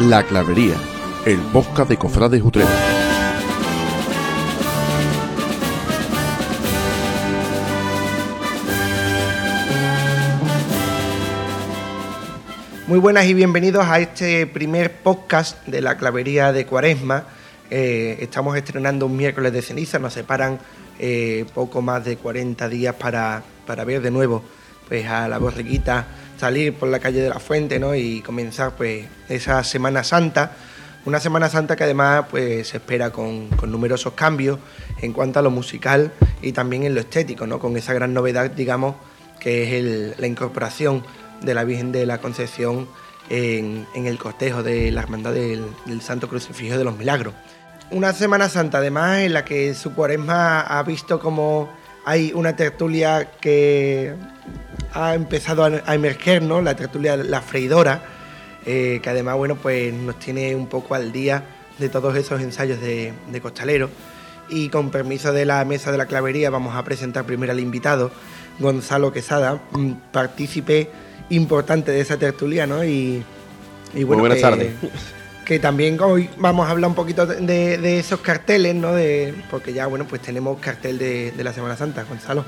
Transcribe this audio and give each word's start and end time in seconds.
La 0.00 0.22
Clavería, 0.22 0.76
el 1.26 1.38
podcast 1.52 1.90
de 1.90 1.98
Cofrades 1.98 2.40
Utrera. 2.42 2.70
Muy 12.86 12.98
buenas 12.98 13.26
y 13.26 13.34
bienvenidos 13.34 13.84
a 13.84 14.00
este 14.00 14.46
primer 14.46 14.90
podcast 15.02 15.66
de 15.66 15.82
la 15.82 15.98
Clavería 15.98 16.50
de 16.54 16.64
Cuaresma. 16.64 17.24
Eh, 17.70 18.16
estamos 18.20 18.56
estrenando 18.56 19.04
un 19.04 19.18
miércoles 19.18 19.52
de 19.52 19.60
ceniza, 19.60 19.98
nos 19.98 20.14
separan 20.14 20.58
eh, 20.98 21.44
poco 21.52 21.82
más 21.82 22.06
de 22.06 22.16
40 22.16 22.70
días 22.70 22.94
para, 22.94 23.42
para 23.66 23.84
ver 23.84 24.00
de 24.00 24.10
nuevo 24.10 24.42
pues, 24.88 25.06
a 25.06 25.28
la 25.28 25.36
borriquita 25.36 26.06
salir 26.40 26.74
por 26.74 26.88
la 26.88 26.98
calle 26.98 27.20
de 27.20 27.28
la 27.28 27.38
Fuente 27.38 27.78
¿no? 27.78 27.94
y 27.94 28.22
comenzar 28.22 28.72
pues, 28.72 29.04
esa 29.28 29.62
Semana 29.62 30.02
Santa. 30.02 30.52
Una 31.04 31.20
Semana 31.20 31.50
Santa 31.50 31.76
que 31.76 31.84
además 31.84 32.24
pues, 32.30 32.68
se 32.68 32.78
espera 32.78 33.10
con, 33.10 33.48
con 33.48 33.70
numerosos 33.70 34.14
cambios 34.14 34.58
en 35.02 35.12
cuanto 35.12 35.38
a 35.38 35.42
lo 35.42 35.50
musical 35.50 36.12
y 36.40 36.52
también 36.52 36.84
en 36.84 36.94
lo 36.94 37.00
estético, 37.00 37.46
¿no? 37.46 37.58
con 37.58 37.76
esa 37.76 37.92
gran 37.92 38.14
novedad, 38.14 38.50
digamos, 38.50 38.96
que 39.38 39.78
es 39.78 40.18
la 40.18 40.26
incorporación 40.26 41.04
de 41.42 41.54
la 41.54 41.64
Virgen 41.64 41.92
de 41.92 42.06
la 42.06 42.18
Concepción 42.18 42.88
en, 43.28 43.86
en 43.94 44.06
el 44.06 44.18
cortejo 44.18 44.62
de 44.62 44.90
la 44.90 45.02
Hermandad 45.02 45.34
del, 45.34 45.64
del 45.84 46.00
Santo 46.00 46.28
Crucifijo 46.28 46.78
de 46.78 46.84
los 46.84 46.96
Milagros. 46.96 47.34
Una 47.90 48.14
Semana 48.14 48.48
Santa 48.48 48.78
además 48.78 49.18
en 49.18 49.34
la 49.34 49.44
que 49.44 49.74
su 49.74 49.94
cuaresma 49.94 50.60
ha 50.62 50.82
visto 50.84 51.20
como 51.20 51.70
hay 52.06 52.32
una 52.34 52.56
tertulia 52.56 53.32
que 53.40 54.14
ha 54.94 55.14
empezado 55.14 55.64
a, 55.64 55.70
a 55.86 55.94
emerger, 55.94 56.42
¿no? 56.42 56.60
La 56.62 56.74
tertulia 56.76 57.16
La 57.16 57.40
Freidora, 57.40 58.02
eh, 58.66 59.00
que 59.02 59.10
además, 59.10 59.36
bueno, 59.36 59.56
pues 59.56 59.92
nos 59.92 60.18
tiene 60.18 60.54
un 60.54 60.66
poco 60.66 60.94
al 60.94 61.12
día 61.12 61.42
de 61.78 61.88
todos 61.88 62.16
esos 62.16 62.40
ensayos 62.40 62.80
de, 62.80 63.12
de 63.30 63.40
costalero. 63.40 63.88
Y 64.48 64.68
con 64.68 64.90
permiso 64.90 65.32
de 65.32 65.44
la 65.44 65.64
mesa 65.64 65.92
de 65.92 65.98
la 65.98 66.06
clavería 66.06 66.50
vamos 66.50 66.74
a 66.74 66.82
presentar 66.84 67.24
primero 67.24 67.52
al 67.52 67.60
invitado, 67.60 68.10
Gonzalo 68.58 69.12
Quesada, 69.12 69.60
partícipe 70.12 70.90
importante 71.30 71.92
de 71.92 72.00
esa 72.00 72.16
tertulia, 72.16 72.66
¿no? 72.66 72.84
Y, 72.84 73.22
y 73.94 74.04
bueno, 74.04 74.20
buenas 74.22 74.38
que- 74.38 74.42
tardes. 74.42 74.72
que 75.44 75.58
también 75.60 75.98
hoy 76.00 76.28
vamos 76.36 76.66
a 76.66 76.70
hablar 76.72 76.88
un 76.88 76.96
poquito 76.96 77.26
de, 77.26 77.78
de 77.78 77.98
esos 78.00 78.20
carteles, 78.20 78.74
¿no? 78.74 78.92
De, 78.92 79.32
porque 79.50 79.72
ya, 79.72 79.86
bueno, 79.86 80.04
pues 80.08 80.20
tenemos 80.20 80.58
cartel 80.58 80.98
de, 80.98 81.30
de 81.30 81.44
la 81.44 81.52
Semana 81.52 81.76
Santa, 81.76 82.02
Gonzalo. 82.02 82.44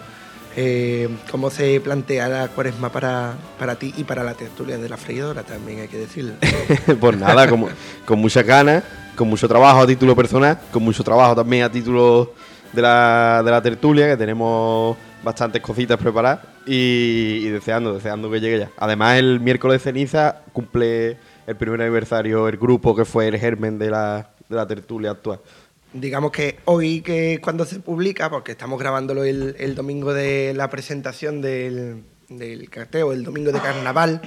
Eh, 0.57 1.09
¿Cómo 1.31 1.51
se 1.51 1.81
plantea 1.81 2.29
la 2.29 2.49
cuaresma 2.49 2.91
para, 2.91 3.35
para 3.59 3.77
ti 3.77 3.95
y 3.97 4.05
para 4.05 4.23
la 4.23 4.35
tertulia 4.35 4.79
de 4.79 4.89
la 4.89 4.97
freidora? 4.97 5.43
También 5.43 5.81
hay 5.81 5.89
que 5.89 5.99
decirlo. 5.99 6.35
pues 7.01 7.17
nada, 7.17 7.49
con, 7.49 7.67
con 8.05 8.19
muchas 8.19 8.45
ganas, 8.45 8.85
con 9.17 9.29
mucho 9.29 9.49
trabajo 9.49 9.81
a 9.81 9.87
título 9.87 10.15
personal, 10.15 10.59
con 10.71 10.83
mucho 10.83 11.03
trabajo 11.03 11.35
también 11.35 11.65
a 11.65 11.71
título 11.71 12.35
de 12.73 12.83
la, 12.83 13.43
de 13.45 13.51
la 13.51 13.63
tertulia, 13.63 14.09
que 14.09 14.17
tenemos 14.17 14.97
bastantes 15.23 15.63
cositas 15.63 15.99
preparadas 15.99 16.41
y, 16.67 17.41
y 17.43 17.49
deseando, 17.49 17.95
deseando 17.95 18.31
que 18.31 18.41
llegue 18.41 18.59
ya. 18.61 18.71
Además, 18.77 19.19
el 19.19 19.41
miércoles 19.41 19.83
de 19.83 19.91
ceniza 19.91 20.43
cumple 20.53 21.17
el 21.47 21.57
primer 21.57 21.81
aniversario 21.81 22.49
el 22.49 22.57
grupo 22.57 22.95
que 22.95 23.05
fue 23.05 23.29
el 23.29 23.39
germen 23.39 23.79
de 23.79 23.91
la, 23.91 24.31
de 24.49 24.57
la 24.57 24.67
tertulia 24.67 25.13
actual. 25.13 25.41
Digamos 25.93 26.33
que 26.33 26.59
hoy, 26.65 27.03
que 27.03 27.41
cuando 27.43 27.65
se 27.65 27.81
publica, 27.81 28.31
porque 28.31 28.53
estamos 28.53 28.79
grabándolo 28.79 29.25
el, 29.25 29.57
el 29.59 29.75
domingo 29.75 30.15
de 30.15 30.55
la 30.55 30.71
presentación 30.71 31.43
del, 31.43 32.05
del 32.29 32.71
cartel, 32.71 33.03
o 33.03 33.13
el 33.13 33.25
domingo 33.25 33.53
de 33.53 33.61
carnaval, 33.61 34.23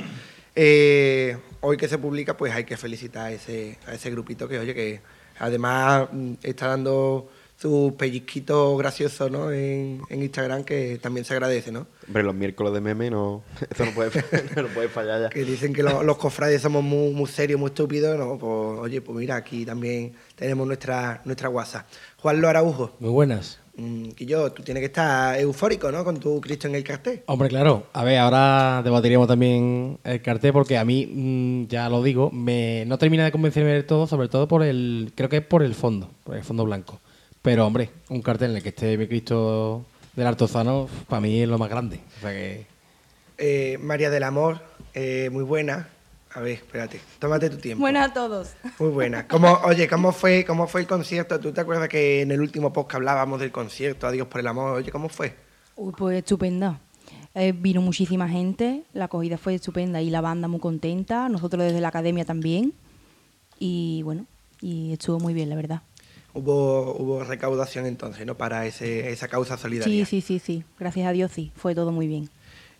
eh, 0.55 1.37
hoy 1.61 1.77
que 1.77 1.87
se 1.87 1.97
publica, 1.97 2.37
pues 2.37 2.53
hay 2.53 2.63
que 2.63 2.77
felicitar 2.77 3.27
a 3.27 3.31
ese, 3.31 3.77
a 3.87 3.93
ese 3.93 4.09
grupito 4.11 4.47
que, 4.47 4.59
oye, 4.59 4.73
que 4.73 5.01
además 5.39 6.07
mm, 6.11 6.33
está 6.43 6.67
dando 6.67 7.29
su 7.57 7.95
pellizquito 7.97 8.75
gracioso 8.77 9.29
¿no? 9.29 9.51
en, 9.51 10.01
en 10.09 10.21
Instagram, 10.21 10.63
que 10.63 10.99
también 11.01 11.25
se 11.25 11.33
agradece, 11.33 11.71
¿no? 11.71 11.87
Hombre, 12.07 12.23
los 12.23 12.35
miércoles 12.35 12.73
de 12.73 12.81
meme 12.81 13.09
no, 13.09 13.43
eso 13.71 13.85
no 13.85 13.91
puede, 13.91 14.11
no 14.55 14.67
puede 14.67 14.89
fallar 14.89 15.21
ya. 15.21 15.29
Que 15.29 15.45
dicen 15.45 15.73
que 15.73 15.81
lo- 15.83 16.03
los 16.03 16.17
cofrades 16.17 16.61
somos 16.61 16.83
muy, 16.83 17.11
muy 17.13 17.27
serios, 17.29 17.59
muy 17.59 17.67
estúpidos, 17.69 18.17
¿no? 18.17 18.37
Pues, 18.37 18.79
oye, 18.79 19.01
pues 19.01 19.17
mira, 19.17 19.35
aquí 19.37 19.65
también 19.65 20.13
tenemos 20.35 20.67
nuestra, 20.67 21.21
nuestra 21.25 21.47
guasa. 21.49 21.85
Juan 22.17 22.41
Lo 22.41 22.49
Araujo. 22.49 22.91
Muy 22.99 23.11
buenas. 23.11 23.59
Mm, 23.77 24.09
Y 24.17 24.25
yo, 24.25 24.51
tú 24.53 24.63
tienes 24.63 24.81
que 24.81 24.85
estar 24.87 25.37
eufórico, 25.39 25.91
¿no? 25.91 26.03
Con 26.05 26.17
tu 26.19 26.39
Cristo 26.41 26.67
en 26.67 26.75
el 26.75 26.83
cartel. 26.83 27.23
Hombre, 27.25 27.49
claro. 27.49 27.87
A 27.93 28.03
ver, 28.03 28.17
ahora 28.19 28.81
debatiríamos 28.83 29.27
también 29.27 29.97
el 30.03 30.21
cartel 30.21 30.53
porque 30.53 30.77
a 30.77 30.85
mí, 30.85 31.05
mm, 31.11 31.67
ya 31.67 31.89
lo 31.89 32.01
digo, 32.03 32.31
me 32.31 32.83
no 32.85 32.97
termina 32.97 33.25
de 33.25 33.31
convencerme 33.31 33.71
del 33.71 33.85
todo, 33.85 34.07
sobre 34.07 34.27
todo 34.29 34.47
por 34.47 34.63
el, 34.63 35.11
creo 35.15 35.29
que 35.29 35.37
es 35.37 35.45
por 35.45 35.61
el 35.63 35.73
fondo, 35.75 36.09
por 36.23 36.35
el 36.37 36.43
fondo 36.43 36.63
blanco. 36.65 36.99
Pero, 37.45 37.67
hombre, 37.67 37.91
un 38.09 38.23
cartel 38.23 38.49
en 38.49 38.57
el 38.57 38.63
que 38.63 38.69
esté 38.69 38.97
mi 38.97 39.07
Cristo 39.07 39.85
del 40.15 40.25
Artozano, 40.25 40.89
para 41.07 41.21
mí 41.21 41.43
es 41.43 41.47
lo 41.47 41.59
más 41.59 41.69
grande. 41.69 41.99
O 42.17 42.21
sea 42.21 42.31
que... 42.31 42.65
Eh, 43.37 43.77
María 43.83 44.09
del 44.09 44.23
Amor, 44.23 44.61
eh, 44.95 45.29
muy 45.31 45.43
buena. 45.43 45.87
A 46.33 46.39
ver, 46.39 46.53
espérate, 46.53 46.99
tómate 47.19 47.51
tu 47.51 47.57
tiempo. 47.57 47.81
Buenas 47.81 48.09
a 48.09 48.13
todos. 48.15 48.53
Muy 48.79 48.89
buena. 48.89 49.27
¿Cómo, 49.27 49.59
oye, 49.63 49.87
¿cómo 49.87 50.11
fue, 50.11 50.43
¿cómo 50.43 50.65
fue 50.65 50.81
el 50.81 50.87
concierto? 50.87 51.39
¿Tú 51.39 51.51
te 51.51 51.61
acuerdas 51.61 51.87
que 51.87 52.23
en 52.23 52.31
el 52.31 52.41
último 52.41 52.73
podcast 52.73 52.95
hablábamos 52.95 53.39
del 53.39 53.51
concierto, 53.51 54.07
Adiós 54.07 54.27
por 54.27 54.39
el 54.39 54.47
amor? 54.47 54.77
Oye, 54.77 54.91
¿cómo 54.91 55.07
fue? 55.07 55.35
Uy, 55.75 55.93
pues 55.95 56.17
estupenda. 56.17 56.79
Eh, 57.35 57.51
vino 57.51 57.79
muchísima 57.79 58.27
gente, 58.27 58.85
la 58.91 59.05
acogida 59.05 59.37
fue 59.37 59.53
estupenda 59.53 60.01
y 60.01 60.09
la 60.09 60.21
banda 60.21 60.47
muy 60.47 60.59
contenta, 60.59 61.29
nosotros 61.29 61.63
desde 61.63 61.79
la 61.79 61.89
academia 61.89 62.25
también. 62.25 62.73
Y 63.59 64.01
bueno, 64.01 64.25
y 64.61 64.93
estuvo 64.93 65.19
muy 65.19 65.35
bien, 65.35 65.49
la 65.49 65.55
verdad. 65.55 65.83
Hubo, 66.35 66.93
hubo 66.97 67.23
recaudación 67.23 67.85
entonces, 67.85 68.25
¿no? 68.25 68.35
Para 68.35 68.65
ese, 68.65 69.09
esa 69.09 69.27
causa 69.27 69.57
solidaria. 69.57 70.05
Sí, 70.05 70.21
sí, 70.21 70.21
sí, 70.21 70.39
sí. 70.39 70.63
Gracias 70.79 71.07
a 71.07 71.11
Dios 71.11 71.31
sí, 71.31 71.51
fue 71.55 71.73
todo 71.73 71.91
muy 71.91 72.07
bien. 72.07 72.29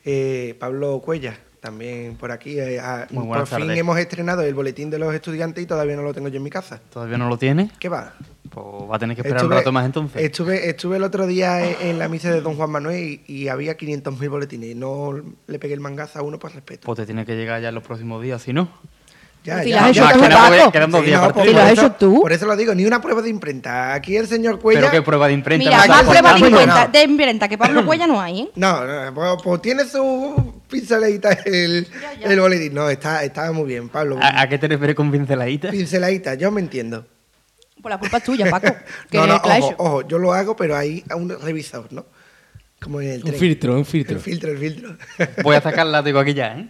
Eh, 0.04 0.56
Pablo 0.60 1.00
Cuellar, 1.04 1.38
también 1.62 2.16
por 2.16 2.32
aquí. 2.32 2.60
eh, 2.60 2.80
ah, 2.80 3.08
Muy 3.12 3.26
por 3.26 3.48
fin 3.48 3.60
tardes. 3.60 3.78
hemos 3.80 3.98
estrenado 3.98 4.42
el 4.44 4.54
boletín 4.54 4.90
de 4.90 5.00
los 5.00 5.14
estudiantes 5.16 5.64
y 5.64 5.68
todavía 5.68 5.96
no 5.96 6.04
lo 6.04 6.14
tengo 6.14 6.28
yo 6.28 6.38
en 6.38 6.44
mi 6.44 6.50
casa. 6.50 6.80
¿Todavía 6.92 7.18
no 7.18 7.30
lo 7.30 7.38
tiene? 7.38 7.72
¿Qué 7.80 7.90
va? 7.90 8.14
Pues 8.50 8.66
va 8.92 8.98
a 8.98 9.00
tener 9.00 9.16
que 9.16 9.22
esperar 9.22 9.46
un 9.46 9.52
rato 9.52 9.72
más 9.72 9.86
entonces. 9.86 10.22
Estuve, 10.22 10.70
estuve 10.70 10.98
el 10.98 11.04
otro 11.04 11.26
día 11.26 11.66
en, 11.68 11.90
en 11.90 11.98
la 12.00 12.08
misa 12.10 12.32
de 12.32 12.42
Don 12.42 12.56
Juan 12.56 12.70
Manuel 12.70 13.22
y, 13.26 13.34
y 13.34 13.48
había 13.48 13.78
500.000 13.78 14.30
boletines. 14.30 14.70
Y 14.72 14.76
no 14.76 15.14
le 15.48 15.60
pegué 15.60 15.74
el 15.74 15.80
mangazo 15.80 16.20
a 16.20 16.22
uno 16.22 16.38
por 16.40 16.54
respeto. 16.54 16.86
Pues 16.86 16.98
te 16.98 17.06
tiene 17.06 17.26
que 17.26 17.36
llegar 17.36 17.62
ya 17.62 17.70
en 17.70 17.76
los 17.76 17.84
próximos 17.84 18.22
días, 18.22 18.42
si 18.44 18.54
no. 18.54 18.70
Ya, 19.46 19.62
Si 19.62 19.70
ya, 19.70 19.92
ya. 19.92 19.94
Sí, 19.94 20.00
días 20.00 21.22
no, 21.22 21.22
para 21.22 21.34
por, 21.34 21.48
¿Y 21.48 21.54
lo 21.54 21.62
has 21.62 21.72
eso, 21.72 21.82
hecho 21.86 21.92
tú? 22.00 22.22
por 22.22 22.34
eso 22.34 22.46
lo 22.48 22.56
digo, 22.56 22.74
ni 22.74 22.84
una 22.86 23.00
prueba 23.00 23.22
de 23.22 23.30
imprenta. 23.30 23.94
Aquí 23.94 24.18
el 24.18 24.28
señor 24.28 24.60
Cuellar... 24.60 24.86
Pero 24.86 24.92
qué 24.92 25.02
prueba 25.04 25.28
de 25.28 25.34
imprenta. 25.34 25.64
Mira, 25.64 25.86
más 25.86 26.04
prueba 26.04 26.34
de 26.34 26.40
imprenta, 26.40 26.86
no. 26.86 26.92
de 26.92 27.04
imprenta 27.04 27.48
que 27.48 27.58
Pablo 27.58 27.86
Cuella 27.86 28.08
no 28.08 28.20
hay, 28.20 28.42
¿eh? 28.42 28.50
No, 28.56 28.86
no, 28.86 29.14
pues, 29.14 29.44
pues 29.44 29.62
tiene 29.62 29.86
su 29.86 30.62
pinceladita 30.68 31.32
el, 31.46 31.88
el 32.24 32.40
boletín. 32.40 32.74
No, 32.74 32.90
está, 32.90 33.24
está 33.24 33.52
muy 33.52 33.68
bien, 33.68 33.90
Pablo. 33.90 34.18
¿A, 34.20 34.42
a 34.42 34.50
qué 34.50 34.58
te 34.58 34.68
refieres 34.68 34.96
con 34.96 35.12
pinceladita? 35.12 35.70
Pinceladita, 35.70 36.34
yo 36.34 36.50
me 36.52 36.62
entiendo. 36.62 37.06
Pues 37.82 37.94
la 37.94 38.00
culpa 38.00 38.18
es 38.18 38.24
tuya, 38.24 38.50
Paco. 38.50 38.68
Que 39.12 39.20
no, 39.20 39.28
no, 39.28 39.36
ojo, 39.36 39.76
ojo, 39.78 40.08
yo 40.08 40.18
lo 40.18 40.34
hago, 40.34 40.56
pero 40.56 40.76
hay 40.76 41.04
un 41.16 41.30
revisor, 41.30 41.94
¿no? 41.94 42.08
Como 42.82 43.00
en 43.00 43.10
el 43.12 43.18
Un 43.20 43.26
tren. 43.28 43.40
filtro, 43.40 43.76
un 43.78 43.86
filtro. 43.86 44.16
El 44.16 44.22
filtro, 44.24 44.52
el 44.52 44.58
filtro. 44.58 44.98
Voy 45.44 45.56
a 45.56 45.62
sacar 45.62 45.86
el 45.86 45.92
látigo 45.92 46.18
aquí 46.20 46.34
ya, 46.34 46.58
¿eh? 46.58 46.68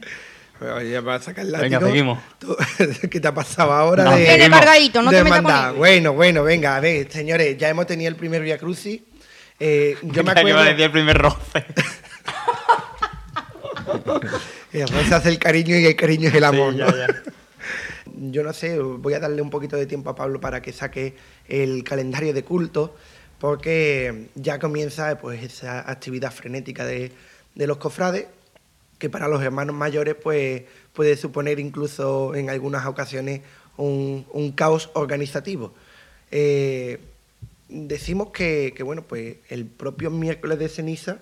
Ya 0.62 1.20
sacar 1.20 1.46
el 1.46 1.52
Venga, 1.52 1.80
seguimos. 1.82 2.20
Tú- 2.40 2.56
¿Qué 3.12 3.20
te 3.20 3.28
ha 3.28 3.34
pasado 3.34 3.74
ahora? 3.74 4.04
No, 4.06 4.12
de, 4.12 4.18
Viene 4.18 4.34
seguimos. 4.36 4.60
cargadito, 4.60 5.02
no 5.02 5.12
de 5.12 5.18
te 5.18 5.24
metas 5.24 5.38
con 5.42 5.44
mandar? 5.52 5.72
él. 5.72 5.78
Bueno, 5.78 6.14
bueno, 6.14 6.44
venga, 6.44 6.76
a 6.78 6.80
ver, 6.80 7.12
señores, 7.12 7.58
ya 7.58 7.70
hemos 7.70 7.86
tenido 7.88 8.10
el 8.10 8.16
primer 8.16 8.42
Via 8.42 8.58
Crucis. 8.58 9.02
Eh, 9.60 9.98
yo 10.02 10.24
me 10.24 10.32
acuerdo. 10.36 10.64
decir 10.64 10.82
el 10.82 10.92
primer 10.92 11.18
roce. 11.18 11.66
El 14.74 14.88
roce 14.90 15.13
hace 15.16 15.30
el 15.30 15.40
cariño 15.40 15.78
y 15.78 15.86
el 15.86 15.96
cariño 15.96 16.28
es 16.28 16.36
el 16.36 16.44
amor. 16.44 16.74
Sí, 16.74 16.80
ya, 16.80 16.88
¿no? 16.88 16.98
ya. 16.98 17.08
Yo 18.31 18.44
no 18.44 18.51
sé, 18.54 18.78
voy 18.80 19.13
a 19.13 19.19
darle 19.19 19.42
un 19.42 19.50
poquito 19.50 19.78
de 19.78 19.86
tiempo 19.86 20.10
a 20.10 20.16
Pablo 20.16 20.42
para 20.42 20.62
que 20.62 20.74
saque 20.74 21.16
el 21.48 21.84
calendario 21.84 22.34
de 22.34 22.44
culto, 22.44 22.96
porque 23.40 24.28
ya 24.36 24.60
comienza 24.60 25.18
pues 25.18 25.42
esa 25.44 25.90
actividad 25.90 26.31
frenética 26.34 26.86
de, 26.86 27.12
de 27.56 27.68
los 27.68 27.78
cofrades, 27.78 28.25
que 28.97 29.09
para 29.09 29.27
los 29.27 29.42
hermanos 29.44 29.75
mayores 29.75 30.15
pues 30.15 30.63
puede 30.94 31.18
suponer 31.18 31.59
incluso 31.59 32.33
en 32.36 32.50
algunas 32.50 32.86
ocasiones 32.86 33.42
un, 33.77 34.25
un 34.31 34.51
caos 34.53 34.89
organizativo. 34.94 35.74
Eh, 36.31 37.00
decimos 37.69 38.30
que, 38.31 38.74
que, 38.75 38.83
bueno, 38.83 39.03
pues 39.03 39.38
el 39.50 39.65
propio 39.65 40.09
miércoles 40.12 40.59
de 40.59 40.69
ceniza 40.69 41.19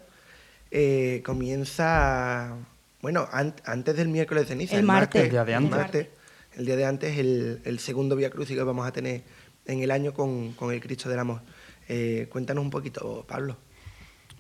eh, 0.72 1.22
comienza, 1.26 2.56
bueno, 3.02 3.28
an- 3.32 3.56
antes 3.66 3.96
del 3.96 4.10
miércoles 4.10 4.44
de 4.44 4.50
ceniza, 4.50 4.78
El 4.78 4.84
martes. 4.84 5.24
El 5.24 5.32
día 5.32 5.46
de 5.46 5.56
antes. 5.56 5.72
martes, 5.72 6.08
el 6.56 6.66
día 6.66 6.76
de 6.76 6.86
antes, 6.86 7.18
el, 7.18 7.62
el 7.66 7.80
segundo 7.80 8.16
Vía 8.16 8.30
Crucis 8.30 8.56
que 8.56 8.64
vamos 8.64 8.88
a 8.88 8.92
tener 8.92 9.24
en 9.66 9.82
el 9.82 9.92
año 9.92 10.14
con, 10.14 10.54
con 10.54 10.72
el 10.74 10.80
Cristo 10.82 11.10
del 11.10 11.20
Amor. 11.20 11.42
Eh, 11.90 12.28
cuéntanos 12.32 12.64
un 12.64 12.70
poquito, 12.70 13.26
Pablo. 13.28 13.58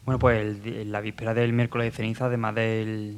Bueno, 0.05 0.19
pues 0.19 0.41
el 0.41 0.91
la 0.91 1.01
víspera 1.01 1.33
del 1.33 1.53
miércoles 1.53 1.91
de 1.91 1.91
ceniza, 1.95 2.25
además 2.25 2.55
del, 2.55 3.17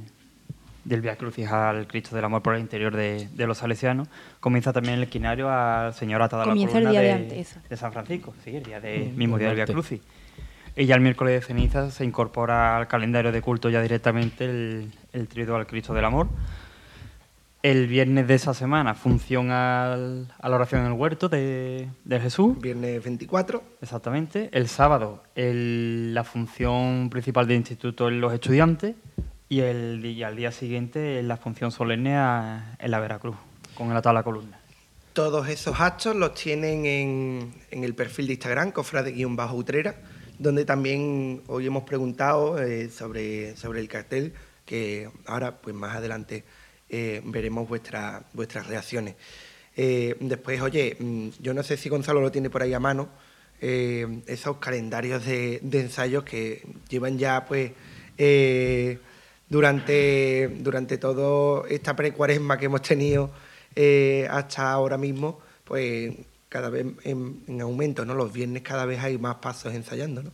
del 0.84 1.02
Via 1.02 1.16
Crucis 1.16 1.48
al 1.48 1.88
Cristo 1.88 2.16
del 2.16 2.26
Amor 2.26 2.42
por 2.44 2.56
el 2.56 2.62
interior 2.62 2.96
de, 2.96 3.28
de 3.34 3.48
los 3.48 3.58
salesianos, 3.58 4.08
comienza 4.40 4.72
también 4.72 4.96
el 4.96 5.04
esquinario 5.04 5.50
al 5.50 5.94
Señor 5.94 6.22
atado 6.22 6.44
a 6.44 6.46
la 6.46 6.52
Comienza 6.52 6.78
el 6.78 6.84
columna 6.86 7.02
día 7.02 7.16
de 7.16 7.20
de, 7.20 7.24
antes, 7.24 7.58
de 7.68 7.78
San 7.78 7.92
Francisco, 7.92 8.34
sí, 8.44 8.56
el 8.56 8.64
día 8.64 8.80
de, 8.80 9.12
Mm, 9.14 9.18
mismo 9.18 9.38
día 9.38 9.48
del 9.48 9.56
Via. 9.56 9.66
Crucis. 9.66 10.02
Y 10.78 10.86
ya 10.86 10.96
el 10.96 11.02
miércoles 11.02 11.34
de 11.34 11.42
ceniza 11.42 11.90
se 11.90 12.04
incorpora 12.06 12.78
al 12.78 12.88
calendario 12.88 13.32
de 13.32 13.42
culto 13.42 13.70
ya 13.70 13.82
directamente 13.82 14.46
el, 14.46 14.92
el 15.14 15.28
trido 15.28 15.56
al 15.56 15.66
Cristo 15.66 15.94
del 15.94 16.06
Amor. 16.06 16.28
El 17.66 17.88
viernes 17.88 18.28
de 18.28 18.36
esa 18.36 18.54
semana, 18.54 18.94
función 18.94 19.50
al- 19.50 20.32
a 20.40 20.50
la 20.50 20.56
oración 20.56 20.82
en 20.82 20.88
el 20.88 20.94
huerto 20.94 21.30
de, 21.30 21.90
de 22.04 22.20
Jesús. 22.20 22.60
Viernes 22.62 23.04
24. 23.04 23.64
Exactamente. 23.82 24.50
El 24.52 24.68
sábado, 24.68 25.24
el- 25.34 26.14
la 26.14 26.24
función 26.24 27.10
principal 27.10 27.48
del 27.48 27.58
instituto 27.58 28.08
en 28.08 28.22
los 28.22 28.32
estudiantes. 28.36 28.94
Y, 29.50 29.62
el, 29.62 30.06
y 30.06 30.22
al 30.22 30.36
día 30.36 30.52
siguiente, 30.52 31.24
la 31.24 31.38
función 31.38 31.72
solemne 31.72 32.16
a- 32.16 32.76
en 32.78 32.92
la 32.92 33.00
Veracruz, 33.00 33.36
con 33.74 33.90
el 33.90 33.98
atado 33.98 34.12
a 34.12 34.20
la 34.20 34.24
columna. 34.24 34.60
Todos 35.14 35.50
esos 35.50 35.80
actos 35.80 36.16
los 36.16 36.36
tienen 36.36 36.86
en, 36.86 37.52
en 37.72 37.84
el 37.84 37.96
perfil 37.96 38.28
de 38.28 38.34
Instagram, 38.34 38.74
cofrade-utrera, 38.74 39.96
donde 40.38 40.66
también 40.66 41.42
hoy 41.48 41.66
hemos 41.66 41.82
preguntado 41.82 42.62
eh, 42.62 42.92
sobre, 42.92 43.58
sobre 43.58 43.80
el 43.80 43.88
cartel, 43.88 44.34
que 44.68 45.10
ahora, 45.26 45.58
pues 45.62 45.76
más 45.76 45.96
adelante, 45.96 46.44
eh, 46.90 47.22
veremos 47.26 47.68
vuestra- 47.68 48.24
vuestras 48.34 48.68
reacciones. 48.68 49.16
Eh, 49.76 50.16
después, 50.20 50.62
oye, 50.62 50.96
mm, 51.00 51.30
yo 51.42 51.54
no 51.54 51.64
sé 51.64 51.78
si 51.78 51.90
Gonzalo 51.90 52.22
lo 52.22 52.32
tiene 52.32 52.50
por 52.50 52.62
ahí 52.62 52.74
a 52.74 52.80
mano, 52.80 53.10
eh, 53.62 54.22
esos 54.28 54.58
calendarios 54.58 55.26
de, 55.26 55.60
de 55.62 55.80
ensayos 55.82 56.24
que 56.24 56.62
llevan 56.90 57.18
ya, 57.18 57.46
pues, 57.46 57.72
eh, 58.18 59.00
durante, 59.50 60.48
durante 60.60 60.98
toda 60.98 61.68
esta 61.70 61.96
pre-cuaresma 61.96 62.58
que 62.58 62.66
hemos 62.66 62.82
tenido 62.82 63.32
hasta 64.30 64.72
ahora 64.72 64.98
mismo, 64.98 65.40
pues 65.66 66.14
cada 66.50 66.70
vez 66.70 66.86
en, 67.04 67.42
en 67.48 67.62
aumento, 67.62 68.06
¿no? 68.06 68.14
Los 68.16 68.32
viernes 68.32 68.62
cada 68.64 68.86
vez 68.86 69.00
hay 69.04 69.18
más 69.18 69.36
pasos 69.36 69.74
ensayando, 69.74 70.24
¿no? 70.24 70.32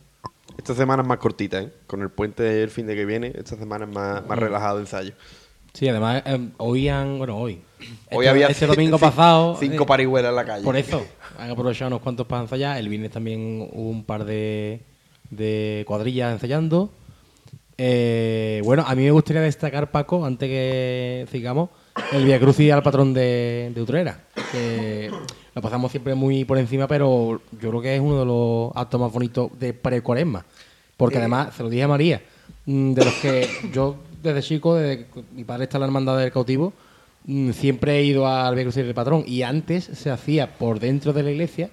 Esta 0.56 0.74
semana 0.74 1.02
es 1.02 1.08
más 1.08 1.18
cortita, 1.18 1.60
¿eh? 1.60 1.72
Con 1.86 2.02
el 2.02 2.10
puente 2.10 2.42
del 2.42 2.70
fin 2.70 2.86
de 2.86 2.94
que 2.94 3.04
viene, 3.04 3.32
esta 3.34 3.56
semana 3.56 3.86
es 3.86 3.90
más, 3.90 4.26
más 4.26 4.38
relajado 4.38 4.76
de 4.76 4.82
ensayo. 4.82 5.14
Sí, 5.72 5.88
además, 5.88 6.22
eh, 6.26 6.48
hoy 6.58 6.88
han. 6.88 7.18
Bueno, 7.18 7.38
hoy. 7.38 7.60
Hoy 8.10 8.26
Este- 8.26 8.28
había 8.28 8.46
este 8.48 8.66
domingo 8.68 8.98
pasado. 8.98 9.56
Cinco 9.58 9.84
eh, 9.84 9.86
parihuelas 9.86 10.30
en 10.30 10.36
la 10.36 10.44
calle. 10.44 10.64
Por 10.64 10.76
eso, 10.76 11.04
han 11.38 11.50
aprovechado 11.50 11.88
unos 11.88 12.00
cuantos 12.00 12.26
para 12.26 12.42
ensayar. 12.42 12.76
El 12.78 12.88
viernes 12.88 13.10
también 13.10 13.68
hubo 13.72 13.88
un 13.88 14.04
par 14.04 14.24
de, 14.24 14.82
de 15.30 15.84
cuadrillas 15.86 16.32
ensayando. 16.32 16.90
Eh, 17.78 18.60
bueno, 18.64 18.84
a 18.86 18.94
mí 18.94 19.02
me 19.02 19.10
gustaría 19.10 19.42
destacar, 19.42 19.90
Paco, 19.90 20.24
antes 20.24 20.48
que 20.48 21.26
sigamos, 21.32 21.70
el 22.12 22.24
Via 22.24 22.38
Crucis 22.38 22.70
al 22.70 22.82
patrón 22.82 23.12
de, 23.14 23.72
de 23.74 23.82
Utrera. 23.82 24.20
Que 24.52 25.10
lo 25.54 25.62
pasamos 25.62 25.90
siempre 25.90 26.14
muy 26.14 26.44
por 26.44 26.58
encima, 26.58 26.86
pero 26.86 27.40
yo 27.60 27.70
creo 27.70 27.80
que 27.82 27.94
es 27.96 28.00
uno 28.00 28.20
de 28.20 28.26
los 28.26 28.70
actos 28.76 29.00
más 29.00 29.10
bonitos 29.12 29.50
de 29.58 29.72
pre-cuaresma. 29.72 30.44
Porque 30.96 31.18
además, 31.18 31.54
se 31.56 31.62
lo 31.62 31.70
dije 31.70 31.82
a 31.82 31.88
María, 31.88 32.22
mm, 32.66 32.92
de 32.92 33.04
los 33.04 33.14
que 33.14 33.48
yo 33.72 33.96
desde 34.22 34.42
chico, 34.42 34.74
desde 34.76 35.06
que 35.06 35.22
mi 35.34 35.44
padre 35.44 35.64
está 35.64 35.76
en 35.78 35.80
la 35.82 35.86
hermandad 35.86 36.18
del 36.18 36.32
cautivo, 36.32 36.72
mm, 37.26 37.50
siempre 37.52 37.98
he 37.98 38.04
ido 38.04 38.26
al 38.26 38.54
Via 38.54 38.64
Crucis 38.64 38.84
del 38.84 38.94
patrón. 38.94 39.24
Y 39.26 39.42
antes 39.42 39.84
se 39.84 40.10
hacía 40.10 40.46
por 40.58 40.78
dentro 40.80 41.12
de 41.12 41.22
la 41.22 41.30
iglesia, 41.30 41.70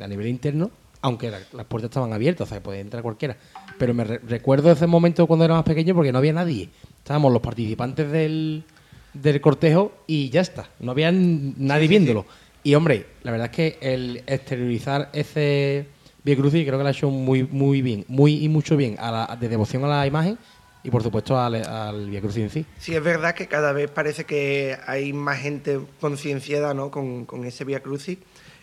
a 0.00 0.06
nivel 0.08 0.28
interno, 0.28 0.70
aunque 1.02 1.30
la- 1.30 1.40
las 1.52 1.66
puertas 1.66 1.90
estaban 1.90 2.12
abiertas, 2.12 2.46
o 2.46 2.48
sea, 2.48 2.58
que 2.58 2.64
podía 2.64 2.80
entrar 2.80 3.02
cualquiera. 3.02 3.36
Pero 3.78 3.92
me 3.92 4.04
re- 4.04 4.20
recuerdo 4.26 4.70
ese 4.72 4.86
momento 4.86 5.26
cuando 5.26 5.44
era 5.44 5.54
más 5.54 5.64
pequeño 5.64 5.94
porque 5.94 6.12
no 6.12 6.18
había 6.18 6.32
nadie. 6.32 6.70
Estábamos 6.98 7.32
los 7.32 7.42
participantes 7.42 8.10
del, 8.10 8.64
del 9.12 9.40
cortejo 9.40 9.92
y 10.06 10.30
ya 10.30 10.40
está. 10.40 10.68
No 10.80 10.92
había 10.92 11.12
nadie 11.12 11.88
viéndolo. 11.88 12.24
Y 12.62 12.74
hombre, 12.74 13.04
la 13.22 13.30
verdad 13.32 13.50
es 13.50 13.56
que 13.56 13.78
el 13.82 14.22
exteriorizar 14.26 15.10
ese 15.12 15.86
Crucis 16.24 16.64
creo 16.64 16.78
que 16.78 16.82
lo 16.82 16.88
ha 16.88 16.92
hecho 16.92 17.10
muy, 17.10 17.42
muy 17.42 17.82
bien, 17.82 18.06
muy 18.08 18.42
y 18.42 18.48
mucho 18.48 18.78
bien 18.78 18.96
a 18.98 19.10
la, 19.10 19.36
de 19.38 19.50
devoción 19.50 19.84
a 19.84 19.88
la 19.88 20.06
imagen 20.06 20.38
y 20.84 20.90
por 20.90 21.02
supuesto 21.02 21.36
al, 21.38 21.54
al 21.56 22.10
Via 22.10 22.20
Crucis 22.20 22.42
en 22.44 22.50
sí. 22.50 22.66
Sí, 22.78 22.94
es 22.94 23.02
verdad 23.02 23.34
que 23.34 23.48
cada 23.48 23.72
vez 23.72 23.90
parece 23.90 24.24
que 24.24 24.78
hay 24.86 25.12
más 25.12 25.40
gente 25.40 25.80
concienciada 26.00 26.74
¿no? 26.74 26.90
con, 26.90 27.24
con 27.24 27.44
ese 27.44 27.64
Via 27.64 27.80
Crucis. 27.80 28.18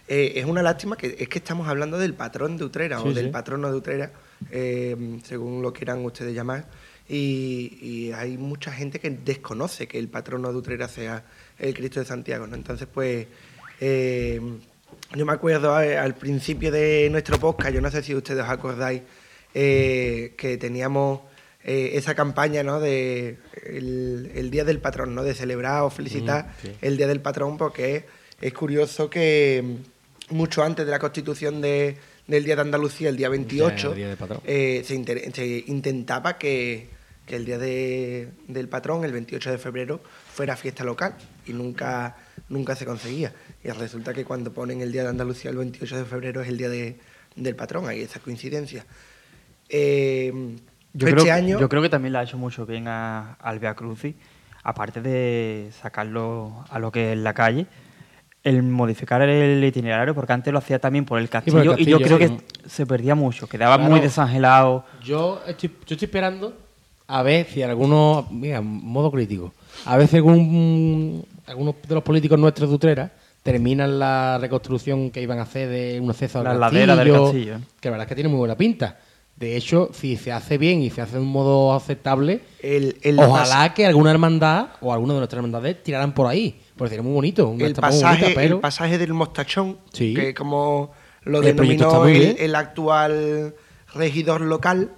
Eh, 0.07 0.33
es 0.35 0.45
una 0.45 0.61
lástima 0.61 0.95
que 0.97 1.15
es 1.19 1.27
que 1.29 1.39
estamos 1.39 1.67
hablando 1.67 1.97
del 1.97 2.13
patrón 2.13 2.57
de 2.57 2.65
Utrera 2.65 2.99
Sí, 2.99 3.07
o 3.07 3.13
del 3.13 3.25
sí. 3.25 3.31
patrono 3.31 3.71
de 3.71 3.77
Utrera, 3.77 4.11
eh, 4.51 5.19
según 5.23 5.61
lo 5.61 5.73
quieran 5.73 6.05
ustedes 6.05 6.33
llamar. 6.35 6.67
Y, 7.09 7.77
y 7.81 8.11
hay 8.13 8.37
mucha 8.37 8.71
gente 8.71 8.99
que 8.99 9.09
desconoce 9.09 9.87
que 9.87 9.97
el 9.99 10.07
patrono 10.07 10.51
de 10.51 10.57
Utrera 10.57 10.87
sea 10.87 11.23
el 11.59 11.73
Cristo 11.73 11.99
de 11.99 12.05
Santiago. 12.05 12.45
¿no? 12.47 12.55
Entonces, 12.55 12.87
pues, 12.93 13.27
eh, 13.79 14.39
yo 15.15 15.25
me 15.25 15.33
acuerdo 15.33 15.75
al 15.75 16.15
principio 16.15 16.71
de 16.71 17.09
nuestro 17.11 17.39
podcast, 17.39 17.73
yo 17.73 17.81
no 17.81 17.89
sé 17.91 18.01
si 18.03 18.13
ustedes 18.15 18.43
os 18.43 18.49
acordáis, 18.49 19.01
eh, 19.53 20.33
que 20.37 20.57
teníamos 20.57 21.21
eh, 21.63 21.91
esa 21.93 22.15
campaña 22.15 22.63
¿no? 22.63 22.79
de 22.79 23.37
el, 23.65 24.31
el 24.35 24.49
Día 24.51 24.63
del 24.63 24.79
Patrón, 24.79 25.13
¿no? 25.15 25.23
de 25.23 25.33
celebrar 25.35 25.83
o 25.83 25.89
felicitar 25.89 26.45
Mm, 26.47 26.65
sí. 26.67 26.71
el 26.81 26.97
Día 26.97 27.07
del 27.07 27.21
Patrón, 27.21 27.57
porque 27.57 27.95
es, 27.97 28.03
es 28.41 28.53
curioso 28.53 29.09
que 29.09 29.63
mm, 30.29 30.35
mucho 30.35 30.63
antes 30.63 30.85
de 30.85 30.91
la 30.91 30.99
constitución 30.99 31.61
de- 31.61 31.97
del 32.27 32.43
Día 32.45 32.55
de 32.55 32.61
Andalucía, 32.61 33.09
el 33.09 33.17
día 33.17 33.27
28, 33.29 33.89
el 33.91 33.95
Día 33.97 34.07
del 34.07 34.17
Patrón. 34.17 34.39
eh, 34.45 34.83
se, 34.85 34.95
inter- 34.95 35.33
se 35.35 35.63
intentaba 35.67 36.37
que, 36.37 36.87
que 37.25 37.35
el 37.35 37.45
Día 37.45 37.57
de- 37.57 38.29
del 38.47 38.67
Patrón, 38.69 39.03
el 39.03 39.11
28 39.11 39.51
de 39.51 39.57
febrero, 39.57 40.01
fuera 40.33 40.55
fiesta 40.55 40.83
local 40.85 41.15
y 41.45 41.51
nunca, 41.53 42.15
nunca 42.49 42.75
se 42.75 42.85
conseguía. 42.85 43.33
Y 43.63 43.69
resulta 43.69 44.13
que 44.13 44.23
cuando 44.23 44.53
ponen 44.53 44.81
el 44.81 44.91
Día 44.91 45.03
de 45.03 45.09
Andalucía 45.09 45.51
el 45.51 45.57
28 45.57 45.97
de 45.97 46.05
febrero 46.05 46.41
es 46.41 46.47
el 46.47 46.57
Día 46.57 46.69
de- 46.69 46.95
del 47.35 47.55
Patrón, 47.55 47.87
hay 47.87 48.01
esa 48.01 48.19
coincidencia. 48.19 48.85
Eh, 49.69 50.31
Yo, 50.93 51.07
este 51.07 51.11
creo, 51.15 51.25
que- 51.25 51.31
año... 51.31 51.59
yo 51.59 51.69
creo 51.69 51.81
que 51.81 51.89
también 51.89 52.13
le 52.13 52.19
ha 52.19 52.23
hecho 52.23 52.37
mucho 52.37 52.65
bien 52.65 52.87
a, 52.87 53.33
al 53.35 53.59
Via 53.59 53.73
Crucis, 53.75 54.15
aparte 54.63 55.01
de 55.01 55.69
sacarlo 55.81 56.65
a 56.69 56.79
lo 56.79 56.91
que 56.91 57.13
es 57.13 57.17
la 57.17 57.33
calle, 57.33 57.65
el 58.43 58.63
modificar 58.63 59.21
el 59.21 59.63
itinerario, 59.63 60.13
porque 60.15 60.33
antes 60.33 60.51
lo 60.51 60.59
hacía 60.59 60.79
también 60.79 61.05
por 61.05 61.19
el 61.19 61.27
por 61.27 61.37
el 61.37 61.43
castillo, 61.45 61.61
y 61.61 61.65
yo 61.85 61.97
castillo, 61.99 62.17
creo 62.17 62.17
sí. 62.17 62.37
que 62.63 62.69
se 62.69 62.85
perdía 62.85 63.15
mucho, 63.15 63.47
quedaba 63.47 63.75
Claro. 63.77 63.89
muy 63.91 63.99
desangelado. 63.99 64.83
Yo 65.03 65.41
estoy, 65.47 65.69
yo 65.85 65.93
estoy 65.95 66.05
esperando 66.05 66.57
a 67.07 67.21
ver 67.23 67.45
si 67.45 67.61
algunos, 67.61 68.29
mira, 68.31 68.61
modo 68.61 69.11
crítico, 69.11 69.53
a 69.85 69.95
ver 69.97 70.07
si 70.07 70.17
algún, 70.17 71.25
algunos 71.45 71.75
de 71.87 71.93
los 71.95 72.03
políticos 72.03 72.39
nuestros 72.39 72.69
de 72.69 72.75
Utrera 72.75 73.11
terminan 73.43 73.97
la 73.99 74.37
reconstrucción 74.39 75.09
que 75.11 75.21
iban 75.21 75.39
a 75.39 75.43
hacer 75.43 75.67
de 75.69 75.99
un 75.99 76.09
acceso 76.09 76.39
al 76.39 76.45
La 76.45 76.53
ladera 76.53 76.95
del 76.95 77.11
castillo. 77.13 77.57
que 77.79 77.89
la 77.89 77.91
verdad 77.91 78.05
es 78.05 78.09
que 78.09 78.15
tiene 78.15 78.29
muy 78.29 78.39
buena 78.39 78.55
pinta. 78.55 78.97
De 79.41 79.57
hecho, 79.57 79.89
si 79.91 80.17
se 80.17 80.31
hace 80.31 80.59
bien 80.59 80.83
y 80.83 80.91
se 80.91 81.01
hace 81.01 81.13
de 81.15 81.21
un 81.21 81.27
modo 81.31 81.73
aceptable, 81.73 82.41
el, 82.61 82.97
el 83.01 83.19
ojalá 83.19 83.73
que 83.73 83.87
alguna 83.87 84.11
hermandad 84.11 84.67
o 84.81 84.93
alguna 84.93 85.13
de 85.15 85.19
nuestras 85.21 85.39
hermandades 85.39 85.81
tiraran 85.81 86.13
por 86.13 86.27
ahí, 86.27 86.61
porque 86.77 86.89
sería 86.91 87.01
muy 87.01 87.13
bonito. 87.13 87.55
El 87.59 87.73
pasaje, 87.73 88.21
bonita, 88.25 88.39
pero 88.39 88.55
el 88.57 88.61
pasaje 88.61 88.99
del 88.99 89.13
Mostachón, 89.13 89.79
Sí. 89.93 90.13
que 90.13 90.35
como 90.35 90.91
lo 91.23 91.39
El 91.39 91.45
denominó 91.55 92.05
el, 92.05 92.53
actual 92.55 93.55
regidor 93.95 94.41
local 94.41 94.91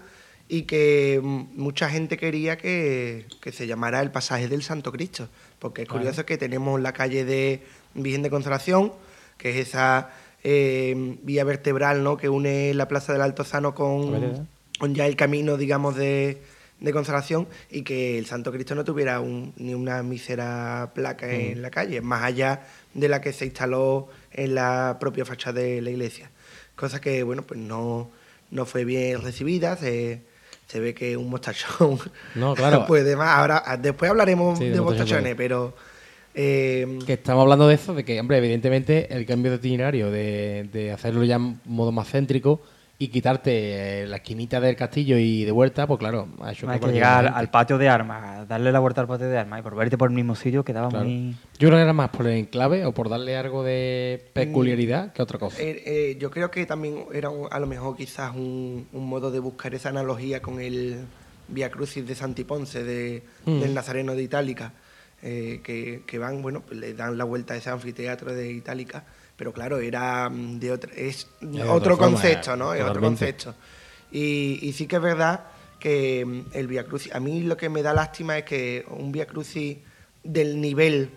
y 0.49 0.63
que 0.63 1.21
mucha 1.23 1.89
gente 1.89 2.17
quería 2.17 2.57
que, 2.57 3.25
que 3.41 3.53
se 3.53 3.65
llamara 3.65 4.01
el 4.01 4.11
pasaje 4.11 4.49
del 4.49 4.61
Santo 4.61 4.91
Cristo, 4.91 5.29
porque 5.59 5.83
es 5.83 5.87
Claro. 5.87 6.01
curioso 6.01 6.25
que 6.25 6.37
tenemos 6.37 6.81
la 6.81 6.91
calle 6.91 7.23
de 7.23 7.63
Virgen 7.93 8.23
de 8.23 8.29
Consolación, 8.29 8.91
que 9.37 9.51
es 9.51 9.69
esa 9.69 10.09
eh, 10.43 11.17
vía 11.23 11.43
vertebral 11.43 12.03
¿no? 12.03 12.17
que 12.17 12.29
une 12.29 12.73
la 12.73 12.87
Plaza 12.87 13.13
del 13.13 13.21
Altozano 13.21 13.73
con, 13.73 14.11
vereda. 14.11 14.45
con 14.79 14.93
ya 14.95 15.05
el 15.07 15.15
camino, 15.15 15.57
digamos, 15.57 15.95
de, 15.95 16.41
de 16.79 16.91
consolación 16.93 17.47
y 17.71 17.83
que 17.83 18.17
el 18.17 18.25
Santo 18.25 18.51
Cristo 18.51 18.75
no 18.75 18.83
tuviera 18.83 19.19
un- 19.19 19.53
ni 19.57 19.73
una 19.73 20.03
mísera 20.03 20.91
placa 20.93 21.31
en 21.31 21.61
la 21.61 21.69
calle, 21.71 22.01
más 22.01 22.23
allá 22.23 22.61
de 22.93 23.07
la 23.09 23.21
que 23.21 23.31
se 23.33 23.45
instaló 23.45 24.09
en 24.31 24.55
la 24.55 24.97
propia 24.99 25.25
fachada 25.25 25.61
de 25.61 25.81
la 25.81 25.89
iglesia. 25.91 26.29
Cosa 26.75 26.99
que, 26.99 27.23
bueno, 27.23 27.43
pues 27.43 27.59
no, 27.59 28.09
no 28.51 28.65
fue 28.65 28.83
bien 28.83 29.21
recibida, 29.21 29.77
se, 29.77 30.21
se 30.67 30.79
ve 30.79 30.93
que 30.93 31.15
un 31.17 31.29
mostachón 31.29 31.99
No, 32.35 32.53
claro. 32.55 32.85
puede 32.87 33.15
más. 33.15 33.29
Ahora, 33.37 33.63
después 33.79 34.09
hablaremos 34.11 34.57
Sí, 34.59 34.65
de 34.65 34.71
de 34.71 34.81
mostachones, 34.81 35.35
pero... 35.35 35.73
eh, 36.33 36.99
Que 37.05 37.13
estamos 37.13 37.43
hablando 37.43 37.67
de 37.67 37.75
eso, 37.75 37.93
de 37.93 38.03
que, 38.03 38.19
hombre, 38.19 38.37
evidentemente 38.37 39.13
el 39.15 39.25
cambio 39.25 39.51
de 39.51 39.57
itinerario, 39.57 40.09
de, 40.11 40.67
de 40.71 40.91
hacerlo 40.91 41.23
ya 41.23 41.35
en 41.35 41.59
modo 41.65 41.91
más 41.91 42.07
céntrico 42.09 42.61
y 42.99 43.07
quitarte 43.09 44.03
eh, 44.03 44.07
la 44.07 44.17
esquinita 44.17 44.61
del 44.61 44.75
castillo 44.75 45.17
y 45.17 45.43
de 45.43 45.51
vuelta, 45.51 45.87
pues 45.87 45.97
claro, 45.99 46.27
ha 46.41 46.51
hecho 46.53 46.69
Hay 46.69 46.79
que 46.79 46.87
llegar 46.91 47.27
al 47.27 47.49
patio 47.49 47.77
de 47.77 47.89
armas, 47.89 48.47
darle 48.47 48.71
la 48.71 48.79
vuelta 48.79 49.01
al 49.01 49.07
patio 49.07 49.27
de 49.27 49.37
armas 49.37 49.59
y 49.59 49.63
por 49.63 49.75
verte 49.75 49.97
por 49.97 50.09
el 50.09 50.15
mismo 50.15 50.35
sitio 50.35 50.63
quedaba 50.63 50.89
Claro. 50.89 51.05
muy... 51.05 51.31
Yo 51.59 51.67
creo 51.67 51.79
que 51.79 51.81
era 51.83 51.91
más 51.93 52.09
por 52.11 52.27
el 52.27 52.37
enclave 52.37 52.85
o 52.85 52.93
por 52.93 53.09
darle 53.09 53.35
algo 53.35 53.63
de 53.63 54.23
peculiaridad 54.33 55.11
que 55.11 55.21
otra 55.21 55.39
cosa. 55.39 55.61
Eh, 55.61 55.81
eh, 55.85 56.17
yo 56.19 56.29
creo 56.31 56.49
que 56.51 56.65
también 56.65 57.05
era 57.13 57.29
un- 57.29 57.47
a 57.51 57.59
lo 57.59 57.67
mejor 57.67 57.97
quizás 57.97 58.33
un, 58.35 58.87
un 58.93 59.05
modo 59.09 59.31
de 59.31 59.39
buscar 59.39 59.73
esa 59.73 59.89
analogía 59.89 60.41
con 60.41 60.61
el 60.61 60.99
Via 61.47 61.69
Crucis 61.69 62.07
de 62.07 62.15
Santi 62.15 62.43
Ponce, 62.45 62.83
de, 62.83 63.23
Mm. 63.45 63.59
del 63.59 63.73
Nazareno 63.73 64.15
de 64.15 64.23
Itálica, 64.23 64.71
eh, 65.25 65.61
que, 65.63 66.03
que 66.05 66.19
van, 66.19 66.41
bueno, 66.41 66.61
pues 66.67 66.77
le 66.77 66.93
dan 66.93 67.17
la 67.17 67.23
vuelta 67.23 67.53
a 67.53 67.57
ese 67.57 67.69
anfiteatro 67.69 68.33
de 68.33 68.51
Itálica, 68.51 69.05
pero 69.37 69.53
claro, 69.53 69.79
era 69.79 70.29
mm, 70.29 70.59
de 70.59 70.71
otra, 70.73 70.91
es 70.93 71.29
de 71.39 71.63
otro 71.63 71.95
forma, 71.95 72.17
concepto, 72.17 72.57
¿no? 72.57 72.73
Es 72.73 72.83
otro 72.83 73.01
concepto. 73.01 73.55
Y, 74.11 74.59
y 74.61 74.73
sí 74.73 74.85
que 74.85 74.97
es 74.97 75.01
verdad 75.01 75.45
que 75.79 76.25
mm, 76.25 76.41
el 76.51 76.67
Via 76.67 76.83
Crucis, 76.83 77.15
a 77.15 77.21
mí 77.21 77.41
lo 77.43 77.55
que 77.55 77.69
me 77.69 77.81
da 77.81 77.93
lástima 77.93 78.37
es 78.37 78.43
que 78.43 78.85
un 78.89 79.13
Via 79.13 79.25
Crucis 79.25 79.77
del 80.25 80.59
nivel 80.59 81.09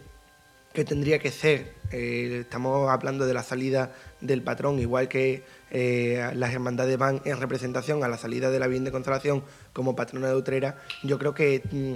que 0.73 0.85
tendría 0.85 1.19
que 1.19 1.33
ser, 1.33 1.73
eh, 1.91 2.43
estamos 2.43 2.89
hablando 2.89 3.27
de 3.27 3.35
la 3.35 3.43
salida 3.43 3.93
del 4.21 4.43
patrón, 4.43 4.79
igual 4.79 5.09
que 5.09 5.43
eh, 5.73 6.31
las 6.35 6.53
hermandades 6.53 6.97
van 6.97 7.23
en 7.25 7.41
representación 7.41 8.05
a 8.05 8.09
la 8.09 8.19
salida 8.19 8.51
de 8.51 8.61
la 8.61 8.69
Virgen 8.69 8.85
de 8.85 8.93
Consolación 8.93 9.43
como 9.73 9.97
patrona 9.97 10.29
de 10.29 10.37
Utrera, 10.37 10.77
yo 11.03 11.19
creo 11.19 11.35
que 11.35 11.63
mm, 11.73 11.95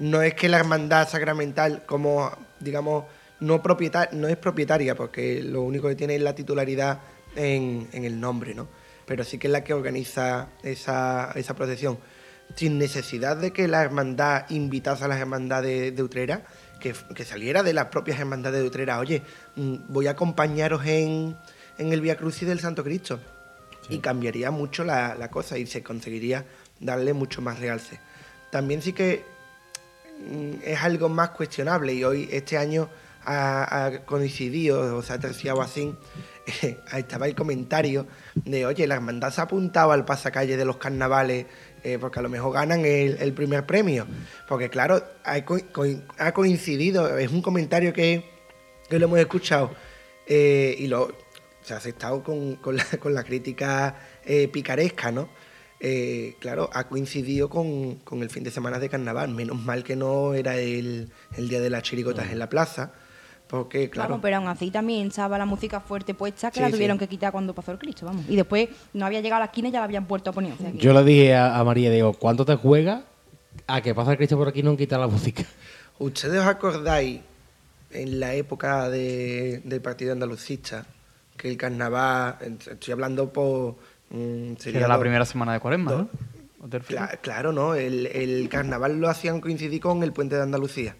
no 0.00 0.22
es 0.22 0.34
que 0.34 0.48
la 0.48 0.58
hermandad 0.58 1.08
sacramental 1.08 1.84
como, 1.86 2.30
digamos, 2.58 3.04
no, 3.40 3.62
no 4.12 4.28
es 4.28 4.36
propietaria, 4.36 4.94
porque 4.94 5.42
lo 5.42 5.62
único 5.62 5.88
que 5.88 5.94
tiene 5.94 6.16
es 6.16 6.22
la 6.22 6.34
titularidad 6.34 7.00
en, 7.36 7.88
en 7.92 8.04
el 8.04 8.18
nombre, 8.18 8.54
¿no? 8.54 8.66
Pero 9.06 9.24
sí 9.24 9.38
que 9.38 9.48
es 9.48 9.52
la 9.52 9.62
que 9.62 9.74
organiza 9.74 10.48
esa, 10.62 11.32
esa 11.34 11.54
procesión. 11.54 11.98
Sin 12.54 12.78
necesidad 12.78 13.36
de 13.36 13.52
que 13.52 13.68
la 13.68 13.82
hermandad 13.82 14.48
invitase 14.50 15.04
a 15.04 15.08
las 15.08 15.20
hermandades 15.20 15.94
de 15.94 16.02
Utrera, 16.02 16.44
que, 16.80 16.94
que 17.14 17.24
saliera 17.24 17.62
de 17.62 17.74
las 17.74 17.86
propias 17.86 18.18
hermandades 18.18 18.62
de 18.62 18.66
Utrera, 18.66 18.98
oye, 18.98 19.22
mm, 19.56 19.76
voy 19.88 20.06
a 20.06 20.12
acompañaros 20.12 20.84
en, 20.86 21.36
en 21.76 21.92
el 21.92 22.00
Via 22.00 22.16
Crucis 22.16 22.48
del 22.48 22.60
Santo 22.60 22.82
Cristo. 22.82 23.20
Y 23.90 23.98
cambiaría 23.98 24.50
mucho 24.50 24.82
la, 24.82 25.14
la 25.14 25.30
cosa 25.30 25.58
y 25.58 25.66
se 25.66 25.82
conseguiría 25.82 26.46
darle 26.78 27.12
mucho 27.12 27.42
más 27.42 27.58
realce. 27.58 28.00
También 28.50 28.80
sí 28.82 28.92
que 28.92 29.24
es 30.64 30.82
algo 30.82 31.08
más 31.08 31.30
cuestionable 31.30 31.94
y 31.94 32.04
hoy, 32.04 32.28
este 32.30 32.58
año, 32.58 32.88
ha, 33.24 34.00
coincidido 34.06 34.96
o 34.96 35.02
se 35.02 35.12
ha 35.12 35.18
terciado 35.18 35.62
así. 35.62 35.94
estaba 36.96 37.26
el 37.26 37.34
comentario 37.34 38.06
de, 38.34 38.66
oye, 38.66 38.86
la 38.86 38.96
hermandad 38.96 39.30
se 39.30 39.40
ha 39.40 39.44
apuntado 39.44 39.92
al 39.92 40.04
pasacalle 40.04 40.56
de 40.56 40.64
los 40.64 40.78
carnavales 40.78 41.46
eh, 41.84 41.98
porque 42.00 42.18
a 42.18 42.22
lo 42.22 42.28
mejor 42.28 42.52
ganan 42.52 42.84
el, 42.84 43.32
primer 43.32 43.66
premio. 43.66 44.06
Porque 44.48 44.68
claro, 44.68 45.02
ha 45.24 46.32
coincidido, 46.32 47.18
es 47.18 47.30
un 47.30 47.42
comentario 47.42 47.92
que, 47.92 48.24
que 48.88 48.98
lo 48.98 49.06
hemos 49.06 49.18
escuchado 49.18 49.70
eh, 50.26 50.74
y 50.78 50.86
lo 50.86 51.12
se 51.62 51.74
ha 51.74 51.76
aceptado 51.76 52.22
con, 52.22 52.56
con 52.56 52.76
la, 52.76 52.84
con 52.98 53.14
la 53.14 53.22
crítica 53.22 53.94
eh, 54.24 54.48
picaresca, 54.48 55.12
¿no? 55.12 55.28
Eh, 55.80 56.36
claro, 56.40 56.68
ha 56.74 56.88
coincidido 56.88 57.48
con, 57.48 57.96
con 57.96 58.22
el 58.22 58.28
fin 58.30 58.44
de 58.44 58.50
semana 58.50 58.78
de 58.78 58.88
carnaval. 58.90 59.30
Menos 59.30 59.58
mal 59.58 59.82
que 59.82 59.96
no 59.96 60.34
era 60.34 60.56
el, 60.58 61.10
el 61.36 61.48
día 61.48 61.60
de 61.60 61.70
las 61.70 61.82
chirigotas 61.82 62.30
en 62.30 62.38
la 62.38 62.48
plaza, 62.50 62.92
porque 63.48 63.88
claro, 63.88 64.10
Vamos, 64.10 64.22
pero 64.22 64.36
aún 64.36 64.48
así 64.48 64.70
también 64.70 65.08
estaba 65.08 65.38
la 65.38 65.46
música 65.46 65.80
fuerte 65.80 66.12
puesta 66.14 66.50
que 66.50 66.56
Sí, 66.56 66.60
la 66.60 66.70
tuvieron 66.70 66.96
sí. 66.98 67.00
que 67.00 67.08
quitar 67.08 67.32
cuando 67.32 67.54
pasó 67.54 67.72
el 67.72 67.78
Cristo, 67.78 68.04
vamos. 68.06 68.24
Y 68.28 68.36
después 68.36 68.68
no 68.92 69.06
había 69.06 69.20
llegado 69.22 69.38
a 69.38 69.40
la 69.40 69.46
esquina 69.46 69.68
y 69.68 69.72
ya 69.72 69.78
la 69.78 69.86
habían 69.86 70.06
puesto 70.06 70.30
a 70.30 70.32
poner. 70.34 70.52
o 70.52 70.56
sea 70.58 70.70
Yo 70.74 70.92
le 70.92 71.02
dije 71.02 71.34
a, 71.34 71.58
a 71.58 71.64
María, 71.64 71.90
digo, 71.90 72.12
¿cuánto 72.12 72.44
te 72.44 72.54
juega 72.56 73.04
a 73.66 73.80
que 73.80 73.94
pasa 73.94 74.12
el 74.12 74.18
Cristo 74.18 74.36
por 74.36 74.48
aquí 74.48 74.60
y 74.60 74.62
no 74.62 74.76
quita 74.76 74.98
la 74.98 75.08
música? 75.08 75.44
¿Ustedes 75.98 76.40
os 76.40 76.46
acordáis 76.46 77.20
en 77.90 78.20
la 78.20 78.34
época 78.34 78.88
de- 78.90 79.62
del 79.64 79.80
Partido 79.80 80.12
Andalucista 80.12 80.86
que 81.36 81.48
el 81.48 81.56
carnaval, 81.56 82.36
estoy 82.70 82.92
hablando 82.92 83.32
por... 83.32 83.76
mm, 84.10 84.56
sería 84.58 84.80
Era 84.80 84.88
la 84.88 84.94
dos- 84.94 85.00
primera 85.02 85.24
semana 85.24 85.52
de 85.54 85.60
cuaresma, 85.60 85.92
dos- 85.92 86.06
¿no? 86.62 86.68
Cla- 86.68 87.18
claro, 87.22 87.52
¿no? 87.52 87.74
El, 87.74 88.06
el 88.06 88.48
carnaval 88.50 89.00
lo 89.00 89.08
hacían 89.08 89.40
coincidir 89.40 89.80
con 89.80 90.02
el 90.02 90.12
puente 90.12 90.36
de 90.36 90.42
Andalucía. 90.42 90.94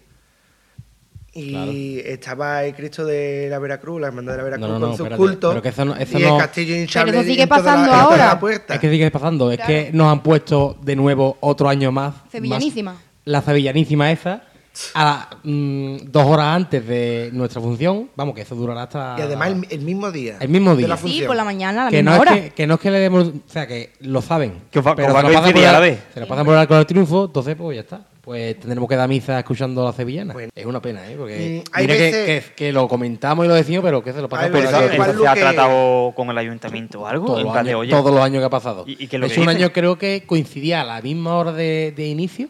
Y 1.33 1.99
estaba 1.99 2.65
el 2.65 2.75
Cristo 2.75 3.05
de 3.05 3.47
la 3.49 3.57
Veracruz, 3.57 4.01
la 4.01 4.07
hermandad 4.07 4.33
de 4.33 4.37
la 4.39 4.43
Veracruz 4.43 4.67
No, 4.67 4.73
no, 4.73 4.79
no, 4.79 4.87
con 4.87 4.97
sus 4.97 5.15
cultos. 5.17 5.51
pero 5.51 5.61
que 5.61 5.69
eso 5.69 5.85
no- 5.85 5.95
eso 5.95 6.19
y 6.19 6.23
no- 6.23 6.35
el 6.35 6.41
castillo 6.41 6.75
hinchable 6.75 7.11
Pero 7.13 7.21
eso 7.21 7.29
sigue 7.31 7.43
la- 7.43 7.47
pasando 7.47 7.93
ahora. 7.93 8.39
Es 8.67 8.79
que 8.79 8.89
sigue 8.89 9.11
pasando, 9.11 9.49
es 9.49 9.57
Claro. 9.57 9.67
que 9.71 9.91
nos 9.93 10.11
han 10.11 10.23
puesto 10.23 10.77
de 10.83 10.95
nuevo 10.97 11.37
otro 11.39 11.69
año 11.69 11.89
más. 11.91 12.15
Sevillanísima. 12.31 12.93
más- 12.93 13.01
la 13.23 13.41
sevillanísima 13.41 14.11
esa, 14.11 14.43
a 14.93 15.03
la- 15.03 15.29
mm, 15.43 15.97
dos 16.11 16.25
horas 16.25 16.47
antes 16.55 16.85
de 16.87 17.29
nuestra 17.33 17.61
función. 17.61 18.09
Vamos, 18.15 18.33
que 18.35 18.41
eso 18.41 18.55
durará 18.55 18.83
hasta. 18.83 19.15
Y 19.17 19.21
además 19.21 19.49
el, 19.49 19.67
el 19.69 19.81
mismo 19.81 20.11
día. 20.11 20.37
El 20.39 20.49
mismo 20.49 20.71
de 20.71 20.77
día. 20.77 20.87
la 20.87 20.97
Sí, 20.97 21.01
función. 21.03 21.27
por 21.27 21.35
la 21.35 21.43
mañana, 21.43 21.81
a 21.81 21.85
la 21.85 21.91
que 21.91 21.97
misma 21.97 22.15
no, 22.15 22.21
hora. 22.21 22.35
es 22.35 22.41
que, 22.43 22.49
que 22.51 22.67
no 22.67 22.73
es 22.75 22.79
que 22.79 22.91
le 22.91 22.99
demos. 22.99 23.27
O 23.27 23.33
sea, 23.47 23.67
que 23.67 23.93
lo 24.01 24.21
saben. 24.21 24.53
Que 24.71 24.79
os 24.79 24.87
va- 24.87 24.95
pero 24.95 25.09
os 25.09 25.15
va 25.15 25.21
se 25.21 25.27
a 25.27 25.29
lo 25.29 25.35
pasan 25.35 25.43
coincidir 25.51 25.67
por 25.67 25.75
a 25.75 25.79
la 25.79 25.85
el- 25.87 25.93
vez. 25.95 26.03
Se 26.13 26.19
lo 26.19 26.27
pasan 26.27 26.45
por 26.45 26.53
el 26.55 26.59
arco 26.61 26.75
del 26.75 26.85
triunfo, 26.85 27.25
entonces, 27.25 27.55
pues 27.55 27.75
ya 27.75 27.81
está. 27.81 28.05
Pues 28.21 28.59
tendremos 28.59 28.87
que 28.87 28.95
dar 28.95 29.09
misa 29.09 29.39
escuchando 29.39 29.81
a 29.81 29.85
la 29.85 29.93
sevillana. 29.93 30.33
Bueno. 30.33 30.51
es 30.53 30.65
una 30.65 30.79
pena, 30.79 31.09
¿eh? 31.09 31.15
Porque. 31.17 31.63
Mm, 31.65 31.69
hay 31.73 31.83
mira 31.87 31.95
que, 31.97 32.01
veces- 32.03 32.45
que, 32.49 32.53
que 32.53 32.71
lo 32.71 32.87
comentamos 32.87 33.43
y 33.45 33.47
lo 33.47 33.55
decimos, 33.55 33.83
pero 33.83 34.03
que 34.03 34.13
se 34.13 34.21
lo 34.21 34.29
pasan 34.29 34.45
Hay 34.45 34.51
por 34.51 34.59
el 34.59 34.65
veces 34.67 34.75
arco 34.75 34.85
¿Eso, 34.85 34.89
del 34.91 34.95
igual 34.95 35.09
eso 35.09 35.17
triunfo. 35.19 35.35
se 35.35 35.39
ha 35.41 35.51
tratado 35.53 36.13
con 36.15 36.29
el 36.29 36.37
ayuntamiento 36.37 37.01
o 37.01 37.07
algo? 37.07 37.25
Todos 37.25 37.39
en 37.39 37.43
los, 37.45 37.51
plan 37.53 37.65
de, 37.65 37.71
años, 37.71 37.81
oye, 37.81 37.89
todos 37.89 38.11
los 38.13 38.23
años 38.23 38.39
que 38.41 38.45
ha 38.45 38.49
pasado. 38.49 38.83
¿Y- 38.87 38.91
y 39.03 39.07
qué 39.07 39.15
es 39.15 39.19
lo 39.19 39.25
de 39.25 39.27
que 39.27 39.33
hecho, 39.33 39.41
un 39.41 39.47
dicen? 39.47 39.63
año 39.63 39.73
creo 39.73 39.97
que 39.97 40.23
coincidía 40.27 40.81
a 40.81 40.83
la 40.83 41.01
misma 41.01 41.35
hora 41.35 41.51
de, 41.51 41.93
de 41.97 42.07
inicio 42.07 42.47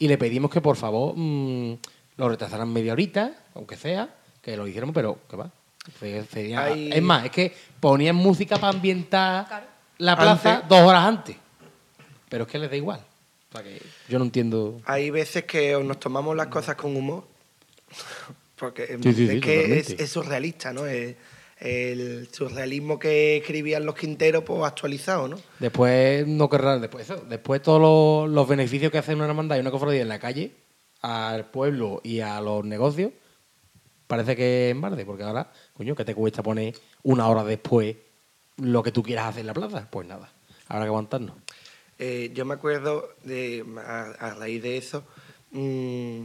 y 0.00 0.08
le 0.08 0.18
pedimos 0.18 0.50
que 0.50 0.60
por 0.60 0.74
favor 0.76 1.14
mm, 1.16 1.74
lo 2.16 2.28
retrasaran 2.28 2.72
media 2.72 2.92
horita, 2.94 3.32
aunque 3.54 3.76
sea, 3.76 4.08
que 4.42 4.56
lo 4.56 4.66
hicieron, 4.66 4.92
pero 4.92 5.18
que 5.30 5.36
va. 5.36 5.50
Se- 6.00 6.24
sería- 6.24 6.64
Hay- 6.64 6.90
Es 6.92 7.02
más, 7.02 7.24
es 7.26 7.30
que 7.30 7.54
ponían 7.78 8.16
música 8.16 8.56
para 8.58 8.72
ambientar 8.76 9.46
Claro. 9.46 9.66
la 9.98 10.16
plaza 10.16 10.54
Antes. 10.56 10.68
dos 10.68 10.80
horas 10.80 11.04
antes. 11.04 11.36
Pero 12.28 12.44
es 12.44 12.50
que 12.50 12.58
les 12.58 12.70
da 12.70 12.76
igual. 12.76 13.00
O 13.48 13.52
sea 13.52 13.62
que 13.62 13.80
yo 14.08 14.18
no 14.18 14.24
entiendo. 14.24 14.80
Hay 14.84 15.10
veces 15.10 15.44
que 15.44 15.72
nos 15.82 15.98
tomamos 16.00 16.36
las 16.36 16.46
cosas 16.48 16.76
con 16.76 16.94
humor, 16.96 17.26
porque 18.56 18.98
Sí, 19.02 19.12
sí, 19.14 19.24
es 19.24 19.30
sí, 19.30 19.40
que 19.40 19.78
es, 19.78 19.90
es 19.90 20.10
surrealista, 20.10 20.72
¿no? 20.72 20.86
Es 20.86 21.16
el 21.60 22.28
surrealismo 22.32 22.98
que 22.98 23.36
escribían 23.36 23.84
los 23.84 23.94
Quinteros, 23.94 24.44
pues 24.44 24.62
actualizado, 24.62 25.28
¿no? 25.28 25.38
Después 25.58 26.26
no 26.26 26.48
querrán, 26.48 26.80
después 26.80 27.08
eso, 27.08 27.22
después 27.28 27.62
todos 27.62 27.80
los, 27.80 28.34
los 28.34 28.48
beneficios 28.48 28.90
que 28.90 28.98
hace 28.98 29.14
una 29.14 29.26
hermandad 29.26 29.56
y 29.56 29.60
una 29.60 29.70
cofradía 29.70 30.00
en 30.00 30.08
la 30.08 30.18
calle, 30.18 30.52
al 31.02 31.50
pueblo 31.50 32.00
y 32.02 32.20
a 32.20 32.40
los 32.40 32.64
negocios, 32.64 33.12
parece 34.06 34.34
que 34.36 34.70
es 34.70 34.80
barde, 34.80 35.04
porque 35.04 35.22
ahora, 35.22 35.52
coño, 35.76 35.94
¿qué 35.94 36.04
te 36.04 36.14
cuesta 36.14 36.42
poner 36.42 36.74
una 37.02 37.28
hora 37.28 37.44
después 37.44 37.94
lo 38.56 38.82
que 38.82 38.90
tú 38.90 39.02
quieras 39.02 39.26
hacer 39.26 39.40
en 39.40 39.46
la 39.48 39.54
plaza? 39.54 39.86
Pues 39.90 40.08
nada, 40.08 40.32
habrá 40.66 40.84
que 40.84 40.88
aguantarnos. 40.88 41.36
Eh, 41.98 42.30
yo 42.32 42.46
me 42.46 42.54
acuerdo 42.54 43.10
de, 43.24 43.64
a, 43.86 44.04
a 44.18 44.34
raíz 44.34 44.62
de 44.62 44.78
eso, 44.78 45.04
mm, 45.50 46.22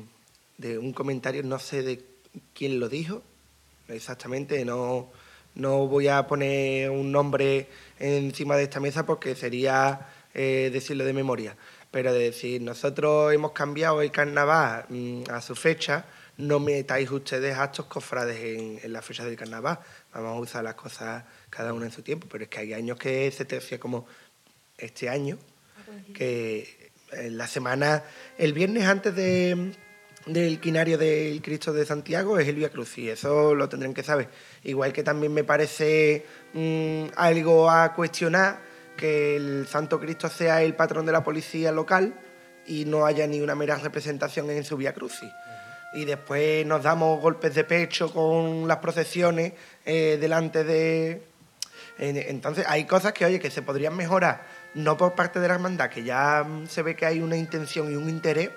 de 0.57 0.77
un 0.77 0.93
comentario, 0.93 1.43
no 1.43 1.59
sé 1.59 1.83
de 1.83 2.05
quién 2.53 2.79
lo 2.79 2.87
dijo, 2.87 3.21
exactamente, 3.89 4.63
no, 4.63 5.09
no 5.55 5.87
voy 5.87 6.07
a 6.07 6.27
poner 6.27 6.89
un 6.89 7.11
nombre 7.11 7.67
encima 7.99 8.57
de 8.57 8.63
esta 8.63 8.79
mesa 8.79 9.05
porque 9.05 9.35
sería 9.35 10.07
eh, 10.33 10.69
decirlo 10.71 11.05
de 11.05 11.13
memoria, 11.13 11.55
pero 11.91 12.13
de 12.13 12.19
decir, 12.19 12.61
nosotros 12.61 13.33
hemos 13.33 13.53
cambiado 13.53 14.01
el 14.01 14.11
carnaval 14.11 14.85
mm, 14.89 15.23
a 15.31 15.41
su 15.41 15.55
fecha, 15.55 16.05
no 16.37 16.59
metáis 16.59 17.09
ustedes 17.09 17.55
actos 17.57 17.85
cofrades 17.85 18.83
en, 18.83 18.91
la 18.91 19.01
fecha 19.01 19.23
del 19.23 19.37
carnaval, 19.37 19.79
vamos 20.13 20.37
a 20.37 20.39
usar 20.41 20.63
las 20.63 20.75
cosas 20.75 21.23
cada 21.49 21.73
uno 21.73 21.85
en 21.85 21.91
su 21.91 22.01
tiempo, 22.01 22.27
pero 22.29 22.43
es 22.43 22.49
que 22.49 22.59
hay 22.59 22.73
años 22.73 22.97
que 22.97 23.31
se 23.31 23.45
tercia 23.45 23.79
como 23.79 24.05
este 24.77 25.07
año, 25.07 25.37
que 26.13 26.91
en 27.13 27.37
la 27.37 27.47
semana, 27.47 28.03
el 28.37 28.51
viernes 28.51 28.83
antes 28.85 29.15
de, 29.15 29.71
del 30.25 30.59
quinario 30.59 30.97
del 30.97 31.41
Cristo 31.41 31.71
de 31.71 31.85
Santiago 31.85 32.39
es 32.39 32.47
el 32.47 32.55
Via 32.55 32.69
Crucis, 32.69 33.11
eso 33.11 33.55
lo 33.55 33.69
tendrán 33.69 33.93
que 33.93 34.03
saber. 34.03 34.27
Igual 34.65 34.91
que 34.91 35.03
también 35.03 35.33
me 35.33 35.43
parece 35.43 36.25
mm, 36.53 37.05
algo 37.15 37.69
a 37.69 37.93
cuestionar 37.93 38.59
que 38.97 39.35
el 39.37 39.67
Santo 39.67 39.99
Cristo 39.99 40.27
sea 40.27 40.61
el 40.63 40.73
patrón 40.73 41.05
de 41.05 41.11
la 41.11 41.23
policía 41.23 41.71
local 41.71 42.13
y 42.65 42.85
no 42.85 43.05
haya 43.05 43.27
ni 43.27 43.41
una 43.41 43.55
mera 43.55 43.75
representación 43.77 44.49
en 44.49 44.63
su 44.63 44.75
Via 44.75 44.93
Crucis. 44.93 45.29
Y 45.93 46.03
después 46.05 46.65
nos 46.65 46.83
damos 46.83 47.21
golpes 47.21 47.53
de 47.55 47.63
pecho 47.63 48.11
con 48.11 48.67
las 48.67 48.77
procesiones 48.77 49.53
eh, 49.85 50.17
delante 50.19 50.63
de, 50.63 51.21
en- 51.99 52.17
Entonces 52.17 52.65
hay 52.67 52.85
cosas 52.85 53.13
que, 53.13 53.23
oye, 53.25 53.39
que 53.39 53.51
se 53.51 53.61
podrían 53.61 53.95
mejorar, 53.95 54.45
no 54.73 54.97
por 54.97 55.13
parte 55.13 55.39
de 55.39 55.47
la 55.47 55.53
hermandad, 55.53 55.89
que 55.89 56.03
ya 56.03 56.43
mm, 56.43 56.67
se 56.67 56.81
ve 56.81 56.95
que 56.95 57.05
hay 57.05 57.21
una 57.21 57.37
intención 57.37 57.91
y 57.91 57.95
un 57.95 58.09
interés 58.09 58.49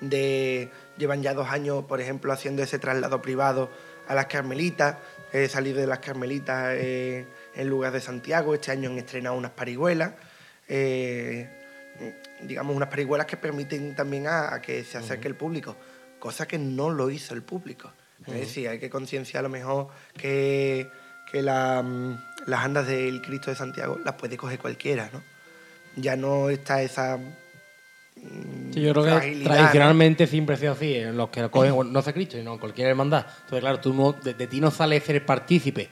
de... 0.00 0.70
Llevan 0.98 1.22
ya 1.22 1.32
dos 1.32 1.48
años, 1.48 1.84
por 1.86 2.00
ejemplo, 2.00 2.30
haciendo 2.32 2.62
ese 2.62 2.78
traslado 2.78 3.22
privado 3.22 3.70
a 4.10 4.14
las 4.14 4.26
Carmelitas, 4.26 4.96
eh, 5.32 5.48
salir 5.48 5.76
de 5.76 5.86
las 5.86 6.00
Carmelitas 6.00 6.74
eh, 6.76 7.24
en 7.54 7.68
lugar 7.68 7.92
de 7.92 8.00
Santiago. 8.00 8.54
Este 8.54 8.72
año 8.72 8.90
han 8.90 8.98
estrenado 8.98 9.36
unas 9.36 9.52
parihuelas, 9.52 10.14
eh, 10.66 11.48
digamos, 12.42 12.74
unas 12.74 12.88
parihuelas 12.88 13.28
que 13.28 13.36
permiten 13.36 13.94
también 13.94 14.26
a, 14.26 14.52
a 14.52 14.60
que 14.60 14.82
se 14.82 14.98
acerque 14.98 15.28
el 15.28 15.36
público, 15.36 15.76
cosa 16.18 16.48
que 16.48 16.58
no 16.58 16.90
lo 16.90 17.08
hizo 17.08 17.34
el 17.34 17.42
público. 17.44 17.92
Es 18.26 18.34
decir, 18.34 18.68
hay 18.68 18.80
que 18.80 18.90
concienciar 18.90 19.42
a 19.42 19.42
lo 19.44 19.48
mejor 19.48 19.88
que, 20.14 20.90
que 21.30 21.40
la, 21.40 21.80
mm, 21.80 22.18
las 22.46 22.64
andas 22.64 22.88
del 22.88 23.22
Cristo 23.22 23.50
de 23.50 23.56
Santiago 23.56 24.00
las 24.04 24.14
puede 24.14 24.36
coger 24.36 24.58
cualquiera, 24.58 25.08
¿no? 25.12 25.22
Ya 25.94 26.16
no 26.16 26.50
está 26.50 26.82
esa 26.82 27.16
Sí, 28.72 28.80
yo 28.82 28.92
creo 28.92 29.04
que 29.04 29.42
tradicionalmente 29.42 30.26
siempre 30.26 30.54
ha 30.54 30.58
sido 30.58 30.72
así. 30.72 30.94
En 30.94 31.16
los 31.16 31.30
que 31.30 31.40
lo 31.40 31.50
cogen, 31.50 31.92
no 31.92 32.02
se 32.02 32.12
Cristo, 32.12 32.36
sino 32.36 32.52
en 32.52 32.58
cualquier 32.58 32.88
hermandad. 32.88 33.26
Entonces, 33.26 33.60
claro, 33.60 33.80
tú 33.80 33.92
no- 33.94 34.12
de, 34.12 34.34
de 34.34 34.46
ti 34.46 34.60
no 34.60 34.70
sale 34.70 35.00
ser 35.00 35.24
partícipe. 35.24 35.88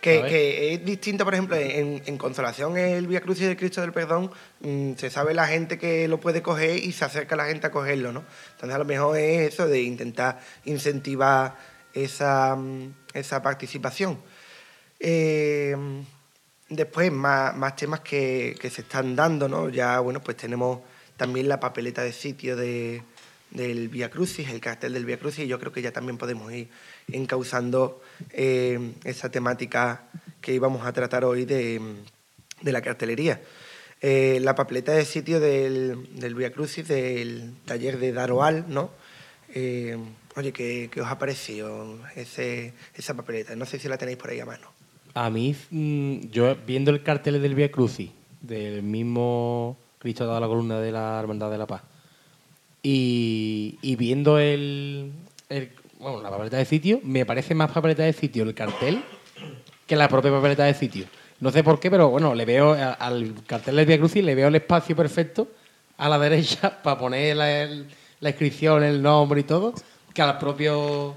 Que, 0.00 0.74
es 0.74 0.84
distinto, 0.84 1.24
por 1.24 1.32
ejemplo, 1.32 1.54
en, 1.56 2.02
en 2.04 2.18
Consolación, 2.18 2.76
el 2.76 3.06
Vía 3.06 3.20
Crucis 3.20 3.46
del 3.46 3.56
Cristo 3.56 3.82
del 3.82 3.92
Perdón, 3.92 4.32
mm, 4.58 4.94
se 4.96 5.10
sabe 5.10 5.32
la 5.32 5.46
gente 5.46 5.78
que 5.78 6.08
lo 6.08 6.18
puede 6.18 6.42
coger 6.42 6.76
y 6.82 6.90
se 6.90 7.04
acerca 7.04 7.36
la 7.36 7.44
gente 7.44 7.68
a 7.68 7.70
cogerlo, 7.70 8.12
¿no? 8.12 8.24
Entonces, 8.54 8.74
a 8.74 8.78
lo 8.78 8.84
mejor 8.84 9.16
es 9.16 9.52
eso 9.54 9.68
de 9.68 9.80
intentar 9.82 10.40
incentivar 10.64 11.56
esa, 11.94 12.56
mm, 12.56 12.92
esa 13.14 13.42
participación. 13.42 14.18
Eh, 14.98 15.76
después, 16.68 17.12
más, 17.12 17.56
más 17.56 17.76
temas 17.76 18.00
que, 18.00 18.56
que 18.60 18.70
se 18.70 18.80
están 18.82 19.14
dando, 19.14 19.48
¿no? 19.48 19.68
Ya, 19.68 20.00
bueno, 20.00 20.20
pues 20.20 20.36
tenemos 20.36 20.80
también 21.22 21.48
la 21.48 21.60
papeleta 21.60 22.02
de 22.02 22.12
sitio 22.12 22.56
de, 22.56 23.00
del 23.52 23.88
Vía 23.88 24.10
Crucis, 24.10 24.48
el 24.48 24.60
cartel 24.60 24.92
del 24.92 25.04
Vía 25.04 25.20
Crucis, 25.20 25.44
y 25.44 25.46
yo 25.46 25.60
creo 25.60 25.70
que 25.70 25.80
ya 25.80 25.92
también 25.92 26.18
podemos 26.18 26.52
ir 26.52 26.66
encauzando 27.12 28.02
eh, 28.32 28.94
esa 29.04 29.30
temática 29.30 30.02
que 30.40 30.52
íbamos 30.52 30.84
a 30.84 30.92
tratar 30.92 31.24
hoy 31.24 31.44
de, 31.44 31.80
de 32.60 32.72
la 32.72 32.82
cartelería. 32.82 33.40
Eh, 34.00 34.40
la 34.42 34.56
papeleta 34.56 34.90
de 34.90 35.04
sitio 35.04 35.38
del, 35.38 36.08
del 36.18 36.34
Vía 36.34 36.52
Crucis, 36.52 36.88
del 36.88 37.54
taller 37.66 38.00
de 38.00 38.12
Daroal, 38.12 38.64
¿no? 38.66 38.90
Eh, 39.54 39.96
oye, 40.34 40.52
¿qué, 40.52 40.90
qué 40.92 41.02
os 41.02 41.06
ha 41.06 41.20
parecido 41.20 42.00
ese, 42.16 42.72
esa 42.96 43.14
papeleta? 43.14 43.54
No 43.54 43.64
sé 43.64 43.78
si 43.78 43.86
la 43.86 43.96
tenéis 43.96 44.18
por 44.18 44.30
ahí 44.30 44.40
a 44.40 44.44
mano. 44.44 44.72
A 45.14 45.30
mí, 45.30 45.54
mm, 45.70 46.30
yo 46.32 46.56
viendo 46.66 46.90
el 46.90 47.04
cartel 47.04 47.40
del 47.40 47.54
Via 47.54 47.70
Crucis, 47.70 48.10
del 48.40 48.82
mismo 48.82 49.78
Cristo 50.02 50.26
dado 50.26 50.40
la 50.40 50.48
columna 50.48 50.80
de 50.80 50.90
la 50.92 51.18
Hermandad 51.20 51.50
de 51.50 51.58
la 51.58 51.66
Paz, 51.66 51.82
y, 52.82 53.78
y 53.82 53.96
viendo 53.96 54.38
el, 54.38 55.12
bueno, 56.00 56.20
la 56.22 56.30
papeleta 56.30 56.56
de 56.56 56.64
sitio, 56.64 57.00
me 57.04 57.24
parece 57.24 57.54
más 57.54 57.70
papeleta 57.70 58.02
de 58.02 58.12
sitio 58.12 58.42
el 58.42 58.54
cartel 58.54 59.02
que 59.86 59.94
la 59.96 60.08
propia 60.08 60.30
papeleta 60.32 60.64
de 60.64 60.74
sitio. 60.74 61.04
No 61.40 61.50
sé 61.50 61.62
por 61.62 61.78
qué, 61.80 61.90
pero 61.90 62.08
bueno, 62.10 62.34
le 62.34 62.44
veo 62.44 62.72
a- 62.72 62.92
al 62.94 63.34
cartel 63.46 63.76
del 63.76 63.86
Via 63.86 63.98
Crucis, 63.98 64.24
le 64.24 64.34
veo 64.34 64.48
el 64.48 64.54
espacio 64.56 64.96
perfecto 64.96 65.48
a 65.98 66.08
la 66.08 66.18
derecha 66.18 66.82
para 66.82 66.98
poner 66.98 67.36
la, 67.36 67.68
la 68.20 68.28
inscripción, 68.28 68.82
el 68.82 69.00
nombre 69.02 69.40
y 69.40 69.44
todo, 69.44 69.74
que 70.12 70.22
a 70.22 70.26
la, 70.26 70.38
propio, 70.38 71.14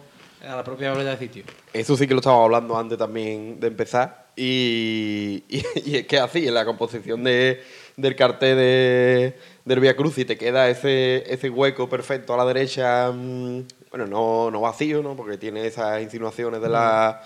a 0.47 0.55
la 0.55 0.63
propia 0.63 0.89
papeleta 0.89 1.11
de 1.11 1.17
sitio. 1.17 1.43
Eso 1.73 1.95
sí 1.97 2.07
que 2.07 2.13
lo 2.13 2.19
estábamos 2.19 2.45
hablando 2.45 2.77
antes 2.77 2.97
también 2.97 3.59
de 3.59 3.67
empezar. 3.67 4.25
Y, 4.35 5.43
y- 5.49 5.63
y 5.85 5.95
es 5.97 6.07
que 6.07 6.19
así, 6.19 6.47
en 6.47 6.53
la 6.53 6.65
composición 6.65 7.23
de, 7.23 7.63
del 7.97 8.15
cartel 8.15 8.57
de, 8.57 9.37
del 9.65 9.79
Via 9.79 9.95
Crucis 9.95 10.25
te 10.25 10.37
queda 10.37 10.69
ese, 10.69 11.23
ese 11.31 11.49
hueco 11.49 11.87
perfecto 11.89 12.33
a 12.33 12.37
la 12.37 12.45
derecha, 12.45 13.11
mm, 13.11 13.61
bueno, 13.89 14.05
no, 14.07 14.51
no 14.51 14.61
vacío, 14.61 15.01
¿no? 15.01 15.15
porque 15.15 15.37
tiene 15.37 15.65
esas 15.65 16.01
insinuaciones 16.01 16.61
de, 16.61 16.69
la- 16.69 17.21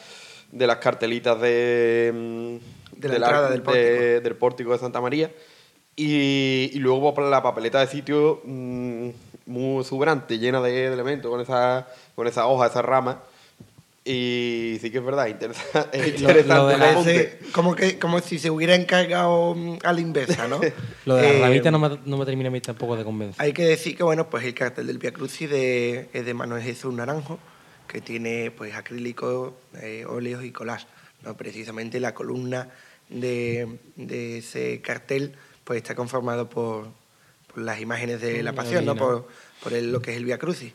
de 0.51 0.67
las 0.67 0.77
cartelitas 0.77 1.39
de, 1.41 2.11
mm, 2.13 2.99
De 2.99 3.07
la 3.07 3.13
del 3.13 3.23
entrada 3.23 3.47
arco- 3.47 3.51
del 3.51 3.61
pórtico. 3.63 3.83
de- 3.83 4.21
del 4.21 4.35
pórtico 4.35 4.71
de 4.73 4.77
Santa 4.79 5.01
María. 5.01 5.31
Y, 5.95 6.69
y 6.73 6.79
luego 6.79 7.13
la 7.29 7.43
papeleta 7.43 7.79
de 7.81 7.87
sitio 7.87 8.41
mm, 8.45 9.09
muy 9.47 9.81
exuberante, 9.81 10.37
llena 10.39 10.61
de, 10.61 10.71
de 10.71 10.93
elementos, 10.93 11.29
con 11.29 11.41
esa, 11.41 11.87
con 12.15 12.25
esa 12.27 12.47
hoja, 12.47 12.67
esa 12.67 12.81
rama. 12.81 13.21
Y 14.05 14.77
sí 14.81 14.89
que 14.91 14.97
es 14.99 15.03
verdad, 15.03 15.27
interesa- 15.27 15.89
es 15.91 16.01
Lo- 16.21 16.29
interesante 16.29 16.47
lo 16.47 16.67
de 16.67 16.73
el 16.75 16.79
la- 16.79 17.51
como, 17.51 17.75
que, 17.75 17.99
como 17.99 18.19
si 18.21 18.39
se 18.39 18.49
hubiera 18.49 18.73
encargado 18.75 19.53
mm, 19.55 19.77
a 19.83 19.93
la 19.93 20.01
inversa, 20.01 20.47
¿no? 20.47 20.59
Lo 21.05 21.15
de 21.15 21.21
la 21.23 21.29
Eh, 21.29 21.41
ramita 21.41 21.69
no 21.71 21.79
me, 21.79 21.99
no 22.05 22.17
me 22.17 22.25
termina 22.25 22.47
a 22.49 22.51
mí 22.51 22.61
tampoco 22.61 22.95
de 22.95 23.03
convencer. 23.03 23.41
Hay 23.43 23.51
que 23.53 23.63
decir 23.65 23.95
que 23.97 24.03
bueno, 24.03 24.29
pues 24.29 24.45
el 24.45 24.53
cartel 24.53 24.87
del 24.87 24.97
Via 24.97 25.11
Crucis 25.11 25.49
de, 25.49 26.09
es 26.13 26.25
de 26.25 26.33
Manuel 26.33 26.63
Jesús 26.63 26.93
Naranjo, 26.93 27.39
que 27.87 27.99
tiene 28.01 28.51
pues 28.51 28.73
acrílico, 28.75 29.57
eh, 29.81 30.05
óleos 30.07 30.43
y 30.43 30.51
collage. 30.51 30.87
¿no? 31.23 31.35
Precisamente 31.35 31.99
la 31.99 32.13
columna 32.13 32.69
de, 33.09 33.67
de 33.97 34.37
ese 34.37 34.79
cartel 34.81 35.35
pues 35.65 35.77
está 35.77 35.93
conformado 35.93 36.49
por, 36.49 36.87
por 37.53 37.61
las 37.63 37.79
imágenes 37.81 38.21
de 38.21 38.41
la 38.43 38.53
pasión, 38.53 38.85
¿no? 38.85 38.95
por, 38.95 39.27
por 39.61 39.73
el- 39.73 39.91
lo 39.91 40.01
que 40.01 40.11
es 40.11 40.17
el 40.17 40.25
Via 40.25 40.37
Crucis. 40.39 40.71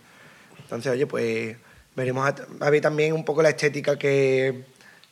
Entonces, 0.60 0.92
oye, 0.92 1.06
pues 1.06 1.56
veremos 1.96 2.26
a, 2.26 2.34
a 2.66 2.70
ver 2.70 2.80
también 2.80 3.12
un 3.12 3.24
poco 3.24 3.42
la 3.42 3.50
estética 3.50 3.98
que, 3.98 4.64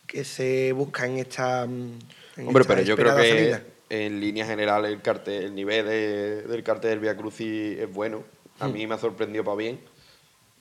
que 0.07 0.25
se 0.25 0.73
busca 0.73 1.07
en 1.07 1.19
esta. 1.19 1.67
mm, 1.67 1.99
en 2.39 2.47
Hombre, 2.49 2.63
esta 2.63 2.75
pero 2.75 2.87
yo 2.87 2.97
creo 2.97 3.15
que 3.17 3.29
salida. 3.29 3.63
en 3.91 4.21
línea 4.21 4.47
general 4.47 4.85
el 4.87 5.01
cartel, 5.03 5.45
el 5.45 5.55
nivel 5.55 5.87
de- 5.87 6.43
del 6.43 6.63
cartel 6.63 6.91
del 6.91 7.01
Via 7.01 7.17
Crucis 7.17 7.79
es 7.79 7.93
bueno. 7.93 8.23
A 8.61 8.69
Hmm. 8.69 8.73
mí 8.73 8.87
me 8.87 8.95
ha 8.95 8.99
sorprendido 8.99 9.45
para 9.45 9.57
bien. 9.57 9.81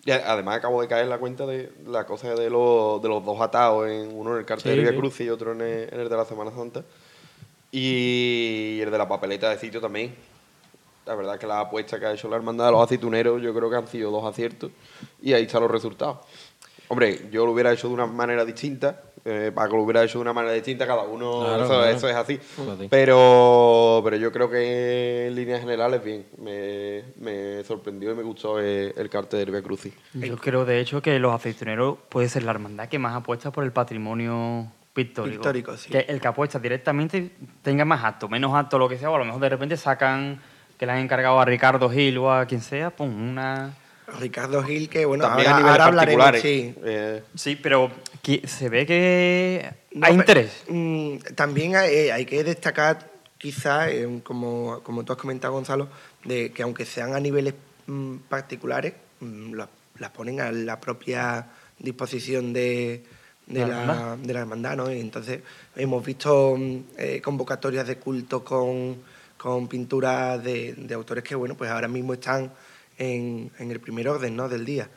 Y 0.04 0.10
además 0.12 0.58
acabo 0.58 0.82
de 0.82 0.88
caer 0.88 1.04
en 1.04 1.10
la 1.10 1.20
cuenta 1.20 1.46
de 1.46 1.72
la 1.86 2.06
cosa 2.08 2.34
de 2.34 2.50
los, 2.50 3.02
de 3.04 3.08
los 3.08 3.24
dos 3.24 3.40
atados, 3.40 3.88
en, 3.88 4.12
uno 4.16 4.32
en 4.34 4.40
el 4.40 4.46
cartel 4.46 4.72
Sí, 4.74 4.78
del 4.82 4.90
Via. 4.92 5.00
Crucis 5.00 5.28
y 5.28 5.30
otro 5.30 5.52
en 5.52 5.62
el, 5.62 5.94
en 5.94 6.00
el 6.00 6.10
de 6.10 6.18
la 6.18 6.26
Semana 6.26 6.50
Santa. 6.52 6.84
Y 7.72 8.80
el 8.82 8.92
de 8.92 8.98
la 8.98 9.08
papeleta 9.08 9.50
de 9.50 9.58
sitio 9.60 9.80
también. 9.80 10.14
La 11.06 11.16
verdad 11.16 11.40
que 11.40 11.48
la 11.48 11.60
apuesta 11.62 12.00
que 12.00 12.06
ha 12.06 12.14
hecho 12.14 12.30
la 12.30 12.36
hermandad 12.36 12.66
de 12.66 12.72
los 12.72 12.84
aceituneros 12.84 13.42
yo 13.42 13.54
creo 13.54 13.70
que 13.70 13.76
han 13.76 13.88
sido 13.88 14.12
dos 14.12 14.24
aciertos 14.24 14.72
y 15.22 15.34
ahí 15.34 15.44
están 15.44 15.62
los 15.62 15.72
resultados. 15.72 16.20
Hombre, 16.88 17.30
yo 17.32 17.46
lo 17.46 17.54
hubiera 17.54 17.72
hecho 17.72 17.88
de 17.88 17.94
una 17.94 18.06
manera 18.06 18.44
distinta, 18.44 19.02
eh, 19.24 19.52
Paco 19.56 19.78
lo 19.78 19.84
hubiera 19.84 20.04
hecho 20.04 20.18
de 20.18 20.24
una 20.24 20.34
manera 20.34 20.54
distinta, 20.54 20.86
cada 20.86 21.04
uno, 21.04 21.40
Claro, 21.40 21.64
eso, 21.64 21.74
claro. 21.74 21.86
eso 21.86 22.10
es 22.10 22.16
así. 22.16 22.34
Eso 22.34 22.64
es 22.64 22.70
así. 22.70 22.88
Pero, 22.90 24.02
pero 24.04 24.18
yo 24.18 24.32
creo 24.32 24.50
que 24.50 25.28
en 25.28 25.36
líneas 25.36 25.62
generales 25.62 26.04
bien, 26.04 26.26
me, 26.38 27.04
me 27.18 27.64
sorprendió 27.64 28.12
y 28.12 28.16
me 28.16 28.24
gustó 28.24 28.60
el, 28.60 28.94
el 28.98 29.10
cartel 29.10 29.40
del 29.40 29.52
Via 29.52 29.62
Crucis. 29.62 29.94
Yo 30.14 30.36
creo, 30.38 30.66
de 30.66 30.82
hecho, 30.82 31.02
que 31.02 31.18
los 31.18 31.34
aceituneros 31.34 31.98
puede 32.10 32.28
ser 32.28 32.44
la 32.44 32.52
hermandad 32.52 32.90
que 32.90 33.00
más 33.00 33.16
apuesta 33.16 33.52
por 33.52 33.64
el 33.64 33.72
patrimonio 33.72 34.68
pictórico. 34.94 35.36
Pictórico, 35.36 35.78
sí. 35.78 35.90
Que 35.92 36.00
el 36.00 36.20
que 36.20 36.28
apuesta 36.28 36.60
directamente 36.60 37.32
tenga 37.62 37.86
más 37.86 38.04
acto, 38.04 38.28
menos 38.28 38.54
acto, 38.54 38.78
lo 38.78 38.90
que 38.90 38.98
sea, 38.98 39.10
o 39.12 39.16
a 39.16 39.20
lo 39.20 39.26
mejor 39.26 39.40
de 39.40 39.50
repente 39.50 39.78
sacan 39.78 40.42
que 40.82 40.88
le 40.88 40.94
han 40.94 40.98
encargado 40.98 41.40
a 41.40 41.46
Ricardo 41.46 41.92
Gil 41.92 42.18
o 42.18 42.34
a 42.34 42.48
quien 42.48 42.60
sea, 42.60 42.90
pum, 42.90 43.30
una... 43.30 43.72
Ricardo 44.20 44.64
Gil, 44.64 44.90
que 44.90 45.06
bueno, 45.06 45.26
También 45.26 45.50
ahora, 45.50 45.56
a 45.56 45.60
niveles 45.60 45.72
ahora 45.74 45.86
hablaremos, 45.86 46.26
particulares. 46.26 46.74
sí. 46.74 46.82
eh, 46.84 47.24
Sí, 47.36 47.56
pero 47.56 47.92
que 48.24 48.48
se 48.48 48.68
ve 48.68 48.88
que 48.88 49.72
No, 49.92 50.08
hay 50.08 50.18
pero, 50.18 50.40
interés. 50.42 50.64
mm, 50.70 51.18
también 51.36 51.76
hay, 51.76 52.10
hay 52.10 52.26
que 52.26 52.44
destacar, 52.44 53.12
quizás, 53.38 53.92
como, 54.24 54.80
como 54.82 55.06
tú 55.06 55.14
has 55.14 55.20
comentado, 55.20 55.54
Gonzalo, 55.54 55.88
de 56.24 56.52
que 56.52 56.64
aunque 56.64 56.86
sean 56.86 57.14
a 57.14 57.20
niveles 57.20 57.54
mm, 57.86 58.16
particulares, 58.28 58.94
mm, 59.20 59.54
las, 59.54 59.68
las 60.00 60.10
ponen 60.10 60.42
a 60.42 60.52
la 60.52 60.80
propia 60.80 61.46
disposición 61.78 62.54
de, 62.54 63.04
de, 63.46 63.68
La 63.68 64.18
de 64.20 64.34
la 64.34 64.40
hermandad, 64.40 64.78
¿no? 64.78 64.92
Y 64.92 65.00
entonces 65.00 65.42
hemos 65.76 66.04
visto 66.04 66.56
mm, 66.58 66.78
eh, 66.98 67.22
convocatorias 67.24 67.86
de 67.86 67.98
culto 67.98 68.44
con, 68.44 68.98
con 69.42 69.68
pinturas 69.68 70.44
de, 70.44 70.76
de 70.78 70.94
autores 70.94 71.24
que, 71.24 71.34
bueno, 71.34 71.58
pues 71.58 71.72
ahora 71.72 71.88
mismo 71.88 72.14
están 72.14 72.54
en, 72.96 73.52
en 73.58 73.72
el 73.72 73.80
primer 73.80 74.08
orden, 74.08 74.36
¿no? 74.36 74.48
Del 74.48 74.64
día. 74.64 74.88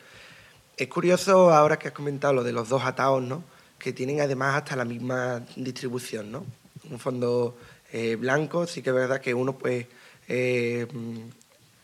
Es 0.77 0.87
curioso 0.87 1.51
ahora 1.51 1.79
que 1.79 1.87
has 1.87 1.95
comentado 1.95 2.31
lo 2.31 2.43
de 2.43 2.51
los 2.51 2.69
dos 2.69 2.83
ataos, 2.83 3.23
¿no? 3.23 3.43
Que 3.79 3.91
tienen 3.91 4.21
además 4.21 4.57
hasta 4.57 4.75
la 4.75 4.85
misma 4.85 5.41
distribución, 5.55 6.31
¿no? 6.31 6.45
Un 6.91 6.99
fondo 6.99 7.57
eh, 7.91 8.17
blanco, 8.17 8.67
sí 8.67 8.83
que 8.83 8.91
es 8.91 8.95
verdad 8.95 9.19
que 9.19 9.33
uno, 9.33 9.57
pues, 9.57 9.87
eh, 10.27 10.85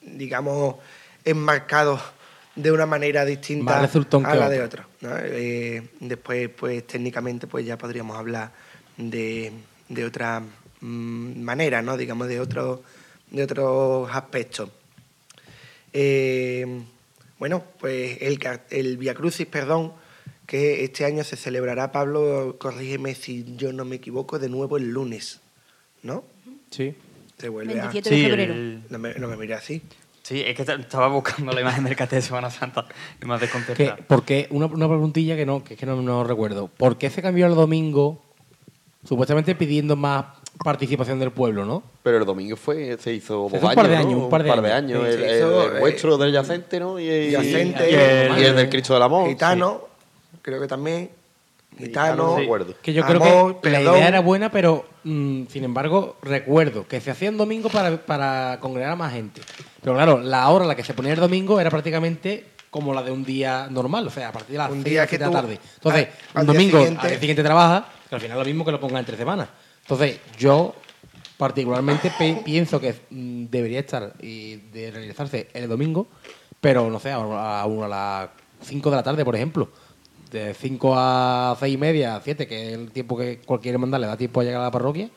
digamos, 0.03 0.75
enmarcado 1.25 1.99
de 2.55 2.71
una 2.71 2.85
manera 2.85 3.25
distinta 3.25 3.79
a 3.79 4.35
la 4.35 4.49
de 4.49 4.61
otro. 4.61 4.83
¿no? 5.01 5.09
Eh, 5.17 5.89
después, 5.99 6.47
pues, 6.49 6.85
técnicamente, 6.85 7.47
pues 7.47 7.65
ya 7.65 7.75
podríamos 7.75 8.15
hablar 8.15 8.51
de, 8.97 9.51
de 9.89 10.05
otra 10.05 10.41
mm, 10.41 10.60
manera, 10.81 11.81
¿no? 11.81 11.97
Digamos, 11.97 12.27
de, 12.27 12.39
otro, 12.39 12.81
de 13.31 13.43
otros 13.43 14.09
aspectos. 14.11 14.69
Eh, 15.93 16.81
bueno, 17.39 17.63
pues 17.79 18.17
el, 18.21 18.39
el 18.69 18.97
Via 18.97 19.13
Crucis, 19.15 19.47
perdón, 19.47 19.93
que 20.45 20.83
este 20.83 21.05
año 21.05 21.23
se 21.23 21.35
celebrará, 21.37 21.91
Pablo, 21.91 22.57
corrígeme 22.59 23.15
si 23.15 23.55
yo 23.57 23.73
no 23.73 23.85
me 23.85 23.97
equivoco, 23.97 24.37
de 24.39 24.49
nuevo 24.49 24.77
el 24.77 24.89
lunes, 24.89 25.39
¿no? 26.03 26.23
Sí. 26.69 26.93
Se 27.37 27.49
vuelve 27.49 27.73
27 27.75 28.09
Sí, 28.09 28.21
de 28.21 28.27
febrero. 28.27 28.53
el- 28.53 28.83
a... 28.87 28.91
No 28.93 28.99
me, 28.99 29.13
no 29.15 29.27
me 29.27 29.37
mire 29.37 29.55
así. 29.55 29.81
sí, 30.23 30.41
es 30.45 30.55
que 30.55 30.61
estaba 30.61 31.07
buscando 31.07 31.51
la 31.51 31.61
imagen 31.61 31.83
del 31.83 31.95
cartel 31.95 32.19
de 32.19 32.21
Semana 32.27 32.51
Santa 32.51 32.85
y 33.21 33.25
me 33.25 33.33
ha 33.33 33.37
Que, 33.39 33.45
desconcertado. 33.45 33.97
porque 34.07 34.47
una, 34.51 34.67
una 34.67 34.87
preguntilla 34.87 35.35
que 35.35 35.45
no, 35.45 35.63
que 35.63 35.73
es 35.73 35.79
que 35.79 35.85
no, 35.85 35.99
no 36.01 36.23
recuerdo. 36.23 36.67
¿Por 36.67 36.97
qué 36.97 37.09
se 37.09 37.21
cambió 37.21 37.47
el 37.47 37.55
domingo? 37.55 38.23
Supuestamente 39.03 39.55
pidiendo 39.55 39.95
más 39.95 40.25
participación 40.63 41.19
del 41.19 41.31
pueblo, 41.31 41.65
¿no? 41.65 41.83
pero 42.03 42.17
el 42.17 42.25
domingo 42.25 42.55
fue, 42.55 42.97
se 42.99 43.13
hizo 43.13 43.47
Se 43.49 43.57
dos 43.59 43.63
hizo 43.63 43.67
un 43.69 43.75
par 43.75 43.87
de 43.87 43.95
¿no? 43.95 44.01
años, 44.01 44.13
un 44.23 44.29
par 44.29 44.43
de 44.43 44.71
años. 44.73 44.99
Sí, 45.03 45.13
El, 45.15 45.23
el- 45.23 45.37
hizo, 45.37 45.67
el 45.71 45.77
eh, 45.77 45.79
vuestro 45.79 46.17
del 46.17 46.31
yacente, 46.33 46.79
¿no? 46.79 46.99
Y, 46.99 47.09
y- 47.09 47.31
Yacente, 47.31 47.89
y 47.91 47.93
el, 47.95 48.37
y 48.39 48.43
el 48.45 48.55
del 48.55 48.69
Cristo 48.69 48.93
del 48.93 49.03
Amor. 49.03 49.27
Gitano, 49.29 49.81
creo 50.41 50.59
que 50.61 50.67
también. 50.67 51.09
Sí. 51.77 51.85
Gitano. 51.85 52.15
No 52.23 52.31
me 52.35 52.39
Sí. 52.39 52.45
acuerdo. 52.45 52.73
Que 52.81 52.93
yo 52.93 53.03
Amor, 53.05 53.17
creo 53.21 53.61
que 53.61 53.69
la 53.69 53.81
idea 53.81 54.07
era 54.09 54.19
buena, 54.19 54.51
pero 54.51 54.85
mm, 55.03 55.43
sin 55.47 55.63
embargo, 55.63 56.17
recuerdo 56.21 56.85
que 56.87 56.99
se 57.01 57.11
hacía 57.11 57.29
en 57.29 57.37
domingo 57.37 57.69
para, 57.69 57.97
para 57.97 58.57
congregar 58.59 58.91
a 58.91 58.95
más 58.95 59.13
gente. 59.13 59.41
Pero 59.81 59.95
claro, 59.95 60.19
la 60.19 60.49
hora 60.49 60.65
a 60.65 60.67
la 60.67 60.75
que 60.75 60.83
se 60.83 60.93
ponía 60.93 61.13
el 61.13 61.19
domingo 61.19 61.59
era 61.59 61.69
prácticamente 61.69 62.45
como 62.69 62.93
la 62.93 63.01
de 63.03 63.11
un 63.11 63.23
día 63.23 63.67
normal, 63.69 64.07
o 64.07 64.09
sea, 64.09 64.29
a 64.29 64.31
partir 64.31 64.51
de 64.53 64.57
las 64.59 64.69
Un 64.69 64.83
6 64.83 64.85
día 64.85 65.01
de 65.01 65.07
que 65.07 65.17
la 65.17 65.25
tú- 65.27 65.31
tarde. 65.33 65.59
Entonces, 65.75 66.07
al- 66.33 66.41
al 66.41 66.41
un 66.41 66.45
día 66.45 66.53
domingo, 66.53 66.77
siguiente- 66.79 67.01
al 67.01 67.09
día 67.09 67.19
siguiente 67.19 67.43
trabaja, 67.43 67.85
que 68.09 68.15
al 68.15 68.21
final 68.21 68.37
es 68.37 68.43
lo 68.43 68.45
mismo 68.45 68.65
que 68.65 68.71
lo 68.71 68.79
ponga 68.79 68.99
entre 68.99 69.17
semanas. 69.17 69.47
Entonces, 69.83 70.19
yo 70.37 70.75
particularmente 71.37 72.11
pe- 72.17 72.41
pienso 72.45 72.79
que 72.79 72.93
mm, 73.09 73.45
debería 73.49 73.79
estar 73.79 74.13
y 74.21 74.57
de 74.57 74.91
realizarse 74.91 75.47
el 75.53 75.67
domingo, 75.67 76.07
pero 76.59 76.89
no 76.89 76.99
sé, 76.99 77.11
a, 77.11 77.17
a, 77.17 77.63
a 77.63 77.87
las 77.87 78.29
5 78.61 78.89
de 78.89 78.95
la 78.95 79.03
tarde, 79.03 79.25
por 79.25 79.35
ejemplo. 79.35 79.69
De 80.31 80.53
5 80.53 80.93
a 80.95 81.57
6 81.59 81.73
y 81.73 81.77
media, 81.77 82.21
7, 82.23 82.47
que 82.47 82.67
es 82.69 82.73
el 82.77 82.91
tiempo 82.91 83.17
que 83.17 83.39
cualquier 83.39 83.73
hermandad 83.75 83.99
le 83.99 84.07
da 84.07 84.15
tiempo 84.15 84.39
a 84.39 84.43
llegar 84.43 84.61
a 84.61 84.65
la 84.65 84.71
parroquia. 84.71 85.09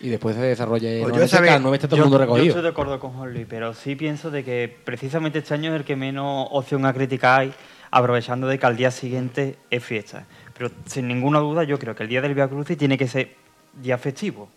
Y 0.00 0.08
después 0.10 0.36
se 0.36 0.42
desarrolle. 0.42 1.00
Pues 1.02 1.16
yo 1.16 1.26
sabía- 1.28 1.58
9 1.58 1.76
está 1.76 1.88
todo 1.88 1.96
el 1.96 2.00
Yo- 2.02 2.04
mundo 2.04 2.18
Yo 2.18 2.24
recogido. 2.24 2.46
estoy 2.48 2.62
de 2.62 2.68
acuerdo 2.68 3.00
con 3.00 3.12
Juan 3.14 3.32
Luis, 3.32 3.46
pero 3.48 3.72
sí 3.74 3.96
pienso 3.96 4.30
de 4.30 4.44
que 4.44 4.76
precisamente 4.84 5.38
este 5.38 5.54
año 5.54 5.70
es 5.72 5.80
el 5.80 5.84
que 5.84 5.96
menos 5.96 6.48
opción 6.50 6.84
a 6.84 6.92
criticar 6.92 7.40
hay, 7.40 7.54
aprovechando 7.90 8.46
de 8.46 8.58
que 8.58 8.66
al 8.66 8.76
día 8.76 8.90
siguiente 8.90 9.56
es 9.70 9.82
fiesta. 9.82 10.26
Pero 10.56 10.70
sin 10.86 11.08
ninguna 11.08 11.38
duda 11.38 11.64
yo 11.64 11.78
creo 11.78 11.94
que 11.96 12.02
el 12.02 12.08
día 12.08 12.20
del 12.20 12.34
Via 12.34 12.48
Crucis 12.48 12.76
tiene 12.76 12.98
que 12.98 13.08
ser 13.08 13.34
día 13.80 13.98
festivo. 13.98 14.48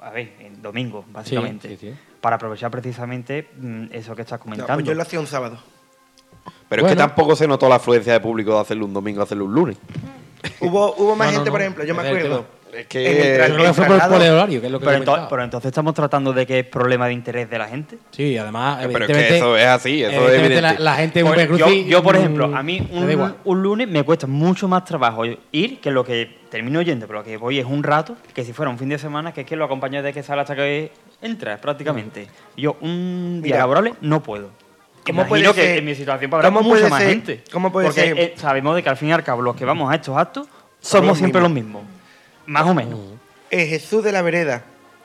A 0.00 0.10
ver, 0.10 0.34
en 0.40 0.62
domingo, 0.62 1.04
básicamente. 1.10 1.68
sí, 1.68 1.76
sí. 1.76 1.94
Para 2.20 2.36
aprovechar 2.36 2.70
precisamente 2.70 3.50
mm, 3.58 3.84
eso 3.92 4.14
que 4.16 4.22
estás 4.22 4.38
No, 4.40 4.44
comentando. 4.44 4.74
pues 4.74 4.86
yo 4.86 4.94
lo 4.94 5.02
hacía 5.02 5.20
un 5.20 5.26
sábado. 5.26 5.58
Pero 6.68 6.82
es 6.86 6.92
que 6.92 6.96
tampoco 6.96 7.34
se 7.36 7.46
notó 7.48 7.68
la 7.68 7.76
afluencia 7.76 8.12
de 8.12 8.20
público 8.20 8.54
de 8.54 8.60
hacerlo 8.60 8.86
un 8.86 8.94
domingo, 8.94 9.22
hacerlo 9.22 9.44
un 9.46 9.54
lunes. 9.54 9.76
Hubo, 10.60 10.94
hubo 10.96 11.16
más 11.16 11.28
No, 11.28 11.32
gente, 11.34 11.46
no. 11.50 11.52
por 11.52 11.60
ejemplo, 11.60 11.84
yo 11.84 11.94
me 11.94 12.02
acuerdo. 12.06 12.46
Es 12.72 12.86
que- 12.86 13.36
el 13.44 13.54
creo 13.54 13.74
fue 13.74 13.86
por, 13.86 14.08
por 14.08 14.22
el 14.22 14.30
horario, 14.32 14.60
que 14.60 14.66
es 14.66 14.72
lo 14.72 14.78
que 14.80 14.86
pero, 14.86 15.04
ento- 15.04 15.26
pero 15.28 15.42
entonces 15.44 15.68
estamos 15.68 15.92
tratando 15.94 16.32
de 16.32 16.46
que 16.46 16.60
es 16.60 16.66
problema 16.66 17.06
de 17.06 17.12
interés 17.12 17.50
de 17.50 17.58
la 17.58 17.66
gente. 17.68 17.98
Sí, 18.10 18.36
además, 18.38 18.78
Pero 18.92 19.04
es 19.06 19.10
que 19.10 19.36
eso 19.36 19.56
es 19.56 19.66
así, 19.66 20.02
eso 20.02 20.12
es 20.28 20.34
evidentemente 20.34 20.82
la, 20.82 20.94
gente 20.96 21.20
en 21.20 21.26
un 21.26 21.34
Pues 21.34 21.48
Via 21.48 21.58
yo, 21.58 21.68
yo, 21.72 22.02
por 22.02 22.16
ejemplo, 22.16 22.50
a 22.56 22.62
mí 22.62 22.86
un, 22.92 23.34
un 23.44 23.62
lunes 23.62 23.88
me 23.88 24.02
cuesta 24.04 24.26
mucho 24.26 24.68
más 24.68 24.84
trabajo 24.84 25.24
ir 25.52 25.80
que 25.80 25.90
lo 25.90 26.04
que 26.04 26.38
termino 26.50 26.80
yendo, 26.82 27.06
pero 27.06 27.20
lo 27.20 27.24
que 27.24 27.36
voy 27.36 27.58
es 27.58 27.64
un 27.66 27.82
rato, 27.82 28.16
que 28.34 28.44
si 28.44 28.52
fuera 28.52 28.70
un 28.70 28.78
fin 28.78 28.88
de 28.88 28.98
semana, 28.98 29.32
que 29.32 29.42
es 29.42 29.46
que 29.46 29.56
lo 29.56 29.64
acompaño 29.64 30.02
de 30.02 30.12
que 30.12 30.22
sale 30.22 30.42
hasta 30.42 30.54
que 30.56 30.92
entra, 31.22 31.56
prácticamente. 31.60 32.28
Yo 32.56 32.76
un 32.80 33.40
día 33.42 33.54
Mira. 33.54 33.58
laborable 33.58 33.94
no 34.00 34.22
puedo. 34.22 34.50
¿Cómo 35.06 35.22
Imagino 35.22 35.28
puede 35.28 35.54
que 35.54 35.66
ser- 35.68 35.78
en 35.78 35.84
mi 35.86 35.94
situación 35.94 36.32
habrá 36.34 36.48
cómo 36.48 36.60
mucha 36.62 36.72
puede 36.80 36.90
más 36.90 37.00
ser- 37.00 37.08
gente. 37.10 37.42
cómo 37.50 37.72
puede 37.72 37.86
Porque 37.86 38.00
ser- 38.02 38.18
eh, 38.18 38.34
sabemos 38.36 38.76
de 38.76 38.82
que 38.82 38.88
al 38.90 38.96
fin 38.96 39.08
y 39.08 39.12
al 39.12 39.24
cabo 39.24 39.40
los 39.42 39.56
que 39.56 39.64
vamos 39.64 39.90
a 39.90 39.94
estos 39.94 40.16
actos 40.16 40.46
somos 40.80 41.08
los 41.08 41.18
siempre 41.18 41.40
mismos. 41.40 41.54
los 41.56 41.64
mismos. 41.82 41.99
Más 42.50 42.66
o 42.66 42.74
menos. 42.74 42.98
Es 43.48 43.68
Jesús 43.68 44.02
de 44.02 44.10
la 44.10 44.22
Vereda, 44.22 44.64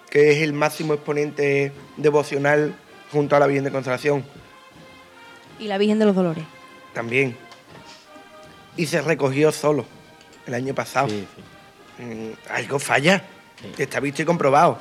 que 0.10 0.32
es 0.32 0.42
el 0.42 0.52
máximo 0.54 0.96
exponente 0.96 1.72
devocional 1.96 2.74
junto 3.12 3.36
a 3.36 3.40
la 3.40 3.46
Virgen 3.46 3.66
de 3.66 3.72
Consolación, 3.72 4.26
Y 5.60 5.68
la 5.68 5.78
Virgen 5.78 6.00
de 6.00 6.06
los 6.06 6.16
Dolores. 6.16 6.44
también. 6.96 7.38
Y 8.78 8.88
se 8.88 9.00
recogió 9.00 9.52
solo 9.52 9.86
el 10.48 10.56
año 10.56 10.74
pasado. 10.74 11.08
Sí, 11.08 11.28
sí. 11.98 12.04
Mm, 12.04 12.32
algo 12.50 12.80
falla. 12.80 13.24
Está 13.78 14.00
visto 14.00 14.24
y 14.24 14.26
comprobado. 14.26 14.80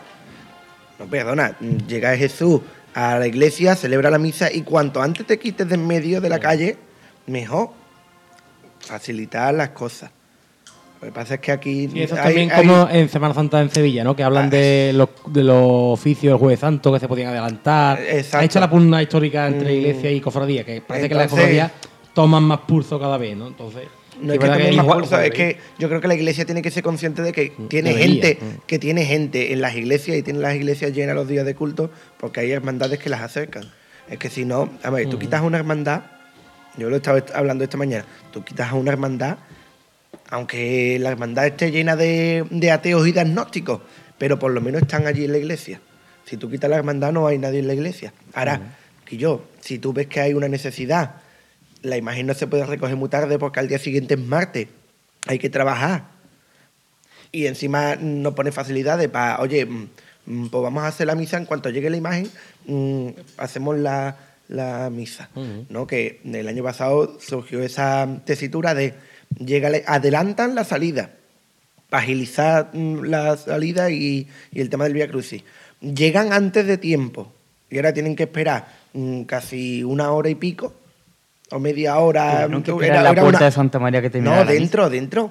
No, 0.99 1.05
perdona. 1.07 1.57
mm, 1.61 1.87
Llega 1.87 2.17
Jesús 2.17 2.63
a 2.95 3.19
la 3.19 3.27
iglesia, 3.27 3.77
celebra 3.77 4.09
la 4.11 4.19
misa 4.19 4.51
y 4.51 4.63
cuanto 4.63 5.03
antes 5.03 5.27
te 5.27 5.39
quites 5.39 5.69
de 5.69 5.75
en 5.75 5.87
medio 5.87 6.23
de 6.23 6.31
la 6.31 6.41
calle, 6.41 6.79
mejor. 7.27 7.71
Facilitar 8.81 9.53
las 9.53 9.69
cosas. 9.71 10.11
Lo 11.05 11.11
que 11.11 11.15
pasa 11.15 11.35
es 11.35 11.41
que 11.41 11.53
aquí 11.53 11.89
Sí, 11.93 12.03
eso 12.03 12.15
es 12.15 12.21
hay- 12.21 12.27
también 12.29 12.51
hay- 12.51 12.67
como 12.67 12.89
en 12.91 13.09
Semana 13.11 13.35
Santa 13.35 13.61
en 13.61 13.69
Sevilla, 13.71 14.05
¿no? 14.05 14.17
Que 14.17 14.23
hablan 14.23 14.47
Ah, 14.47 14.51
de 14.51 14.93
los, 14.95 15.11
de 15.27 15.45
los 15.45 15.59
oficios 15.61 16.33
del 16.33 16.39
Jueves 16.39 16.61
Santo 16.61 16.91
que 16.95 16.99
se 16.99 17.07
podían 17.09 17.29
adelantar. 17.29 18.01
Exacto. 18.01 18.39
Ha 18.39 18.45
hecho 18.45 18.61
la 18.61 18.71
pugna 18.71 19.03
histórica 19.03 19.47
entre 19.47 19.71
Mm. 19.71 19.77
iglesia 19.77 20.11
y 20.11 20.21
cofradía, 20.23 20.65
que 20.65 20.81
parece 20.81 21.09
que 21.11 21.15
las 21.15 21.29
cofradías 21.31 21.73
toman 22.15 22.45
más 22.45 22.61
pulso 22.61 22.99
cada 22.99 23.19
vez, 23.19 23.37
¿no? 23.37 23.49
Entonces, 23.49 23.83
No 24.19 24.33
es 24.33 24.39
que 24.39 24.47
más 24.47 24.61
igual- 24.73 25.01
pulso, 25.01 25.21
es 25.21 25.31
que 25.33 25.59
yo 25.79 25.89
creo 25.89 26.01
que 26.01 26.09
la 26.09 26.15
iglesia 26.15 26.47
tiene 26.47 26.63
que 26.63 26.71
ser 26.71 26.83
consciente 26.83 27.21
de 27.21 27.33
que 27.33 27.53
tiene 27.69 27.91
debería, 27.91 28.07
gente, 28.29 28.39
mm. 28.41 28.61
que 28.67 28.79
tiene 28.79 29.05
gente 29.05 29.53
en 29.53 29.61
las 29.61 29.75
iglesias 29.77 30.17
y 30.17 30.23
tiene 30.23 30.39
las 30.39 30.55
iglesias 30.55 30.93
llenas 30.95 31.15
los 31.17 31.29
días 31.29 31.45
de 31.45 31.55
culto 31.55 31.91
porque 32.19 32.41
hay 32.41 32.51
hermandades 32.53 32.99
que 32.99 33.11
las 33.11 33.21
acercan. 33.21 33.65
Es 34.09 34.19
que 34.19 34.31
si 34.31 34.47
no, 34.47 34.71
a 34.83 34.89
ver, 34.89 35.07
tú 35.11 35.19
quitas 35.19 35.43
una 35.43 35.59
hermandad, 35.59 36.03
yo 36.79 36.89
lo 36.89 36.97
estaba 36.97 37.23
hablando 37.35 37.63
esta 37.65 37.77
mañana, 37.77 38.05
tú 38.33 38.43
quitas 38.43 38.71
a 38.71 38.75
una 38.75 38.91
hermandad, 38.93 39.37
aunque 40.35 40.99
la 40.99 41.11
hermandad 41.11 41.47
esté 41.47 41.71
llena 41.71 41.95
de, 41.95 42.45
de 42.51 42.71
ateos 42.73 43.07
y 43.07 43.13
de 43.13 43.21
agnósticos, 43.21 43.83
pero 44.19 44.37
por 44.37 44.51
lo 44.51 44.61
menos 44.61 44.83
están 44.83 45.07
allí 45.07 45.25
en 45.25 45.31
la 45.31 45.39
iglesia. 45.39 45.81
Si 46.25 46.37
tú 46.37 46.51
quitas 46.51 46.69
la 46.69 46.77
hermandad 46.77 47.13
no 47.13 47.29
hay 47.29 47.39
nadie 47.39 47.61
en 47.61 47.69
la 47.69 47.75
iglesia. 47.75 48.13
Ahora, 48.33 48.77
que 49.05 49.17
yo, 49.17 49.45
si 49.61 49.79
tú 49.79 49.93
ves 49.93 50.09
que 50.09 50.21
hay 50.21 50.35
una 50.35 50.49
necesidad, 50.49 51.23
la 51.83 51.97
imagen 51.97 52.27
no 52.27 52.35
se 52.35 52.49
puede 52.49 52.67
recoger 52.67 52.97
muy 52.97 53.09
tarde 53.09 53.39
porque 53.39 53.61
al 53.61 53.69
día 53.69 53.79
siguiente 53.79 54.15
es 54.15 54.21
martes, 54.21 54.67
hay 55.29 55.39
que 55.39 55.51
trabajar. 55.51 56.07
Y 57.31 57.47
encima 57.47 57.95
no 57.95 58.35
pone 58.35 58.51
facilidades 58.51 59.09
para, 59.09 59.39
oye, 59.39 59.65
mm, 59.67 59.89
mm, 60.27 60.49
pues 60.49 60.63
vamos 60.65 60.83
a 60.83 60.89
hacer 60.89 61.07
la 61.07 61.15
misa 61.15 61.37
en 61.37 61.47
cuanto 61.47 61.71
llegue 61.71 61.91
la 61.91 61.97
imagen, 61.97 62.29
mm, 62.67 63.09
hacemos 63.37 63.79
la, 63.79 64.17
la 64.49 64.91
misa. 64.91 65.29
¿no? 65.69 65.87
Que 65.87 66.21
el 66.25 66.49
año 66.49 66.65
pasado 66.65 67.21
surgió 67.21 67.63
esa 67.63 68.21
tesitura 68.25 68.75
de 68.75 68.95
llegale, 69.39 69.85
adelantan 69.87 70.55
la 70.55 70.65
salida 70.65 71.11
para 71.91 72.03
agilizar 72.03 72.71
mm, 72.73 73.05
la 73.05 73.37
salida 73.37 73.91
y, 73.91 74.27
y 74.53 74.61
el 74.61 74.71
tema 74.71 74.85
del 74.85 74.95
Vía 74.95 75.09
Crucis. 75.09 75.43
Llegan 75.81 76.33
antes 76.33 76.67
de 76.67 76.79
tiempo 76.79 77.31
y 77.71 77.77
ahora 77.77 77.93
tienen 77.93 78.17
que 78.17 78.25
esperar 78.25 78.67
mm, 78.93 79.23
casi 79.23 79.83
una 79.85 80.11
hora 80.13 80.29
y 80.31 80.35
pico 80.35 80.73
o 81.51 81.59
media 81.59 81.99
hora. 81.99 82.49
Que 82.49 82.87
Era- 82.87 83.03
la 83.03 83.11
era 83.11 83.23
puerta 83.23 83.39
una- 83.39 83.47
de 83.47 83.53
Santa 83.53 83.79
María 83.79 84.01
que 84.03 84.21
No, 84.21 84.45
dentro, 84.45 84.89
dentro. 84.91 85.31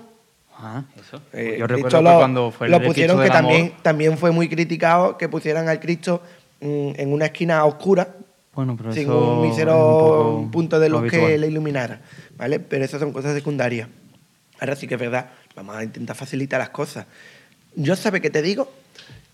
Ah, 0.66 0.84
eso. 0.98 1.20
Eh, 1.34 1.58
Yo 1.60 1.66
Cristo 1.68 1.76
recuerdo 1.88 2.02
lo, 2.04 2.10
que 2.12 2.16
cuando 2.18 2.52
fue 2.52 2.70
lo 2.70 2.82
pusieron 2.82 3.18
Cristo 3.18 3.32
que 3.34 3.38
Amor, 3.38 3.52
también, 3.52 3.74
también 3.82 4.18
fue 4.18 4.32
muy 4.32 4.48
criticado 4.48 5.18
que 5.18 5.28
pusieran 5.28 5.68
al 5.68 5.80
Cristo 5.82 6.22
mm, 6.62 6.92
en 6.96 7.12
una 7.12 7.26
esquina 7.26 7.66
oscura 7.66 8.08
Bueno, 8.54 8.78
pero 8.78 8.94
sin 8.94 9.04
eso 9.04 9.34
un 9.40 9.42
mísero 9.50 10.48
punto 10.52 10.80
de 10.80 10.88
lo 10.88 11.02
luz 11.02 11.12
que 11.12 11.38
le 11.38 11.48
iluminara, 11.48 12.00
¿vale? 12.38 12.60
Pero 12.60 12.86
esas 12.86 13.00
son 13.00 13.12
cosas 13.14 13.34
secundarias. 13.36 13.88
Ahora 14.60 14.76
sí 14.76 14.88
que 14.88 14.96
es 14.96 15.00
verdad, 15.00 15.30
vamos 15.56 15.76
a 15.76 15.84
intentar 15.84 16.16
facilitar 16.16 16.60
las 16.60 16.70
cosas. 16.70 17.06
Yo 17.76 17.96
sabe 17.96 18.22
que 18.22 18.30
te 18.30 18.42
digo 18.42 18.72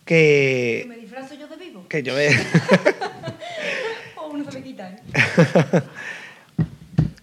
que 0.05 0.85
¿Me 0.87 0.95
disfrazo 0.97 1.35
yo 1.35 1.47
de 1.47 1.57
vivo? 1.57 1.85
que 1.87 2.01
yo 2.03 2.17
he- 2.17 2.29
O 4.17 4.29
uno 4.29 4.49
se 4.49 4.59
me 4.59 4.63
quita, 4.63 4.89
¿eh? 4.89 4.99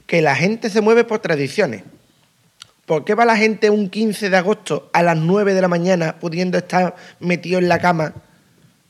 que 0.07 0.23
la 0.23 0.37
gente 0.37 0.71
se 0.71 0.81
mueve 0.81 1.05
por 1.05 1.19
tradiciones. 1.21 1.83
¿Por 2.85 3.05
qué 3.05 3.15
va 3.15 3.25
la 3.25 3.37
gente 3.37 3.71
un 3.71 3.91
15 3.91 4.31
de 4.31 4.37
agosto 4.37 4.91
a 4.93 5.03
las 5.03 5.17
9 5.17 5.55
de 5.55 5.61
la 5.61 5.67
mañana 5.69 6.21
pudiendo 6.21 6.57
estar 6.59 6.95
metido 7.19 7.59
en 7.59 7.69
la 7.69 7.81
cama 7.81 8.15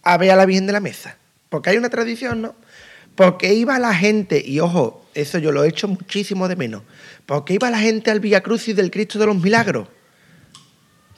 a 0.02 0.16
ver 0.18 0.30
a 0.32 0.36
la 0.36 0.44
Virgen 0.44 0.66
de 0.66 0.74
la 0.74 0.80
Mesa? 0.80 1.16
Porque 1.48 1.70
hay 1.70 1.78
una 1.78 1.88
tradición, 1.88 2.42
¿no? 2.42 2.54
Porque 3.14 3.54
iba 3.54 3.78
la 3.78 3.94
gente, 3.94 4.42
y 4.44 4.60
ojo, 4.60 5.05
eso 5.16 5.38
yo 5.38 5.50
lo 5.50 5.64
he 5.64 5.68
hecho 5.68 5.88
muchísimo 5.88 6.46
de 6.46 6.56
menos, 6.56 6.82
porque 7.24 7.54
iba 7.54 7.70
la 7.70 7.78
gente 7.78 8.10
al 8.10 8.20
Vía 8.20 8.42
Crucis 8.42 8.76
del 8.76 8.90
Cristo 8.90 9.18
de 9.18 9.26
los 9.26 9.36
Milagros. 9.36 9.88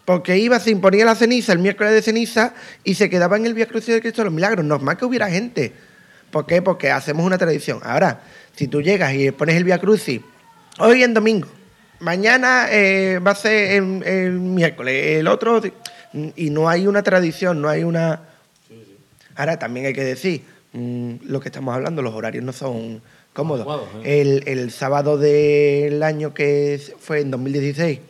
Porque 0.04 0.38
iba, 0.38 0.58
se 0.58 0.70
imponía 0.70 1.04
la 1.04 1.14
ceniza 1.14 1.52
el 1.52 1.58
miércoles 1.58 1.92
de 1.92 2.00
ceniza 2.00 2.54
y 2.82 2.94
se 2.94 3.11
quedaba 3.11 3.37
en 3.37 3.44
el 3.44 3.52
Vía 3.52 3.66
Crucis 3.66 3.88
del 3.88 4.00
Cristo 4.00 4.22
de 4.22 4.26
los 4.26 4.32
Milagros. 4.32 4.64
Normal 4.64 4.96
que 4.96 5.04
hubiera 5.04 5.28
gente. 5.28 5.74
¿Por 6.30 6.46
qué? 6.46 6.62
Porque 6.62 6.90
hacemos 6.90 7.26
una 7.26 7.37
tradición. 7.37 7.80
Ahora, 7.82 8.22
si 8.56 8.68
tú 8.68 8.80
llegas 8.80 9.12
y 9.12 9.30
pones 9.32 9.56
el 9.56 9.64
Vía 9.64 9.78
Crucis 9.78 10.22
hoy 10.78 11.02
en 11.02 11.12
domingo, 11.12 11.48
mañana 12.00 12.68
eh, 12.70 13.18
va 13.18 13.32
a 13.32 13.34
ser 13.34 13.72
el, 13.72 14.02
el 14.02 14.32
miércoles, 14.32 15.18
el 15.18 15.26
otro. 15.26 15.61
Y 16.37 16.48
no 16.48 16.70
hay 16.70 16.87
una 16.87 17.02
tradición, 17.02 17.61
no 17.61 17.68
hay 17.68 17.84
una. 17.84 18.22
Ahora 19.34 19.58
también 19.58 19.87
hay 19.87 19.92
que 19.92 20.04
decir 20.04 20.42
mm, 20.72 21.16
lo 21.24 21.40
que 21.40 21.48
estamos 21.48 21.74
hablando, 21.74 22.00
los 22.00 22.14
horarios 22.14 22.44
no 22.44 22.54
son 22.54 23.02
Adecuados, 23.55 23.88
¿eh? 24.05 24.20
El, 24.20 24.42
el 24.46 24.70
sábado 24.70 25.16
del 25.18 26.03
año 26.03 26.35
que 26.35 26.81
fue 26.98 27.20
en 27.20 27.31
2016, 27.31 28.01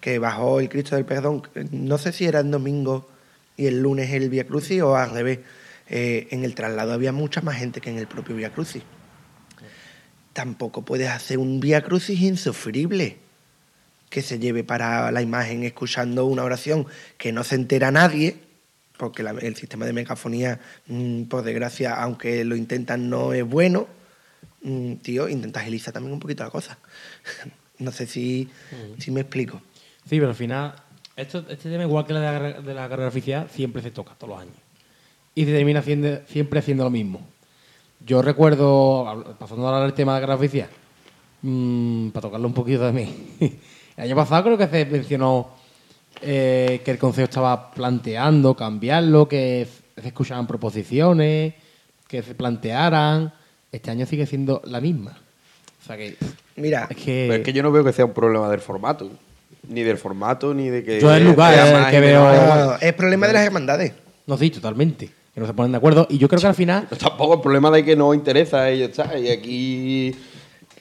que 0.00 0.18
bajó 0.18 0.60
el 0.60 0.68
Cristo 0.68 0.96
del 0.96 1.04
Perdón, 1.04 1.42
no 1.72 1.98
sé 1.98 2.12
si 2.12 2.26
era 2.26 2.40
el 2.40 2.50
domingo 2.50 3.08
y 3.56 3.66
el 3.66 3.80
lunes 3.80 4.10
el 4.12 4.28
Via 4.30 4.46
Crucis 4.46 4.82
o 4.82 4.96
al 4.96 5.10
revés. 5.10 5.38
eh, 5.88 6.26
en 6.32 6.44
el 6.44 6.54
traslado 6.56 6.92
había 6.92 7.12
mucha 7.12 7.40
más 7.42 7.56
gente 7.56 7.80
que 7.80 7.90
en 7.90 7.98
el 7.98 8.06
propio 8.08 8.34
Via 8.36 8.50
Crucis. 8.52 8.82
Tampoco 10.32 10.82
puedes 10.82 11.08
hacer 11.08 11.38
un 11.38 11.60
Via 11.60 11.82
Crucis 11.82 12.20
insufrible 12.20 13.16
que 14.10 14.22
se 14.22 14.38
lleve 14.38 14.64
para 14.64 15.10
la 15.10 15.22
imagen 15.22 15.64
escuchando 15.64 16.26
una 16.26 16.44
oración 16.44 16.86
que 17.18 17.32
no 17.32 17.42
se 17.44 17.54
entera 17.54 17.90
nadie, 17.90 18.36
porque 18.98 19.22
la- 19.22 19.30
el 19.32 19.56
sistema 19.56 19.84
de 19.86 19.92
megafonía, 19.92 20.60
mm, 20.86 21.24
por 21.24 21.42
desgracia, 21.42 21.94
aunque 21.94 22.44
lo 22.44 22.54
intentan, 22.56 23.08
no 23.10 23.32
es 23.32 23.44
bueno. 23.44 23.88
Mm, 24.62 24.94
tío, 24.96 25.28
intenta 25.28 25.60
agilizar 25.60 25.92
también 25.94 26.12
un 26.12 26.20
poquito 26.20 26.42
la 26.44 26.50
cosa. 26.50 26.78
no 27.78 27.92
sé 27.92 28.06
si, 28.06 28.48
si 28.98 29.10
me 29.10 29.20
explico. 29.20 29.60
Sí, 30.08 30.16
pero 30.16 30.28
al 30.28 30.34
final 30.34 30.74
Esto, 31.16 31.44
este 31.48 31.70
tema, 31.70 31.84
igual 31.84 32.06
que 32.06 32.12
la 32.12 32.20
de 32.32 32.40
la, 32.52 32.60
de 32.60 32.74
la 32.74 32.88
carrera 32.88 33.08
oficial, 33.08 33.48
siempre 33.50 33.82
se 33.82 33.90
toca 33.90 34.14
todos 34.14 34.30
los 34.34 34.40
años. 34.42 34.54
Y 35.34 35.44
se 35.44 35.52
termina 35.52 35.80
haciendo- 35.80 36.20
siempre 36.26 36.58
haciendo 36.60 36.84
lo 36.84 36.90
mismo. 36.90 37.20
Yo 38.04 38.22
recuerdo, 38.22 39.36
pasando 39.38 39.64
a 39.66 39.68
hablar 39.70 39.82
del 39.84 39.94
tema 39.94 40.14
de 40.14 40.20
la 40.20 40.26
carrera 40.26 40.38
oficial, 40.38 40.68
mm, 41.42 42.08
para 42.10 42.22
tocarlo 42.22 42.46
un 42.46 42.54
poquito 42.54 42.80
también. 42.80 43.08
el 43.40 44.04
año 44.04 44.16
pasado 44.16 44.44
creo 44.44 44.58
que 44.58 44.68
se 44.68 44.84
mencionó 44.86 45.50
eh, 46.22 46.80
que 46.84 46.90
el 46.90 46.98
Consejo 46.98 47.24
estaba 47.24 47.70
planteando 47.70 48.54
cambiarlo, 48.54 49.26
que 49.28 49.66
se 50.00 50.06
escuchaban 50.08 50.46
proposiciones, 50.46 51.54
que 52.08 52.22
se 52.22 52.34
plantearan. 52.34 53.32
Este 53.76 53.90
año 53.90 54.06
sigue 54.06 54.26
siendo 54.26 54.60
la 54.64 54.80
misma. 54.80 55.18
O 55.82 55.86
sea 55.86 55.96
que. 55.96 56.16
Mira, 56.56 56.86
Es 56.90 56.96
que. 56.96 57.26
Pero 57.28 57.34
es 57.40 57.44
que 57.44 57.52
yo 57.52 57.62
no 57.62 57.70
veo 57.72 57.84
que 57.84 57.92
sea 57.92 58.04
un 58.04 58.12
problema 58.12 58.50
del 58.50 58.60
formato. 58.60 59.10
Ni 59.68 59.82
del 59.82 59.98
formato, 59.98 60.54
ni 60.54 60.68
de 60.68 60.82
que. 60.84 61.00
Yo 61.00 61.14
el 61.14 61.24
lugar 61.24 61.54
es 61.54 61.72
el 61.86 61.90
que 61.90 62.00
veo- 62.00 62.22
no, 62.22 62.74
es 62.80 62.92
problema 62.94 63.26
de 63.26 63.32
las 63.34 63.44
hermandades. 63.46 63.92
No, 64.26 64.36
sí, 64.36 64.50
totalmente. 64.50 65.10
Que 65.34 65.40
no 65.40 65.46
se 65.46 65.52
ponen 65.52 65.72
de 65.72 65.78
acuerdo. 65.78 66.06
Y 66.08 66.18
yo 66.18 66.28
creo 66.28 66.40
que 66.40 66.46
al 66.46 66.54
final. 66.54 66.88
No, 66.90 66.96
tampoco 66.96 67.34
el 67.34 67.40
problema 67.40 67.70
de 67.70 67.84
que 67.84 67.94
no 67.96 68.14
interesa 68.14 68.70
y 68.72 68.78
ya 68.80 68.84
está. 68.86 69.18
Y 69.18 69.28
aquí 69.28 70.14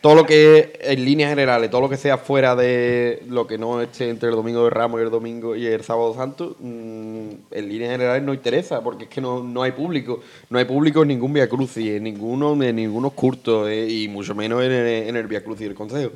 todo 0.06 0.14
lo 0.14 0.28
que 0.28 0.78
en 0.82 1.04
líneas 1.04 1.32
generales, 1.32 1.72
todo 1.72 1.82
lo 1.82 1.90
que 1.90 1.98
sea 1.98 2.20
fuera 2.20 2.56
de 2.56 3.24
lo 3.28 3.48
que 3.48 3.58
no 3.58 3.82
esté 3.82 4.08
entre 4.08 4.30
el 4.30 4.36
domingo 4.36 4.64
de 4.66 4.70
Ramos 4.70 5.00
y 5.00 5.04
el 5.04 5.10
domingo 5.10 5.56
y 5.56 5.66
el 5.66 5.82
sábado 5.82 6.14
santo, 6.14 6.56
mm, 6.60 7.30
en 7.50 7.68
líneas 7.68 7.90
generales 7.90 8.22
no 8.22 8.32
interesa, 8.32 8.84
porque 8.84 9.06
es 9.06 9.10
que 9.10 9.20
no, 9.20 9.42
no 9.42 9.64
hay 9.64 9.72
público. 9.72 10.20
No 10.52 10.60
hay 10.60 10.66
público 10.66 11.02
en 11.02 11.08
ningún 11.08 11.34
Via 11.34 11.50
Crucis, 11.50 11.90
en 11.90 12.04
ninguno, 12.04 12.54
en 12.62 12.76
ningunos 12.76 13.14
cultos, 13.14 13.68
eh, 13.68 13.90
y 13.90 14.08
mucho 14.08 14.36
menos 14.36 14.64
en 14.64 14.74
el, 14.74 15.08
en 15.08 15.16
el 15.16 15.26
Via 15.26 15.44
Crucis 15.44 15.66
del 15.66 15.76
Consejo. 15.76 16.12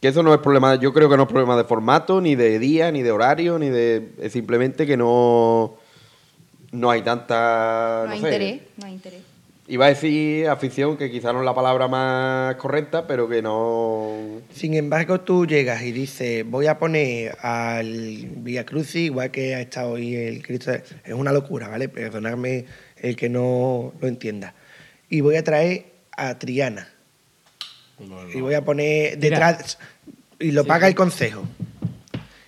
Que 0.00 0.08
eso 0.08 0.22
no 0.22 0.32
es 0.32 0.40
problema, 0.40 0.76
yo 0.76 0.94
creo 0.94 1.10
que 1.10 1.18
no 1.18 1.24
es 1.24 1.28
problema 1.28 1.54
de 1.58 1.64
formato, 1.64 2.18
ni 2.22 2.34
de 2.34 2.58
día, 2.58 2.90
ni 2.92 3.02
de 3.02 3.12
horario, 3.12 3.58
ni 3.58 3.68
de. 3.68 4.08
Es 4.22 4.32
simplemente 4.32 4.86
que 4.86 4.96
no. 4.96 5.74
No 6.70 6.90
hay 6.90 7.02
tanta. 7.02 8.04
No 8.06 8.12
hay 8.12 8.20
sé, 8.22 8.26
interés, 8.26 8.62
no 8.78 8.86
hay 8.86 8.92
interés. 8.94 9.21
Iba 9.68 9.86
a 9.86 9.88
decir 9.90 10.48
afición, 10.48 10.96
que 10.96 11.08
quizá 11.08 11.32
no 11.32 11.38
es 11.38 11.44
la 11.44 11.54
palabra 11.54 11.86
más 11.86 12.56
correcta, 12.56 13.06
pero 13.06 13.28
que 13.28 13.42
no. 13.42 14.40
Sin 14.52 14.74
embargo, 14.74 15.20
tú 15.20 15.46
llegas 15.46 15.82
y 15.82 15.92
dices, 15.92 16.44
voy 16.44 16.66
a 16.66 16.78
poner 16.78 17.36
al 17.40 18.26
Vía 18.38 18.66
Crucis, 18.66 19.06
igual 19.06 19.30
que 19.30 19.54
ha 19.54 19.60
estado 19.60 19.92
hoy 19.92 20.16
el 20.16 20.42
Cristo. 20.42 20.72
Es 20.72 21.14
una 21.14 21.32
locura, 21.32 21.68
¿vale? 21.68 21.88
Perdonadme 21.88 22.64
el 22.96 23.14
que 23.14 23.28
no 23.28 23.94
lo 24.00 24.08
entienda. 24.08 24.54
Y 25.08 25.20
voy 25.20 25.36
a 25.36 25.44
traer 25.44 25.86
a 26.16 26.38
Triana. 26.38 26.88
Y 28.34 28.40
voy 28.40 28.54
a 28.54 28.64
poner 28.64 29.16
Mira. 29.16 29.30
detrás. 29.30 29.78
Y 30.40 30.50
lo 30.50 30.64
paga 30.64 30.88
el 30.88 30.96
Consejo. 30.96 31.44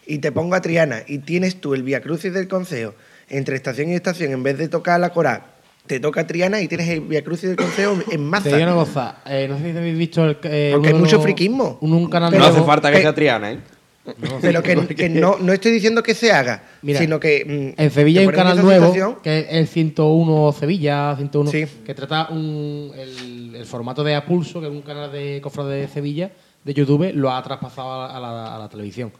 Y 0.04 0.18
te 0.18 0.32
pongo 0.32 0.56
a 0.56 0.60
Triana. 0.60 1.04
Y 1.06 1.18
tienes 1.18 1.60
tú 1.60 1.74
el 1.74 1.84
Vía 1.84 2.02
Crucis 2.02 2.32
del 2.32 2.48
Consejo 2.48 2.94
entre 3.28 3.56
estación 3.56 3.90
y 3.90 3.94
estación, 3.94 4.32
en 4.32 4.42
vez 4.42 4.58
de 4.58 4.68
tocar 4.68 5.00
la 5.00 5.10
coral, 5.10 5.42
te 5.86 6.00
toca 6.00 6.26
Triana 6.26 6.60
y 6.60 6.68
tienes 6.68 6.88
el 6.88 7.00
Vía 7.00 7.22
Crucis 7.22 7.48
del 7.50 7.56
Consejo 7.56 7.92
en 8.10 8.30
Te 8.42 8.48
digo 8.56 8.62
una 8.62 8.74
cosa. 8.74 9.16
eh, 9.26 9.46
no 9.48 9.58
sé 9.58 9.72
si 9.72 9.76
habéis 9.78 9.98
visto. 9.98 10.24
El, 10.24 10.38
eh, 10.44 10.70
Porque 10.72 10.88
hay 10.88 10.94
mucho 10.94 11.20
friquismo. 11.20 11.78
Un, 11.80 11.92
un 11.92 12.08
canal 12.08 12.30
Pero- 12.30 12.42
no 12.44 12.50
hace 12.50 12.62
falta 12.62 12.90
que 12.90 13.00
sea 13.00 13.14
Triana, 13.14 13.52
¿eh? 13.52 13.58
Pero 14.42 14.62
que, 14.62 14.76
que 14.94 15.08
no, 15.08 15.38
no 15.38 15.52
estoy 15.54 15.72
diciendo 15.72 16.02
que 16.02 16.14
se 16.14 16.30
haga, 16.30 16.62
Mira, 16.82 16.98
sino 17.00 17.18
que. 17.18 17.72
mm, 17.76 17.80
En 17.80 17.90
Sevilla 17.90 18.20
hay 18.20 18.26
un 18.26 18.32
canal 18.34 18.60
nuevo, 18.62 18.92
situación, 18.92 19.16
que 19.22 19.38
es 19.40 19.46
el 19.50 19.66
101 19.66 20.52
Sevilla, 20.52 21.16
101, 21.16 21.50
Sí. 21.50 21.64
que 21.86 21.94
trata 21.94 22.28
un, 22.30 22.92
el, 22.94 23.54
el 23.56 23.64
formato 23.64 24.04
de 24.04 24.14
Apulso, 24.14 24.60
que 24.60 24.66
es 24.66 24.72
un 24.72 24.82
canal 24.82 25.10
de 25.10 25.40
cofrades 25.42 25.88
de 25.88 25.94
Sevilla, 25.94 26.30
de 26.64 26.74
YouTube, 26.74 27.12
lo 27.14 27.30
ha 27.30 27.42
traspasado 27.42 28.02
a 28.04 28.20
la, 28.20 28.54
a 28.56 28.58
la 28.58 28.68
televisión. 28.68 29.10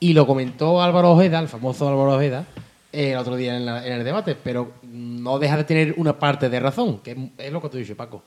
Y 0.00 0.12
lo 0.12 0.26
comentó 0.26 0.82
Álvaro 0.82 1.12
Ojeda, 1.12 1.38
el 1.40 1.48
famoso 1.48 1.88
Álvaro 1.88 2.16
Ojeda, 2.16 2.44
eh, 2.92 3.12
el 3.12 3.16
otro 3.18 3.36
día 3.36 3.56
en, 3.56 3.64
la- 3.64 3.86
en 3.86 3.92
el 3.94 4.04
debate, 4.04 4.34
pero 4.42 4.72
no 5.22 5.38
deja 5.38 5.56
de 5.56 5.64
tener 5.64 5.94
una 5.96 6.18
parte 6.18 6.48
de 6.48 6.60
razón, 6.60 6.98
que 6.98 7.30
es, 7.38 7.52
lo 7.52 7.60
que 7.60 7.68
tú 7.68 7.78
dices, 7.78 7.96
Paco. 7.96 8.22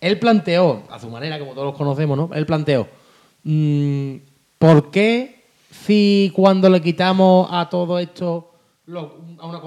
Él 0.00 0.18
planteó, 0.18 0.84
a 0.90 0.98
su 0.98 1.08
manera, 1.10 1.38
como 1.38 1.52
todos 1.52 1.66
los 1.66 1.76
conocemos, 1.76 2.16
¿no? 2.16 2.30
Él 2.34 2.46
planteó, 2.46 2.88
mm, 3.44 4.14
¿por 4.58 4.90
qué 4.90 5.44
si 5.70 6.32
cuando 6.34 6.70
le 6.70 6.80
quitamos 6.80 7.48
a 7.50 7.68
todo 7.68 7.98
esto 7.98 8.52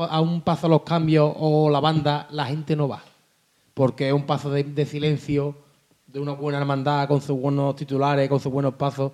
a 0.09 0.21
un 0.21 0.41
paso 0.41 0.67
los 0.67 0.81
cambios 0.81 1.33
o 1.37 1.69
la 1.69 1.79
banda, 1.79 2.27
la 2.31 2.45
gente 2.45 2.75
no 2.75 2.87
va? 2.87 3.03
Porque 3.73 4.07
es 4.07 4.13
un 4.13 4.25
paso 4.25 4.49
de, 4.49 4.63
de 4.63 4.85
silencio, 4.85 5.55
de 6.07 6.19
una 6.19 6.33
buena 6.33 6.59
hermandad, 6.59 7.07
con 7.07 7.21
sus 7.21 7.39
buenos 7.39 7.75
titulares, 7.75 8.27
con 8.29 8.39
sus 8.39 8.51
buenos 8.51 8.73
pasos. 8.75 9.11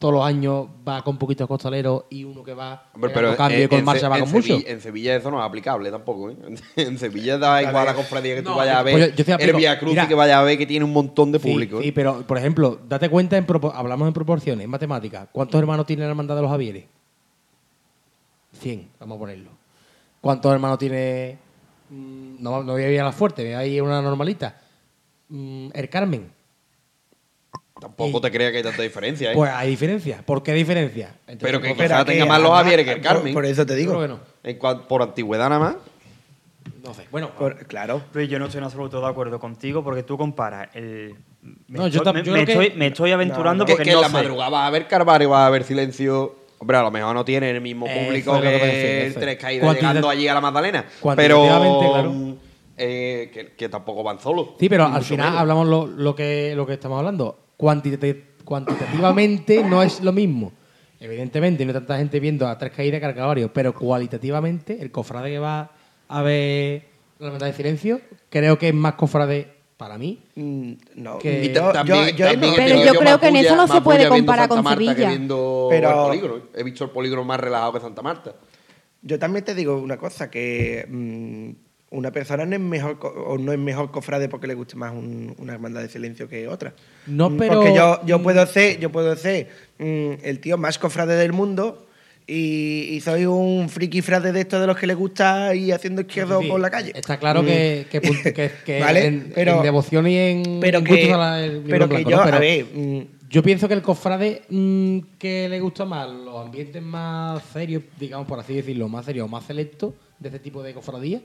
Todos 0.00 0.14
los 0.14 0.24
años 0.24 0.66
va 0.88 1.04
con 1.04 1.18
poquitos 1.18 1.46
costaleros 1.46 2.04
y 2.08 2.24
uno 2.24 2.42
que 2.42 2.54
va 2.54 2.84
Hombre, 2.94 3.10
pero 3.12 3.36
cambio 3.36 3.58
en, 3.58 3.64
y 3.64 3.68
con 3.68 3.78
en 3.80 3.84
marcha 3.84 4.08
va 4.08 4.18
con 4.18 4.30
mucho. 4.32 4.58
En 4.66 4.80
Sevilla 4.80 5.14
eso 5.14 5.30
no 5.30 5.38
es 5.38 5.44
aplicable 5.46 5.90
tampoco, 5.90 6.30
¿eh? 6.30 6.36
En 6.76 6.98
Sevilla 6.98 7.36
da 7.36 7.62
igual 7.62 7.84
la 7.84 7.94
cofradía 7.94 8.34
que 8.36 8.42
tú 8.42 8.48
No, 8.48 8.56
vayas 8.56 8.78
a 8.78 8.82
pues 8.82 8.94
ver. 8.94 9.10
yo- 9.10 9.16
yo 9.22 9.36
te 9.36 9.44
el 9.44 9.56
Via 9.56 9.78
Cruz 9.78 9.90
mira. 9.92 10.08
que 10.08 10.14
vayas 10.14 10.38
a 10.38 10.42
ver 10.42 10.56
que 10.56 10.64
tiene 10.64 10.86
un 10.86 10.92
montón 10.94 11.30
de 11.32 11.38
Sí, 11.38 11.50
público. 11.50 11.82
Sí, 11.82 11.88
¿eh? 11.88 11.92
pero 11.92 12.22
por 12.26 12.38
ejemplo, 12.38 12.80
date 12.88 13.10
cuenta, 13.10 13.36
en 13.36 13.46
hablamos 13.74 14.08
en 14.08 14.14
proporciones, 14.14 14.64
en 14.64 14.70
matemáticas. 14.70 15.28
¿Cuántos 15.32 15.60
hermanos 15.60 15.84
tiene 15.84 16.02
la 16.04 16.08
hermandad 16.08 16.34
de 16.34 16.42
los 16.42 16.50
Javieres? 16.50 16.84
100, 18.58 18.88
vamos 19.00 19.16
a 19.16 19.18
ponerlo. 19.18 19.50
¿Cuántos 20.22 20.50
hermanos 20.52 20.78
tiene.? 20.78 21.36
mm, 21.90 22.36
No, 22.42 22.62
no 22.62 22.72
voy 22.72 22.82
a 22.84 22.90
ir 22.90 23.00
a 23.00 23.04
la 23.04 23.12
fuerte, 23.12 23.44
voy 23.44 23.52
a 23.52 23.66
ir 23.66 23.80
a 23.80 23.82
una 23.84 24.00
normalita. 24.00 24.58
Mm, 25.28 25.68
El 25.74 25.88
Carmen. 25.90 26.39
Tampoco 27.80 28.18
y- 28.18 28.20
te 28.20 28.30
creas 28.30 28.50
que 28.52 28.58
hay 28.58 28.62
tanta 28.62 28.82
diferencia, 28.82 29.32
¿eh? 29.32 29.34
Pues 29.34 29.50
hay 29.50 29.70
diferencia. 29.70 30.22
¿Por 30.24 30.42
qué 30.42 30.52
diferencia? 30.52 31.14
Entonces, 31.26 31.38
pero 31.40 31.60
que 31.60 31.68
Pero 31.74 31.88
quizá 31.88 32.04
que 32.04 32.12
tenga 32.12 32.26
más 32.26 32.40
los 32.40 32.50
Javieres 32.52 32.84
que 32.86 32.92
el 32.92 33.00
Carmen. 33.00 33.32
Por, 33.34 33.44
eso 33.46 33.64
te 33.66 33.74
digo. 33.74 33.92
creo 33.94 34.02
que 34.02 34.08
no. 34.08 34.20
En 34.42 34.58
por 34.86 35.02
antigüedad 35.02 35.48
nada 35.48 35.58
más. 35.60 35.76
No 36.84 36.94
sé. 36.94 37.06
Bueno, 37.10 37.30
Por- 37.38 37.66
claro. 37.66 38.02
Luis, 38.12 38.28
yo 38.28 38.38
no 38.38 38.46
estoy 38.46 38.58
en 38.58 38.64
absoluto 38.64 39.00
de 39.00 39.06
acuerdo 39.08 39.38
contigo 39.38 39.82
porque 39.82 40.02
tú 40.02 40.16
comparas 40.16 40.68
el. 40.74 41.14
Me, 41.42 41.78
No, 41.78 41.88
yo 41.88 41.98
estoy, 41.98 42.12
me- 42.14 42.22
yo 42.22 42.32
me 42.32 42.42
estoy, 42.42 42.72
me 42.76 42.86
estoy 42.88 43.12
aventurando 43.12 43.64
Que, 43.64 43.72
porque 43.72 43.84
que 43.84 43.90
en 43.90 43.96
no 43.96 44.02
la 44.02 44.08
sé. 44.08 44.12
madrugada 44.12 44.50
va 44.50 44.64
a 44.64 44.66
haber 44.66 44.86
Carvario, 44.86 45.30
va 45.30 45.44
a 45.44 45.46
haber 45.46 45.64
silencio. 45.64 46.36
Hombre, 46.58 46.76
a 46.76 46.82
lo 46.82 46.90
mejor 46.90 47.14
no 47.14 47.24
tiene 47.24 47.50
el 47.50 47.60
mismo 47.62 47.86
Eso 47.86 48.04
público 48.04 48.36
es 48.36 48.44
lo 48.44 48.50
que 48.50 48.58
que, 48.58 48.64
el 49.02 49.06
eso 49.08 49.18
es. 49.18 49.24
Tres 49.24 49.36
Caídas 49.38 49.74
llegando 49.74 50.10
allí 50.10 50.28
a 50.28 50.34
la 50.34 50.40
Magdalena. 50.42 50.84
Pero 51.16 51.42
claro. 51.46 52.14
eh, 52.76 53.30
que, 53.32 53.52
que 53.54 53.68
tampoco 53.70 54.02
van 54.02 54.18
solos. 54.20 54.48
Sí, 54.58 54.68
pero 54.68 54.84
al 54.84 55.02
final 55.02 55.26
menos. 55.28 55.40
hablamos 55.40 55.66
lo, 55.68 55.86
lo 55.86 56.14
que, 56.14 56.52
lo 56.54 56.66
que 56.66 56.74
estamos 56.74 56.98
hablando. 56.98 57.38
Cuantitati- 57.60 58.22
cuantitativamente 58.44 59.62
no 59.62 59.82
es 59.82 60.00
lo 60.00 60.12
mismo. 60.12 60.52
Evidentemente, 60.98 61.64
no 61.64 61.70
hay 61.70 61.74
tanta 61.74 61.96
gente 61.98 62.20
viendo 62.20 62.46
a 62.46 62.56
tres 62.58 62.72
caídas 62.72 63.00
que 63.00 63.20
varios, 63.20 63.50
pero 63.52 63.74
cualitativamente, 63.74 64.78
el 64.80 64.90
cofrade 64.90 65.30
que 65.30 65.38
va 65.38 65.70
a 66.08 66.22
ver 66.22 66.84
la 67.18 67.26
hermandad 67.26 67.46
de 67.48 67.52
silencio, 67.54 68.00
creo 68.28 68.58
que 68.58 68.68
es 68.68 68.74
más 68.74 68.94
cofrade 68.94 69.46
para 69.76 69.96
mí. 69.96 70.22
Mm, 70.34 70.72
No, 70.96 71.18
Que- 71.18 71.48
yo, 71.48 71.52
ta- 71.54 71.72
también- 71.72 72.08
yo- 72.08 72.16
yo 72.16 72.26
también 72.32 72.50
no- 72.50 72.56
Pero 72.56 72.84
yo 72.84 72.98
creo 73.00 73.20
que 73.20 73.28
en 73.28 73.36
eso 73.36 73.56
no 73.56 73.66
se 73.66 73.80
puede 73.80 74.08
comparar 74.08 74.48
Santa 74.48 74.54
con 74.56 74.64
Marta 74.64 74.78
que 74.78 74.84
Sevilla. 74.86 75.08
viendo 75.08 75.66
Pero- 75.70 75.88
el 75.90 76.20
polígono. 76.20 76.42
He 76.54 76.62
visto 76.62 76.84
el 76.84 76.90
polígono 76.90 77.24
más 77.24 77.40
relajado 77.40 77.72
que 77.74 77.80
Santa 77.80 78.02
Marta. 78.02 78.34
Yo 79.02 79.18
también 79.18 79.42
te 79.44 79.54
digo 79.54 79.78
una 79.78 79.96
cosa, 79.96 80.30
que 80.30 80.84
mm, 80.86 81.50
una 81.90 82.12
persona 82.12 82.46
no 82.46 82.54
es 82.54 82.60
mejor 82.60 82.98
o 83.02 83.36
no 83.36 83.52
es 83.52 83.58
mejor 83.58 83.90
cofrade 83.90 84.28
porque 84.28 84.46
le 84.46 84.54
guste 84.54 84.76
más 84.76 84.92
un- 84.92 85.34
una 85.38 85.54
hermandad 85.54 85.82
de 85.82 85.88
silencio 85.88 86.28
que 86.28 86.46
otra. 86.46 86.72
No, 87.06 87.30
Mm, 87.30 87.36
pero- 87.36 87.54
Porque 87.54 87.74
yo, 87.74 88.00
yo 88.06 88.22
puedo 88.22 88.46
ser, 88.46 88.78
yo 88.78 88.90
puedo 88.92 89.14
ser 89.16 89.48
mm, 89.78 90.12
el 90.22 90.38
tío 90.40 90.56
más 90.56 90.78
cofrade 90.78 91.16
del 91.16 91.32
mundo 91.32 91.86
y, 92.26 92.86
y 92.92 93.00
soy 93.00 93.26
un 93.26 93.68
friki 93.68 94.02
frade 94.02 94.30
de 94.30 94.40
estos 94.42 94.60
de 94.60 94.68
los 94.68 94.76
que 94.76 94.86
le 94.86 94.94
gusta 94.94 95.52
ir 95.54 95.74
haciendo 95.74 96.02
izquierdo 96.02 96.38
Sí, 96.38 96.44
sí, 96.44 96.50
por 96.50 96.60
la 96.60 96.70
calle. 96.70 96.92
Está 96.94 97.18
claro 97.18 97.42
Mm. 97.42 97.46
que, 97.46 97.86
que, 97.90 98.00
pun- 98.02 98.22
que- 98.22 98.50
que 98.64 98.80
Vale, 98.80 99.06
en, 99.06 99.32
pero- 99.34 99.56
en 99.56 99.62
devoción 99.62 100.06
y 100.06 100.16
en, 100.16 100.60
pero 100.60 100.84
que, 100.84 101.08
la- 101.08 101.44
el 101.44 101.62
pero 101.68 101.88
que 101.88 102.04
yo, 102.04 102.10
¿no? 102.18 102.24
Pero 102.24 102.36
a 102.36 102.40
ver, 102.40 102.66
mm, 102.72 103.00
yo 103.28 103.42
pienso 103.42 103.66
que 103.66 103.74
el 103.74 103.82
cofrade 103.82 104.42
mm, 104.48 104.98
que 105.18 105.48
le 105.48 105.58
gusta 105.58 105.84
más, 105.84 106.08
los 106.08 106.36
ambientes 106.46 106.80
más 106.80 107.42
serios, 107.52 107.82
digamos 107.98 108.28
por 108.28 108.38
así 108.38 108.54
decirlo, 108.54 108.88
más 108.88 109.04
serios 109.06 109.24
o 109.24 109.28
más 109.28 109.44
selectos 109.44 109.94
de 110.20 110.28
este 110.28 110.38
tipo 110.38 110.62
de 110.62 110.72
cofradías, 110.72 111.22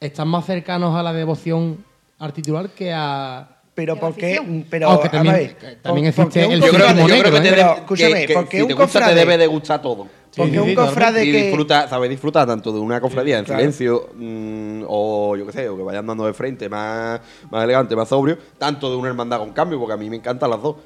están 0.00 0.28
más 0.28 0.46
cercanos 0.46 0.96
a 0.96 1.02
la 1.02 1.12
devoción 1.12 1.84
al 2.18 2.32
titular 2.32 2.70
que 2.70 2.90
a... 2.92 3.46
pero 3.74 3.92
¿Y 3.94 3.98
a 3.98 4.00
la 4.00 4.00
¿por 4.00 4.14
qué? 4.16 4.26
afición? 4.36 4.58
Mm, 4.60 4.64
Pero, 4.70 4.88
Aunque 4.88 5.08
a 5.08 5.10
también- 5.10 5.34
ver, 5.36 5.56
también 5.82 6.06
¿por- 6.06 6.14
por 6.14 6.24
existe 6.26 6.40
qué 6.40 6.46
un 6.46 6.52
el 6.52 6.60
Yo 6.60 6.66
creo, 6.68 6.72
que- 6.72 6.84
friquismo 6.84 7.08
yo 7.08 7.14
negro, 7.14 7.30
creo 7.30 7.42
que, 7.42 7.48
¿eh? 7.48 7.50
te 7.50 7.56
Pero, 7.56 7.68
debe- 7.68 7.78
escúchame, 7.80 8.20
que- 8.20 8.26
que 8.26 8.34
porque 8.34 8.56
si 8.56 8.62
un 8.62 8.68
te 8.68 8.74
gusta 8.74 8.86
te 8.98 9.04
cofrade- 9.04 9.14
debe 9.14 9.38
de 9.38 9.46
gustar 9.46 9.82
todo. 9.82 10.06
Porque 10.36 10.52
Sí, 10.52 10.58
un 10.58 10.68
sí, 10.68 10.74
cofrade 10.76 11.24
y 11.24 11.32
que... 11.32 11.42
disfruta, 11.44 11.88
sabes 11.88 12.08
disfrutar 12.08 12.46
tanto 12.46 12.72
de 12.72 12.78
una 12.78 13.00
cofradía 13.00 13.38
en 13.38 13.44
claro. 13.44 13.58
silencio 13.60 14.10
mm, 14.14 14.84
o 14.88 15.36
yo 15.36 15.44
qué 15.46 15.52
sé, 15.52 15.68
o 15.68 15.76
que 15.76 15.82
vayan 15.82 16.06
dando 16.06 16.24
de 16.24 16.32
frente 16.32 16.68
más, 16.68 17.20
más 17.50 17.64
elegante, 17.64 17.94
más 17.96 18.08
sobrio, 18.08 18.38
tanto 18.56 18.88
de 18.90 18.96
una 18.96 19.08
hermandad 19.08 19.38
con 19.38 19.50
cambio, 19.52 19.78
porque 19.78 19.92
a 19.94 19.96
mí 19.96 20.08
me 20.08 20.16
encantan 20.16 20.48
las 20.50 20.62
dos. 20.62 20.76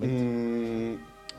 Mm, 0.00 0.94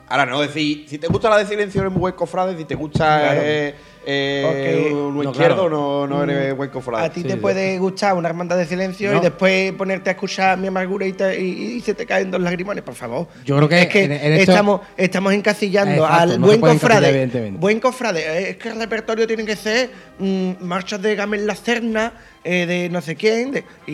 ahora, 0.09 0.25
no 0.25 0.41
decir, 0.41 0.85
si 0.89 0.97
te 0.97 1.07
gusta 1.07 1.29
la 1.29 1.37
de 1.37 1.45
silencio 1.45 1.81
eres 1.81 1.93
muy 1.93 2.01
buen 2.01 2.13
cofrade, 2.15 2.57
si 2.57 2.65
te 2.65 2.75
gusta 2.75 2.97
Claro. 3.19 3.41
eh, 3.43 3.75
eh, 4.05 4.43
Porque- 4.45 4.93
uno 4.93 5.23
No, 5.23 5.31
izquierdo 5.31 5.55
claro. 5.67 5.69
no, 5.69 6.07
no 6.07 6.23
eres 6.23 6.55
buen 6.55 6.69
cofrade. 6.69 7.05
A 7.05 7.09
ti 7.11 7.21
Sí, 7.21 7.27
te 7.27 7.33
sí. 7.33 7.39
puede 7.39 7.77
gustar 7.79 8.13
una 8.15 8.29
hermandad 8.29 8.57
de 8.57 8.65
silencio 8.65 9.11
No. 9.11 9.17
y 9.19 9.21
después 9.21 9.71
ponerte 9.73 10.09
a 10.09 10.13
escuchar 10.13 10.57
mi 10.57 10.67
amargura 10.67 11.05
y, 11.05 11.13
te- 11.13 11.39
y- 11.41 11.73
y 11.77 11.81
se 11.81 11.93
te 11.93 12.05
caen 12.05 12.29
dos 12.31 12.41
lagrimones, 12.41 12.83
por 12.83 12.95
favor. 12.95 13.27
Yo 13.45 13.55
creo 13.57 13.69
que 13.69 13.81
es 13.81 13.87
que 13.87 14.03
en- 14.03 14.11
en 14.13 14.33
esto- 14.33 14.51
estamos, 14.51 14.81
estamos 14.97 15.33
encasillando 15.33 16.03
Exacto, 16.03 16.13
al 16.33 16.39
buen 16.39 16.59
cofrade. 16.61 17.51
Buen 17.59 17.79
cofrade, 17.79 18.49
es 18.51 18.57
que 18.57 18.69
el 18.69 18.79
repertorio 18.79 19.27
tiene 19.27 19.45
que 19.45 19.55
ser 19.55 19.89
mm, 20.19 20.51
marchas 20.61 21.01
de 21.01 21.15
Gamel 21.15 21.47
La 21.47 21.55
Serna, 21.55 22.13
eh, 22.45 22.65
de 22.65 22.89
no 22.89 23.01
sé 23.01 23.15
quién, 23.15 23.51
de- 23.51 23.63
y, 23.87 23.91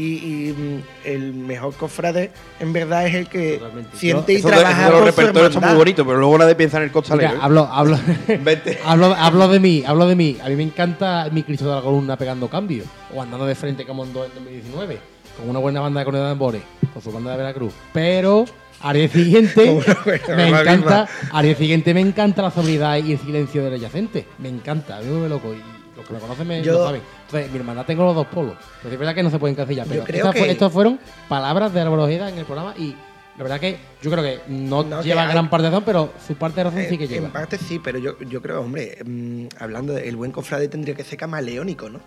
y, 0.49 0.53
mm, 0.57 0.81
el 1.07 1.33
mejor 1.33 1.73
cofrade 1.75 2.31
en 2.59 2.73
verdad 2.73 3.05
es 3.07 3.13
el 3.15 3.27
que 3.29 3.57
Totalmente. 3.57 3.95
siente 3.97 4.33
y 4.33 4.35
Eso 4.37 4.49
de, 4.49 4.55
trabaja 4.55 4.81
eso 4.81 4.91
de 4.91 4.97
los 4.97 5.05
repertorios 5.05 5.49
está 5.49 5.59
muy 5.59 5.65
hermandad. 5.67 5.77
bonito, 5.77 6.05
pero 6.05 6.17
luego 6.19 6.37
nadie 6.37 6.55
piensa 6.55 6.77
en 6.77 6.83
el 6.83 6.91
costalero. 6.91 7.29
Mira, 7.29 7.43
hablo, 7.43 7.69
hablo, 7.71 7.99
Vete. 8.43 8.79
hablo, 8.85 9.15
hablo 9.17 9.47
de 9.49 9.59
mí, 9.59 9.83
hablo 9.85 10.07
de 10.07 10.15
mí. 10.15 10.37
A 10.43 10.49
mí 10.49 10.55
me 10.55 10.63
encanta 10.63 11.29
mi 11.31 11.43
Cristo 11.43 11.69
de 11.69 11.75
la 11.75 11.81
columna 11.81 12.17
pegando 12.17 12.47
cambios 12.49 12.87
o 13.13 13.21
andando 13.21 13.45
de 13.45 13.55
frente 13.55 13.85
como 13.85 14.03
en 14.03 14.13
2019 14.13 14.97
con 15.37 15.49
una 15.49 15.59
buena 15.59 15.79
banda 15.79 15.99
de 16.01 16.05
cornetas 16.05 16.27
de 16.27 16.31
tambores, 16.31 16.61
con 16.93 17.01
su 17.01 17.11
banda 17.11 17.31
de 17.31 17.37
Veracruz. 17.37 17.71
Pero 17.93 18.45
al 18.81 18.95
día 18.95 19.07
siguiente 19.09 19.79
me 20.35 20.47
encanta, 20.49 21.07
al 21.31 21.45
día 21.45 21.55
siguiente 21.55 21.93
me 21.93 22.01
encanta 22.01 22.41
la 22.41 22.51
sobriedad 22.51 22.97
y 22.97 23.13
el 23.13 23.19
silencio 23.19 23.63
del 23.63 23.75
adyacente. 23.75 24.25
Me 24.39 24.49
encanta, 24.49 24.97
a 24.97 25.01
mí 25.01 25.07
me 25.07 25.29
loco 25.29 25.53
y 25.53 25.61
los 25.95 26.05
que 26.07 26.13
me 26.13 26.19
conocen 26.19 26.47
me 26.47 26.61
Yo- 26.63 26.73
lo 26.73 26.85
saben. 26.85 27.01
Entonces, 27.29 27.51
mi 27.51 27.59
hermandad 27.59 27.85
tengo 27.85 28.03
los 28.05 28.15
dos 28.15 28.25
polos. 28.27 28.55
Pero 28.81 28.93
es 28.93 28.99
verdad 28.99 29.13
que 29.13 29.21
no 29.21 29.29
se 29.29 29.37
pueden 29.37 29.53
encasillar. 29.55 29.85
Pero 29.87 30.03
creo 30.03 30.17
estas, 30.25 30.33
fue- 30.35 30.45
que- 30.47 30.51
estas 30.51 30.73
fueron 30.73 30.99
palabras 31.27 31.71
de 31.73 31.81
Álvaro 31.81 32.03
Ojeda 32.05 32.27
en 32.29 32.37
el 32.39 32.45
programa 32.45 32.73
y 32.75 32.95
la 33.37 33.43
verdad 33.43 33.59
que 33.59 33.77
yo 34.01 34.09
creo 34.09 34.23
que 34.23 34.39
no, 34.47 34.83
No, 34.83 34.97
que 35.01 35.09
lleva 35.09 35.21
hay- 35.27 35.31
gran 35.31 35.47
parte 35.49 35.65
de 35.65 35.69
razón, 35.69 35.83
pero 35.85 36.13
su 36.27 36.33
parte 36.35 36.55
de 36.57 36.63
razón 36.63 36.79
Eh, 36.79 36.87
sí 36.89 36.97
que 36.97 37.07
lleva. 37.07 37.27
En 37.27 37.31
parte 37.31 37.57
sí, 37.59 37.77
pero 37.79 37.99
yo, 37.99 38.17
yo 38.19 38.41
creo, 38.41 38.61
hombre, 38.61 38.97
mm, 39.05 39.45
hablando 39.59 39.93
del 39.93 40.15
buen 40.15 40.31
cofrade 40.31 40.67
tendría 40.67 40.95
que 40.95 41.03
ser 41.03 41.19
camaleónico, 41.19 41.87
¿no? 41.89 41.99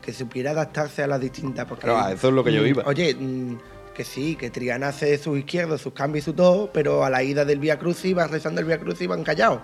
Que 0.00 0.12
supiera 0.12 0.52
adaptarse 0.52 1.02
a 1.02 1.06
las 1.08 1.20
distintas. 1.20 1.66
Porque, 1.66 1.84
Claro, 1.84 1.98
a 1.98 2.12
eso 2.12 2.28
es 2.28 2.34
lo 2.34 2.44
que 2.44 2.52
yo 2.52 2.62
mm, 2.62 2.66
iba. 2.66 2.82
Oye, 2.86 3.14
mm, 3.14 3.56
que 3.94 4.04
sí, 4.04 4.36
que 4.36 4.50
Triana 4.50 4.88
hace 4.88 5.18
sus 5.18 5.36
izquierdos, 5.38 5.80
sus 5.80 5.92
cambios 5.94 6.24
y 6.24 6.26
su 6.26 6.32
todo, 6.32 6.70
pero 6.72 7.04
a 7.04 7.10
la 7.10 7.22
ida 7.24 7.44
del 7.44 7.58
Vía 7.58 7.78
Cruz 7.78 8.02
va 8.16 8.26
rezando 8.28 8.60
el 8.60 8.66
Vía 8.66 8.78
Cruz 8.78 9.00
y 9.00 9.06
van 9.08 9.22
callados. 9.24 9.60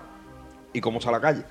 ¿Y 0.73 0.81
cómo 0.81 0.99
está 0.99 1.11
la 1.11 1.19
calle? 1.21 1.43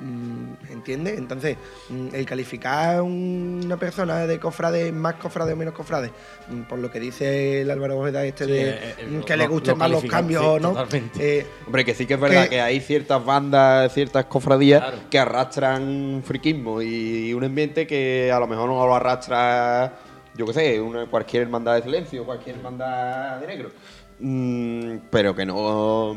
Mm, 0.00 0.72
¿Entiendes? 0.72 1.16
Entonces, 1.18 1.56
mm, 1.88 2.08
el 2.14 2.26
calificar 2.26 2.96
a 2.96 3.02
una 3.02 3.76
persona 3.76 4.26
de 4.26 4.40
cofrade, 4.40 4.90
más 4.90 5.14
cofrade 5.14 5.52
o 5.52 5.56
menos 5.56 5.72
cofrade, 5.72 6.10
mm, 6.48 6.62
por 6.62 6.78
lo 6.80 6.90
que 6.90 6.98
dice 6.98 7.60
el 7.60 7.70
Álvaro 7.70 7.98
Ojeda 8.00 8.24
este 8.24 8.44
Sí, 8.44 8.50
de 8.50 8.70
eh, 8.70 8.74
eh, 8.98 9.08
lo- 9.10 9.24
que 9.24 9.36
le 9.36 9.46
gusten 9.46 9.72
lo 9.72 9.76
más 9.76 9.90
los 9.90 10.04
cambios 10.04 10.42
sí, 10.42 10.48
o 10.48 10.58
no, 10.58 10.86
eh, 11.20 11.46
Hombre, 11.66 11.84
que 11.84 11.94
sí 11.94 12.06
que 12.06 12.14
es 12.14 12.20
verdad 12.20 12.44
Que- 12.44 12.48
que, 12.50 12.60
hay 12.60 12.80
ciertas 12.80 13.24
bandas, 13.24 13.92
ciertas 13.94 14.24
cofradías 14.26 14.82
Claro. 14.82 14.96
que 15.08 15.18
arrastran 15.18 16.22
friquismo 16.26 16.82
y 16.82 17.32
un 17.32 17.44
ambiente 17.44 17.86
que 17.86 18.32
a 18.32 18.40
lo 18.40 18.46
mejor 18.48 18.68
no 18.68 18.84
lo 18.86 18.94
arrastra, 18.96 19.94
yo 20.36 20.44
qué 20.46 20.52
sé, 20.52 20.80
una, 20.80 21.06
cualquier 21.06 21.44
hermandad 21.44 21.76
de 21.76 21.82
silencio, 21.82 22.24
cualquier 22.24 22.56
hermandad 22.56 23.38
de 23.40 23.46
negro. 23.46 23.70
Mm, 24.18 24.96
pero 25.10 25.34
que 25.36 25.46
no. 25.46 26.16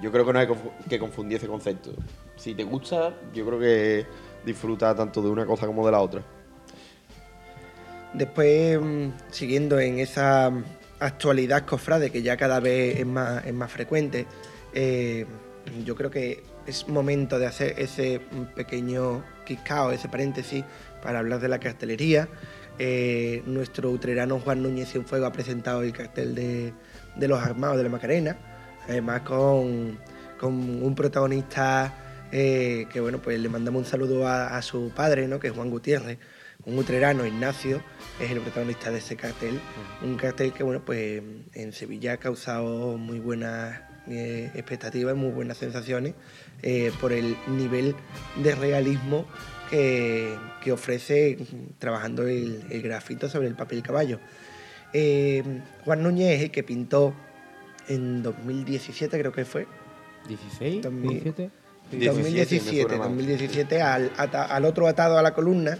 Yo 0.00 0.12
creo 0.12 0.24
que 0.24 0.32
no 0.32 0.38
hay 0.38 0.48
que 0.88 0.98
confundir 0.98 1.38
ese 1.38 1.48
concepto. 1.48 1.90
Si 2.36 2.54
te 2.54 2.62
gusta, 2.62 3.14
yo 3.34 3.44
creo 3.46 3.58
que 3.58 4.06
disfruta 4.44 4.94
tanto 4.94 5.20
de 5.20 5.28
una 5.28 5.44
cosa 5.44 5.66
como 5.66 5.84
de 5.84 5.92
la 5.92 6.00
otra. 6.00 6.22
Después, 8.14 8.80
mm, 8.80 9.08
siguiendo 9.30 9.78
en 9.80 9.98
esa 9.98 10.52
actualidad 11.00 11.66
cofrade 11.66 12.10
que 12.10 12.22
ya 12.22 12.36
cada 12.36 12.60
vez 12.60 13.00
es 13.00 13.06
más, 13.06 13.44
es 13.44 13.54
más 13.54 13.70
frecuente, 13.70 14.26
eh, 14.72 15.26
yo 15.84 15.94
creo 15.94 16.10
que 16.10 16.42
es 16.66 16.88
momento 16.88 17.38
de 17.38 17.46
hacer 17.46 17.74
ese 17.78 18.20
pequeño 18.54 19.24
quiscao, 19.44 19.90
ese 19.90 20.08
paréntesis, 20.08 20.64
para 21.02 21.18
hablar 21.18 21.40
de 21.40 21.48
la 21.48 21.58
cartelería. 21.58 22.28
Eh, 22.78 23.42
nuestro 23.46 23.90
utrerano 23.90 24.38
Juan 24.38 24.62
Núñez 24.62 24.90
Cienfuego 24.90 25.26
ha 25.26 25.32
presentado 25.32 25.82
el 25.82 25.92
cartel 25.92 26.34
de 26.34 27.28
los 27.28 27.40
armados 27.42 27.76
de 27.78 27.82
la 27.82 27.88
Macarena, 27.88 28.38
además 28.88 29.22
con, 29.22 29.98
con 30.38 30.54
un 30.82 30.94
protagonista 30.94 31.94
eh, 32.32 32.86
que, 32.92 33.00
bueno, 33.00 33.18
pues 33.18 33.38
le 33.38 33.48
mandamos 33.48 33.80
un 33.80 33.86
saludo 33.86 34.26
a, 34.26 34.56
a 34.56 34.62
su 34.62 34.90
padre, 34.94 35.28
¿no? 35.28 35.38
que 35.40 35.48
es 35.48 35.52
Juan 35.52 35.70
Gutiérrez, 35.70 36.18
un 36.64 36.78
utrerano, 36.78 37.24
Ignacio, 37.24 37.82
es 38.20 38.30
el 38.30 38.40
protagonista 38.40 38.90
de 38.90 38.98
ese 38.98 39.16
cartel. 39.16 39.60
Un 40.02 40.16
cartel 40.16 40.52
que, 40.52 40.62
bueno, 40.62 40.82
pues 40.84 41.22
en 41.54 41.72
Sevilla 41.72 42.14
ha 42.14 42.16
causado 42.16 42.98
muy 42.98 43.20
buenas 43.20 43.80
eh, 44.08 44.50
expectativas, 44.54 45.14
muy 45.16 45.30
buenas 45.30 45.58
sensaciones 45.58 46.14
eh, 46.62 46.92
por 47.00 47.12
el 47.12 47.36
nivel 47.46 47.94
de 48.42 48.54
realismo 48.54 49.26
que, 49.70 50.34
que 50.62 50.72
ofrece 50.72 51.38
trabajando 51.78 52.26
el, 52.26 52.64
el 52.70 52.82
grafito 52.82 53.28
sobre 53.28 53.48
el 53.48 53.54
papel 53.54 53.82
caballo. 53.82 54.18
Eh, 54.92 55.42
Juan 55.84 56.02
Núñez 56.02 56.38
es 56.38 56.42
el 56.44 56.50
que 56.50 56.62
pintó 56.62 57.14
en 57.88 58.22
2017, 58.22 59.18
creo 59.18 59.32
que 59.32 59.44
fue, 59.44 59.66
16, 60.28 60.82
También- 60.82 61.22
17. 61.24 61.50
2017, 61.90 62.64
me 62.76 62.82
suena 62.82 62.98
más. 62.98 63.08
2017 63.08 63.80
al, 63.82 64.12
ata- 64.16 64.44
al 64.44 64.64
otro 64.64 64.86
atado 64.88 65.18
a 65.18 65.22
la 65.22 65.32
columna. 65.34 65.78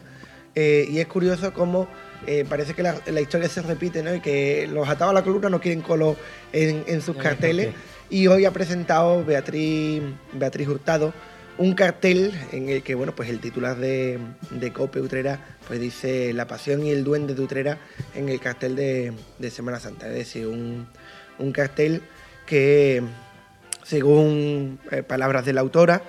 eh, 0.55 0.88
y 0.90 0.99
es 0.99 1.07
curioso 1.07 1.53
cómo 1.53 1.87
eh, 2.27 2.44
parece 2.49 2.75
que 2.75 2.83
la, 2.83 2.97
la 3.07 3.21
historia 3.21 3.49
se 3.49 3.62
repite, 3.62 4.03
¿no? 4.03 4.12
Y 4.14 4.21
que 4.21 4.66
los 4.73 4.88
atados 4.88 5.11
a 5.12 5.14
la 5.14 5.23
columna 5.23 5.51
no 5.51 5.61
quieren 5.61 5.83
color 5.83 6.16
en, 6.53 6.83
en 6.88 7.01
sus 7.03 7.14
por 7.14 7.25
carteles. 7.25 7.68
Y 8.11 8.27
hoy 8.27 8.44
ha 8.47 8.51
presentado 8.53 9.23
Beatriz, 9.25 10.03
Beatriz 10.33 10.66
Hurtado 10.66 11.12
un 11.59 11.75
cartel 11.75 12.33
en 12.53 12.68
el 12.71 12.83
que, 12.85 12.94
bueno, 12.94 13.14
pues 13.14 13.29
el 13.29 13.40
titular 13.40 13.77
de, 13.77 14.18
de 14.51 14.73
Cope 14.73 15.01
Utrera, 15.01 15.44
pues 15.66 15.79
dice 15.81 16.33
La 16.33 16.47
pasión 16.47 16.85
y 16.87 16.90
el 16.90 17.03
duende 17.05 17.35
de 17.35 17.42
Utrera 17.42 17.79
en 18.14 18.29
el 18.29 18.40
cartel 18.40 18.75
de, 18.77 19.12
de 19.38 19.51
Semana 19.51 19.79
Santa. 19.81 20.07
Es 20.09 20.14
decir, 20.14 20.47
un, 20.47 20.87
un 21.38 21.53
cartel 21.53 22.03
que 22.46 23.03
según 23.85 24.79
eh, 24.90 25.03
palabras 25.03 25.46
de 25.46 25.55
la 25.55 25.62
autora, 25.62 26.03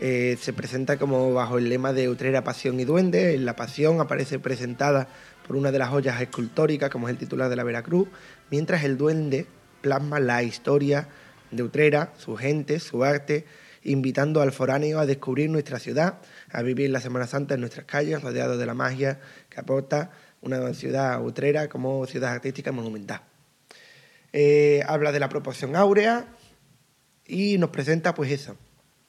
eh, 0.00 0.36
se 0.40 0.52
presenta 0.52 0.98
como 0.98 1.32
bajo 1.34 1.58
el 1.58 1.68
lema 1.68 1.92
de 1.92 2.08
Utrera, 2.08 2.44
Pasión 2.44 2.78
y 2.78 2.84
Duende. 2.84 3.36
La 3.38 3.56
pasión 3.56 4.00
aparece 4.00 4.38
presentada 4.38 5.08
por 5.46 5.56
una 5.56 5.72
de 5.72 5.78
las 5.78 5.88
joyas 5.88 6.20
escultóricas, 6.20 6.90
como 6.90 7.08
es 7.08 7.12
el 7.12 7.18
titular 7.18 7.50
de 7.50 7.56
la 7.56 7.64
Veracruz, 7.64 8.08
mientras 8.50 8.84
el 8.84 8.96
duende 8.96 9.46
plasma 9.80 10.20
la 10.20 10.42
historia 10.42 11.08
de 11.50 11.62
Utrera, 11.62 12.12
su 12.18 12.36
gente, 12.36 12.80
su 12.80 13.04
arte, 13.04 13.44
invitando 13.82 14.40
al 14.40 14.52
foráneo 14.52 15.00
a 15.00 15.06
descubrir 15.06 15.50
nuestra 15.50 15.78
ciudad, 15.78 16.20
a 16.50 16.62
vivir 16.62 16.90
la 16.90 17.00
Semana 17.00 17.26
Santa 17.26 17.54
en 17.54 17.60
nuestras 17.60 17.84
calles, 17.84 18.22
rodeado 18.22 18.56
de 18.56 18.66
la 18.66 18.74
magia 18.74 19.20
que 19.50 19.60
aporta 19.60 20.10
una 20.40 20.72
ciudad 20.72 21.20
utrera 21.22 21.68
como 21.68 22.06
ciudad 22.06 22.32
artística 22.32 22.72
monumental. 22.72 23.33
Eh, 24.36 24.82
habla 24.88 25.12
de 25.12 25.20
la 25.20 25.28
proporción 25.28 25.76
áurea, 25.76 26.26
y 27.24 27.56
nos 27.56 27.70
presenta 27.70 28.14
pues 28.14 28.32
eso, 28.32 28.56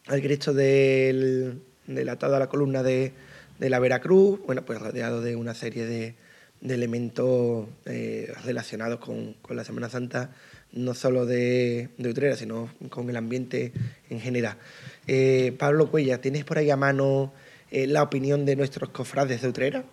al 0.05 0.21
Cristo 0.21 0.53
del, 0.53 1.63
del 1.87 2.09
atado 2.09 2.35
a 2.35 2.39
la 2.39 2.47
columna 2.47 2.83
de, 2.83 3.11
de 3.57 3.69
la 3.71 3.79
Veracruz, 3.79 4.39
bueno, 4.45 4.63
pues 4.65 4.79
rodeado 4.79 5.21
de 5.21 5.35
una 5.35 5.55
serie 5.55 5.87
de, 5.87 6.13
de 6.61 6.73
elementos 6.75 7.67
eh, 7.85 8.31
relacionados 8.45 8.99
con, 8.99 9.33
con 9.41 9.57
la 9.57 9.63
Semana 9.63 9.89
Santa, 9.89 10.29
no 10.73 10.93
solo 10.93 11.25
de, 11.25 11.89
de 11.97 12.09
Utrera, 12.09 12.35
sino 12.35 12.69
con 12.89 13.09
el 13.09 13.15
ambiente 13.15 13.73
en 14.11 14.19
general. 14.19 14.57
Eh, 15.07 15.55
Pablo 15.57 15.89
Cuella, 15.89 16.21
¿tienes 16.21 16.43
por 16.43 16.59
ahí 16.59 16.69
a 16.69 16.77
mano 16.77 17.33
la 17.71 18.03
opinión 18.03 18.45
de 18.45 18.55
nuestros 18.55 18.91
cofrades 18.91 19.41
de 19.41 19.47
Utrera? 19.47 19.83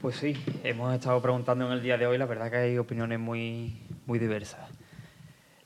Pues 0.00 0.16
sí, 0.16 0.34
hemos 0.64 0.94
estado 0.94 1.20
preguntando 1.20 1.66
en 1.66 1.72
el 1.72 1.82
día 1.82 1.98
de 1.98 2.06
hoy, 2.06 2.16
la 2.18 2.26
verdad 2.26 2.50
que 2.50 2.56
hay 2.56 2.78
opiniones 2.78 3.18
muy, 3.18 3.76
muy 4.08 4.18
diversas. 4.18 4.58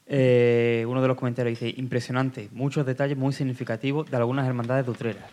Eh, 0.06 0.84
uno 0.86 1.00
de 1.00 1.08
los 1.08 1.16
comentarios 1.16 1.58
dice, 1.58 1.72
impresionante, 1.80 2.50
muchos 2.52 2.84
detalles 2.84 3.16
muy 3.16 3.32
significativos 3.32 4.10
de 4.10 4.16
algunas 4.18 4.46
hermandades 4.46 4.84
de 4.84 4.90
Utrera. 4.90 5.26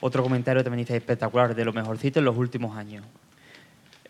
Otro 0.00 0.22
comentario 0.22 0.62
también 0.62 0.84
dice, 0.84 0.96
espectacular, 0.96 1.54
de 1.54 1.64
lo 1.64 1.72
mejorcito 1.72 2.18
en 2.18 2.26
los 2.26 2.36
últimos 2.36 2.76
años. 2.76 3.06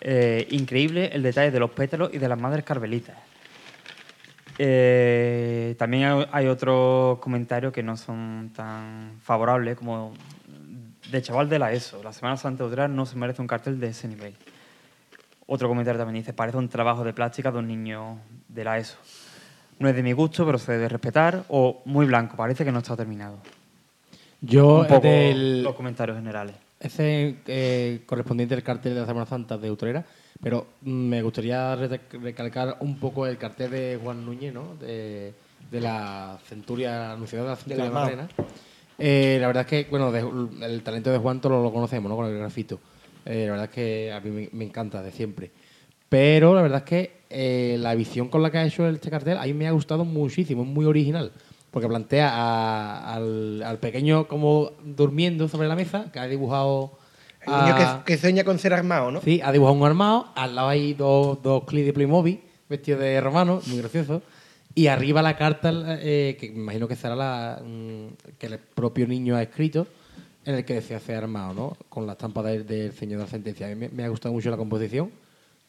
Eh, 0.00 0.48
increíble 0.50 1.10
el 1.12 1.22
detalle 1.22 1.50
de 1.50 1.60
los 1.60 1.70
pétalos 1.70 2.12
y 2.12 2.18
de 2.18 2.28
las 2.28 2.40
madres 2.40 2.64
carmelitas. 2.64 3.16
Eh, 4.58 5.74
también 5.78 6.26
hay, 6.32 6.46
otros 6.46 7.18
comentarios 7.18 7.72
que 7.72 7.82
no 7.82 7.96
son 7.96 8.50
tan 8.56 9.18
favorables 9.22 9.76
como 9.76 10.14
de 11.10 11.22
chaval 11.22 11.48
de 11.48 11.58
la 11.58 11.72
ESO. 11.72 12.02
La 12.02 12.12
Semana 12.12 12.36
Santa 12.38 12.64
de 12.64 12.70
Utrera 12.70 12.88
no 12.88 13.04
se 13.04 13.16
merece 13.16 13.42
un 13.42 13.48
cartel 13.48 13.78
de 13.78 13.88
ese 13.88 14.08
nivel. 14.08 14.34
Otro 15.46 15.68
comentario 15.68 15.98
también 15.98 16.22
dice, 16.22 16.32
parece 16.32 16.58
un 16.58 16.68
trabajo 16.68 17.04
de 17.04 17.12
plástica 17.12 17.52
de 17.52 17.58
un 17.58 17.68
niño 17.68 18.18
de 18.48 18.64
la 18.64 18.78
ESO. 18.78 18.96
No 19.78 19.88
es 19.88 19.94
de 19.94 20.02
mi 20.02 20.12
gusto, 20.12 20.44
pero 20.46 20.58
se 20.58 20.72
debe 20.72 20.88
respetar. 20.88 21.44
O 21.48 21.82
muy 21.84 22.06
blanco, 22.06 22.36
parece 22.36 22.64
que 22.64 22.72
no 22.72 22.78
está 22.78 22.96
terminado. 22.96 23.36
Yo, 24.40 24.80
un 24.80 24.86
poco 24.86 25.06
del- 25.06 25.62
los 25.62 25.74
comentarios 25.74 26.16
generales. 26.18 26.54
ese 26.80 27.36
eh, 27.46 28.02
correspondiente 28.06 28.54
del 28.54 28.62
cartel 28.64 28.94
de 28.94 29.00
la 29.00 29.06
Semana 29.06 29.24
Santa 29.26 29.56
de 29.56 29.70
Utrera, 29.70 30.04
pero 30.42 30.66
me 30.82 31.22
gustaría 31.22 31.74
re- 31.74 32.00
recalcar 32.22 32.76
un 32.80 32.98
poco 32.98 33.26
el 33.26 33.38
cartel 33.38 33.70
de 33.70 33.98
Juan 34.02 34.24
Núñez, 34.26 34.52
¿no? 34.52 34.74
De, 34.76 35.32
de 35.70 35.80
la 35.80 36.38
centuria, 36.46 37.12
anunciada 37.12 37.44
de 37.44 37.50
la 37.50 37.56
centuria 37.56 37.78
la 37.78 37.84
de. 37.84 37.90
Macarena, 37.94 38.28
Eh, 38.98 39.38
la 39.40 39.46
verdad 39.46 39.62
es 39.62 39.84
que, 39.84 39.90
bueno, 39.90 40.10
de- 40.12 40.66
el 40.66 40.82
talento 40.82 41.10
de 41.10 41.18
Juan 41.18 41.40
todos 41.40 41.62
lo 41.62 41.72
conocemos, 41.72 42.08
¿no? 42.10 42.16
Con 42.16 42.26
el 42.26 42.36
grafito. 42.38 42.78
Eh, 43.26 43.44
la 43.46 43.52
verdad 43.52 43.64
es 43.70 43.74
que 43.74 44.12
a 44.12 44.20
mí 44.20 44.30
me, 44.30 44.48
me 44.52 44.64
encanta 44.64 45.02
de 45.02 45.10
siempre. 45.12 45.50
Pero 46.08 46.54
la 46.54 46.62
verdad 46.62 46.78
es 46.78 46.84
que 46.84 47.16
eh, 47.28 47.76
la 47.80 47.94
visión 47.94 48.28
con 48.28 48.42
la 48.42 48.50
que 48.50 48.58
ha 48.58 48.64
hecho 48.64 48.88
este 48.88 49.10
cartel 49.10 49.36
a 49.38 49.44
mí 49.44 49.52
me 49.52 49.66
ha 49.66 49.72
gustado 49.72 50.04
muchísimo, 50.04 50.62
es 50.62 50.68
muy 50.68 50.86
original. 50.86 51.32
Porque 51.72 51.88
plantea 51.88 52.30
a- 52.32 53.14
al, 53.14 53.62
al 53.62 53.78
pequeño 53.78 54.28
como 54.28 54.70
durmiendo 54.84 55.48
sobre 55.48 55.68
la 55.68 55.74
mesa, 55.76 56.10
que 56.12 56.18
ha 56.20 56.26
dibujado... 56.26 56.92
El 57.44 57.52
niño 57.52 57.74
que 58.04 58.16
sueña 58.18 58.42
con 58.44 58.58
ser 58.58 58.72
armado, 58.72 59.10
¿no? 59.12 59.20
Sí, 59.20 59.40
ha 59.44 59.52
dibujado 59.52 59.76
un 59.78 59.86
armado, 59.86 60.28
al 60.34 60.54
lado 60.56 60.68
hay 60.68 60.94
dos, 60.94 61.40
dos 61.42 61.62
clips 61.64 61.86
de 61.86 61.92
Playmobil 61.92 62.40
vestidos 62.68 63.00
de 63.00 63.20
romano, 63.20 63.60
muy 63.66 63.78
gracioso. 63.78 64.22
Y 64.74 64.88
arriba 64.88 65.22
la 65.22 65.36
carta, 65.36 65.70
eh, 66.00 66.36
que 66.40 66.50
me 66.50 66.58
imagino 66.62 66.88
que 66.88 66.96
será 66.96 67.14
la 67.14 67.62
mm, 67.64 68.34
que 68.38 68.46
el 68.46 68.58
propio 68.58 69.06
niño 69.06 69.36
ha 69.36 69.42
escrito, 69.42 69.86
en 70.46 70.54
el 70.54 70.64
que 70.64 70.74
decía 70.74 71.00
ser 71.00 71.16
armado, 71.16 71.52
¿no? 71.52 71.76
Con 71.88 72.06
la 72.06 72.12
estampa 72.12 72.42
del, 72.42 72.92
señor 72.92 73.18
de 73.18 73.24
la 73.24 73.30
sentencia. 73.30 73.66
A 73.66 73.74
mí 73.74 73.88
me, 73.92 74.04
ha 74.04 74.08
gustado 74.08 74.32
mucho 74.32 74.48
la 74.48 74.56
composición. 74.56 75.10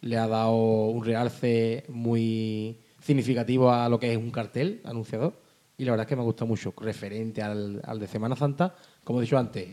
Le 0.02 0.18
ha 0.18 0.28
dado 0.28 0.54
un 0.54 1.04
realce 1.04 1.84
muy 1.90 2.78
significativo 3.02 3.72
a 3.72 3.90
lo 3.90 4.00
que 4.00 4.12
es 4.12 4.18
un 4.18 4.30
cartel 4.30 4.82
anunciador. 4.86 5.34
Y 5.78 5.84
la 5.84 5.92
verdad 5.92 6.06
es 6.06 6.10
que 6.10 6.16
me 6.16 6.22
ha 6.22 6.26
gustado 6.26 6.46
mucho. 6.46 6.74
Referente 6.80 7.42
al, 7.42 7.82
de 8.00 8.08
Semana 8.08 8.36
Santa, 8.36 8.76
como 9.04 9.20
he 9.20 9.24
dicho 9.24 9.38
antes, 9.38 9.68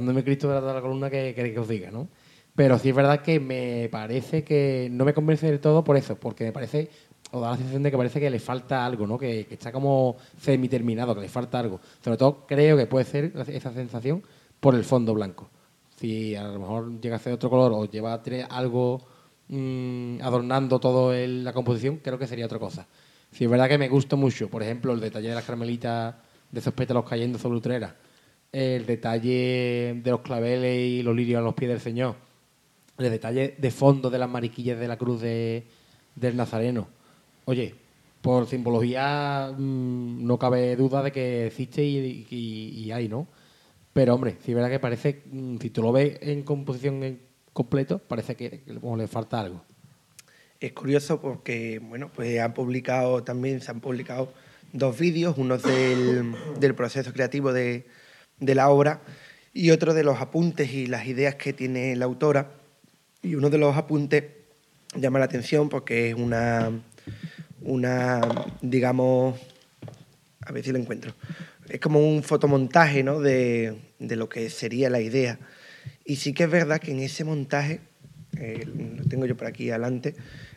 mi 0.00 0.22
Cristo 0.22 0.48
de 0.48 0.54
la, 0.54 0.60
de 0.60 0.74
la 0.74 0.80
columna 0.80 1.08
que, 1.08 1.32
que, 1.32 1.52
que 1.52 1.58
os 1.58 1.68
diga, 1.68 1.92
¿no? 1.92 2.08
Pero 2.56 2.78
sí 2.78 2.90
es 2.90 2.94
verdad 2.94 3.22
que 3.22 3.38
me 3.40 3.88
parece 3.90 4.42
que 4.42 4.88
no 4.90 5.04
me 5.04 5.14
convence 5.14 5.46
del 5.46 5.60
todo 5.60 5.84
por 5.84 5.96
eso, 5.96 6.16
porque 6.16 6.44
me 6.44 6.52
parece, 6.52 6.90
o 7.32 7.40
da 7.40 7.50
la 7.50 7.56
sensación 7.56 7.82
de 7.82 7.90
que 7.90 7.96
parece 7.96 8.20
que 8.20 8.30
le 8.30 8.38
falta 8.38 8.84
algo, 8.84 9.06
¿no? 9.06 9.18
Que, 9.18 9.46
está 9.50 9.72
como 9.72 10.16
semi-terminado, 10.40 11.14
que 11.14 11.22
le 11.22 11.28
falta 11.28 11.58
algo. 11.58 11.80
Sobre 12.04 12.16
todo 12.16 12.46
creo 12.46 12.76
que 12.76 12.86
puede 12.86 13.04
ser 13.04 13.32
esa 13.48 13.72
sensación 13.72 14.22
por 14.60 14.74
el 14.74 14.84
fondo 14.84 15.14
blanco. 15.14 15.50
Si 15.96 16.34
a 16.36 16.44
lo 16.48 16.58
mejor 16.58 17.00
llega 17.00 17.16
a 17.16 17.18
ser 17.18 17.32
otro 17.32 17.48
color 17.50 17.72
o 17.74 17.84
lleva 17.86 18.12
a 18.14 18.22
tener 18.22 18.46
algo 18.50 19.00
mm, 19.48 20.20
adornando 20.22 20.78
todo 20.80 21.12
el- 21.12 21.44
la 21.44 21.52
composición, 21.52 21.98
creo 22.02 22.18
que 22.18 22.26
sería 22.26 22.46
otra 22.46 22.58
cosa. 22.58 22.86
Sí, 23.30 23.44
es 23.44 23.50
verdad 23.50 23.68
que 23.68 23.76
me 23.78 23.88
gusta 23.88 24.16
mucho, 24.16 24.48
por 24.48 24.62
ejemplo, 24.62 24.92
el 24.92 25.00
detalle 25.00 25.28
de 25.28 25.34
las 25.34 25.44
carmelitas 25.44 26.14
de 26.50 26.60
esos 26.60 26.72
pétalos 26.74 27.04
cayendo 27.08 27.38
sobre 27.38 27.58
Utrera, 27.58 27.94
el 28.52 28.86
detalle 28.86 30.00
de 30.02 30.10
los 30.10 30.20
claveles 30.20 30.78
y 30.78 31.02
los 31.02 31.14
lirios 31.16 31.38
a 31.38 31.42
los 31.42 31.54
pies 31.54 31.70
del 31.70 31.80
Señor, 31.80 32.14
el 32.98 33.10
detalle 33.10 33.54
de 33.58 33.70
fondo 33.70 34.10
de 34.10 34.18
las 34.18 34.28
mariquillas 34.30 34.78
de 34.78 34.88
la 34.88 34.96
cruz 34.96 35.20
de- 35.20 35.66
del 36.14 36.36
Nazareno. 36.36 36.88
Oye, 37.44 37.74
por 38.20 38.46
simbología 38.46 39.52
mm, 39.56 40.24
no 40.24 40.38
cabe 40.38 40.76
duda 40.76 41.02
de 41.02 41.12
que 41.12 41.46
existe 41.46 41.82
y, 41.84 42.26
y- 42.30 42.92
hay, 42.92 43.08
¿no? 43.08 43.26
Pero 43.92 44.14
hombre, 44.14 44.36
sí 44.44 44.52
es 44.52 44.54
verdad 44.54 44.70
que 44.70 44.78
parece, 44.78 45.22
mm, 45.26 45.58
si 45.58 45.70
tú 45.70 45.82
lo 45.82 45.92
ves 45.92 46.18
en 46.22 46.42
composición 46.42 47.02
en 47.02 47.20
completo, 47.52 47.98
parece 47.98 48.36
que, 48.36 48.62
le 48.66 49.06
falta 49.08 49.40
algo. 49.40 49.64
Es 50.60 50.72
curioso 50.72 51.20
porque, 51.20 51.80
bueno, 51.80 52.10
pues 52.14 52.40
han 52.40 52.54
publicado 52.54 53.24
también, 53.24 53.60
se 53.60 53.70
han 53.70 53.80
publicado 53.80 54.32
dos 54.72 54.98
vídeos, 54.98 55.36
uno 55.36 55.58
del, 55.58 56.74
proceso 56.74 57.12
creativo 57.12 57.52
de 57.52 57.84
la 58.40 58.70
obra 58.70 59.02
y 59.52 59.70
otro 59.70 59.94
de 59.94 60.04
los 60.04 60.20
apuntes 60.20 60.72
y 60.72 60.86
las 60.86 61.06
ideas 61.06 61.34
que 61.34 61.52
tiene 61.52 61.96
la 61.96 62.06
autora. 62.06 62.52
Y 63.22 63.34
uno 63.34 63.50
de 63.50 63.58
los 63.58 63.76
apuntes 63.76 64.24
llama 64.94 65.18
la 65.18 65.26
atención 65.26 65.68
porque 65.68 66.10
es 66.10 66.14
una, 66.14 66.70
una 67.64 68.20
digamos, 68.60 69.38
a 70.40 70.52
ver 70.52 70.64
si 70.64 70.72
lo 70.72 70.78
encuentro. 70.78 71.14
Es 71.68 71.80
como 71.80 72.00
un 72.00 72.22
fotomontaje 72.22 73.02
¿no? 73.02 73.20
de, 73.20 73.76
de 73.98 74.16
lo 74.16 74.28
que 74.28 74.50
sería 74.50 74.90
la 74.90 75.00
idea. 75.00 75.38
Y 76.04 76.16
sí 76.16 76.32
que 76.32 76.44
es 76.44 76.50
verdad 76.50 76.80
que 76.80 76.92
en 76.92 77.00
ese 77.00 77.24
montaje, 77.24 77.80
eh, 78.38 78.66
lo 78.96 79.04
tengo 79.04 79.26
yo 79.26 79.36
por 79.36 79.46
aquí 79.46 79.70
adelante, 79.70 80.14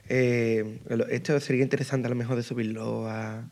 eh, 0.10 0.80
esto 1.10 1.40
sería 1.40 1.64
interesante 1.64 2.08
a 2.08 2.10
lo 2.10 2.16
mejor 2.16 2.36
de 2.36 2.44
subirlo 2.44 3.08
a... 3.08 3.48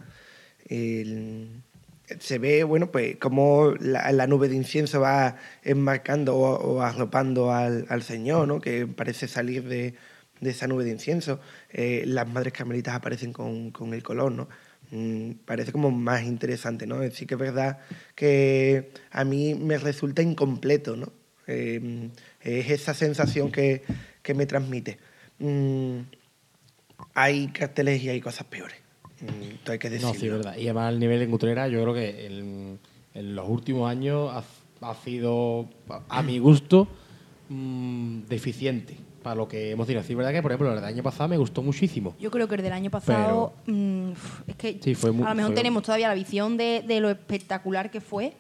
se 0.68 2.38
ve, 2.38 2.64
bueno, 2.64 2.92
pues 2.92 3.18
como 3.18 3.74
la, 3.80 4.12
la 4.12 4.28
nube 4.28 4.50
de 4.50 4.56
incienso 4.56 5.02
va 5.02 5.38
enmarcando 5.64 6.36
o, 6.36 6.56
o 6.58 6.82
arropando 6.82 7.52
al, 7.52 7.86
al 7.90 8.04
Señor, 8.04 8.48
¿no? 8.48 8.62
Que 8.62 8.86
parece 8.88 9.28
salir 9.28 9.64
de, 9.64 9.96
de 10.44 10.52
esa 10.52 10.68
nube 10.68 10.84
de 10.84 10.92
incienso. 10.92 11.40
Eh, 11.72 12.04
las 12.06 12.28
madres 12.28 12.54
carmelitas 12.54 12.96
aparecen 12.96 13.34
con, 13.34 13.72
con 13.72 13.94
el 13.94 14.04
color, 14.04 14.32
¿no? 14.32 14.48
Mm, 14.92 15.32
parece 15.46 15.72
como 15.72 15.90
más 15.92 16.24
interesante, 16.24 16.86
¿no? 16.86 17.02
Sí 17.12 17.26
que 17.26 17.34
es 17.34 17.40
verdad 17.40 17.80
que 18.16 18.92
a 19.12 19.24
mí 19.24 19.56
me 19.56 19.78
resulta 19.78 20.22
incompleto, 20.22 20.96
¿no? 20.96 21.12
Eh, 21.48 22.10
es 22.42 22.70
esa 22.70 22.94
sensación 22.94 23.52
que, 23.52 23.84
que 24.22 24.34
me 24.34 24.46
transmite. 24.46 25.00
Mm, 25.40 26.00
hay 27.16 27.48
carteles 27.48 28.04
y 28.04 28.10
hay 28.10 28.22
cosas 28.22 28.46
peores. 28.46 28.78
Mm, 29.22 29.70
hay 29.70 29.80
que 29.80 29.90
decirlo. 29.90 30.14
No, 30.14 30.20
sí, 30.20 30.28
es 30.28 30.34
verdad. 30.34 30.58
Y 30.58 30.66
además 30.66 30.94
el 30.94 31.00
nivel 31.00 31.22
en 31.22 31.34
Utrera, 31.34 31.68
yo 31.68 31.82
creo 31.82 31.94
que 31.94 32.28
en, 32.28 32.80
en 33.14 33.36
los 33.36 33.50
últimos 33.50 33.90
años 33.90 34.32
ha, 34.32 34.90
ha 34.90 34.96
sido, 34.96 35.70
a 36.10 36.22
mi 36.22 36.40
gusto, 36.40 36.88
deficiente 38.30 38.98
para 39.24 39.36
lo 39.38 39.48
que 39.48 39.72
hemos. 39.72 39.88
Sí, 39.88 39.94
es 39.96 40.16
verdad 40.16 40.32
que, 40.32 40.42
por 40.42 40.52
ejemplo, 40.52 40.70
el 40.70 40.76
del 40.76 40.86
año 40.86 41.02
pasado 41.02 41.28
me 41.30 41.38
gustó 41.38 41.64
muchísimo. 41.64 42.16
Yo 42.20 42.30
creo 42.30 42.48
que 42.48 42.56
el 42.56 42.62
del 42.62 42.74
año 42.74 42.92
pasado 42.92 43.54
mm, 43.66 44.12
es 44.48 44.56
que 44.58 44.80
Sí, 44.84 44.94
fue 44.94 45.12
muy- 45.12 45.26
a 45.26 45.30
lo 45.30 45.36
mejor 45.36 45.52
fue- 45.52 45.56
tenemos 45.56 45.82
todavía 45.84 46.10
la 46.10 46.14
visión 46.14 46.58
de, 46.58 46.84
de 46.88 47.00
lo 47.00 47.10
espectacular 47.10 47.90
que 47.90 48.02
fue 48.02 48.34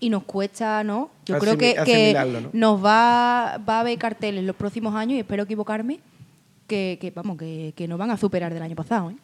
y 0.00 0.08
nos 0.10 0.24
cuesta, 0.24 0.82
¿no? 0.82 1.10
Yo 1.26 1.38
creo 1.38 1.58
que, 1.58 1.76
que 1.84 2.16
nos 2.54 2.82
va, 2.84 3.60
va 3.68 3.76
a 3.76 3.80
haber 3.80 3.98
carteles 3.98 4.42
los 4.44 4.56
próximos 4.56 4.94
años 4.94 5.16
y 5.16 5.20
espero 5.20 5.42
equivocarme 5.42 6.00
que, 6.66 6.96
que, 7.00 7.10
vamos 7.10 7.36
que, 7.36 7.74
que 7.76 7.86
nos 7.86 7.98
van 7.98 8.10
a 8.10 8.16
superar 8.16 8.54
del 8.54 8.62
año 8.62 8.74
pasado, 8.76 9.10
¿eh? 9.10 9.16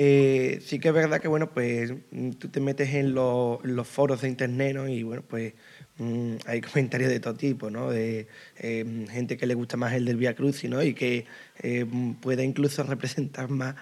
Eh, 0.00 0.60
sí 0.64 0.78
que 0.78 0.88
es 0.88 0.94
verdad 0.94 1.20
que, 1.20 1.26
bueno, 1.28 1.50
pues 1.50 1.92
mm, 2.12 2.30
tú 2.32 2.48
te 2.48 2.60
metes 2.60 2.94
en 2.94 3.14
los, 3.14 3.58
los 3.64 3.86
foros 3.88 4.20
de 4.20 4.28
internet, 4.28 4.74
¿no? 4.76 4.88
Y, 4.88 5.02
bueno, 5.02 5.22
pues 5.26 5.54
mm, 5.98 6.36
hay 6.46 6.60
comentarios 6.60 7.10
de 7.10 7.20
todo 7.20 7.34
tipo, 7.34 7.70
¿no? 7.70 7.90
De 7.90 8.26
eh, 8.58 9.06
gente 9.10 9.36
que 9.36 9.46
le 9.46 9.54
gusta 9.54 9.76
más 9.76 9.92
el 9.92 10.04
del 10.04 10.16
Via 10.16 10.34
Crucis, 10.34 10.70
¿no? 10.70 10.82
Y 10.82 10.94
que 10.94 11.26
eh, 11.62 11.86
pueda 12.20 12.42
incluso 12.42 12.82
representar 12.82 13.48
más 13.48 13.74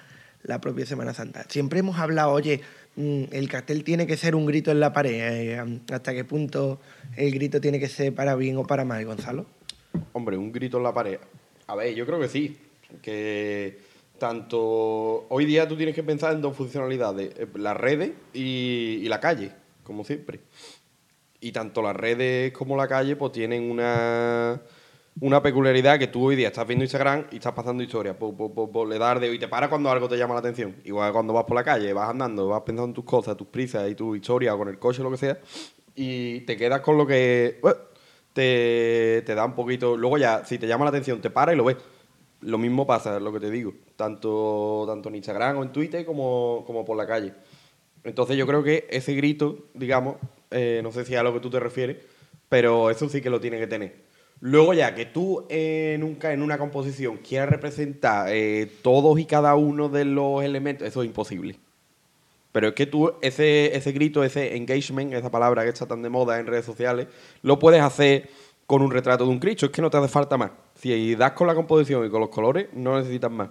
la 0.43 0.61
propia 0.61 0.87
Semana 0.87 1.13
Santa. 1.15 1.45
Siempre 1.49 1.81
hemos 1.81 1.99
hablado, 1.99 2.33
oye, 2.33 2.61
mm, 2.97 3.25
el 3.33 3.49
cartel 3.49 3.85
tiene 3.85 4.07
que 4.07 4.17
ser 4.17 4.35
un 4.35 4.47
grito 4.47 4.71
en 4.71 4.81
la 4.81 4.93
pared. 4.93 5.15
eh, 5.15 5.81
¿Hasta 5.93 6.15
qué 6.15 6.25
punto 6.25 6.81
el 7.17 7.33
grito 7.33 7.61
tiene 7.61 7.81
que 7.81 7.89
ser 7.89 8.15
para 8.15 8.35
bien 8.37 8.57
o 8.57 8.65
para 8.65 8.85
mal, 8.85 9.05
Gonzalo? 9.05 9.47
Hombre, 10.13 10.37
un 10.37 10.53
grito 10.53 10.77
en 10.79 10.85
la 10.85 10.95
pared. 10.95 11.19
A 11.67 11.75
ver, 11.75 11.95
yo 11.95 12.07
creo 12.07 12.21
que 12.21 12.29
sí. 12.29 12.57
Que 13.03 13.79
tanto. 14.19 15.27
Hoy 15.29 15.45
día 15.45 15.67
tú 15.67 15.77
tienes 15.77 15.95
que 15.95 16.03
pensar 16.03 16.33
en 16.33 16.41
dos 16.41 16.57
funcionalidades: 16.57 17.33
eh, 17.37 17.47
las 17.55 17.77
redes 17.77 18.13
y 18.33 19.05
la 19.09 19.19
calle, 19.21 19.51
como 19.83 20.05
siempre. 20.05 20.41
Y 21.41 21.53
tanto 21.53 21.83
las 21.83 21.95
redes 21.95 22.53
como 22.53 22.77
la 22.77 22.89
calle, 22.89 23.17
pues 23.17 23.33
tienen 23.33 23.71
una, 23.71 24.61
una 25.21 25.43
peculiaridad 25.43 25.99
que 25.99 26.07
tú 26.07 26.27
hoy 26.27 26.37
día 26.37 26.49
estás 26.49 26.67
viendo 26.67 26.85
Instagram 26.85 27.27
y 27.31 27.37
estás 27.37 27.53
pasando 27.53 27.83
historia. 27.83 28.19
Po, 28.19 28.37
po, 28.37 28.53
po, 28.53 28.71
po, 28.71 28.87
le 28.87 28.99
das 28.99 29.21
de 29.21 29.33
y 29.33 29.39
te 29.39 29.49
para 29.49 29.69
cuando 29.69 29.91
algo 29.91 30.09
te 30.09 30.17
llama 30.17 30.35
la 30.35 30.41
atención. 30.41 30.77
Igual 30.85 31.13
cuando 31.13 31.33
vas 31.33 31.45
por 31.45 31.57
la 31.57 31.65
calle, 31.65 31.93
vas 31.93 32.11
andando, 32.11 32.49
vas 32.49 32.63
pensando 32.63 32.89
en 32.89 32.95
tus 32.95 33.05
cosas, 33.05 33.37
tus 33.37 33.49
prisas 33.49 33.91
y 33.91 33.95
tu 33.95 34.15
historia 34.15 34.55
o 34.55 34.59
con 34.59 34.69
el 34.69 34.79
coche 34.79 35.01
o 35.01 35.05
lo 35.05 35.11
que 35.11 35.17
sea. 35.19 35.39
Y 35.95 36.41
te 36.41 36.57
quedas 36.57 36.81
con 36.81 36.99
lo 36.99 37.07
que. 37.07 37.61
te, 38.33 39.23
te 39.25 39.35
da 39.35 39.45
un 39.45 39.55
poquito. 39.55 39.97
Luego 39.97 40.19
ya, 40.19 40.45
si 40.45 40.59
te 40.59 40.67
llama 40.67 40.85
la 40.85 40.91
atención, 40.91 41.21
te 41.21 41.31
para 41.31 41.53
y 41.53 41.57
lo 41.57 41.65
ves. 41.65 41.77
Lo 42.43 42.59
mismo 42.59 42.87
pasa, 42.87 43.19
lo 43.19 43.33
que 43.33 43.41
te 43.41 43.51
digo, 43.51 43.73
tanto, 43.97 44.85
tanto 44.87 45.09
en 45.09 45.17
Instagram 45.17 45.57
o 45.57 45.63
en 45.63 45.73
Twitter 45.73 46.05
como, 46.05 46.65
como 46.67 46.85
por 46.85 46.97
la 46.97 47.07
calle. 47.07 47.33
Entonces 48.05 48.37
yo 48.37 48.47
creo 48.47 48.63
que 48.63 48.87
ese 48.91 49.15
grito, 49.15 49.65
digamos, 49.75 50.17
eh, 50.51 50.81
no 50.83 50.93
sé 50.93 51.05
si 51.05 51.15
es 51.15 51.21
a 51.21 51.23
lo 51.23 51.33
que 51.33 51.41
tú 51.41 51.51
te 51.51 51.61
refieres, 51.61 51.97
pero 52.49 52.91
eso 52.91 53.09
sí 53.09 53.21
que 53.21 53.31
lo 53.31 53.41
tiene 53.41 53.59
que 53.59 53.67
tener. 53.67 54.07
Luego 54.41 54.75
ya 54.75 54.95
que 54.95 55.07
tú 55.07 55.47
nunca 55.99 56.33
en 56.33 56.43
una 56.43 56.59
composición 56.59 57.19
quieras 57.19 57.49
representar 57.49 58.29
eh, 58.31 58.71
todos 58.83 59.19
y 59.19 59.25
cada 59.25 59.55
uno 59.55 59.89
de 59.89 60.05
los 60.05 60.45
elementos, 60.45 60.87
eso 60.87 61.03
es 61.03 61.07
imposible. 61.07 61.59
Pero 62.53 62.69
es 62.69 62.75
que 62.75 62.87
tú, 62.87 63.13
ese, 63.23 63.77
ese 63.77 63.93
grito, 63.93 64.25
ese 64.25 64.57
engagement, 64.57 65.13
esa 65.13 65.31
palabra 65.31 65.63
que 65.63 65.71
está 65.71 65.87
tan 65.87 66.03
de 66.03 66.09
moda 66.09 66.39
en 66.39 66.47
redes 66.47 66.65
sociales, 66.65 67.07
lo 67.43 67.59
puedes 67.59 67.83
hacer 67.83 68.29
con 68.67 68.83
un 68.83 68.91
retrato 68.91 69.25
de 69.25 69.31
un 69.31 69.39
Cristo. 69.39 69.67
Es 69.67 69.73
que 69.73 69.83
no 69.83 69.91
te 69.91 69.99
hace 69.99 70.09
falta 70.09 70.37
más. 70.37 70.53
Si 70.75 71.15
das 71.15 71.33
con 71.33 71.47
la 71.47 71.55
composición 71.55 72.05
y 72.05 72.11
con 72.11 72.21
los 72.21 72.31
colores, 72.31 72.69
no 72.73 72.99
necesitas 72.99 73.31
más. 73.31 73.51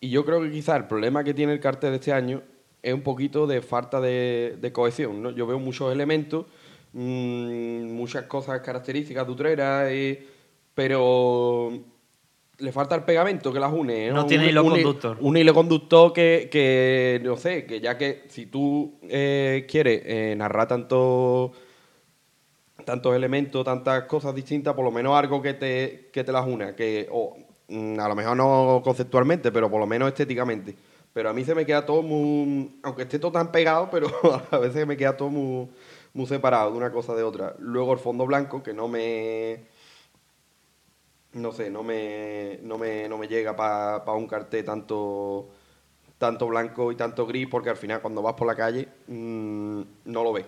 Y 0.00 0.10
yo 0.10 0.24
creo 0.24 0.42
que 0.42 0.50
quizás 0.50 0.76
el 0.76 0.86
problema 0.86 1.24
que 1.24 1.34
tiene 1.34 1.52
el 1.52 1.60
cartel 1.60 1.90
de 1.90 1.96
este 1.96 2.12
año 2.12 2.42
es 2.84 2.92
un 2.92 3.00
poquito 3.00 3.46
de 3.46 3.62
falta 3.62 4.00
de, 4.00 4.56
de 4.60 4.72
cohesión. 4.72 5.22
¿no? 5.22 5.30
Yo 5.30 5.46
veo 5.46 5.58
muchos 5.58 5.90
elementos, 5.90 6.46
mm, 6.92 7.90
muchas 7.90 8.24
cosas 8.24 8.60
características 8.60 9.26
de 9.26 9.32
Utrera, 9.32 9.90
eh, 9.90 10.26
pero 10.74 11.72
le 12.58 12.72
falta 12.72 12.94
el 12.94 13.04
pegamento 13.04 13.52
que 13.52 13.58
las 13.58 13.72
une. 13.72 14.10
No 14.10 14.26
tiene 14.26 14.48
hilo 14.48 14.62
conductor. 14.64 15.16
Un 15.20 15.36
hilo 15.38 15.54
conductor 15.54 16.12
que, 16.12 16.48
que, 16.52 17.20
no 17.24 17.38
sé, 17.38 17.64
que 17.64 17.80
ya 17.80 17.96
que 17.96 18.24
si 18.28 18.46
tú 18.46 18.98
eh, 19.08 19.66
quieres 19.68 20.02
eh, 20.04 20.34
narrar 20.36 20.68
tanto 20.68 21.52
tantos 22.84 23.16
elementos, 23.16 23.64
tantas 23.64 24.04
cosas 24.04 24.34
distintas, 24.34 24.74
por 24.74 24.84
lo 24.84 24.90
menos 24.90 25.16
algo 25.16 25.40
que 25.40 25.54
te, 25.54 26.10
que 26.12 26.22
te 26.22 26.32
las 26.32 26.46
una, 26.46 26.76
que 26.76 27.08
o, 27.10 27.34
mm, 27.68 27.98
a 27.98 28.08
lo 28.08 28.14
mejor 28.14 28.36
no 28.36 28.82
conceptualmente, 28.84 29.50
pero 29.50 29.70
por 29.70 29.80
lo 29.80 29.86
menos 29.86 30.08
estéticamente. 30.08 30.76
Pero 31.14 31.30
a 31.30 31.32
mí 31.32 31.44
se 31.44 31.54
me 31.54 31.64
queda 31.64 31.86
todo 31.86 32.02
muy, 32.02 32.78
aunque 32.82 33.02
esté 33.02 33.18
todo 33.18 33.32
tan 33.32 33.50
pegado, 33.52 33.88
pero 33.90 34.08
a 34.50 34.58
veces 34.58 34.86
me 34.86 34.96
queda 34.96 35.16
todo 35.16 35.30
muy, 35.30 35.68
muy 36.12 36.26
separado 36.26 36.72
de 36.72 36.76
una 36.76 36.90
cosa 36.92 37.14
de 37.14 37.22
otra. 37.22 37.54
Luego 37.60 37.92
el 37.94 37.98
fondo 38.00 38.26
blanco, 38.26 38.62
que 38.62 38.74
no 38.74 38.88
me, 38.88 39.64
no 41.34 41.52
sé, 41.52 41.70
no 41.70 41.82
me, 41.82 42.58
no 42.62 42.78
me, 42.78 43.08
no 43.08 43.18
me 43.18 43.26
llega 43.28 43.56
para 43.56 44.12
un 44.12 44.26
cartel 44.26 44.64
tanto, 44.64 45.48
tanto 46.18 46.46
blanco 46.46 46.92
y 46.92 46.96
tanto 46.96 47.26
gris, 47.26 47.48
porque 47.48 47.70
al 47.70 47.76
final 47.76 48.00
cuando 48.00 48.22
vas 48.22 48.34
por 48.34 48.46
la 48.46 48.54
calle 48.54 48.88
mm, 49.08 49.80
no 50.06 50.22
lo 50.24 50.32
ves. 50.32 50.46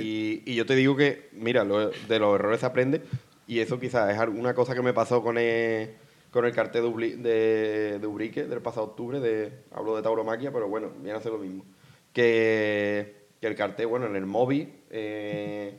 Y, 0.00 0.42
y 0.46 0.54
yo 0.54 0.66
te 0.66 0.74
digo 0.74 0.94
que, 0.96 1.28
mira, 1.32 1.64
lo- 1.64 1.90
de 1.90 2.18
los 2.18 2.34
errores 2.34 2.60
se 2.60 2.66
aprende, 2.66 3.02
y 3.46 3.60
eso 3.60 3.80
quizás 3.80 4.12
es 4.14 4.28
una 4.28 4.52
cosa 4.54 4.74
que 4.74 4.82
me 4.82 4.92
pasó 4.92 5.22
con 5.22 5.38
el, 5.38 5.94
con 6.30 6.44
el 6.44 6.52
cartel 6.52 6.92
de, 7.22 7.98
de, 7.98 8.06
Ubrique 8.06 8.44
del 8.44 8.60
pasado 8.60 8.86
octubre, 8.86 9.20
de, 9.20 9.64
hablo 9.72 9.96
de 9.96 10.02
tauromaquia, 10.02 10.52
pero 10.52 10.68
bueno, 10.68 10.90
viene 11.00 11.18
a 11.18 11.22
ser 11.22 11.32
lo 11.32 11.38
mismo. 11.38 11.64
Que, 12.12 13.28
que 13.40 13.46
el 13.46 13.54
cartel, 13.54 13.88
bueno, 13.88 14.06
en 14.06 14.16
el 14.16 14.26
móvil, 14.26 14.72
eh, 14.90 15.78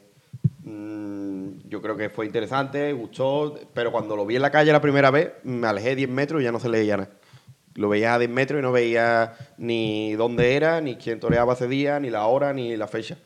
mm, 0.64 1.70
yo 1.70 1.82
creo 1.82 1.96
que 1.96 2.10
fue 2.10 2.26
interesante, 2.26 2.92
gustó, 2.94 3.60
pero 3.74 3.92
cuando 3.92 4.16
lo 4.16 4.26
vi 4.26 4.36
en 4.36 4.42
la 4.42 4.52
calle 4.52 4.72
la 4.72 4.82
primera 4.82 5.12
vez, 5.12 5.32
me 5.44 5.68
alejé 5.68 5.96
10 5.96 6.10
metros 6.10 6.42
y 6.42 6.46
ya 6.46 6.52
no 6.52 6.60
se 6.60 6.70
leía 6.70 6.98
nada. 6.98 7.12
Lo 7.76 7.88
veía 7.88 8.16
a 8.16 8.20
10 8.20 8.30
metros 8.30 8.60
y 8.60 8.62
no 8.62 8.74
veía 8.74 9.34
ni 9.58 10.14
dónde 10.16 10.56
era, 10.56 10.82
ni 10.82 10.98
quién 10.98 11.22
toreaba 11.22 11.54
ese 11.54 11.70
día, 11.70 12.00
ni 12.02 12.10
la 12.10 12.26
hora, 12.26 12.52
ni 12.52 12.76
la 12.76 12.88
fecha. 12.88 13.18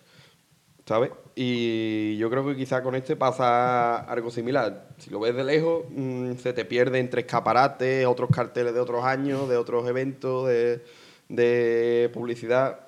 ¿Sabes? 0.85 1.09
Y 1.37 2.15
yo 2.15 2.29
creo 2.29 2.45
que 2.45 2.55
quizá 2.55 2.81
con 2.81 2.95
este 2.95 3.17
pasa 3.17 3.97
algo 3.97 4.31
similar. 4.31 4.87
Si 4.97 5.09
lo 5.09 5.19
ves 5.19 5.35
de 5.35 5.43
lejos, 5.43 5.83
mm, 5.89 6.35
se 6.35 6.53
te 6.53 6.63
pierde 6.63 6.99
entre 6.99 7.21
escaparates, 7.21 8.05
otros 8.05 8.29
carteles 8.29 8.73
de 8.73 8.79
otros 8.79 9.03
años, 9.03 9.49
de 9.49 9.57
otros 9.57 9.85
eventos, 9.87 10.47
de, 10.47 10.81
de 11.27 12.09
publicidad. 12.13 12.79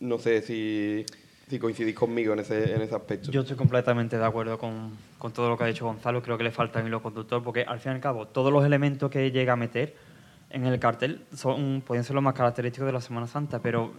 No 0.00 0.18
sé 0.18 0.42
si, 0.42 1.06
si 1.48 1.58
coincidís 1.58 1.94
conmigo 1.94 2.34
en 2.34 2.40
ese, 2.40 2.74
en 2.74 2.82
ese 2.82 2.94
aspecto. 2.94 3.30
Yo 3.30 3.40
estoy 3.40 3.56
completamente 3.56 4.18
de 4.18 4.24
acuerdo 4.26 4.58
con, 4.58 4.90
con 5.16 5.32
todo 5.32 5.48
lo 5.48 5.56
que 5.56 5.64
ha 5.64 5.68
dicho 5.68 5.86
Gonzalo. 5.86 6.22
Creo 6.22 6.36
que 6.36 6.44
le 6.44 6.50
falta 6.50 6.80
un 6.80 6.88
hilo 6.88 7.02
conductor 7.02 7.42
porque, 7.42 7.62
al 7.62 7.80
fin 7.80 7.92
y 7.92 7.94
al 7.94 8.00
cabo, 8.02 8.26
todos 8.26 8.52
los 8.52 8.66
elementos 8.66 9.10
que 9.10 9.30
llega 9.30 9.54
a 9.54 9.56
meter 9.56 9.94
en 10.50 10.66
el 10.66 10.78
cartel 10.78 11.24
son, 11.34 11.82
pueden 11.86 12.04
ser 12.04 12.14
los 12.14 12.22
más 12.22 12.34
característicos 12.34 12.86
de 12.86 12.92
la 12.92 13.00
Semana 13.00 13.26
Santa, 13.26 13.60
pero 13.60 13.94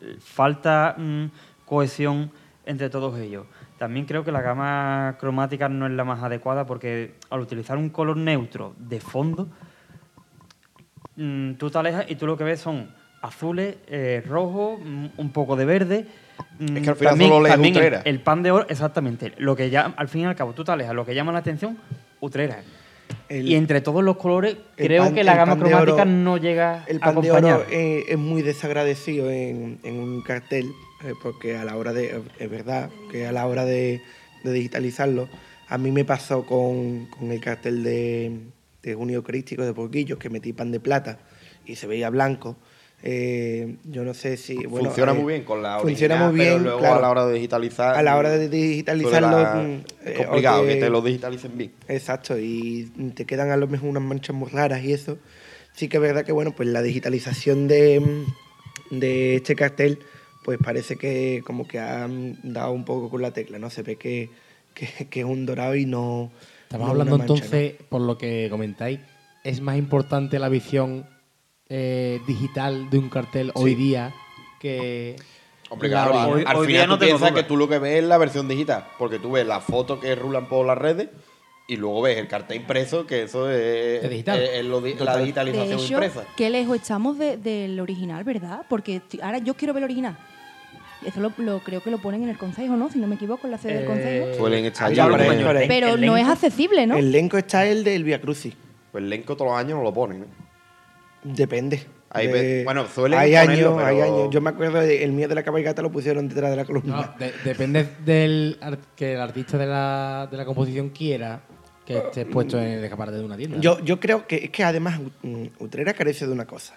eh, 0.00 0.16
falta 0.18 0.96
mm, 0.98 1.26
cohesión 1.64 2.32
entre 2.66 2.88
todos 2.90 3.18
ellos. 3.18 3.46
También 3.78 4.06
creo 4.06 4.24
que 4.24 4.32
la 4.32 4.40
gama 4.42 5.16
cromática 5.20 5.68
no 5.68 5.86
es 5.86 5.92
la 5.92 6.04
más 6.04 6.22
adecuada 6.22 6.64
porque 6.66 7.14
al 7.30 7.40
utilizar 7.40 7.76
un 7.76 7.90
color 7.90 8.16
neutro 8.16 8.74
de 8.78 9.00
fondo, 9.00 9.48
mm, 11.16 11.54
tú 11.54 11.70
te 11.70 11.78
alejas 11.78 12.06
y 12.08 12.16
tú 12.16 12.26
lo 12.26 12.36
que 12.36 12.44
ves 12.44 12.60
son 12.60 12.88
azules, 13.22 13.76
eh, 13.86 14.22
rojos, 14.28 14.80
mm, 14.84 15.06
un 15.16 15.30
poco 15.30 15.56
de 15.56 15.64
verde. 15.64 16.06
mm, 16.58 16.76
Es 16.76 16.82
que 16.82 16.90
al 16.90 16.96
final 16.96 17.10
también, 17.12 17.30
solo 17.30 17.42
lees 17.42 17.54
también 17.54 17.74
el, 17.74 17.80
Utrera. 17.80 18.02
el 18.04 18.20
pan 18.20 18.42
de 18.42 18.50
oro, 18.50 18.66
exactamente. 18.68 19.32
Lo 19.38 19.56
que 19.56 19.70
ya, 19.70 19.94
al 19.96 20.08
fin 20.08 20.22
y 20.22 20.24
al 20.26 20.34
cabo, 20.36 20.52
tú 20.52 20.64
te 20.64 20.72
alejas, 20.72 20.94
lo 20.94 21.04
que 21.06 21.14
llama 21.14 21.32
la 21.32 21.38
atención, 21.38 21.78
Utrera. 22.20 22.62
El- 23.28 23.48
y 23.48 23.54
entre 23.54 23.80
todos 23.80 24.02
los 24.02 24.16
colores, 24.16 24.56
el 24.76 24.86
creo 24.86 25.04
pan- 25.04 25.14
que 25.14 25.24
la 25.24 25.32
el 25.32 25.38
gama 25.38 25.56
cromática 25.58 25.92
oro- 26.02 26.04
no 26.06 26.36
llega 26.36 26.84
El 26.86 26.98
a 26.98 27.00
pan 27.00 27.20
de 27.20 27.30
oro 27.32 27.64
es 27.70 28.18
muy 28.18 28.42
desagradecido 28.42 29.30
en, 29.30 29.78
en 29.82 29.98
un 30.00 30.22
cartel, 30.22 30.72
eh, 31.04 31.12
porque 31.22 31.56
a 31.56 31.64
la 31.64 31.76
hora 31.76 31.92
de, 31.92 32.20
es 32.38 32.50
verdad, 32.50 32.90
que 33.10 33.26
a 33.26 33.32
la 33.32 33.46
hora 33.46 33.64
de, 33.64 34.00
de 34.42 34.52
digitalizarlo, 34.52 35.28
a 35.68 35.78
mí 35.78 35.90
me 35.90 36.04
pasó 36.04 36.44
con, 36.46 37.06
con 37.06 37.30
el 37.32 37.40
cartel 37.40 37.82
de, 37.82 38.38
de 38.82 38.94
Junio 38.94 39.22
Crístico 39.22 39.64
de 39.64 39.72
Porquillos, 39.72 40.18
que 40.18 40.30
metí 40.30 40.52
pan 40.52 40.70
de 40.72 40.80
plata 40.80 41.18
y 41.66 41.76
se 41.76 41.86
veía 41.86 42.10
blanco. 42.10 42.56
Eh, 43.06 43.76
yo 43.84 44.02
no 44.02 44.14
sé 44.14 44.38
si... 44.38 44.54
Bueno, 44.66 44.86
funciona 44.88 45.12
eh, 45.12 45.14
muy 45.14 45.32
bien 45.34 45.44
con 45.44 45.62
la 45.62 45.78
Funciona 45.78 46.14
original, 46.14 46.30
muy 46.32 46.40
bien, 46.40 46.52
pero 46.52 46.62
luego 46.64 46.78
claro. 46.78 46.94
a 46.96 47.00
la 47.02 47.10
hora 47.10 47.26
de 47.26 47.34
digitalizar... 47.34 47.96
A 47.96 48.02
la 48.02 48.16
hora 48.16 48.30
de 48.30 48.48
digitalizarlo, 48.48 49.38
mm, 49.62 49.84
es 50.06 50.16
complicado 50.18 50.62
que 50.62 50.74
te- 50.74 50.80
te 50.80 50.88
lo 50.90 51.02
digitalicen 51.02 51.58
bien. 51.58 51.72
Exacto, 51.88 52.38
y 52.38 52.90
te 53.14 53.26
quedan 53.26 53.50
a 53.50 53.58
lo 53.58 53.66
mejor 53.68 53.90
unas 53.90 54.02
manchas 54.02 54.34
muy 54.34 54.48
raras 54.48 54.82
y 54.84 54.94
eso. 54.94 55.18
Sí 55.74 55.88
que 55.88 55.98
es 55.98 56.02
verdad 56.02 56.24
que, 56.24 56.32
bueno, 56.32 56.54
pues 56.56 56.68
la 56.68 56.80
digitalización 56.80 57.68
de, 57.68 58.24
de 58.90 59.36
este 59.36 59.54
cartel, 59.54 59.98
pues 60.44 60.58
parece 60.62 60.96
que 60.96 61.42
como 61.44 61.66
que 61.66 61.78
han 61.80 62.38
dado 62.42 62.70
un 62.72 62.84
poco 62.84 63.08
con 63.10 63.22
la 63.22 63.32
tecla, 63.32 63.58
¿no? 63.58 63.70
Se 63.70 63.82
ve 63.82 63.96
que, 63.96 64.30
que, 64.74 64.86
que 65.10 65.20
es 65.20 65.26
un 65.26 65.46
dorado 65.46 65.74
y 65.74 65.86
no... 65.86 66.30
Estamos 66.64 66.86
no 66.86 66.90
hablando 66.92 67.14
una 67.16 67.24
mancha, 67.26 67.34
entonces, 67.44 67.74
por 67.88 68.00
lo 68.02 68.18
que 68.18 68.48
comentáis, 68.50 69.00
¿es 69.42 69.60
más 69.60 69.76
importante 69.78 70.38
la 70.38 70.48
visión 70.48 71.06
eh, 71.68 72.20
digital 72.26 72.90
de 72.90 72.98
un 72.98 73.08
cartel 73.08 73.50
hoy 73.54 73.74
día 73.74 74.12
que 74.60 75.16
Hombre, 75.70 75.88
la 75.88 76.04
claro, 76.04 76.10
original? 76.18 76.36
Hoy- 76.38 76.44
al 76.46 76.56
hoy 76.56 76.66
final 76.66 76.80
día 76.82 76.86
no 76.88 76.98
tú 76.98 77.04
piensas 77.04 77.30
duda. 77.30 77.42
que 77.42 77.48
tú 77.48 77.56
lo 77.56 77.68
que 77.68 77.78
ves 77.78 78.02
es 78.02 78.04
la 78.04 78.18
versión 78.18 78.48
digital, 78.48 78.86
porque 78.98 79.18
tú 79.18 79.32
ves 79.32 79.46
las 79.46 79.64
fotos 79.64 79.98
que 80.00 80.14
rulan 80.14 80.48
por 80.48 80.66
las 80.66 80.76
redes 80.78 81.08
y 81.66 81.76
luego 81.76 82.02
ves 82.02 82.18
el 82.18 82.28
cartel 82.28 82.58
impreso, 82.58 83.06
que 83.06 83.22
eso 83.22 83.50
es, 83.50 84.04
Es 84.04 84.10
digital. 84.10 84.42
es- 84.42 84.50
es 84.54 84.64
lo 84.66 84.80
di- 84.80 84.92
la 84.92 84.98
Total. 84.98 85.14
De 85.18 85.22
digitalización 85.22 85.78
hecho, 85.80 85.92
impresa. 85.94 86.24
qué 86.36 86.50
lejos 86.50 86.76
estamos 86.76 87.18
de- 87.18 87.36
del 87.38 87.78
original, 87.80 88.24
¿verdad? 88.24 88.62
Porque 88.68 89.00
ahora 89.22 89.38
yo 89.38 89.54
quiero 89.54 89.72
ver 89.72 89.82
el 89.82 89.84
original. 89.84 90.18
Eso 91.06 91.20
lo, 91.20 91.32
lo- 91.38 91.60
creo 91.60 91.82
que 91.82 91.90
lo 91.90 91.98
ponen 91.98 92.22
en 92.24 92.28
el 92.30 92.38
consejo, 92.38 92.76
¿no? 92.76 92.90
Si 92.90 92.98
no 92.98 93.06
me 93.06 93.14
equivoco, 93.16 93.46
en 93.46 93.50
la 93.52 93.58
sede 93.58 93.74
del 93.74 93.82
Eh, 93.84 93.86
consejo. 93.86 94.34
Suelen 94.38 94.64
estar 94.64 94.92
ya. 94.92 95.06
Pero- 95.08 95.60
Pero 95.68 95.88
el 95.94 96.00
no 96.06 96.16
es 96.16 96.26
accesible, 96.26 96.86
¿no? 96.86 96.96
El 96.96 97.06
elenco 97.08 97.36
está 97.38 97.66
el 97.66 97.84
del 97.84 98.04
Via 98.04 98.20
Crucis. 98.20 98.54
Pues 98.92 99.02
el 99.02 99.12
elenco 99.12 99.36
todos 99.36 99.50
los 99.52 99.58
años 99.60 99.76
no 99.78 99.82
lo 99.82 99.92
ponen. 99.92 100.22
¿eh? 100.22 100.26
Depende. 101.24 101.82
Hay 102.10 102.28
De- 102.28 102.62
bueno, 102.64 102.86
suelen 102.86 103.18
hay 103.18 103.32
ponerlo, 103.32 103.70
años, 103.78 103.82
hay 103.88 104.00
años. 104.02 104.28
Yo 104.30 104.40
me 104.40 104.50
acuerdo 104.50 104.78
de- 104.80 105.02
el 105.02 105.12
mío 105.12 105.26
de 105.26 105.34
la 105.34 105.42
cabalgata 105.42 105.82
lo 105.82 105.90
pusieron 105.90 106.28
detrás 106.28 106.50
de 106.50 106.56
la 106.56 106.64
columna. 106.64 106.96
No, 106.96 107.18
de- 107.18 107.32
depende 107.44 107.88
del 108.04 108.58
que 108.94 109.14
el 109.14 109.20
artista 109.20 109.58
de 109.58 109.66
la, 109.66 110.28
de 110.30 110.36
la 110.36 110.44
composición 110.44 110.90
quiera 110.90 111.40
que 111.84 111.98
esté 111.98 112.24
puesto 112.26 112.56
en 112.58 112.64
el 112.68 112.84
escaparate 112.84 113.18
de 113.18 113.24
una 113.24 113.36
tienda. 113.36 113.58
Yo, 113.58 113.80
yo 113.80 113.98
creo 113.98 114.26
que 114.28 114.36
es 114.44 114.50
que 114.50 114.62
además 114.62 115.00
mm, 115.22 115.44
Utrera 115.58 115.92
carece 115.94 116.26
de 116.26 116.32
una 116.32 116.46
cosa. 116.46 116.74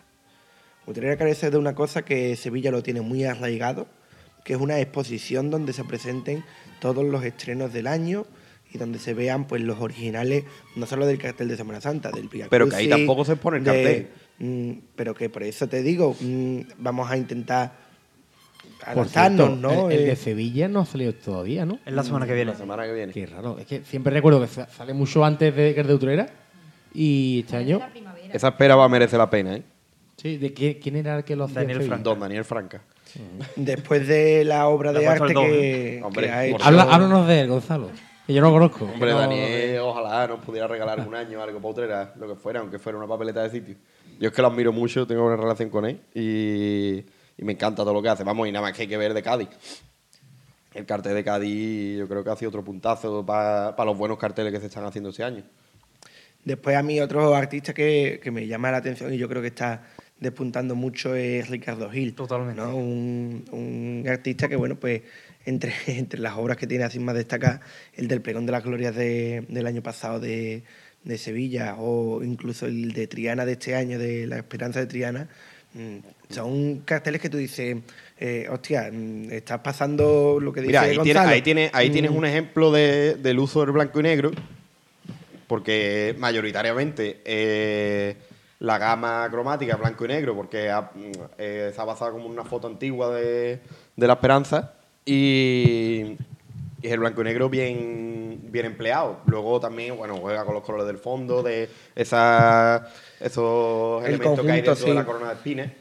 Utrera 0.88 1.18
carece 1.18 1.52
de 1.52 1.58
una 1.58 1.76
cosa 1.76 2.04
que 2.04 2.36
Sevilla 2.36 2.72
lo 2.72 2.82
tiene 2.82 3.02
muy 3.02 3.24
arraigado, 3.26 3.88
que 4.48 4.54
es 4.54 4.60
una 4.62 4.80
exposición 4.80 5.52
donde 5.52 5.74
se 5.74 5.84
presenten 5.84 6.42
todos 6.80 7.04
los 7.04 7.22
estrenos 7.26 7.74
del 7.74 7.86
año 7.86 8.26
y 8.74 8.78
donde 8.78 8.98
se 8.98 9.14
vean 9.14 9.46
pues 9.46 9.62
los 9.62 9.82
originales, 9.82 10.46
no 10.78 10.86
solo 10.86 11.06
del 11.06 11.18
cartel 11.18 11.50
de 11.50 11.58
Semana 11.58 11.82
Santa, 11.82 12.12
del 12.12 12.30
Via 12.30 12.48
Pero 12.50 12.70
que 12.70 12.78
ahí 12.78 12.88
tampoco 12.88 13.26
se 13.26 13.36
pone 13.36 13.58
el 13.58 13.66
de- 13.66 13.72
cartel. 13.72 14.08
mm, 14.40 14.72
pero 14.96 15.14
que 15.14 15.30
por 15.30 15.44
eso 15.44 15.68
te 15.68 15.82
digo, 15.84 16.16
mm, 16.18 16.60
vamos 16.78 17.12
a 17.12 17.18
intentar 17.18 17.74
adaptarnos, 18.86 19.48
cierto, 19.50 19.56
¿no? 19.62 19.90
El, 19.92 19.98
el 19.98 20.04
Eh, 20.04 20.10
de 20.12 20.16
Sevilla 20.16 20.68
no 20.70 20.80
ha 20.80 20.86
salido 20.86 21.14
todavía, 21.14 21.66
¿no? 21.66 21.80
Es 21.86 21.94
la 21.94 22.04
semana 22.04 22.26
que 22.26 22.34
viene. 22.34 22.52
La 22.54 22.58
semana 22.58 22.86
que 22.86 22.94
viene. 22.94 23.12
Qué 23.12 23.26
raro. 23.26 23.58
Es 23.60 23.66
que 23.66 23.84
siempre 23.84 24.14
recuerdo 24.14 24.40
que 24.40 24.48
sa- 24.48 24.70
sale 24.70 24.94
mucho 24.94 25.26
antes 25.26 25.54
de 25.54 25.74
que 25.74 25.82
el 25.82 25.88
de 25.88 25.94
Utrera. 25.94 26.28
Y 26.94 27.42
este 27.42 27.58
año. 27.58 27.82
Esa 28.32 28.48
espera 28.50 28.76
va 28.78 28.86
a 28.86 28.90
merecer 28.90 29.20
la 29.20 29.30
pena, 29.30 29.56
¿eh? 29.58 29.64
Sí, 30.16 30.38
¿de 30.38 30.54
qué- 30.54 30.80
quién 30.80 30.96
era 30.96 31.18
el 31.18 31.24
que 31.26 31.36
lo 31.36 31.44
hacía? 31.46 31.62
Daniel? 31.62 31.84
Franco. 31.84 32.04
Don 32.10 32.20
Daniel 32.22 32.46
Franca. 32.46 32.82
Después 33.56 34.08
de 34.08 34.44
la 34.46 34.68
obra 34.68 34.94
de 34.94 35.08
arte 35.08 35.34
que, 35.34 36.02
Hombre, 36.04 36.28
que 36.28 36.32
ha 36.32 36.46
hecho... 36.46 36.64
Habla- 36.64 36.84
háblanos 36.84 37.28
de 37.28 37.42
él, 37.42 37.48
Gonzalo. 37.50 37.90
Que 38.26 38.34
yo 38.34 38.42
no 38.42 38.48
lo 38.48 38.54
conozco. 38.54 38.86
Hombre, 38.86 39.12
No- 39.12 39.20
Daniel, 39.20 39.80
ojalá 39.80 40.28
nos 40.28 40.40
pudiera 40.44 40.68
regalar 40.68 41.00
algún 41.00 41.16
año 41.16 41.42
algo 41.42 41.60
para 41.60 41.72
Utrera, 41.72 42.14
lo 42.20 42.28
que 42.28 42.36
fuera, 42.36 42.60
aunque 42.60 42.78
fuera 42.80 42.98
una 42.98 43.08
papeleta 43.08 43.44
de 43.44 43.50
sitio. 43.50 43.76
Yo 44.20 44.28
es 44.30 44.34
que 44.34 44.42
lo 44.42 44.48
admiro 44.50 44.74
mucho, 44.74 45.06
tengo 45.08 45.26
una 45.26 45.36
relación 45.38 45.70
con 45.70 45.86
él 45.86 46.02
y, 46.14 46.98
y 47.38 47.46
me 47.46 47.54
encanta 47.54 47.84
todo 47.84 47.94
lo 47.94 48.02
que 48.02 48.10
hace. 48.10 48.24
Vamos, 48.24 48.48
y 48.48 48.52
nada 48.52 48.64
más 48.66 48.74
que 48.76 48.82
hay 48.82 48.88
que 48.88 48.98
ver 48.98 49.14
de 49.14 49.22
Cádiz. 49.24 49.48
El 50.74 50.86
cartel 50.86 51.14
de 51.16 51.24
Cádiz 51.24 51.98
yo 52.00 52.08
creo 52.08 52.24
que 52.24 52.30
ha 52.30 52.36
sido 52.36 52.50
otro 52.50 52.64
puntazo 52.64 53.26
para 53.26 53.86
los 53.86 53.98
buenos 53.98 54.18
carteles 54.18 54.52
que 54.52 54.60
se 54.60 54.66
están 54.68 54.86
haciendo 54.86 55.10
este 55.12 55.24
año. 55.24 55.44
Después 56.44 56.76
a 56.76 56.84
mí 56.84 57.00
otro 57.00 57.36
artista 57.36 57.74
que, 57.74 58.20
que 58.22 58.32
me 58.32 58.46
llama 58.48 58.72
la 58.72 58.78
atención 58.78 59.14
y 59.14 59.18
yo 59.18 59.28
creo 59.28 59.42
que 59.42 59.50
está 59.50 59.84
despuntando 60.20 60.76
mucho 60.76 61.16
es 61.16 61.50
Ricardo 61.50 61.90
Gil. 61.90 62.14
Totalmente. 62.14 62.60
¿no? 62.62 62.76
Un, 62.76 63.46
un 63.52 64.10
artista 64.10 64.48
que, 64.48 64.56
bueno, 64.56 64.76
pues 64.76 65.02
entre, 65.46 65.74
entre 65.88 66.20
las 66.20 66.36
obras 66.38 66.58
que 66.58 66.68
tiene 66.68 66.84
así 66.84 67.00
más 67.00 67.16
destacadas, 67.16 67.62
el 67.96 68.08
del 68.08 68.22
Pregón 68.22 68.46
de 68.46 68.52
las 68.52 68.64
Glorias 68.64 68.96
de- 68.96 69.46
del 69.48 69.68
año 69.68 69.82
pasado 69.84 70.20
de, 70.20 70.64
de 71.04 71.18
Sevilla 71.18 71.76
o 71.78 72.24
incluso 72.24 72.66
el 72.66 72.94
de 72.94 73.08
Triana 73.08 73.46
de 73.46 73.54
este 73.54 73.76
año, 73.76 73.98
de 74.00 74.28
La 74.28 74.38
Esperanza 74.38 74.80
de 74.80 74.88
Triana, 74.88 75.30
mm, 75.74 75.98
son 76.34 76.80
carteles 76.80 77.22
que 77.22 77.30
tú 77.30 77.38
dices, 77.38 77.78
eh, 78.20 78.48
hostia, 78.52 78.90
mm, 78.92 79.32
estás 79.32 79.60
pasando 79.60 80.40
lo 80.42 80.52
que 80.52 80.62
dice 80.62 80.70
Mira, 80.72 80.82
ahí, 80.82 80.90
tiene- 80.90 81.04
Gonzalo. 81.14 81.30
ahí, 81.30 81.42
tiene- 81.42 81.70
ahí 81.74 81.90
tienes 81.92 82.12
Mm, 82.12 82.16
un 82.18 82.26
ejemplo 82.26 82.72
de- 82.72 83.16
del 83.16 83.40
uso 83.40 83.62
del 83.62 83.72
blanco 83.72 84.00
y 84.00 84.04
negro 84.04 84.32
porque 85.48 86.14
mayoritariamente 86.18 87.22
eh, 87.24 88.16
la 88.60 88.78
gama 88.78 89.28
cromática 89.30 89.76
blanco 89.76 90.06
y 90.06 90.08
negro, 90.08 90.36
porque 90.36 90.70
ha- 90.70 90.92
mm, 90.94 91.12
eh, 91.38 91.68
está 91.70 91.84
basada 91.86 92.12
como 92.12 92.26
en 92.26 92.32
una 92.32 92.44
foto 92.44 92.68
antigua 92.68 93.14
de, 93.16 93.60
de 93.96 94.08
la 94.08 94.14
esperanza 94.14 94.74
y, 95.06 96.16
y 96.82 96.88
es 96.88 96.92
el 96.92 97.00
blanco 97.00 97.22
y 97.22 97.24
negro 97.26 97.50
bien, 97.50 98.40
bien 98.52 98.66
empleado. 98.66 99.20
Luego 99.26 99.60
también, 99.60 99.96
bueno, 99.98 100.18
juega 100.18 100.44
con 100.46 100.54
los 100.54 100.64
colores 100.64 100.88
del 100.88 100.98
fondo, 100.98 101.44
de 101.44 101.70
esa, 101.96 102.88
esos 103.20 104.04
El 104.04 104.16
elementos 104.16 104.46
que 104.46 104.52
hay 104.52 104.62
dentro 104.62 104.86
de 104.88 104.94
la 104.96 105.06
corona 105.06 105.28
de 105.30 105.34
espines. 105.36 105.72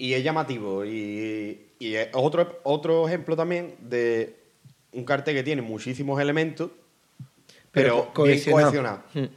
Y 0.00 0.12
es 0.14 0.22
llamativo. 0.22 0.84
Y, 0.84 1.66
y 1.80 1.94
es 1.96 2.08
otro, 2.12 2.60
otro 2.62 3.08
ejemplo 3.08 3.34
también 3.36 3.74
de 3.80 4.36
un 4.92 5.04
cartel 5.04 5.34
que 5.34 5.42
tiene 5.42 5.60
muchísimos 5.62 6.20
elementos, 6.20 6.70
pero, 7.72 8.10
co- 8.14 8.22
bien 8.22 8.36
cohesionado. 8.38 8.70
cohesionado. 8.70 9.02
Mm. 9.14 9.34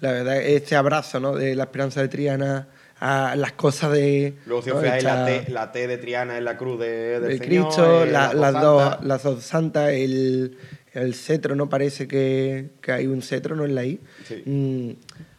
La 0.00 0.12
verdad, 0.12 0.36
este 0.42 0.76
abrazo 0.76 1.20
¿no? 1.20 1.34
de 1.34 1.54
la 1.54 1.64
esperanza 1.64 2.00
de 2.02 2.08
Triana 2.08 2.68
a 3.00 3.34
las 3.36 3.52
cosas 3.52 3.92
de. 3.92 4.34
Luego 4.46 4.62
si 4.62 4.70
¿no? 4.70 4.76
os 4.76 4.82
fijáis, 4.82 5.04
la 5.04 5.24
T, 5.26 5.44
la 5.50 5.72
T 5.72 5.86
de 5.86 5.98
Triana 5.98 6.36
en 6.38 6.44
la 6.44 6.56
cruz 6.56 6.78
de, 6.80 7.20
del 7.20 7.40
Cristo, 7.40 8.04
eh, 8.04 8.10
la- 8.10 8.32
la 8.34 8.50
las, 8.52 8.62
dos, 8.62 9.04
las 9.04 9.22
dos 9.22 9.42
santas, 9.44 9.90
el, 9.92 10.56
el 10.92 11.14
cetro, 11.14 11.54
¿no? 11.54 11.68
Parece 11.68 12.06
que, 12.08 12.70
que 12.80 12.92
hay 12.92 13.06
un 13.06 13.22
cetro, 13.22 13.54
¿no? 13.56 13.64
En 13.64 13.74
la 13.74 13.84
I. 13.84 14.00
Sí. 14.26 14.42
Mm, 14.44 14.90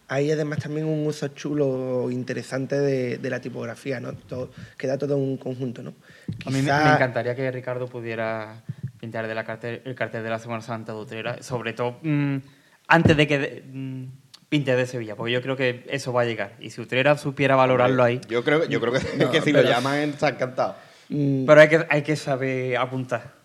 hay 0.10 0.32
además 0.32 0.60
también 0.60 0.86
un 0.88 1.06
uso 1.06 1.28
chulo, 1.30 2.10
interesante 2.12 2.80
de, 2.80 3.18
de 3.18 3.30
la 3.30 3.42
tipografía, 3.42 4.00
¿no? 4.00 4.14
Todo- 4.14 4.52
queda 4.78 4.98
todo 4.98 5.18
un 5.18 5.38
conjunto, 5.38 5.84
¿no? 5.84 5.94
A 6.46 6.50
mí 6.50 6.62
me, 6.62 6.70
encantaría 6.70 7.36
que 7.36 7.52
Ricardo 7.52 7.88
pudiera 7.88 8.64
pintar 9.00 9.28
de 9.28 9.36
la 9.36 9.44
cartel, 9.44 9.82
el 9.86 9.96
cartel 9.96 10.24
de 10.24 10.30
la 10.30 10.40
Semana 10.40 10.62
Santa 10.62 10.94
de 10.94 11.00
Utrera, 11.00 11.44
sobre 11.44 11.74
todo 11.74 11.98
mm, 12.04 12.38
antes 12.88 13.18
de 13.18 13.28
que 13.28 13.38
de- 13.40 13.64
mm, 13.72 14.06
pinte 14.50 14.76
de 14.76 14.86
Sevilla, 14.86 15.16
porque 15.16 15.34
yo 15.34 15.42
creo 15.42 15.56
que 15.58 15.86
eso 15.90 16.14
va 16.14 16.22
a 16.22 16.26
llegar. 16.26 16.54
Y 16.60 16.70
si 16.70 16.82
Utrera 16.82 17.18
supiera 17.18 17.56
valorarlo 17.56 18.04
ahí, 18.04 18.22
Yo 18.30 18.44
creo, 18.44 18.66
yo 18.66 18.80
creo 18.80 18.94
que, 18.94 19.00
No, 19.18 19.32
que 19.32 19.42
si 19.42 19.52
pero- 19.52 19.64
lo 19.64 19.70
llaman 19.70 19.98
está 20.00 20.30
encantado. 20.30 20.76
Pero 21.10 21.62
hay 21.62 21.70
que, 21.70 21.86
hay 21.90 22.02
que 22.02 22.16
saber 22.18 22.76
apuntar. 22.78 23.37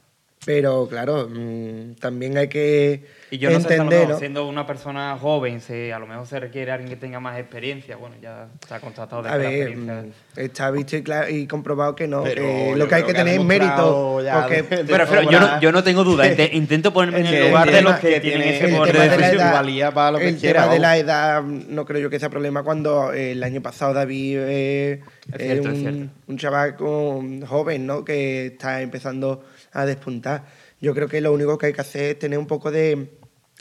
Pero 0.44 0.88
claro, 0.88 1.28
mm, 1.30 1.94
también 2.00 2.36
hay 2.36 2.48
que 2.48 3.04
Y 3.30 3.38
yo 3.38 3.48
no 3.50 3.60
sé, 3.60 3.68
si 3.68 3.74
a 3.74 3.76
lo 3.76 3.82
entender, 3.84 3.98
mejor, 4.00 4.12
¿no? 4.14 4.18
siendo 4.18 4.48
una 4.48 4.66
persona 4.66 5.16
joven, 5.16 5.60
se, 5.60 5.92
a 5.92 6.00
lo 6.00 6.08
mejor 6.08 6.26
se 6.26 6.40
requiere 6.40 6.72
alguien 6.72 6.90
que 6.90 6.96
tenga 6.96 7.20
más 7.20 7.38
experiencia. 7.38 7.94
Bueno, 7.96 8.16
ya 8.20 8.48
está 8.60 8.80
constatado 8.80 9.22
de 9.22 9.28
A 9.28 9.36
ver, 9.36 9.52
experiencia... 9.52 10.02
mm, 10.02 10.40
está 10.40 10.70
visto 10.72 10.96
y, 10.96 11.02
cla- 11.04 11.30
y 11.30 11.46
comprobado 11.46 11.94
que 11.94 12.08
no, 12.08 12.24
Pero 12.24 12.74
lo 12.74 12.88
que 12.88 12.94
hay 12.96 13.02
que 13.04 13.14
tener 13.14 13.38
es 13.38 13.44
mérito. 13.44 14.20
ya 14.20 14.40
Porque 14.40 14.62
de- 14.62 14.76
de 14.78 14.84
Pero, 14.84 15.06
pero 15.08 15.30
yo, 15.30 15.38
no, 15.38 15.60
yo 15.60 15.70
no 15.70 15.84
tengo 15.84 16.02
duda, 16.02 16.26
inte- 16.28 16.50
intento 16.54 16.92
ponerme 16.92 17.20
en 17.20 17.26
El 17.26 17.48
lugar 17.48 17.70
de 17.70 17.82
los 17.82 17.94
que 18.00 18.08
que 18.14 18.20
tienen 18.20 18.42
tiene- 18.42 18.56
ese 18.66 18.76
poder 18.76 18.96
de 18.98 19.08
decisión. 19.16 19.94
para 19.94 20.10
lo 20.10 20.18
que 20.18 20.28
el 20.30 20.36
quiera, 20.38 20.62
tema 20.62 20.72
de 20.74 20.78
la 20.80 20.96
edad 20.98 21.42
no 21.44 21.84
creo 21.84 22.00
yo 22.00 22.10
que 22.10 22.18
sea 22.18 22.30
problema 22.30 22.64
cuando 22.64 23.12
eh, 23.12 23.30
el 23.32 23.44
año 23.44 23.62
pasado 23.62 23.94
David 23.94 24.38
eh, 24.40 25.00
Es 25.32 25.40
es 25.40 25.64
un, 25.66 25.76
cierto. 25.76 26.12
un 26.26 26.36
chaval 26.36 26.74
con- 26.74 27.42
joven 27.46 27.86
¿no? 27.86 28.04
que 28.04 28.46
está 28.46 28.82
empezando 28.82 29.44
a 29.72 29.86
despuntar. 29.86 30.44
Yo 30.80 30.94
creo 30.94 31.08
que 31.08 31.20
lo 31.20 31.32
único 31.32 31.58
que 31.58 31.66
hay 31.66 31.72
que 31.72 31.80
hacer 31.80 32.02
es 32.12 32.18
tener 32.18 32.38
un 32.38 32.46
poco 32.46 32.70
de, 32.70 33.08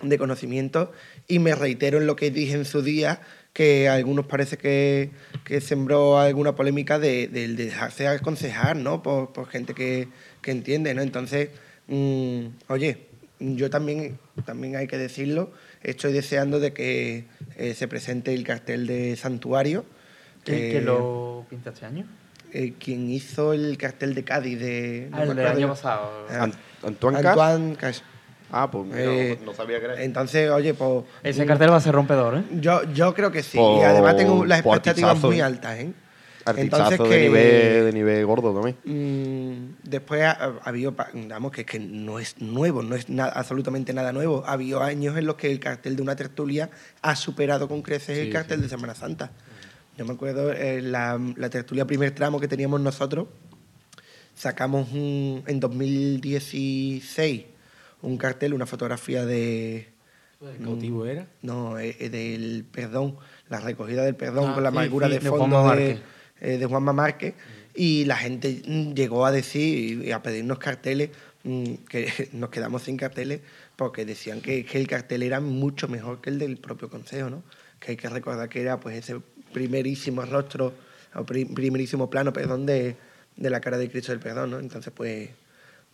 de 0.01 0.17
conocimiento 0.17 0.91
y 1.27 1.39
me 1.39 1.55
reitero 1.55 1.99
en 1.99 2.07
lo 2.07 2.15
que 2.15 2.31
dije 2.31 2.53
en 2.55 2.65
su 2.65 2.81
día 2.81 3.21
que 3.53 3.89
a 3.89 3.95
algunos 3.95 4.25
parece 4.27 4.57
que, 4.57 5.11
que 5.43 5.59
sembró 5.61 6.17
alguna 6.19 6.55
polémica 6.55 6.99
de, 6.99 7.27
de- 7.27 7.49
de 7.49 7.65
dejarse 7.65 8.07
aconsejar 8.07 8.77
¿no? 8.77 9.03
por, 9.03 9.33
por 9.33 9.47
gente 9.47 9.73
que, 9.73 10.07
que 10.41 10.51
entiende. 10.51 10.93
¿no? 10.93 11.01
Entonces, 11.01 11.49
mm, 11.87 12.45
oye, 12.69 13.07
yo 13.39 13.69
también, 13.69 14.17
también 14.45 14.75
hay 14.77 14.87
que 14.87 14.97
decirlo, 14.97 15.51
estoy 15.83 16.13
deseando 16.13 16.59
de 16.59 16.73
que 16.73 17.25
eh, 17.57 17.73
se 17.73 17.87
presente 17.87 18.33
el 18.33 18.43
cartel 18.45 18.87
de 18.87 19.15
Santuario. 19.17 19.83
¿Quién 20.45 20.57
eh, 20.57 20.71
que 20.71 20.81
lo 20.81 21.45
pinta 21.49 21.71
este 21.71 21.85
año? 21.85 22.05
Eh, 22.53 22.73
quien 22.79 23.09
hizo 23.09 23.53
el 23.53 23.77
cartel 23.77 24.13
de 24.13 24.23
Cádiz 24.23 24.59
de... 24.59 25.07
no 25.11 25.17
Ah, 25.17 25.23
el 25.23 25.29
del 25.29 25.39
acuerdo 25.39 25.57
año 25.57 25.67
pasado. 25.69 26.27
Ah, 26.29 26.45
Ant- 26.47 26.55
Antoine 26.83 27.21
Cash. 27.21 27.27
Antoine 27.39 27.75
Cash. 27.75 27.99
Ah, 28.51 28.69
pues 28.69 28.85
mira, 28.85 28.99
Eh, 29.05 29.37
no, 29.39 29.45
no 29.47 29.53
sabía 29.53 29.79
que 29.79 29.85
era. 29.85 30.01
Entonces, 30.03 30.49
oye, 30.49 30.73
pues... 30.73 31.05
Ese 31.23 31.45
cartel 31.45 31.71
va 31.71 31.77
a 31.77 31.81
ser 31.81 31.93
rompedor, 31.95 32.37
¿eh? 32.37 32.43
Yo, 32.59 32.81
yo 32.93 33.13
creo 33.13 33.31
que 33.31 33.43
sí. 33.43 33.57
Por- 33.57 33.79
y 33.79 33.83
además 33.83 34.17
tengo 34.17 34.45
las 34.45 34.59
expectativas 34.59 35.19
muy 35.21 35.39
¿eh? 35.39 35.43
altas, 35.43 35.77
¿eh? 35.79 35.93
Artistazo 36.43 37.03
de, 37.07 37.21
nivel, 37.21 37.85
de 37.85 37.91
nivel 37.93 38.25
gordo 38.25 38.51
también. 38.51 38.75
Mm, 38.83 39.75
después 39.87 40.23
ha, 40.23 40.31
ha 40.31 40.53
habido, 40.63 40.95
vamos, 41.27 41.51
que 41.51 41.61
es 41.61 41.67
que 41.67 41.77
no 41.79 42.17
es 42.17 42.41
nuevo, 42.41 42.81
no 42.81 42.95
es 42.95 43.05
absolutamente 43.19 43.93
nada 43.93 44.11
nuevo. 44.11 44.43
Ha 44.47 44.53
habido 44.53 44.81
años 44.81 45.15
en 45.17 45.27
los 45.27 45.35
que 45.35 45.51
el 45.51 45.59
cartel 45.59 45.95
de 45.95 46.01
una 46.01 46.15
tertulia 46.15 46.71
ha 47.03 47.15
superado 47.15 47.67
con 47.67 47.83
creces 47.83 48.17
el 48.17 48.33
cartel 48.33 48.59
de 48.63 48.69
Semana 48.69 48.95
Santa. 48.95 49.29
Yo 50.01 50.07
me 50.07 50.13
acuerdo, 50.13 50.51
eh, 50.51 50.81
la, 50.81 51.21
la 51.35 51.51
tertulia 51.51 51.85
primer 51.85 52.09
tramo 52.09 52.39
que 52.39 52.47
teníamos 52.47 52.81
nosotros, 52.81 53.27
sacamos 54.33 54.91
un- 54.93 55.43
en 55.45 55.59
2016 55.59 57.45
un 58.01 58.17
cartel, 58.17 58.55
una 58.55 58.65
fotografía 58.65 59.27
de... 59.27 59.89
¿El 60.41 60.65
cautivo 60.65 61.05
era? 61.05 61.27
No, 61.43 61.77
eh, 61.77 61.95
eh, 61.99 62.09
del 62.09 62.65
perdón, 62.71 63.15
la 63.47 63.59
recogida 63.59 64.03
del 64.03 64.15
perdón 64.15 64.49
Ah, 64.49 64.53
con 64.55 64.63
la 64.63 64.69
amargura 64.69 65.05
sí, 65.05 65.13
de 65.13 65.19
de 65.19 65.29
fondo 65.29 65.75
de, 65.75 65.99
eh, 66.39 66.57
de 66.57 66.65
Juanma 66.65 66.93
Márquez. 66.93 67.35
Y 67.75 68.05
la 68.05 68.15
gente 68.15 68.63
mm, 68.65 68.93
llegó 68.95 69.23
a 69.27 69.31
decir 69.31 70.03
y 70.03 70.11
a 70.11 70.23
pedirnos 70.23 70.57
carteles, 70.57 71.11
mm, 71.43 71.73
que 71.87 72.07
nos 72.33 72.49
quedamos 72.49 72.81
sin 72.81 72.97
carteles, 72.97 73.41
porque 73.75 74.03
decían 74.03 74.41
que, 74.41 74.65
que 74.65 74.79
el 74.79 74.87
cartel 74.87 75.21
era 75.21 75.39
mucho 75.41 75.87
mejor 75.87 76.21
que 76.21 76.31
el 76.31 76.39
del 76.39 76.57
propio 76.57 76.89
consejo, 76.89 77.29
¿no? 77.29 77.43
Que 77.79 77.91
hay 77.91 77.97
que 77.97 78.09
recordar 78.09 78.47
que 78.49 78.61
era 78.61 78.79
pues 78.79 78.95
ese 78.97 79.19
primerísimo 79.51 80.23
rostro, 80.23 80.73
o 81.15 81.23
pri- 81.23 81.45
primerísimo 81.45 82.09
plano, 82.09 82.31
perdón, 82.33 82.65
de, 82.65 82.95
de 83.35 83.49
la 83.49 83.59
cara 83.59 83.77
de 83.77 83.89
Cristo 83.89 84.11
del 84.11 84.19
perdón, 84.19 84.51
¿no? 84.51 84.59
Entonces, 84.59 84.91
pues, 84.95 85.29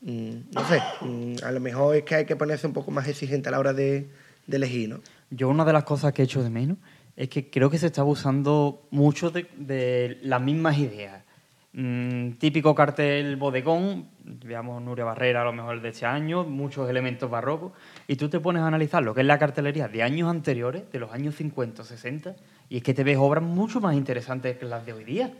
mm, 0.01 0.32
no 0.53 0.68
sé, 0.68 0.82
mm, 1.01 1.36
a 1.43 1.51
lo 1.51 1.60
mejor 1.60 1.95
es 1.95 2.03
que 2.03 2.16
hay 2.16 2.26
que 2.26 2.36
ponerse 2.36 2.68
un 2.68 2.74
poco 2.74 2.91
más 2.91 3.08
exigente 3.08 3.49
a 3.49 3.51
la 3.51 3.60
hora 3.60 3.74
de, 3.74 4.08
elegir, 4.49 4.89
¿no? 4.89 4.99
Yo 5.30 5.49
una 5.49 5.66
de 5.66 5.74
las 5.74 5.84
cosas 5.84 6.14
que 6.14 6.22
he 6.22 6.26
hecho 6.26 6.41
de 6.41 6.49
menos 6.49 6.78
es 7.18 7.28
que 7.30 7.49
creo 7.49 7.70
que 7.70 7.78
se 7.78 7.88
está 7.88 8.01
abusando 8.01 8.88
mucho 8.91 9.30
de, 9.30 9.47
de 9.58 10.20
las 10.22 10.41
mismas 10.41 10.78
ideas. 10.78 11.24
Mm, 11.74 12.32
típico 12.39 12.74
cartel 12.74 13.36
bodegón, 13.36 14.08
veamos 14.24 14.82
Nuria 14.82 15.03
Barrera 15.05 15.41
a 15.41 15.45
lo 15.45 15.51
mejor 15.53 15.82
de 15.82 15.89
este 15.89 16.05
año, 16.05 16.43
muchos 16.43 16.89
elementos 16.89 17.30
barrocos, 17.30 17.74
y 18.08 18.16
tú 18.16 18.30
te 18.30 18.39
pones 18.39 18.64
a 18.64 18.68
analizar 18.68 19.03
lo 19.03 19.14
que 19.14 19.22
es 19.22 19.28
la 19.28 19.38
cartelería 19.38 19.88
de 19.88 20.01
años 20.01 20.30
anteriores, 20.30 20.84
de 20.91 20.99
los 20.99 21.12
años 21.12 21.36
50 21.36 21.82
o 21.82 21.86
60, 21.86 22.36
y 22.70 22.78
es 22.78 22.84
que 22.84 22.93
te 22.93 23.03
ves 23.03 23.18
obras 23.20 23.43
mucho 23.43 23.80
más 23.80 23.95
interesantes 23.95 24.57
que 24.57 24.65
las 24.65 24.86
de 24.86 24.93
hoy 24.93 25.03
día. 25.03 25.32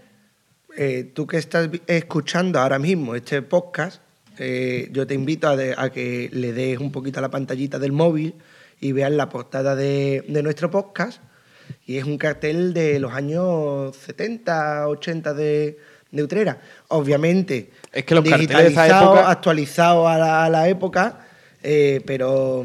eh, 0.78 1.10
tú 1.14 1.26
que 1.26 1.38
estás 1.38 1.70
escuchando 1.88 2.60
ahora 2.60 2.78
mismo 2.78 3.16
este 3.16 3.42
podcast, 3.42 4.02
eh, 4.38 4.90
yo 4.92 5.08
te 5.08 5.16
invito 5.16 5.48
a, 5.48 5.56
de- 5.56 5.74
a 5.76 5.90
que 5.90 6.30
le 6.32 6.54
des 6.54 6.78
un 6.80 6.92
poquito 6.92 7.18
a 7.20 7.22
la 7.24 7.30
pantallita 7.30 7.80
del 7.80 7.92
móvil 7.92 8.36
y 8.80 8.92
veas 8.92 9.12
la 9.12 9.28
portada 9.30 9.76
de, 9.76 10.24
de 10.28 10.44
nuestro 10.44 10.70
podcast. 10.70 11.20
Y 11.88 11.98
es 11.98 12.04
un 12.04 12.18
cartel 12.20 12.74
de 12.74 13.00
los 13.00 13.12
años 13.12 13.96
70, 13.98 14.88
80 14.88 15.34
de, 15.34 15.80
de 16.12 16.24
Utrera. 16.24 16.62
Obviamente, 16.90 17.72
Es 17.92 18.06
que 18.06 18.14
los 18.16 18.24
carteles 18.24 18.48
de 18.50 18.54
esa 18.56 18.64
digitalizado, 18.84 19.14
época- 19.16 19.32
actualizado 19.32 20.08
a 20.08 20.18
la, 20.20 20.46
a 20.46 20.50
la 20.50 20.70
época, 20.70 21.26
eh, 21.64 22.02
pero 22.06 22.64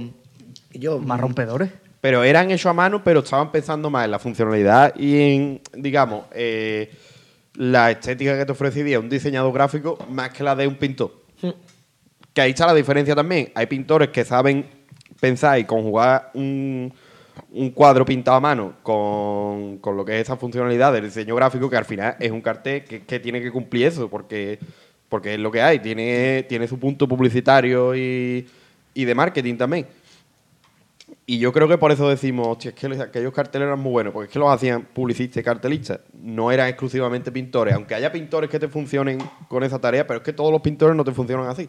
yo... 0.73 0.99
Más 0.99 1.19
rompedores. 1.21 1.71
Pero 2.03 2.25
eran 2.25 2.51
hechos 2.51 2.67
a 2.67 2.73
mano, 2.73 3.05
pero 3.05 3.21
estaban 3.21 3.53
pensando 3.53 3.89
más 3.89 4.07
en 4.07 4.11
la 4.11 4.19
funcionalidad 4.19 4.93
y 4.97 5.21
en, 5.21 5.61
digamos, 5.73 6.25
eh, 6.33 6.91
la 7.55 7.93
estética 7.93 8.37
que 8.37 8.45
te 8.45 8.51
ofrecería 8.51 8.99
un 8.99 9.09
diseñador 9.09 9.55
gráfico 9.55 9.97
más 10.11 10.31
que 10.31 10.43
la 10.43 10.57
de 10.57 10.67
un 10.67 10.75
pintor. 10.75 11.13
Que 12.33 12.41
ahí 12.41 12.51
está 12.51 12.67
la 12.67 12.75
diferencia 12.75 13.15
también. 13.15 13.53
Hay 13.55 13.67
pintores 13.67 14.09
que 14.09 14.25
saben 14.25 14.67
pensar 15.21 15.61
y 15.61 15.65
conjugar 15.65 16.33
un, 16.35 16.93
un 17.53 17.71
cuadro 17.71 18.05
pintado 18.05 18.37
a 18.37 18.41
mano 18.41 18.73
con, 18.83 19.79
con 19.79 19.97
lo 19.97 20.05
que 20.05 20.17
es 20.17 20.23
esa 20.23 20.37
funcionalidad 20.37 20.93
del 20.93 21.05
diseño 21.05 21.37
gráfico, 21.37 21.71
que 21.71 21.77
al 21.77 21.85
final 21.85 22.17
es 22.19 22.33
un 22.33 22.41
cartel 22.41 22.83
que, 22.83 23.03
que 23.03 23.21
tiene 23.21 23.41
que 23.41 23.53
cumplir 23.53 23.87
eso, 23.87 24.11
porque, 24.11 24.59
porque 25.09 25.35
es 25.35 25.39
lo 25.39 25.53
que 25.53 25.63
hay. 25.63 25.79
Tiene, 25.79 26.47
tiene 26.49 26.67
su 26.67 26.81
punto 26.81 27.07
publicitario 27.07 27.95
y, 27.95 28.45
y 28.93 29.05
de 29.05 29.15
marketing 29.15 29.57
también. 29.57 29.87
Y 31.27 31.39
yo 31.39 31.53
creo 31.53 31.69
que 31.69 31.79
por 31.79 31.93
eso 31.93 32.09
decimos, 32.09 32.49
hostia, 32.49 32.71
es 32.71 32.75
que 32.75 32.89
los- 32.89 33.01
aquellos 33.01 33.33
carteles 33.33 33.67
eran 33.67 33.79
muy 33.79 33.93
buenos, 33.93 34.13
porque 34.13 34.27
es 34.27 34.33
que 34.33 34.39
los 34.39 34.51
hacían 34.53 34.83
publicistas 34.93 35.41
y 35.41 35.45
cartelistas, 35.45 36.01
no 36.15 36.51
eran 36.51 36.69
exclusivamente 36.69 37.31
pintores, 37.31 37.75
aunque 37.75 37.95
haya 37.95 38.11
pintores 38.11 38.51
que 38.51 38.59
te 38.59 38.69
funcionen 38.69 39.19
con 39.49 39.63
esa 39.63 39.79
tarea, 39.81 40.07
pero 40.07 40.19
es 40.19 40.25
que 40.25 40.33
todos 40.33 40.51
los 40.51 40.61
pintores 40.63 40.97
no 40.97 41.05
te 41.05 41.13
funcionan 41.13 41.47
así. 41.49 41.69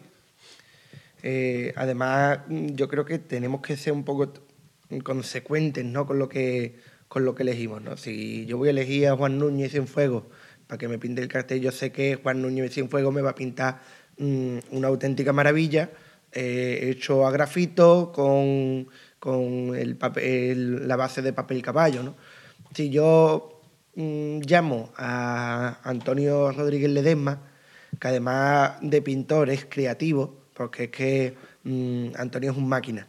Eh, 1.22 1.72
además, 1.76 2.40
mm, 2.48 2.68
yo 2.74 2.88
creo 2.88 3.04
que 3.04 3.18
tenemos 3.18 3.60
que 3.62 3.76
ser 3.76 3.92
un 3.92 4.04
poco 4.04 4.32
consecuentes 5.02 5.84
¿no? 5.84 6.06
con, 6.06 6.18
lo 6.18 6.28
que, 6.28 6.76
con 7.08 7.24
lo 7.24 7.34
que 7.34 7.42
elegimos. 7.42 7.82
¿no? 7.82 7.96
Si 7.96 8.44
yo 8.46 8.58
voy 8.58 8.68
a 8.68 8.70
elegir 8.72 9.08
a 9.08 9.16
Juan 9.16 9.38
Núñez 9.38 9.72
Cienfuegos 9.72 10.24
para 10.66 10.78
que 10.78 10.88
me 10.88 10.98
pinte 10.98 11.22
el 11.22 11.28
cartel, 11.28 11.60
yo 11.60 11.72
sé 11.72 11.92
que 11.92 12.16
Juan 12.16 12.42
Núñez 12.42 12.72
Cienfuegos 12.72 13.12
me 13.14 13.22
va 13.22 13.30
a 13.30 13.34
pintar 13.34 13.80
mm, 14.18 14.58
una 14.72 14.88
auténtica 14.88 15.32
maravilla, 15.32 15.90
eh, 16.32 16.90
hecho 16.90 17.26
a 17.26 17.30
grafito, 17.30 18.12
con, 18.12 18.88
con 19.24 19.74
el 19.74 19.96
papel, 19.96 20.86
la 20.86 20.96
base 20.96 21.22
de 21.22 21.32
papel 21.32 21.62
caballo. 21.62 22.02
¿no? 22.02 22.14
Si 22.74 22.90
yo 22.90 23.62
mm, 23.94 24.40
llamo 24.46 24.90
a 24.98 25.78
Antonio 25.82 26.52
Rodríguez 26.52 26.90
Ledesma, 26.90 27.40
que 27.98 28.08
además 28.08 28.72
de 28.82 29.00
pintor 29.00 29.48
es 29.48 29.64
creativo, 29.64 30.42
porque 30.52 30.84
es 30.84 30.90
que 30.90 31.34
mm, 31.64 32.08
Antonio 32.18 32.50
es 32.50 32.56
un 32.58 32.68
máquina. 32.68 33.06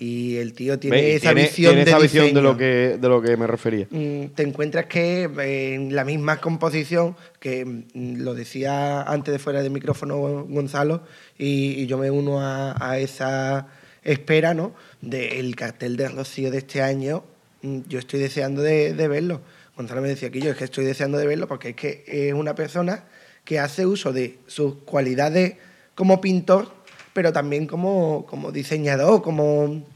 Y 0.00 0.36
el 0.36 0.52
tío 0.52 0.78
tiene 0.78 1.14
esa 1.14 1.30
Tiene- 1.34 1.42
visión 1.48 1.70
tiene 1.72 1.84
de 1.84 1.90
esa 1.90 1.98
visión 1.98 2.24
de 2.26 2.28
diseño 2.30 2.42
lo 2.52 2.56
que 2.56 2.98
de 3.00 3.08
lo 3.08 3.20
que 3.20 3.36
me 3.36 3.48
refería. 3.48 3.88
mm, 3.90 4.26
te 4.36 4.44
encuentras 4.44 4.86
que 4.86 5.24
en 5.24 5.92
la 5.92 6.04
misma 6.04 6.36
composición, 6.40 7.16
que 7.40 7.82
lo 7.94 8.34
decía 8.34 9.02
antes 9.02 9.32
de 9.32 9.40
fuera 9.40 9.60
del 9.60 9.72
micrófono 9.72 10.44
Gonzalo, 10.48 11.02
y, 11.36 11.82
y 11.82 11.86
yo 11.88 11.98
me 11.98 12.12
uno 12.12 12.40
a, 12.40 12.76
a 12.78 12.98
esa 13.00 13.66
espera, 14.12 14.54
¿no? 14.54 14.72
Del 15.02 15.54
cartel 15.54 15.96
de 15.96 16.08
Rocío 16.08 16.50
de 16.50 16.58
este 16.58 16.82
año, 16.82 17.24
mm, 17.62 17.80
yo 17.88 17.98
estoy 17.98 18.20
deseando 18.20 18.62
de, 18.62 18.92
verlo. 19.08 19.42
Gonzalo 19.76 20.00
me 20.00 20.08
decía 20.08 20.30
que 20.30 20.40
yo 20.40 20.50
es 20.50 20.56
que 20.56 20.64
estoy 20.64 20.84
deseando 20.84 21.18
de 21.18 21.26
verlo 21.26 21.46
porque 21.46 21.70
es 21.70 21.76
que 21.76 22.04
es 22.06 22.32
una 22.32 22.54
persona 22.54 23.04
que 23.44 23.58
hace 23.60 23.86
uso 23.86 24.12
de 24.12 24.38
sus 24.46 24.76
cualidades 24.84 25.56
como 25.94 26.20
pintor, 26.20 26.72
pero 27.12 27.32
también 27.32 27.66
como, 27.66 28.26
como 28.26 28.50
diseñador, 28.50 29.22
como 29.22 29.86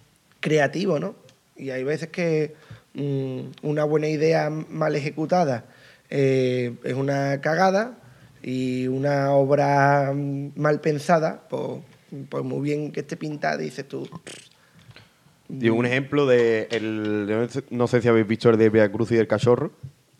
creativo, 0.41 1.01
¿no? 1.01 1.15
Y 1.57 1.71
hay 1.71 1.83
veces 1.83 2.11
que 2.11 2.55
mm, 2.95 3.41
una 3.63 3.85
buena 3.85 4.09
idea 4.09 4.51
mal 4.51 4.95
ejecutada 4.95 5.65
eh, 6.11 6.75
es 6.85 6.95
una 6.95 7.41
cagada 7.41 7.99
y 8.43 8.89
una 8.89 9.33
obra 9.33 10.13
mm, 10.15 10.53
mal 10.57 10.81
pensada, 10.81 11.45
pues, 11.49 11.81
pues 12.29 12.45
muy 12.45 12.61
bien 12.61 12.93
que 12.93 13.01
esté 13.01 13.17
pintada, 13.17 13.57
dices 13.57 13.87
tú. 13.89 14.09
Y 15.49 15.69
un 15.69 15.85
ejemplo 15.85 16.27
de 16.27 16.69
el, 16.71 17.49
no 17.71 17.87
sé- 17.87 18.01
si 18.01 18.09
habéis 18.09 18.27
visto 18.27 18.49
el 18.51 18.57
de 18.57 18.71
Via 18.71 18.91
Cruz 18.91 19.13
y 19.13 19.17
del 19.17 19.27
cachorro. 19.27 19.71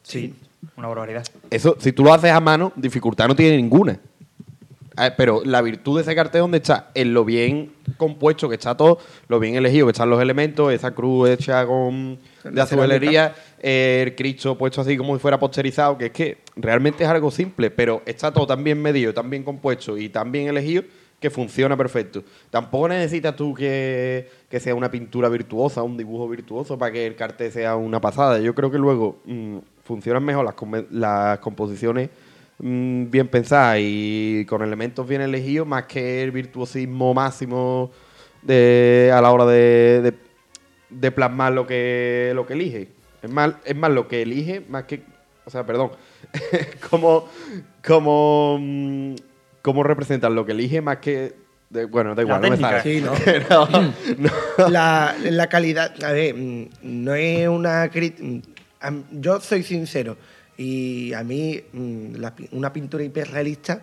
Sí. 0.03 0.35
Una 0.77 0.89
barbaridad. 0.89 1.27
Eso, 1.51 1.77
si 1.79 1.93
tú 1.93 2.05
lo 2.05 2.13
haces 2.13 2.31
a 2.31 2.41
mano, 2.41 2.73
dificultad 2.77 3.29
no 3.29 3.35
tiene 3.37 3.57
ninguna. 3.57 3.99
Eh, 4.99 5.11
pero 5.17 5.41
la 5.45 5.63
virtud 5.63 5.97
de 5.97 6.03
ese 6.03 6.15
cartel 6.15 6.43
donde 6.43 6.59
está 6.59 6.91
en 6.95 7.15
lo 7.15 7.25
bien 7.25 7.73
compuesto 7.97 8.47
que 8.49 8.57
está 8.57 8.77
todo, 8.77 8.99
lo 9.29 9.41
bien 9.41 9.55
elegido 9.55 9.87
que 9.87 9.93
están 9.93 10.11
los 10.11 10.21
elementos, 10.21 10.71
esa 10.71 10.91
cruz 10.95 11.31
hecha 11.31 11.65
con 11.67 12.19
de 12.45 12.61
azulería, 12.61 13.35
el 13.61 14.15
Cristo 14.15 14.59
puesto 14.59 14.83
así 14.83 14.99
como 14.99 15.15
si 15.17 15.21
fuera 15.21 15.39
posterizado, 15.39 15.97
que 15.97 16.07
es 16.07 16.13
que 16.13 16.39
realmente 16.57 17.05
es 17.05 17.09
algo 17.11 17.31
simple, 17.31 17.71
pero 17.71 18.03
está 18.05 18.33
todo 18.33 18.47
tan 18.47 18.63
bien 18.63 18.83
medido, 18.83 19.15
tan 19.15 19.31
bien 19.31 19.45
compuesto 19.45 19.97
y 19.97 20.11
tan 20.11 20.31
bien 20.31 20.49
elegido 20.49 20.83
que 21.23 21.31
funciona 21.31 21.77
perfecto. 21.77 22.23
Tampoco 22.51 22.89
necesitas 22.89 23.35
tú 23.37 23.55
que, 23.55 24.29
que 24.51 24.61
sea 24.61 24.75
una 24.75 24.91
pintura 24.91 25.29
virtuosa, 25.31 25.83
un 25.83 25.97
dibujo 25.97 26.29
virtuoso 26.29 26.77
para 26.77 26.93
que 26.93 27.07
el 27.07 27.15
cartel 27.17 27.51
sea 27.53 27.77
una 27.77 28.01
pasada. 28.01 28.41
Yo 28.41 28.55
creo 28.55 28.71
que 28.71 28.77
luego 28.77 29.21
mm, 29.25 29.59
funcionan 29.85 30.25
mejor 30.25 30.53
las, 30.91 31.39
composiciones 31.39 32.11
mm, 32.59 33.09
bien 33.09 33.29
pensadas 33.29 33.79
y 33.81 34.45
con 34.49 34.63
elementos 34.63 35.07
bien 35.09 35.23
elegidos 35.23 35.67
más 35.67 35.85
que 35.85 36.23
el 36.25 36.33
virtuosismo 36.33 37.15
máximo 37.15 37.91
de, 38.43 39.11
a 39.15 39.21
la 39.23 39.31
hora 39.31 39.47
de, 39.47 40.03
de- 40.03 40.15
de 40.91 41.11
plasmar 41.11 41.53
lo 41.55 41.67
que, 41.67 42.33
lo 42.35 42.45
que 42.45 42.53
elige. 42.53 42.89
Es 43.23 43.31
más, 43.31 43.55
es 43.65 43.75
más 43.77 43.91
lo 43.93 44.09
que 44.09 44.21
elige 44.23 44.61
más 44.69 44.85
que... 44.85 45.03
O 45.47 45.51
sea, 45.51 45.65
perdón. 45.65 45.93
como... 46.91 47.29
como 47.87 48.59
mm, 48.61 49.15
cómo 49.63 49.83
representan 49.83 50.35
lo 50.35 50.45
que 50.45 50.53
elige 50.53 50.81
más 50.81 50.99
que... 50.99 51.35
de- 51.71 51.85
bueno, 51.87 52.11
da 52.15 52.17
La 52.17 52.23
igual, 52.23 52.43
no 52.43 52.51
me 52.51 52.57
sale. 52.57 52.83
Sí, 52.83 53.01
¿no? 53.05 53.13
Pero, 53.25 53.69
no. 54.19 54.69
la, 54.69 55.15
la 55.23 55.47
calidad, 55.49 55.93
a 56.05 56.13
ver, 56.13 56.35
mm, 56.35 56.69
no 56.83 57.15
es 57.15 57.49
una 57.49 57.89
crítica. 57.91 58.49
Yo 59.13 59.41
soy 59.41 59.63
sincero 59.63 60.17
y 60.57 61.13
a 61.15 61.23
mí 61.23 61.63
mm, 61.73 62.17
la 62.17 62.35
una 62.51 62.73
pintura 62.73 63.05
hiperrealista, 63.05 63.83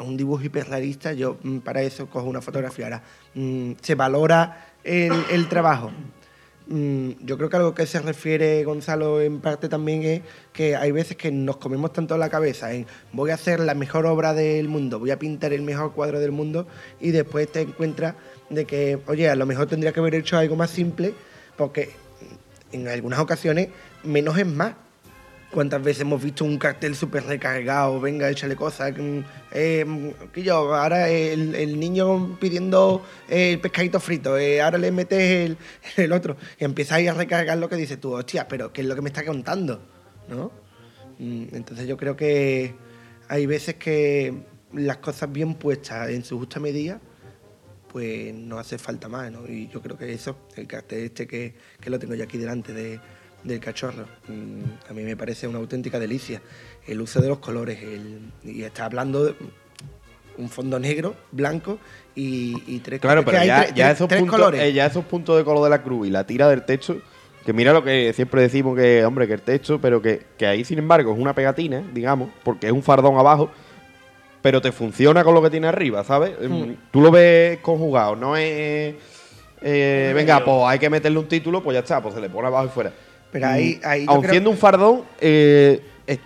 un 0.00 0.16
dibujo 0.16 0.42
hiperrealista, 0.42 1.12
yo 1.12 1.38
mm, 1.42 1.58
para 1.58 1.80
eso 1.82 2.06
cojo 2.08 2.26
una 2.28 2.40
fotografía. 2.42 2.84
Ahora, 2.86 3.02
mm, 3.34 3.72
se 3.80 3.94
valora 3.94 4.66
el, 4.84 5.12
el 5.30 5.48
trabajo. 5.48 5.90
Mm, 6.66 7.10
Yo 7.20 7.36
creo 7.36 7.50
que 7.50 7.56
algo 7.56 7.74
que 7.74 7.86
se 7.86 8.00
refiere 8.00 8.64
Gonzalo 8.64 9.20
en 9.20 9.40
parte 9.40 9.68
también 9.68 10.02
es 10.02 10.22
que 10.54 10.76
hay 10.76 10.92
veces 10.92 11.16
que 11.16 11.30
nos 11.30 11.58
comemos 11.58 11.92
tanto 11.92 12.16
la 12.16 12.30
cabeza 12.30 12.72
en 12.72 12.86
voy 13.12 13.30
a 13.32 13.34
hacer 13.34 13.60
la 13.60 13.74
mejor 13.74 14.06
obra 14.06 14.32
del 14.32 14.68
mundo, 14.68 14.98
voy 14.98 15.10
a 15.10 15.18
pintar 15.18 15.52
el 15.52 15.60
mejor 15.60 15.92
cuadro 15.92 16.20
del 16.20 16.32
mundo 16.32 16.66
y 17.00 17.10
después 17.10 17.52
te 17.52 17.60
encuentras 17.60 18.14
de 18.48 18.64
que, 18.64 18.98
oye, 19.06 19.28
a 19.28 19.34
lo 19.34 19.44
mejor 19.44 19.66
tendría 19.66 19.92
que 19.92 20.00
haber 20.00 20.14
hecho 20.14 20.38
algo 20.38 20.56
más 20.56 20.70
simple 20.70 21.12
porque 21.56 21.90
en 22.72 22.88
algunas 22.88 23.18
ocasiones 23.18 23.68
menos 24.02 24.38
es 24.38 24.46
más. 24.46 24.74
¿Cuántas 25.54 25.84
veces 25.84 26.00
hemos 26.00 26.20
visto 26.20 26.44
un 26.44 26.58
cartel 26.58 26.96
súper 26.96 27.22
recargado? 27.26 28.00
Venga, 28.00 28.28
échale 28.28 28.56
cosas. 28.56 28.92
Eh, 29.52 30.12
yo, 30.34 30.74
ahora 30.74 31.08
el, 31.08 31.78
niño 31.78 32.36
pidiendo 32.40 33.04
eh, 33.28 33.52
el 33.52 33.60
pescadito 33.60 34.00
frito, 34.00 34.36
eh, 34.36 34.60
ahora 34.60 34.78
le 34.78 34.90
metes 34.90 35.20
el, 35.20 35.56
el 35.96 36.12
otro. 36.12 36.36
Y 36.58 36.64
empiezas 36.64 36.94
ahí 36.96 37.06
a 37.06 37.14
recargar 37.14 37.56
lo 37.58 37.68
que 37.68 37.76
dices 37.76 38.00
tú, 38.00 38.14
hostia, 38.14 38.48
pero 38.48 38.72
¿qué 38.72 38.80
es 38.80 38.88
lo 38.88 38.96
que 38.96 39.02
me 39.02 39.10
está 39.10 39.24
contando? 39.24 39.80
¿No? 40.28 40.50
Mm, 41.20 41.54
Entonces 41.54 41.86
yo 41.86 41.96
creo 41.96 42.16
que 42.16 42.74
hay 43.28 43.46
veces 43.46 43.76
que 43.76 44.34
las 44.72 44.96
cosas 44.96 45.30
bien 45.30 45.54
puestas 45.54 46.10
en 46.10 46.24
su 46.24 46.36
justa 46.36 46.58
medida, 46.58 47.00
pues 47.92 48.34
no 48.34 48.58
hace 48.58 48.76
falta 48.76 49.08
más, 49.08 49.30
¿no? 49.30 49.46
Y 49.48 49.68
yo 49.68 49.80
creo 49.80 49.96
que 49.96 50.12
eso, 50.12 50.36
el 50.56 50.66
cartel 50.66 51.04
este 51.04 51.28
que, 51.28 51.54
que 51.78 51.90
lo 51.90 52.00
tengo 52.00 52.16
yo 52.16 52.24
aquí 52.24 52.38
delante 52.38 52.72
de, 52.72 52.98
del 53.44 53.60
cachorro, 53.60 54.04
mm, 54.28 54.90
a 54.90 54.92
mí 54.94 55.02
me 55.02 55.16
parece 55.16 55.46
una 55.46 55.58
auténtica 55.58 55.98
delicia. 55.98 56.40
El 56.86 57.00
uso 57.00 57.20
de 57.20 57.28
los 57.28 57.38
colores, 57.38 57.80
el, 57.82 58.20
y 58.42 58.62
está 58.62 58.86
hablando 58.86 59.24
de 59.24 59.34
un 60.36 60.48
fondo 60.48 60.78
negro, 60.80 61.14
blanco 61.30 61.78
y, 62.14 62.54
y 62.66 62.80
tres 62.80 63.00
Claro, 63.00 63.24
pero 63.24 63.44
ya, 63.44 63.62
tres- 63.64 63.74
ya 63.74 63.90
esos 63.92 64.08
tres 64.08 64.20
puntos, 64.20 64.36
colores. 64.38 64.60
eh, 64.62 64.72
ya 64.72 64.86
esos 64.86 65.04
puntos 65.04 65.36
de 65.36 65.44
color 65.44 65.62
de 65.64 65.70
la 65.70 65.82
cruz 65.82 66.08
y 66.08 66.10
la 66.10 66.26
tira 66.26 66.48
del 66.48 66.64
techo, 66.64 67.00
que 67.44 67.52
mira 67.52 67.72
lo 67.72 67.84
que 67.84 68.12
siempre 68.14 68.40
decimos 68.42 68.76
que, 68.76 69.04
hombre, 69.04 69.26
que 69.28 69.34
el 69.34 69.42
techo, 69.42 69.78
pero 69.80 70.00
que, 70.02 70.22
que 70.38 70.46
ahí, 70.46 70.64
sin 70.64 70.78
embargo, 70.78 71.12
es 71.12 71.18
una 71.18 71.34
pegatina, 71.34 71.84
digamos, 71.92 72.30
porque 72.42 72.66
es 72.66 72.72
un 72.72 72.82
fardón 72.82 73.16
abajo, 73.18 73.50
pero 74.42 74.60
te 74.60 74.72
funciona 74.72 75.22
con 75.22 75.34
lo 75.34 75.42
que 75.42 75.50
tiene 75.50 75.68
arriba, 75.68 76.02
¿sabes? 76.02 76.32
Em, 76.40 76.76
Tú 76.90 77.00
lo 77.00 77.10
ves 77.10 77.58
conjugado, 77.60 78.16
no 78.16 78.36
es... 78.36 78.94
eh, 79.62 80.12
venga, 80.14 80.44
pues 80.44 80.56
hay 80.66 80.78
que 80.78 80.90
meterle 80.90 81.18
un 81.18 81.28
título, 81.28 81.62
pues 81.62 81.74
ya 81.74 81.80
está, 81.80 82.02
pues 82.02 82.14
se 82.14 82.20
le 82.20 82.28
pone 82.30 82.48
abajo 82.48 82.66
y 82.66 82.70
fuera. 82.70 82.92
Pero 83.34 83.48
ahí- 83.48 83.80
Mm, 83.82 83.86
ahí 83.86 84.04
aun 84.08 84.24
siendo 84.30 84.50
un 84.50 84.56
fardón, 84.56 85.02
eh, 85.20 85.80
es- 86.06 86.20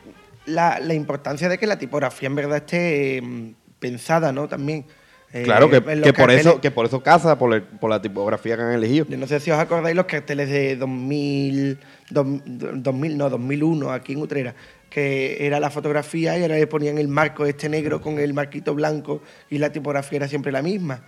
la, 0.45 0.79
la 0.79 0.93
importancia 0.93 1.49
de 1.49 1.57
que 1.57 1.67
la 1.67 1.79
tipografía 1.79 2.27
en 2.27 2.35
verdad 2.35 2.59
esté 2.59 3.23
mm, 3.23 3.55
pensada, 3.79 4.31
¿no? 4.31 4.47
También. 4.47 4.85
Eh, 5.33 5.43
claro 5.43 5.69
que, 5.71 5.81
que 6.03 6.13
por 6.13 6.31
eso, 6.31 6.61
que 6.61 6.71
por 6.71 6.85
eso 6.87 7.03
casa, 7.03 7.39
por, 7.39 7.55
el- 7.55 7.63
por 7.63 7.89
la 7.89 8.01
tipografía 8.03 8.57
que 8.57 8.63
han 8.63 8.73
elegido. 8.73 9.07
Yo 9.09 9.17
no 9.17 9.27
sé 9.27 9.41
si 9.41 9.51
os 9.51 9.59
acordáis 9.59 9.97
los 9.97 10.05
carteles 10.05 10.51
de 10.51 10.77
2000, 10.77 11.79
dos- 12.11 12.27
2000 12.45 13.17
no, 13.17 13.31
2001 13.31 13.91
aquí 13.91 14.13
en 14.13 14.19
Utrera, 14.21 14.55
que 14.91 15.47
era 15.47 15.61
la 15.61 15.71
fotografía 15.71 16.37
y 16.39 16.43
ahora 16.43 16.57
le 16.57 16.67
ponían 16.67 16.99
el 16.99 17.09
marco 17.09 17.47
este 17.47 17.71
negro 17.71 18.03
con 18.03 18.19
el 18.19 18.35
marquito 18.35 18.75
blanco 18.75 19.23
y 19.49 19.57
la 19.59 19.71
tipografía 19.73 20.17
era 20.19 20.29
siempre 20.29 20.53
la 20.53 20.61
misma. 20.63 21.03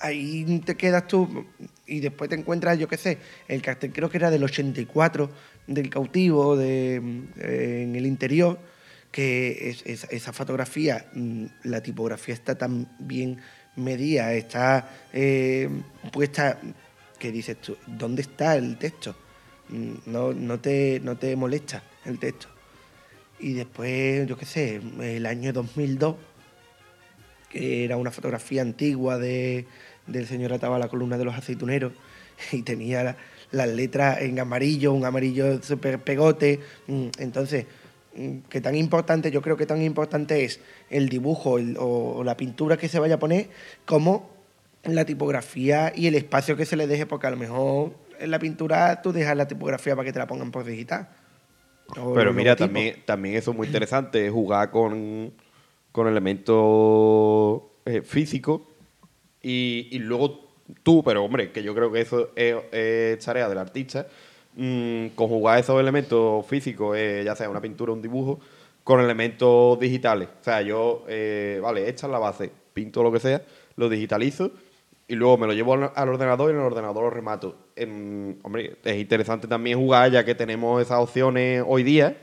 Ahí 0.00 0.60
te 0.64 0.76
quedas 0.76 1.06
tú 1.08 1.46
y 1.86 2.00
después 2.00 2.28
te 2.28 2.36
encuentras, 2.36 2.78
yo 2.78 2.88
qué 2.88 2.96
sé, 2.96 3.18
el 3.48 3.62
cartel 3.62 3.92
creo 3.92 4.10
que 4.10 4.18
era 4.18 4.30
del 4.30 4.44
84, 4.44 5.30
del 5.66 5.88
cautivo, 5.90 6.60
eh, 6.60 6.96
en 6.96 7.96
el 7.96 8.06
interior, 8.06 8.58
que 9.10 9.70
es- 9.70 9.82
es- 9.86 10.06
esa 10.10 10.32
fotografía, 10.32 11.06
mm, 11.14 11.44
la 11.64 11.82
tipografía 11.82 12.34
está 12.34 12.56
tan 12.58 12.88
bien 12.98 13.38
medida, 13.76 14.32
está 14.34 14.90
eh, 15.12 15.68
puesta, 16.12 16.58
que 17.18 17.32
dices 17.32 17.58
tú, 17.60 17.76
¿dónde 17.86 18.22
está 18.22 18.56
el 18.56 18.76
texto? 18.76 19.16
Mm, 19.70 19.94
No, 20.06 20.32
no, 20.34 20.60
te, 20.60 21.00
no 21.02 21.16
te 21.16 21.34
molesta 21.36 21.82
el 22.04 22.18
texto. 22.18 22.48
Y 23.38 23.52
después, 23.54 24.26
yo 24.26 24.36
qué 24.36 24.44
sé, 24.46 24.80
el 25.00 25.24
año 25.26 25.52
2002, 25.52 26.16
que 27.50 27.84
era 27.84 27.96
una 27.96 28.10
fotografía 28.10 28.62
antigua 28.62 29.18
de, 29.18 29.66
del 30.06 30.26
señor 30.26 30.52
ataba 30.52 30.78
la 30.78 30.88
columna 30.88 31.18
de 31.18 31.24
los 31.24 31.34
aceituneros 31.34 31.92
y 32.52 32.62
tenía 32.62 33.02
la- 33.04 33.16
las 33.52 33.68
letras 33.68 34.20
en 34.22 34.38
amarillo, 34.40 34.92
un 34.92 35.04
amarillo 35.04 35.62
súper 35.62 35.98
pegote. 36.00 36.60
Mm, 36.86 37.06
Entonces, 37.18 37.66
mm, 38.16 38.38
que 38.48 38.60
tan 38.60 38.74
importante, 38.74 39.30
yo 39.30 39.40
creo 39.42 39.56
que 39.56 39.66
tan 39.66 39.82
importante 39.82 40.44
es 40.44 40.60
el 40.90 41.08
dibujo 41.08 41.58
el- 41.58 41.76
o, 41.78 42.16
o 42.18 42.24
la 42.24 42.36
pintura 42.36 42.76
que 42.76 42.88
se 42.88 42.98
vaya 42.98 43.14
a 43.16 43.18
poner 43.18 43.48
como 43.84 44.30
la 44.84 45.04
tipografía 45.04 45.92
y 45.94 46.06
el 46.06 46.14
espacio 46.14 46.56
que 46.56 46.64
se 46.66 46.76
le 46.76 46.86
deje, 46.86 47.06
porque 47.06 47.26
a 47.26 47.30
lo 47.30 47.36
mejor 47.36 47.92
en 48.20 48.30
la 48.30 48.38
pintura 48.38 49.02
tú 49.02 49.12
dejas 49.12 49.36
la 49.36 49.46
tipografía 49.48 49.94
para 49.96 50.06
que 50.06 50.12
te 50.12 50.18
la 50.18 50.26
pongan 50.26 50.50
por 50.50 50.64
digital. 50.64 51.08
Pero 52.14 52.32
mira, 52.32 52.54
también, 52.56 53.02
también 53.04 53.34
eso 53.36 53.50
es 53.52 53.56
muy 53.56 53.66
interesante, 53.66 54.28
jugar 54.30 54.70
con, 54.70 55.32
con 55.92 56.06
elementos 56.08 57.62
eh, 57.84 58.02
físicos 58.02 58.60
y, 59.48 59.98
luego 60.00 60.40
tú, 60.82 61.02
pero 61.04 61.24
hombre, 61.24 61.52
que 61.52 61.62
yo 61.62 61.74
creo 61.74 61.92
que 61.92 62.00
eso 62.00 62.30
es, 62.34 63.24
tarea 63.24 63.48
del 63.48 63.58
artista, 63.58 64.08
mm, 64.56 65.08
conjugar 65.14 65.60
esos 65.60 65.80
elementos 65.80 66.44
físicos, 66.46 66.96
eh, 66.96 67.22
ya 67.24 67.36
sea 67.36 67.48
una 67.48 67.60
pintura 67.60 67.92
o 67.92 67.94
un 67.94 68.02
dibujo, 68.02 68.40
con 68.82 69.00
elementos 69.00 69.78
digitales. 69.78 70.28
O 70.40 70.44
sea, 70.44 70.62
yo, 70.62 71.04
eh, 71.08 71.60
vale, 71.62 71.88
esta 71.88 72.06
es 72.06 72.12
la 72.12 72.18
base, 72.18 72.50
pinto 72.72 73.02
lo 73.02 73.12
que 73.12 73.20
sea, 73.20 73.42
lo 73.76 73.88
digitalizo 73.88 74.50
y 75.08 75.14
luego 75.14 75.38
me 75.38 75.46
lo 75.46 75.52
llevo 75.52 75.74
al, 75.74 75.92
al 75.94 76.08
ordenador 76.08 76.50
y 76.50 76.54
en 76.54 76.60
el 76.60 76.66
ordenador 76.66 77.04
lo 77.04 77.10
remato. 77.10 77.56
Em, 77.76 78.36
hombre, 78.42 78.76
es 78.84 78.96
interesante 78.96 79.46
también 79.46 79.78
jugar 79.78 80.10
ya 80.10 80.24
que 80.24 80.34
tenemos 80.34 80.82
esas 80.82 80.98
opciones 80.98 81.62
hoy 81.64 81.84
día, 81.84 82.16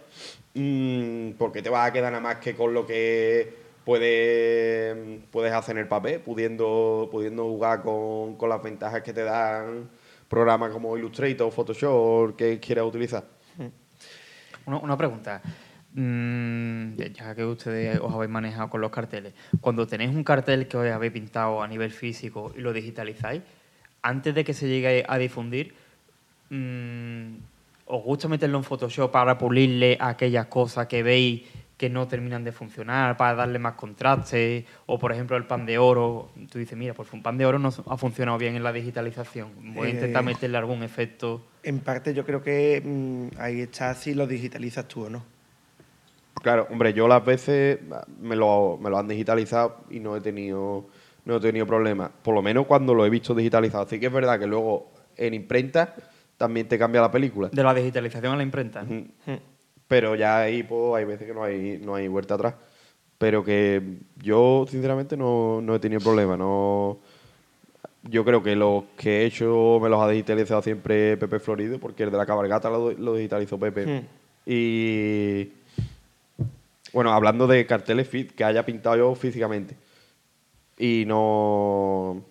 mm, 0.56 1.32
porque 1.38 1.62
te 1.62 1.70
vas 1.70 1.88
a 1.88 1.94
quedar 1.94 2.12
nada 2.12 2.22
más 2.22 2.38
que 2.38 2.54
con 2.54 2.74
lo 2.74 2.86
que 2.86 3.63
puedes, 3.86 5.22
puedes 5.32 5.54
hacer 5.54 5.78
el 5.78 5.88
papel, 5.88 6.20
pudiendo, 6.22 7.08
pudiendo 7.12 7.44
jugar 7.44 7.82
con, 7.82 8.36
con 8.36 8.50
las 8.50 8.62
ventajas 8.62 9.02
que 9.02 9.14
te 9.14 9.24
dan 9.24 9.90
programas 10.28 10.72
como 10.72 10.98
Illustrator, 10.98 11.52
Photoshop, 11.52 12.36
que 12.36 12.60
quieras 12.60 12.86
utilizar. 12.86 13.24
Una, 14.66 14.78
una 14.78 14.98
pregunta. 14.98 15.42
Mm, 15.94 16.96
ya- 16.96 17.08
ya 17.08 17.36
que 17.36 17.46
ustedes 17.46 18.00
os 18.00 18.12
habéis 18.14 18.32
manejado 18.32 18.70
con 18.70 18.82
los 18.82 18.90
carteles, 18.92 19.34
cuando 19.62 19.86
tenéis 19.86 20.10
un 20.16 20.24
cartel 20.24 20.68
que 20.68 20.78
os 20.78 20.88
habéis 20.92 21.12
pintado 21.12 21.62
a 21.62 21.68
nivel 21.68 21.92
físico 21.92 22.52
y 22.58 22.62
lo 22.62 22.74
digitalizáis, 22.74 23.42
antes 24.02 24.34
de 24.34 24.44
que 24.44 24.54
se 24.54 24.68
llegue 24.68 25.06
a 25.08 25.18
difundir, 25.18 25.76
mm, 26.50 27.36
¿os 27.86 28.04
gusta 28.04 28.28
meterlo 28.28 28.58
en 28.58 28.64
Photoshop 28.64 29.12
para 29.12 29.38
pulirle 29.38 29.98
aquellas 30.00 30.48
cosas 30.48 30.88
que 30.88 31.04
veis 31.04 31.44
que 31.78 31.90
no 31.90 32.08
terminan 32.08 32.44
de 32.44 32.52
funcionar, 32.52 33.18
para 33.18 33.36
darle 33.36 33.60
más 33.60 33.74
contraste? 33.74 34.66
O, 34.86 35.00
por 35.00 35.12
ejemplo, 35.12 35.36
el 35.38 35.46
pan 35.46 35.66
de 35.66 35.78
oro, 35.78 36.30
tú 36.52 36.60
dices, 36.60 36.78
mira, 36.78 36.94
pues 36.94 37.12
un 37.14 37.22
pan 37.24 37.38
de 37.38 37.46
oro 37.46 37.60
no 37.60 37.70
ha 37.88 37.98
funcionado 37.98 38.38
bien 38.38 38.56
en 38.56 38.64
la 38.64 38.72
digitalización, 38.72 39.50
voy 39.74 39.88
a 39.88 39.92
intentar 39.92 40.24
Eh, 40.24 40.26
meterle 40.26 40.58
algún 40.58 40.84
efecto. 40.84 41.46
En 41.64 41.80
parte 41.80 42.14
yo 42.14 42.26
creo 42.26 42.42
que 42.44 42.82
mm, 42.84 43.40
ahí 43.40 43.62
está 43.62 43.94
si 43.96 44.14
lo 44.14 44.28
digitalizas 44.28 44.88
tú 44.88 45.06
o 45.06 45.10
no. 45.10 45.24
Claro, 46.42 46.68
hombre, 46.70 46.94
yo 46.94 47.08
las 47.08 47.24
veces 47.24 47.80
me 48.20 48.36
lo, 48.36 48.78
me 48.82 48.90
lo 48.90 48.98
han 48.98 49.08
digitalizado 49.08 49.86
y 49.90 50.00
no 50.00 50.16
he 50.16 50.22
tenido 50.22 50.88
no 51.26 51.38
he 51.38 51.40
tenido 51.40 51.66
problemas. 51.66 52.12
Por 52.22 52.36
lo 52.36 52.42
menos 52.42 52.66
cuando 52.68 52.94
lo 52.94 53.06
he 53.06 53.10
visto 53.10 53.34
digitalizado. 53.34 53.88
Sí 53.88 53.98
que 54.00 54.08
es 54.08 54.12
verdad 54.14 54.38
que 54.38 54.46
luego 54.48 54.92
en 55.16 55.34
imprenta 55.34 55.96
también 56.38 56.68
te 56.68 56.78
cambia 56.78 57.00
la 57.00 57.12
película. 57.12 57.48
De 57.50 57.64
la 57.64 57.74
digitalización 57.74 58.34
a 58.34 58.36
la 58.36 58.44
imprenta. 58.44 58.84
Ujú. 58.84 59.40
Pero 59.88 60.16
ya 60.16 60.40
ahí 60.40 60.64
pues, 60.64 60.96
hay 60.96 61.06
veces 61.06 61.28
que 61.28 61.34
no 61.34 61.44
hay, 61.44 61.80
no 61.84 61.96
hay 61.96 62.08
vuelta 62.08 62.36
atrás. 62.36 62.56
Pero 63.18 63.44
que 63.44 63.82
yo, 64.22 64.66
sinceramente, 64.70 65.16
no, 65.16 65.62
no 65.62 65.76
he 65.76 65.80
tenido 65.80 66.02
problema. 66.02 66.36
No, 66.36 67.00
yo 68.04 68.26
creo 68.26 68.44
que 68.44 68.56
los 68.56 68.84
que 68.98 69.22
he 69.22 69.26
hecho 69.26 69.80
me 69.82 69.90
los 69.90 70.02
ha 70.02 70.10
digitalizado 70.10 70.62
siempre 70.62 71.16
Pepe 71.18 71.40
Florido, 71.40 71.80
porque 71.80 72.04
el 72.04 72.12
de 72.12 72.18
la 72.18 72.26
cabalgata 72.26 72.70
lo, 72.70 72.92
lo 72.92 73.16
digitalizó 73.16 73.58
Pepe. 73.58 73.86
Hmm. 73.86 74.06
Y 74.46 75.52
bueno, 76.92 77.12
hablando 77.12 77.48
de 77.48 77.66
carteles 77.66 78.08
fit, 78.08 78.32
que 78.32 78.44
haya 78.44 78.66
pintado 78.66 78.98
yo 78.98 79.16
físicamente. 79.16 79.76
Y 80.78 81.06
no, 81.08 82.24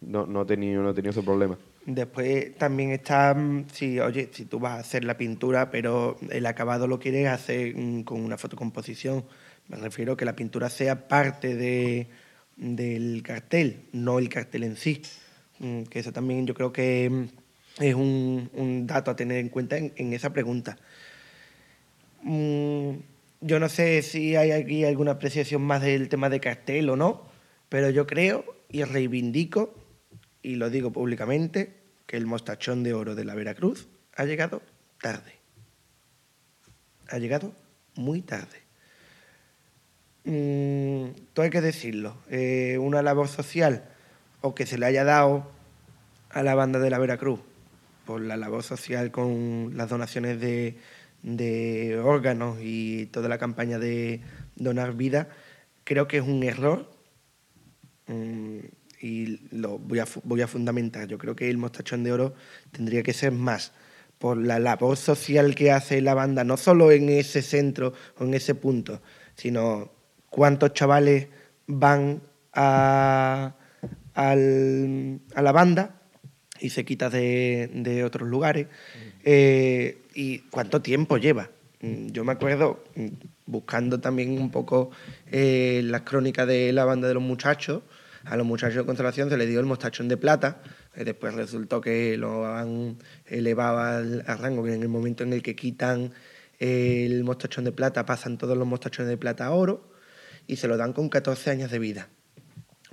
no, 0.00 0.26
no 0.26 0.42
he 0.42 0.44
tenido, 0.46 0.82
no 0.82 0.90
he 0.90 0.94
tenido 0.94 1.10
ese 1.10 1.22
problema. 1.22 1.56
Después 1.90 2.54
también 2.58 2.90
está, 2.90 3.32
mm, 3.32 3.68
si, 3.72 3.98
oye, 3.98 4.28
si 4.30 4.44
tú 4.44 4.58
vas 4.60 4.72
a 4.72 4.80
hacer 4.80 5.04
la 5.04 5.16
pintura, 5.16 5.70
pero 5.70 6.18
el 6.30 6.44
acabado 6.44 6.86
lo 6.86 6.98
quieres 6.98 7.28
hacer 7.28 7.74
mm, 7.74 8.02
con 8.02 8.20
una 8.20 8.36
fotocomposición. 8.36 9.24
Me 9.68 9.78
refiero 9.78 10.12
a 10.12 10.16
que 10.18 10.26
la 10.26 10.36
pintura 10.36 10.68
sea 10.68 11.08
parte 11.08 11.56
de, 11.56 12.08
del 12.56 13.22
cartel, 13.22 13.86
no 13.92 14.18
el 14.18 14.28
cartel 14.28 14.64
en 14.64 14.76
sí. 14.76 15.00
Mm, 15.60 15.84
Que 15.84 16.00
eso 16.00 16.12
también 16.12 16.46
yo 16.46 16.52
creo 16.52 16.74
que 16.74 17.26
es 17.80 17.94
un, 17.94 18.84
dato 18.86 19.10
a 19.10 19.16
tener 19.16 19.38
en 19.38 19.48
cuenta 19.48 19.78
en, 19.78 19.94
en 19.96 20.12
esa 20.12 20.30
pregunta. 20.30 20.76
Yo 23.40 23.60
no 23.60 23.68
sé 23.70 24.02
si 24.02 24.36
hay 24.36 24.50
aquí 24.50 24.84
alguna 24.84 25.12
apreciación 25.12 25.62
más 25.62 25.80
del 25.80 26.10
tema 26.10 26.28
de 26.28 26.40
cartel 26.40 26.90
o 26.90 26.96
no, 26.96 27.22
pero 27.70 27.88
yo 27.88 28.06
creo 28.06 28.44
y 28.68 28.84
reivindico, 28.84 29.74
y 30.42 30.56
lo 30.56 30.68
digo 30.68 30.92
públicamente, 30.92 31.77
que 32.08 32.16
el 32.16 32.26
mostachón 32.26 32.82
de 32.82 32.94
oro 32.94 33.14
de 33.14 33.24
la 33.24 33.36
Veracruz 33.36 33.86
ha 34.16 34.24
llegado 34.24 34.62
tarde. 35.00 35.34
Ha 37.08 37.18
llegado 37.18 37.52
muy 37.94 38.22
tarde. 38.22 38.62
Mm, 40.24 41.10
todo 41.34 41.44
hay 41.44 41.50
que 41.50 41.60
decirlo. 41.60 42.16
eh, 42.30 42.78
una 42.80 43.02
labor 43.02 43.28
social 43.28 43.84
o 44.40 44.54
que 44.54 44.66
se 44.66 44.78
le 44.78 44.86
haya 44.86 45.04
dado 45.04 45.50
a 46.30 46.42
la 46.42 46.54
banda 46.54 46.78
de 46.78 46.90
la 46.90 46.98
Veracruz 46.98 47.40
por 48.06 48.22
la 48.22 48.38
labor 48.38 48.62
social 48.62 49.10
con 49.10 49.72
las 49.76 49.90
donaciones 49.90 50.40
de, 50.40 52.00
órganos 52.02 52.56
y 52.62 53.06
toda 53.06 53.28
la 53.28 53.36
campaña 53.36 53.78
de 53.78 54.22
donar 54.56 54.94
vida, 54.94 55.28
creo 55.84 56.08
que 56.08 56.18
es 56.18 56.22
un 56.22 56.42
error 56.42 56.90
mm, 58.06 58.60
y 59.00 59.40
lo 59.56 59.78
voy 59.78 59.98
a, 60.00 60.06
voy 60.24 60.40
a 60.42 60.46
fundamentar. 60.48 61.06
Yo 61.08 61.18
creo 61.18 61.36
que 61.36 61.48
el 61.50 61.56
Mostachón 61.58 62.04
de 62.04 62.12
Oro 62.12 62.34
tendría 62.72 63.02
que 63.02 63.12
ser 63.12 63.32
más 63.32 63.72
por 64.18 64.36
la 64.36 64.58
labor 64.58 64.96
social 64.96 65.54
que 65.54 65.70
hace 65.70 66.00
la 66.00 66.14
banda, 66.14 66.42
no 66.44 66.56
solo 66.56 66.90
en 66.90 67.08
ese 67.08 67.40
centro 67.42 67.92
o 68.18 68.24
en 68.24 68.34
ese 68.34 68.54
punto, 68.56 69.00
sino 69.36 69.92
cuántos 70.30 70.72
chavales 70.74 71.28
van 71.68 72.20
a, 72.52 73.54
al- 74.14 75.20
a 75.34 75.42
la 75.42 75.52
banda 75.52 76.00
y 76.60 76.70
se 76.70 76.84
quita 76.84 77.08
de, 77.10 77.70
de 77.72 78.02
otros 78.04 78.28
lugares. 78.28 78.66
Eh, 79.24 80.02
¿Y 80.14 80.38
cuánto 80.50 80.82
tiempo 80.82 81.16
lleva? 81.18 81.50
Mm, 81.80 82.08
Yo 82.08 82.24
me 82.24 82.32
acuerdo, 82.32 82.82
mm, 82.96 83.06
buscando 83.46 84.00
también 84.00 84.32
un 84.40 84.50
poco 84.50 84.90
eh, 85.30 85.82
las 85.84 86.00
crónicas 86.02 86.48
de 86.48 86.72
la 86.72 86.84
banda 86.84 87.06
de 87.06 87.14
los 87.14 87.22
muchachos, 87.22 87.82
a 88.24 88.36
los 88.36 88.46
muchachos 88.46 88.76
de 88.76 88.84
Constelación 88.84 89.30
se 89.30 89.36
les 89.36 89.48
dio 89.48 89.60
el 89.60 89.66
mostachón 89.66 90.08
de 90.08 90.16
plata, 90.16 90.62
eh, 90.94 91.04
después 91.04 91.34
resultó 91.34 91.80
que 91.80 92.16
lo 92.16 92.46
han 92.46 92.98
elevado 93.26 93.78
al, 93.78 94.24
al 94.26 94.38
rango, 94.38 94.64
que 94.64 94.74
en 94.74 94.82
el 94.82 94.88
momento 94.88 95.24
en 95.24 95.32
el 95.32 95.42
que 95.42 95.54
quitan 95.56 96.12
el 96.58 97.22
mostachón 97.24 97.64
de 97.64 97.72
plata 97.72 98.04
pasan 98.04 98.38
todos 98.38 98.56
los 98.56 98.66
mostachones 98.66 99.08
de 99.08 99.16
plata 99.16 99.46
a 99.46 99.52
oro 99.52 99.92
y 100.46 100.56
se 100.56 100.66
lo 100.66 100.76
dan 100.76 100.92
con 100.92 101.08
14 101.08 101.50
años 101.50 101.70
de 101.70 101.78
vida 101.78 102.08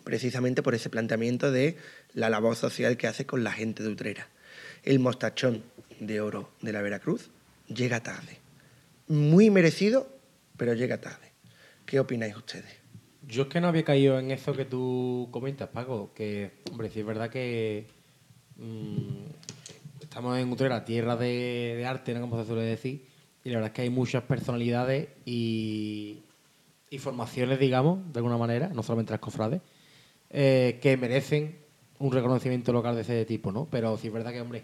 precisamente 0.06 0.64
por 0.64 0.76
ese 0.76 0.90
planteamiento 0.90 1.52
de 1.52 1.78
la 2.14 2.30
labor 2.30 2.56
social 2.56 2.96
que 2.96 3.08
hace 3.08 3.26
con 3.26 3.44
la 3.44 3.52
gente 3.52 3.84
de 3.84 3.90
Utrera. 3.90 4.30
El 4.84 5.00
mostachón 5.00 5.64
de 6.00 6.22
oro 6.22 6.52
de 6.62 6.72
la 6.72 6.82
Veracruz 6.82 7.32
llega 7.68 8.02
tarde. 8.02 8.38
Muy 9.08 9.50
merecido, 9.50 10.08
pero 10.56 10.74
llega 10.74 11.02
tarde. 11.02 11.34
¿Qué 11.86 12.00
opináis 12.00 12.38
ustedes? 12.38 12.85
Yo 13.28 13.44
es 13.44 13.48
que 13.50 13.60
no 13.60 13.68
había 13.68 13.84
caído 13.84 14.20
en 14.20 14.32
eso 14.32 14.54
que 14.54 14.66
tú 14.66 15.30
comentas, 15.32 15.70
Paco, 15.70 16.12
que, 16.14 16.52
hombre, 16.72 16.90
sí 16.90 17.00
es 17.00 17.06
verdad 17.06 17.30
que 17.30 17.88
mm, 18.58 20.02
estamos 20.02 20.38
en 20.38 20.52
Utrera, 20.52 20.86
tierra 20.86 21.16
de, 21.16 21.84
arte, 21.88 22.14
¿no? 22.14 22.22
como 22.22 22.40
se 22.40 22.48
suele 22.48 22.64
decir, 22.64 23.06
y 23.44 23.50
la 23.50 23.56
verdad 23.56 23.72
es 23.72 23.76
que 23.76 23.82
hay 23.82 23.90
muchas 23.90 24.24
personalidades 24.24 25.10
y, 25.26 26.20
y 26.90 26.98
formaciones, 27.00 27.60
digamos, 27.60 28.00
de 28.14 28.20
alguna 28.20 28.38
manera, 28.38 28.70
no 28.70 28.84
solamente 28.84 29.12
las 29.12 29.20
cofrades, 29.20 29.62
eh, 30.30 30.80
que 30.82 30.96
merecen 30.98 31.58
un 32.00 32.12
reconocimiento 32.12 32.74
local 32.74 32.96
de 32.96 33.02
ese 33.02 33.26
tipo, 33.26 33.52
¿no? 33.52 33.68
Pero 33.72 33.98
sí 33.98 34.08
es 34.08 34.14
verdad 34.14 34.34
que, 34.34 34.42
hombre, 34.42 34.64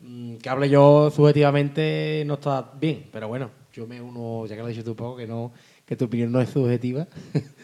mm, 0.00 0.36
que 0.36 0.48
hable 0.48 0.70
yo 0.70 1.10
subjetivamente 1.10 2.22
no 2.26 2.34
está 2.34 2.72
bien, 2.80 3.06
pero 3.12 3.28
bueno, 3.28 3.50
yo 3.74 3.86
me 3.86 4.00
uno, 4.00 4.46
ya 4.46 4.54
que 4.54 4.62
lo 4.62 4.68
has 4.68 4.74
dicho 4.74 4.84
tú, 4.84 4.96
Paco, 4.96 5.16
que, 5.16 5.26
no, 5.26 5.52
que 5.84 5.96
tu 5.96 6.06
opinión 6.06 6.32
no 6.32 6.40
es 6.40 6.48
subjetiva. 6.48 7.06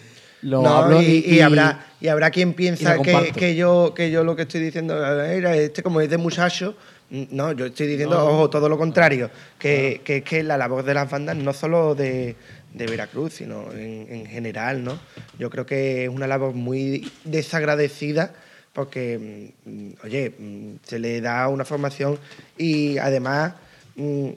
lo 0.46 0.62
No, 0.62 0.76
hablo 0.76 1.02
y, 1.02 1.24
y 1.26 1.40
habrá, 1.40 1.86
y 2.00 2.08
habrá 2.08 2.30
quien 2.30 2.54
piensa 2.54 2.98
que, 3.02 3.32
que 3.36 3.56
yo, 3.56 3.92
que 3.94 4.10
yo 4.10 4.22
lo 4.22 4.36
que 4.36 4.42
estoy 4.42 4.60
diciendo 4.60 4.94
era 5.24 5.56
este 5.56 5.82
como 5.82 6.00
es 6.00 6.08
de 6.08 6.18
muchacho. 6.18 6.76
No, 7.10 7.52
yo 7.52 7.66
estoy 7.66 7.86
diciendo, 7.86 8.16
No. 8.16 8.26
ojo, 8.26 8.50
todo 8.50 8.68
lo 8.68 8.78
contrario, 8.78 9.30
que, 9.58 10.00
que 10.04 10.18
es 10.18 10.22
que 10.24 10.42
la 10.42 10.56
labor 10.56 10.84
de 10.84 10.94
las 10.94 11.08
bandas 11.10 11.36
no 11.36 11.52
solo 11.52 11.94
de, 11.94 12.34
de 12.74 12.86
Veracruz, 12.86 13.34
sino 13.34 13.72
en, 13.72 14.06
en 14.10 14.26
general, 14.26 14.82
¿no? 14.82 14.98
Yo 15.38 15.48
creo 15.50 15.66
que 15.66 16.04
es 16.04 16.08
una 16.08 16.26
labor 16.26 16.54
muy 16.54 17.10
desagradecida 17.24 18.32
porque, 18.72 19.52
mm, 19.64 19.88
oye, 20.04 20.32
mm, 20.38 20.74
se 20.82 20.98
le 20.98 21.20
da 21.20 21.48
una 21.48 21.64
formación 21.64 22.18
y 22.58 22.98
además 22.98 23.54
mm, 23.96 24.28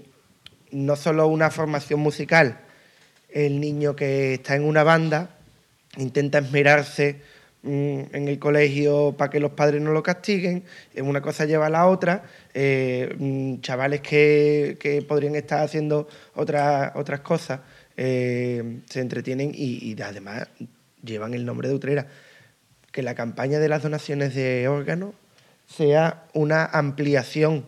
no 0.72 0.96
solo 0.96 1.28
una 1.28 1.50
formación 1.52 2.00
musical, 2.00 2.60
el 3.30 3.60
niño 3.60 3.96
que 3.96 4.36
está 4.36 4.56
en 4.56 4.64
una 4.64 4.84
banda 4.84 5.32
intenta 5.98 6.40
esmerarse 6.40 7.22
mm, 7.64 8.02
en 8.14 8.28
el 8.28 8.40
colegio 8.40 9.16
para 9.18 9.30
que 9.30 9.40
los 9.40 9.52
padres 9.52 9.82
no 9.82 9.92
lo 9.92 10.04
castiguen, 10.04 10.64
una 11.02 11.22
cosa 11.22 11.46
lleva 11.46 11.68
a 11.68 11.70
la 11.70 11.88
otra, 11.88 12.24
eh, 12.54 13.16
mm, 13.18 13.62
chavales 13.62 14.02
que, 14.02 14.78
que 14.80 15.02
podrían 15.02 15.36
estar 15.36 15.62
haciendo 15.64 16.08
otras 16.36 16.92
otras 16.96 17.22
cosas 17.22 17.60
eh, 18.02 18.80
se 18.90 19.02
entretienen 19.02 19.52
y, 19.54 19.92
y 19.92 20.02
además 20.02 20.48
llevan 21.04 21.34
el 21.34 21.46
nombre 21.46 21.68
de 21.68 21.76
Utrera. 21.76 22.08
Que 22.94 23.04
la 23.04 23.14
campaña 23.14 23.60
de 23.60 23.68
las 23.68 23.84
donaciones 23.84 24.34
de 24.34 24.70
órganos 24.70 25.16
sea 25.68 26.24
una 26.34 26.64
ampliación, 26.66 27.66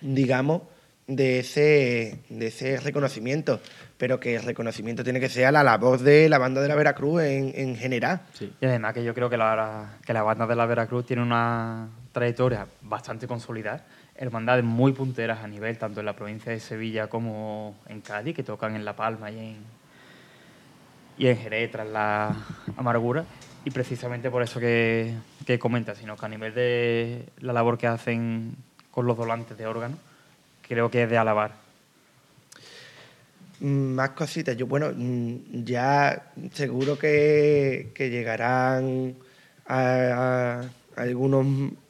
digamos, 0.00 0.62
de 1.06 1.38
ese, 1.38 2.18
de 2.28 2.48
ese 2.48 2.78
reconocimiento, 2.78 3.60
pero 4.00 4.18
que 4.18 4.34
el 4.36 4.42
reconocimiento 4.42 5.04
tiene 5.04 5.20
que 5.20 5.28
ser 5.28 5.44
a 5.44 5.52
la 5.52 5.62
labor 5.62 5.98
de 5.98 6.30
la 6.30 6.38
banda 6.38 6.62
de 6.62 6.68
la 6.68 6.74
Veracruz 6.74 7.20
en, 7.20 7.52
en 7.54 7.76
general. 7.76 8.22
Y 8.58 8.64
además 8.64 8.94
que 8.94 9.04
yo 9.04 9.12
creo 9.12 9.28
que 9.28 9.36
la, 9.36 9.98
que 10.06 10.14
la 10.14 10.22
banda 10.22 10.46
de 10.46 10.56
la 10.56 10.64
Veracruz 10.64 11.04
tiene 11.04 11.20
una 11.20 11.86
trayectoria 12.10 12.66
bastante 12.80 13.26
consolidada, 13.26 13.84
hermandades 14.16 14.64
muy 14.64 14.92
punteras 14.92 15.44
a 15.44 15.46
nivel 15.46 15.76
tanto 15.76 16.00
en 16.00 16.06
la 16.06 16.14
provincia 16.14 16.50
de 16.50 16.60
Sevilla 16.60 17.08
como 17.08 17.76
en 17.88 18.00
Cádiz, 18.00 18.34
que 18.34 18.42
tocan 18.42 18.74
en 18.74 18.86
La 18.86 18.96
Palma 18.96 19.30
y 19.30 19.38
en, 19.38 19.56
y 21.18 21.26
en 21.26 21.36
Jerez 21.36 21.70
tras 21.70 21.86
la 21.86 22.34
amargura. 22.78 23.26
Y 23.66 23.70
precisamente 23.70 24.30
por 24.30 24.42
eso 24.42 24.58
que, 24.58 25.14
que 25.44 25.58
comenta, 25.58 25.94
sino 25.94 26.16
que 26.16 26.24
a 26.24 26.28
nivel 26.30 26.54
de 26.54 27.26
la 27.40 27.52
labor 27.52 27.76
que 27.76 27.86
hacen 27.86 28.56
con 28.90 29.06
los 29.06 29.14
volantes 29.14 29.58
de 29.58 29.66
órgano, 29.66 29.98
creo 30.66 30.90
que 30.90 31.02
es 31.02 31.10
de 31.10 31.18
alabar. 31.18 31.52
Mm, 33.60 33.94
Más 33.94 34.10
cositas. 34.10 34.56
Yo, 34.56 34.66
bueno, 34.66 34.90
mm, 34.94 35.64
ya 35.64 36.32
seguro 36.52 36.98
que, 36.98 37.90
que 37.94 38.10
llegarán 38.10 39.16
a, 39.66 40.62
algunos 40.96 41.46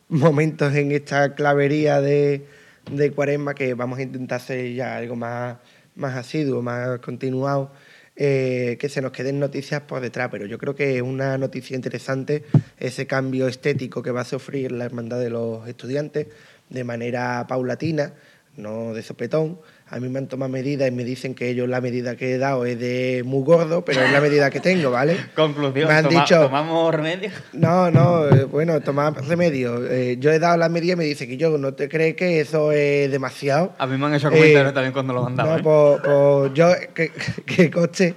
momentos 0.08 0.74
en 0.74 0.92
esta 0.92 1.34
clavería 1.34 2.00
de, 2.00 2.46
de 2.90 3.12
cuaresma 3.12 3.54
que 3.54 3.74
vamos 3.74 3.98
a 3.98 4.02
intentar 4.02 4.36
hacer 4.40 4.74
ya 4.74 4.96
algo 4.96 5.16
más, 5.16 5.58
más 5.94 6.16
asiduo, 6.16 6.62
más 6.62 6.98
continuado, 7.00 7.72
eh, 8.16 8.76
que 8.80 8.88
se 8.88 9.00
nos 9.00 9.12
queden 9.12 9.38
noticias 9.38 9.82
por 9.82 10.00
detrás. 10.00 10.28
Pero 10.30 10.46
yo 10.46 10.58
creo 10.58 10.74
que 10.74 10.96
es 10.96 11.02
una 11.02 11.38
noticia 11.38 11.76
interesante 11.76 12.44
ese 12.78 13.06
cambio 13.06 13.46
estético 13.48 14.02
que 14.02 14.10
va 14.10 14.22
a 14.22 14.24
sufrir 14.24 14.72
la 14.72 14.84
Hermandad 14.86 15.20
de 15.20 15.30
los 15.30 15.66
Estudiantes 15.68 16.26
de 16.68 16.84
manera 16.84 17.46
paulatina, 17.48 18.12
no 18.56 18.94
de 18.94 19.02
sopetón. 19.02 19.60
A 19.92 19.98
mí 19.98 20.08
me 20.08 20.20
han 20.20 20.28
tomado 20.28 20.48
medidas 20.50 20.86
y 20.86 20.92
me 20.92 21.02
dicen 21.02 21.34
que 21.34 21.48
ellos 21.48 21.68
la 21.68 21.80
medida 21.80 22.14
que 22.14 22.34
he 22.34 22.38
dado 22.38 22.64
es 22.64 22.78
de 22.78 23.22
muy 23.26 23.42
gordo, 23.42 23.84
pero 23.84 24.02
es 24.02 24.12
la 24.12 24.20
medida 24.20 24.48
que 24.48 24.60
tengo, 24.60 24.92
¿vale? 24.92 25.16
Conclusión, 25.34 25.88
Me 25.88 25.94
han 25.94 26.04
toma- 26.04 26.20
dicho- 26.20 26.42
tomamos 26.42 26.94
remedio. 26.94 27.30
No, 27.54 27.90
no, 27.90 28.28
eh, 28.28 28.44
bueno, 28.44 28.80
tomar 28.80 29.14
remedio. 29.26 29.84
Eh, 29.90 30.16
yo 30.20 30.30
he 30.30 30.38
dado 30.38 30.56
la 30.58 30.68
medida 30.68 30.92
y 30.92 30.96
me 30.96 31.04
dice 31.04 31.26
que 31.26 31.36
yo 31.36 31.58
no 31.58 31.74
te 31.74 31.88
crees 31.88 32.14
que 32.14 32.38
eso 32.40 32.70
es 32.70 33.10
demasiado. 33.10 33.74
A 33.78 33.86
mí 33.88 33.96
me 33.98 34.06
han 34.06 34.14
hecho 34.14 34.28
Eh, 34.28 34.30
comentarios 34.30 34.74
también 34.74 34.92
cuando 34.92 35.12
lo 35.12 35.22
mandaba. 35.24 35.54
No, 35.54 35.58
¿eh? 35.58 35.62
pues, 35.62 36.02
pues 36.04 36.54
yo, 36.54 36.72
que, 36.94 37.10
que 37.44 37.70
coste, 37.72 38.14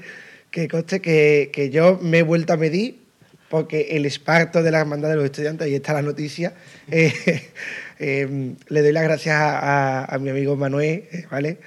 que, 0.52 0.68
coste 0.68 1.02
que, 1.02 1.50
que 1.52 1.72
yo 1.72 1.98
me 2.04 2.20
he 2.20 2.24
vuelto 2.24 2.54
a 2.54 2.58
medir 2.58 3.02
porque 3.50 3.88
el 3.98 4.06
esparto 4.06 4.62
de 4.62 4.70
la 4.72 4.80
hermandad 4.80 5.10
de 5.10 5.16
los 5.16 5.26
estudiantes, 5.26 5.66
ahí 5.66 5.76
está 5.76 5.94
la 5.94 6.02
noticia, 6.04 6.54
eh, 6.90 7.14
eh, 8.00 8.54
le 8.68 8.82
doy 8.82 8.92
las 8.92 9.04
gracias 9.04 9.36
a, 9.36 9.60
a- 9.60 10.06
a 10.06 10.18
mi 10.20 10.30
amigo 10.30 10.56
Manuel, 10.56 11.06
eh, 11.12 11.26
¿vale? 11.30 11.58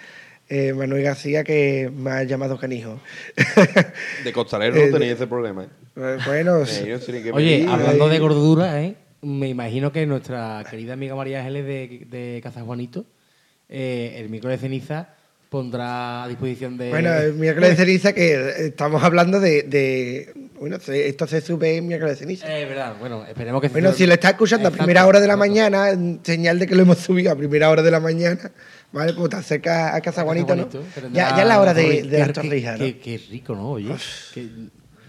Eh, 0.49 0.73
Manuel 0.75 1.03
García, 1.03 1.43
que 1.43 1.91
me 1.95 2.11
ha 2.11 2.23
llamado 2.23 2.57
canijo. 2.59 3.01
De 4.25 4.33
costalero 4.33 4.77
Eh, 4.77 4.87
no 4.87 4.93
tenéis 4.99 5.15
ese 5.15 5.27
problema. 5.27 5.65
¿eh? 5.65 5.69
Eh, 5.97 6.19
bueno, 6.25 6.63
Eh, 6.69 7.01
que 7.23 7.33
Oye, 7.33 7.67
hablando 7.69 8.09
de 8.09 8.19
gordura, 8.19 8.83
¿eh? 8.83 8.95
me 9.23 9.49
imagino 9.49 9.91
que 9.93 10.07
nuestra 10.07 10.63
querida 10.71 10.93
amiga 10.93 11.17
María 11.17 11.41
Ángeles 11.41 11.67
de, 11.67 12.07
de 12.09 12.41
Casa 12.43 12.61
Juanito, 12.63 13.07
eh, 13.69 14.15
el 14.19 14.29
micro 14.29 14.49
de 14.51 14.59
ceniza 14.59 15.16
pondrá 15.49 16.25
a 16.25 16.29
disposición 16.29 16.77
de... 16.77 16.91
Bueno, 16.91 17.13
el 17.15 17.35
miércoles 17.35 17.71
de 17.71 17.77
ceniza 17.77 18.13
que 18.13 18.67
estamos 18.67 19.03
hablando 19.03 19.39
de, 19.41 19.63
de- 19.63 20.35
bueno, 20.59 20.77
esto 20.77 21.27
se 21.27 21.41
sube 21.41 21.77
en 21.77 21.87
miércoles 21.87 22.19
de 22.19 22.25
ceniza. 22.25 22.59
Eh, 22.59 22.65
verdad, 22.65 22.95
bueno, 22.99 23.25
esperemos 23.27 23.61
que... 23.63 23.69
Bueno, 23.69 23.93
si 23.93 24.07
lo 24.07 24.15
está 24.15 24.31
escuchando 24.31 24.69
a 24.69 24.71
primera 24.73 25.07
hora 25.07 25.21
de 25.21 25.27
la 25.29 25.37
mañana, 25.37 25.89
señal 26.23 26.59
de 26.59 26.67
que 26.67 26.75
lo 26.75 26.83
hemos 26.83 26.99
subido 26.99 27.31
a 27.31 27.37
primera 27.37 27.71
hora 27.71 27.83
de 27.83 27.91
la 27.91 28.01
mañana, 28.01 28.51
¿vale? 28.93 29.13
Pues 29.13 29.31
te 29.31 29.37
acercas 29.37 29.95
a 29.95 30.01
Casa 30.01 30.23
Juanito, 30.25 30.57
¿no? 30.57 30.69
Ya, 31.13 31.41
es 31.41 31.47
la 31.47 31.61
hora 31.61 31.75
de, 31.75 32.03
de 32.03 32.09
qué- 32.11 32.19
las 32.19 32.29
qué- 32.29 32.33
torrijas, 32.35 32.79
¿no? 32.79 32.85
Qué, 32.85 32.99
qué 32.99 33.21
rico, 33.31 33.55
¿no? 33.55 33.71
Oye, 33.71 33.95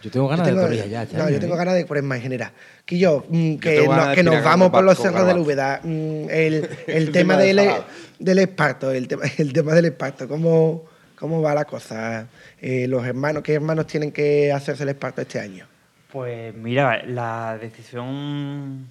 yo 0.01 0.11
tengo 0.11 0.25
Yo 0.25 0.29
ganas 0.29 0.45
tengo, 0.47 0.59
de 0.61 0.65
torrijas 0.65 0.89
ya. 0.89 1.03
este 1.03 1.17
no, 1.17 1.23
año, 1.23 1.33
yo 1.33 1.39
tengo 1.39 1.55
¿eh? 1.55 1.57
ganas 1.57 1.73
de 1.75 1.85
cuaresma 1.85 2.15
en 2.15 2.21
general. 2.21 2.51
Quillo, 2.85 3.25
mm, 3.29 3.55
que, 3.57 3.81
ganas 3.81 3.97
no- 3.97 4.09
de 4.09 4.15
que 4.15 4.23
nos 4.23 4.43
vamos 4.43 4.69
por 4.69 4.83
los 4.83 4.97
cerros 4.97 5.25
de 5.27 5.33
la. 5.33 5.39
Úbeda. 5.39 5.79
Mm, 5.83 6.29
El, 6.29 6.53
el 6.87 6.95
El 7.07 7.11
tema 7.11 7.37
tema 7.37 7.37
de 7.37 7.53
del, 7.53 7.71
del 8.19 8.39
esparto, 8.39 8.91
el 8.91 9.07
tema, 9.07 9.23
el 9.37 9.53
tema 9.53 9.73
del 9.73 9.85
esparto, 9.85 10.27
¿cómo, 10.27 10.85
cómo 11.17 11.41
va 11.41 11.53
la 11.53 11.65
cosa? 11.65 12.27
Eh, 12.61 12.87
los 12.87 13.05
hermanos, 13.05 13.43
¿qué 13.43 13.53
hermanos 13.55 13.87
tienen 13.87 14.11
que 14.11 14.51
hacerse 14.51 14.83
el 14.83 14.89
esparto 14.89 15.21
este 15.21 15.39
año? 15.39 15.65
Pues 16.11 16.53
mira, 16.55 17.03
la 17.05 17.57
decisión... 17.59 18.87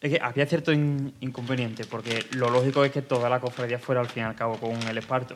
Es 0.00 0.10
que 0.12 0.18
había 0.22 0.46
cierto 0.46 0.72
in- 0.72 1.12
inconveniente, 1.20 1.84
porque 1.84 2.24
lo 2.32 2.50
lógico 2.50 2.84
es 2.84 2.92
que 2.92 3.02
toda 3.02 3.28
la 3.30 3.40
cofradía 3.40 3.78
fuera 3.78 4.00
al 4.00 4.08
fin 4.08 4.22
y 4.24 4.26
al 4.26 4.34
cabo 4.34 4.56
con 4.58 4.72
el 4.88 4.98
esparto. 4.98 5.34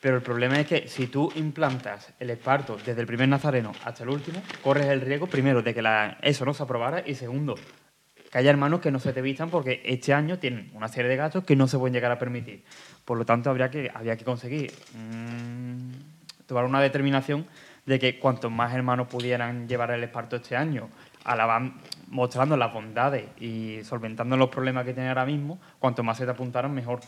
Pero 0.00 0.16
el 0.16 0.22
problema 0.22 0.60
es 0.60 0.66
que 0.66 0.86
si 0.88 1.08
tú 1.08 1.32
implantas 1.34 2.12
el 2.20 2.30
esparto 2.30 2.76
desde 2.84 3.00
el 3.00 3.06
primer 3.06 3.28
nazareno 3.28 3.72
hasta 3.84 4.04
el 4.04 4.10
último, 4.10 4.40
corres 4.62 4.86
el 4.86 5.00
riesgo, 5.00 5.26
primero, 5.26 5.60
de 5.62 5.74
que 5.74 5.82
la- 5.82 6.18
eso 6.22 6.44
no 6.44 6.54
se 6.54 6.62
aprobara 6.62 7.02
y 7.04 7.14
segundo, 7.16 7.56
que 8.30 8.38
haya 8.38 8.50
hermanos 8.50 8.80
que 8.80 8.90
no 8.92 9.00
se 9.00 9.12
te 9.12 9.22
vistan 9.22 9.50
porque 9.50 9.82
este 9.84 10.14
año 10.14 10.38
tienen 10.38 10.70
una 10.74 10.86
serie 10.88 11.08
de 11.10 11.16
gastos 11.16 11.44
que 11.44 11.56
no 11.56 11.66
se 11.66 11.78
pueden 11.78 11.94
llegar 11.94 12.12
a 12.12 12.18
permitir. 12.18 12.62
Por 13.04 13.18
lo 13.18 13.24
tanto, 13.24 13.50
habría 13.50 13.70
que, 13.70 13.90
habría 13.92 14.16
que 14.16 14.24
conseguir 14.24 14.72
mm, 14.94 16.46
tomar 16.46 16.64
una 16.64 16.80
determinación 16.80 17.46
de 17.86 17.98
que 17.98 18.18
cuantos 18.18 18.52
más 18.52 18.72
hermanos 18.74 19.08
pudieran 19.08 19.66
llevar 19.66 19.90
el 19.90 20.04
esparto 20.04 20.36
este 20.36 20.56
año, 20.56 20.90
alaban- 21.24 21.80
mostrando 22.08 22.56
las 22.56 22.72
bondades 22.72 23.24
y 23.40 23.80
solventando 23.82 24.36
los 24.36 24.48
problemas 24.50 24.84
que 24.84 24.92
tienen 24.92 25.08
ahora 25.08 25.26
mismo, 25.26 25.58
cuanto 25.78 26.02
más 26.02 26.16
se 26.18 26.24
te 26.24 26.30
apuntaran, 26.30 26.72
mejor. 26.72 27.00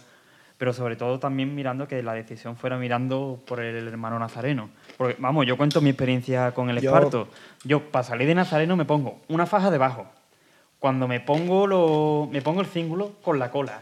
Pero 0.60 0.74
sobre 0.74 0.94
todo 0.94 1.18
también 1.18 1.54
mirando 1.54 1.88
que 1.88 2.02
la 2.02 2.12
decisión 2.12 2.54
fuera 2.54 2.76
mirando 2.76 3.40
por 3.46 3.60
el 3.60 3.88
hermano 3.88 4.18
nazareno. 4.18 4.68
Porque, 4.98 5.16
vamos, 5.18 5.46
yo 5.46 5.56
cuento 5.56 5.80
mi 5.80 5.88
experiencia 5.88 6.52
con 6.52 6.68
el 6.68 6.76
esparto. 6.76 7.28
Yo, 7.64 7.90
para 7.90 8.02
salir 8.02 8.28
de 8.28 8.34
nazareno, 8.34 8.76
me 8.76 8.84
pongo 8.84 9.20
una 9.28 9.46
faja 9.46 9.70
debajo. 9.70 10.06
Cuando 10.78 11.08
me 11.08 11.18
pongo, 11.18 11.66
lo, 11.66 12.28
me 12.30 12.42
pongo 12.42 12.60
el 12.60 12.66
cíngulo 12.66 13.12
con 13.22 13.38
la 13.38 13.50
cola. 13.50 13.80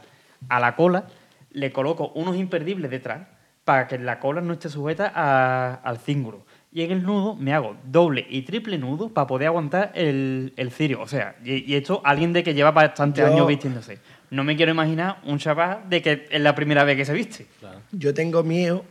A 0.48 0.60
la 0.60 0.76
cola 0.76 1.06
le 1.50 1.72
coloco 1.72 2.12
unos 2.14 2.36
imperdibles 2.36 2.92
detrás 2.92 3.26
para 3.64 3.88
que 3.88 3.98
la 3.98 4.20
cola 4.20 4.40
no 4.40 4.52
esté 4.52 4.68
sujeta 4.68 5.10
a- 5.12 5.74
al 5.82 5.98
cíngulo. 5.98 6.46
Y 6.70 6.82
en 6.82 6.92
el 6.92 7.02
nudo 7.02 7.34
me 7.34 7.54
hago 7.54 7.74
doble 7.82 8.24
y 8.30 8.42
triple 8.42 8.78
nudo 8.78 9.08
para 9.08 9.26
poder 9.26 9.48
aguantar 9.48 9.90
el, 9.96 10.52
el 10.56 10.70
cirio. 10.70 11.00
O 11.00 11.08
sea, 11.08 11.34
y, 11.44 11.72
y 11.72 11.74
esto 11.74 12.02
alguien 12.04 12.32
de 12.32 12.44
que 12.44 12.54
lleva 12.54 12.70
bastantes 12.70 13.26
Yo- 13.26 13.32
años 13.32 13.48
vistiéndose. 13.48 13.98
No 14.30 14.44
me 14.44 14.56
quiero 14.56 14.72
imaginar 14.72 15.18
un 15.24 15.38
chaval 15.38 15.80
de 15.88 16.02
que 16.02 16.26
es 16.30 16.40
la 16.40 16.54
primera 16.54 16.84
vez 16.84 16.96
que 16.96 17.04
se 17.04 17.12
viste. 17.14 17.46
Yo 17.92 18.12
tengo 18.14 18.42
miedo, 18.42 18.84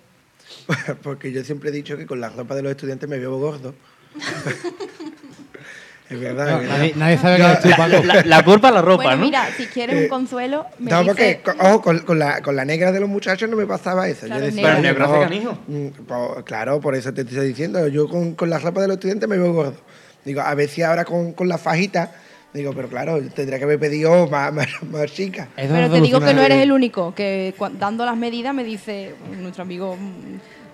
porque 1.03 1.31
yo 1.31 1.43
siempre 1.43 1.69
he 1.69 1.73
dicho 1.73 1.95
que 1.97 2.05
con 2.07 2.19
la 2.19 2.29
ropa 2.29 2.55
de 2.55 2.63
los 2.63 2.71
estudiantes 2.71 3.07
me 3.07 3.19
veo 3.19 3.37
gordo. 3.37 3.75
es 6.09 6.19
verdad. 6.19 6.45
No, 6.47 6.53
es 6.55 6.59
verdad. 6.61 6.77
nadie, 6.77 6.93
nadie 6.95 7.17
sabe 7.17 7.37
que 7.61 7.69
Paco. 7.75 8.03
La, 8.03 8.23
la 8.23 8.43
culpa 8.45 8.69
es 8.69 8.73
la 8.73 8.81
ropa, 8.81 9.03
bueno, 9.03 9.17
¿no? 9.17 9.25
mira, 9.25 9.47
si 9.57 9.65
quieres 9.67 10.03
un 10.03 10.07
consuelo, 10.07 10.65
me 10.79 10.89
No, 10.89 11.05
porque, 11.05 11.41
dice- 11.45 11.57
ojo, 11.59 11.81
con, 11.81 11.99
con 11.99 12.17
la, 12.17 12.41
con 12.41 12.55
la 12.55 12.65
negra 12.65 12.91
de 12.91 12.99
los 12.99 13.09
muchachos 13.09 13.49
no 13.49 13.57
me 13.57 13.65
pasaba 13.67 14.07
eso. 14.07 14.25
Claro, 14.25 14.39
yo 14.41 14.45
decía, 14.47 14.73
negra. 14.79 14.93
Pero 14.93 15.07
no, 15.07 15.13
hace 15.13 15.23
canijo. 15.23 15.57
mm, 15.67 15.87
pues, 16.07 16.43
claro, 16.45 16.79
por 16.79 16.95
eso 16.95 17.13
te 17.13 17.21
estoy 17.21 17.47
diciendo. 17.47 17.87
Yo 17.89 18.07
con, 18.07 18.35
con 18.35 18.49
la 18.49 18.57
ropa 18.59 18.81
de 18.81 18.87
los 18.87 18.95
estudiantes 18.95 19.27
me 19.27 19.37
veo 19.37 19.53
gordo. 19.53 19.75
Digo, 20.23 20.41
a 20.41 20.55
ver 20.55 20.69
si 20.69 20.81
ahora 20.81 21.03
con, 21.05 21.33
con 21.33 21.47
la 21.47 21.57
fajita. 21.57 22.11
Digo, 22.57 22.73
pero 22.73 22.87
claro, 22.89 23.19
tendría 23.35 23.57
que 23.59 23.65
haber 23.65 23.79
pedido 23.79 24.27
más, 24.27 24.51
más, 24.53 24.67
más 24.91 25.11
chica. 25.13 25.47
Eso 25.55 25.73
Pero 25.73 25.89
te 25.91 26.01
digo 26.01 26.19
que 26.19 26.33
no 26.33 26.41
eres 26.41 26.61
el 26.63 26.71
único, 26.71 27.13
que 27.13 27.53
cua- 27.57 27.71
dando 27.71 28.03
las 28.05 28.17
medidas 28.17 28.53
me 28.53 28.63
dice 28.63 29.13
nuestro 29.39 29.61
amigo 29.61 29.95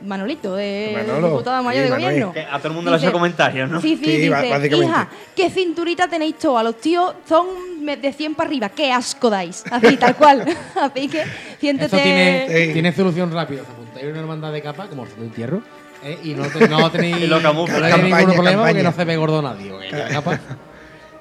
Manolito, 0.02 0.56
de 0.56 0.94
Manolo, 0.98 1.30
diputado 1.30 1.64
mayor 1.64 1.84
sí, 1.86 1.86
de 1.86 1.90
Manuel. 1.92 2.12
gobierno. 2.14 2.34
Que 2.34 2.42
a 2.42 2.58
todo 2.58 2.68
el 2.70 2.74
mundo 2.74 2.92
le 2.92 2.98
ha 2.98 3.00
hecho 3.00 3.12
comentarios, 3.14 3.70
¿no? 3.70 3.80
Sí, 3.82 3.96
sí, 3.98 4.06
Sí, 4.06 4.12
dice, 4.30 4.78
hija, 4.78 5.10
¿qué 5.36 5.50
cinturita 5.50 6.08
tenéis 6.10 6.38
todos? 6.38 6.60
A 6.60 6.64
los 6.64 6.78
tíos 6.82 7.14
son 7.28 7.48
de 7.86 8.12
100 8.14 8.36
para 8.36 8.48
arriba, 8.50 8.70
qué 8.70 8.92
asco 8.92 9.30
dais. 9.30 9.64
Así, 9.72 9.96
tal 9.98 10.16
cual. 10.16 10.46
Así 10.76 11.08
que 11.08 11.24
siéntete... 11.60 11.96
Eso 11.96 12.04
tiene, 12.04 12.48
Sí. 12.68 12.74
tiene 12.74 12.92
solución 12.94 13.32
rápida. 13.32 13.62
Os 13.62 13.70
apuntáis 13.70 14.06
una 14.08 14.20
hermandad 14.20 14.52
de 14.52 14.62
capa, 14.62 14.88
como 14.88 15.04
el 15.06 15.16
de 15.16 15.24
entierro, 15.24 15.62
¿eh? 16.04 16.18
y 16.24 16.34
no, 16.34 16.48
te- 16.48 16.68
no 16.68 16.92
tenéis, 16.92 17.18
Y 17.22 17.28
lo 17.28 17.42
camufla. 17.42 17.76
no 17.76 17.80
tenéis 17.82 17.96
Campaña, 18.02 18.18
ningún 18.20 18.34
problema 18.36 18.62
porque 18.64 18.74
campaña. 18.74 18.90
no 18.90 18.96
se 18.98 19.06
ve 19.06 19.16
gordo 19.18 19.42
nadie. 19.42 19.70
porque 19.72 19.90
capa- 20.12 20.40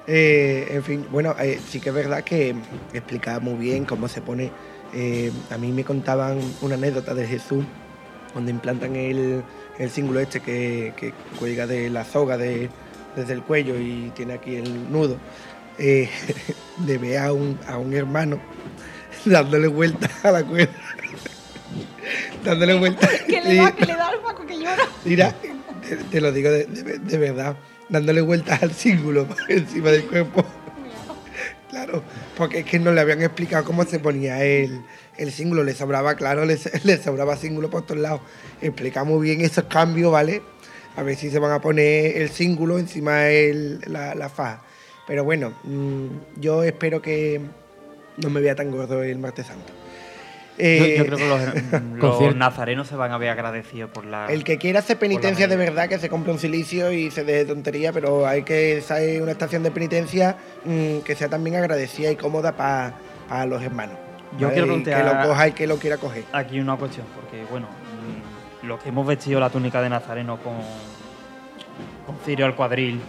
Eh, 0.07 0.66
en 0.70 0.82
fin, 0.82 1.07
bueno, 1.11 1.34
eh, 1.40 1.61
sí 1.68 1.78
que 1.80 1.90
es 1.90 1.94
verdad 1.94 2.24
que 2.24 2.55
explicaba 2.92 3.38
muy 3.40 3.55
bien 3.55 3.84
cómo 3.84 4.09
se 4.09 4.20
pone. 4.20 4.50
eh, 4.94 5.30
a 5.50 5.57
mí 5.59 5.72
me 5.72 5.84
contaban 5.84 6.38
una 6.61 6.74
anécdota 6.74 7.14
de 7.14 7.26
Jesús, 7.26 7.64
donde 8.34 8.50
implantan 8.50 8.94
el, 8.96 9.42
el 9.78 9.90
cíngulo 9.90 10.20
este 10.20 10.40
que, 10.40 10.92
que 10.96 11.12
cuelga 11.38 11.66
de 11.66 11.88
la 11.88 12.05
soga 12.05 12.36
de- 12.36 12.68
desde 13.16 13.32
el 13.34 13.42
cuello 13.42 13.78
y 13.78 14.11
tiene 14.14 14.34
aquí 14.34 14.57
el 14.57 14.90
nudo. 14.92 15.16
de 15.78 16.98
ver 17.00 17.18
a 17.18 17.32
un, 17.32 17.59
a 17.66 17.78
un 17.78 17.92
hermano 17.94 18.38
dándole 19.24 19.68
vuelta 19.68 20.09
a 20.22 20.30
la 20.30 20.44
cuerda. 20.44 20.72
dándole 22.44 22.74
vuelta. 22.78 23.09
que 23.26 23.40
le 23.40 23.57
da, 23.57 23.72
que 23.72 23.86
le 23.86 23.94
da 23.96 24.09
al 24.09 24.20
Paco 24.20 24.44
que 24.46 24.59
llora. 24.59 24.76
Mira, 25.05 25.34
te, 25.88 25.96
te 25.96 26.20
lo 26.20 26.32
digo 26.32 26.50
de, 26.50 26.66
de- 26.66 26.98
de 26.98 27.18
verdad, 27.18 27.57
dándole 27.93 28.22
vueltas 28.22 28.62
al 28.62 28.72
círculo 28.72 29.28
encima 29.49 29.90
del 29.90 30.07
cuerpo. 30.07 30.45
Claro, 31.70 32.03
porque 32.36 32.61
es 32.61 32.66
que 32.66 32.78
no 32.78 32.93
le 32.93 33.01
habían 33.01 33.22
explicado 33.22 33.64
cómo 33.64 33.84
se 33.84 33.99
ponía 33.99 34.45
el, 34.45 34.82
el 35.16 35.30
símbolo, 35.30 35.62
le 35.62 35.74
sobraba, 35.74 36.16
claro, 36.16 36.45
le, 36.45 36.59
le 36.84 36.97
sobraba 36.97 37.36
símbolo 37.36 37.70
por 37.70 37.82
todos 37.82 38.01
lados. 38.01 38.20
Explicamos 38.61 39.20
bien 39.22 39.40
esos 39.43 39.64
cambios, 39.64 40.11
¿vale? 40.11 40.43
A 40.97 41.03
ver 41.03 41.16
si 41.16 41.30
se 41.30 41.38
van 41.38 41.53
a 41.53 41.61
poner 41.61 42.16
el 42.16 42.30
símbolo 42.30 42.78
encima 42.78 43.20
de 43.20 43.78
la, 43.86 44.14
la 44.14 44.28
faja. 44.28 44.62
Pero 45.07 45.24
bueno, 45.24 45.55
mm, 45.64 46.40
yo 46.40 46.62
espero 46.64 47.01
que 47.01 47.40
no 48.18 48.30
me 48.30 48.40
vea 48.40 48.55
tan 48.55 48.70
gordo 48.70 49.03
el 49.03 49.18
martes 49.18 49.47
santo. 49.47 49.72
Yo, 50.59 50.64
Eh, 50.64 50.94
yo 50.98 51.07
creo 51.07 51.18
que 51.18 51.28
los, 51.28 51.40
los 51.72 52.00
Concierto. 52.00 52.36
nazarenos 52.38 52.86
se 52.88 52.96
van 52.96 53.12
a 53.12 53.18
ver 53.18 53.30
agradecidos 53.30 53.90
por 53.90 54.05
la. 54.05 54.26
El 54.26 54.44
que 54.44 54.59
quiera 54.59 54.80
hacer 54.80 54.98
penitencia 54.98 55.48
de 55.48 55.57
verdad, 55.57 55.88
que 55.88 55.98
se 55.98 56.09
compre 56.09 56.32
un 56.32 56.38
silicio 56.38 56.92
y 56.92 57.11
se 57.11 57.24
deje 57.24 57.38
de 57.38 57.44
tontería, 57.46 57.92
pero 57.92 58.26
hay 58.26 58.42
que 58.42 58.80
saber 58.82 59.22
una 59.22 59.32
estación 59.32 59.62
de 59.62 59.70
penitencia 59.70 60.36
mm, 60.64 60.98
que 60.98 61.14
sea 61.14 61.28
también 61.28 61.57
agradecida 61.57 62.11
y 62.11 62.16
cómoda 62.16 62.53
para 62.57 63.46
los 63.46 63.62
hermanos. 63.62 63.96
Yo 64.38 64.48
¿vale? 64.48 64.61
quiero 64.61 64.76
Y 64.78 64.82
Que 64.82 65.03
lo 65.03 65.28
coja 65.28 65.48
y 65.48 65.53
que 65.53 65.66
lo 65.66 65.76
quiera 65.78 65.96
coger. 65.98 66.24
Aquí 66.32 66.61
una 66.61 66.76
cuestión, 66.76 67.07
porque 67.14 67.44
bueno, 67.50 67.68
mm, 67.68 68.66
lo 68.66 68.78
que 68.78 68.90
hemos 68.90 69.07
vestido 69.07 69.40
la 69.40 69.50
túnica 69.50 69.80
de 69.82 69.88
Nazareno 69.88 70.38
con, 70.38 70.55
con 72.07 72.16
cirio 72.24 72.46
al 72.46 72.55
cuadril 72.55 73.00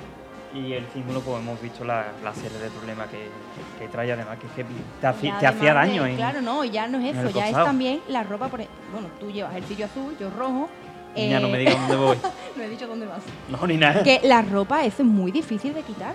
y 0.54 0.74
el 0.74 0.86
símbolo, 0.93 1.22
pues 1.22 1.39
hemos 1.39 1.60
visto 1.62 1.84
la, 1.84 2.08
la 2.24 2.34
serie 2.34 2.58
de 2.60 2.70
problemas 2.70 3.08
que, 3.10 3.18
que, 3.18 3.80
que 3.86 3.88
trae 3.89 4.12
además, 4.12 4.38
que, 4.38 4.64
te, 4.64 5.08
hacía 5.08 5.74
daño. 5.74 6.04
de- 6.04 6.12
en- 6.12 6.16
Claro, 6.16 6.41
no, 6.41 6.64
ya 6.64 6.88
no 6.88 6.99
es 6.99 7.16
eso, 7.16 7.30
ya 7.32 7.47
es 7.49 7.54
también 7.54 8.01
la 8.08 8.24
ropa. 8.24 8.47
Por, 8.49 8.62
e- 8.62 8.68
bueno, 8.91 9.08
tú 9.20 9.32
llevas 9.32 9.56
el 9.56 9.64
cillo 9.64 9.86
azul, 9.86 10.16
yo 10.20 10.30
rojo. 10.30 10.70
Ya 11.16 11.39
no 11.39 11.47
eh, 11.47 11.51
me 11.51 11.58
digas 11.60 11.76
dónde 11.80 11.95
voy. 11.95 12.18
no 12.56 12.64
he 12.64 12.70
dicho 12.70 12.88
dónde 12.88 13.06
vas. 13.08 13.22
No, 13.49 13.66
ni 13.68 13.78
nada. 13.78 14.04
Que 14.04 14.20
la 14.24 14.41
ropa 14.41 14.84
eso 14.86 15.01
es 15.04 15.08
muy 15.08 15.32
difícil 15.32 15.74
de 15.74 15.82
quitar. 15.82 16.14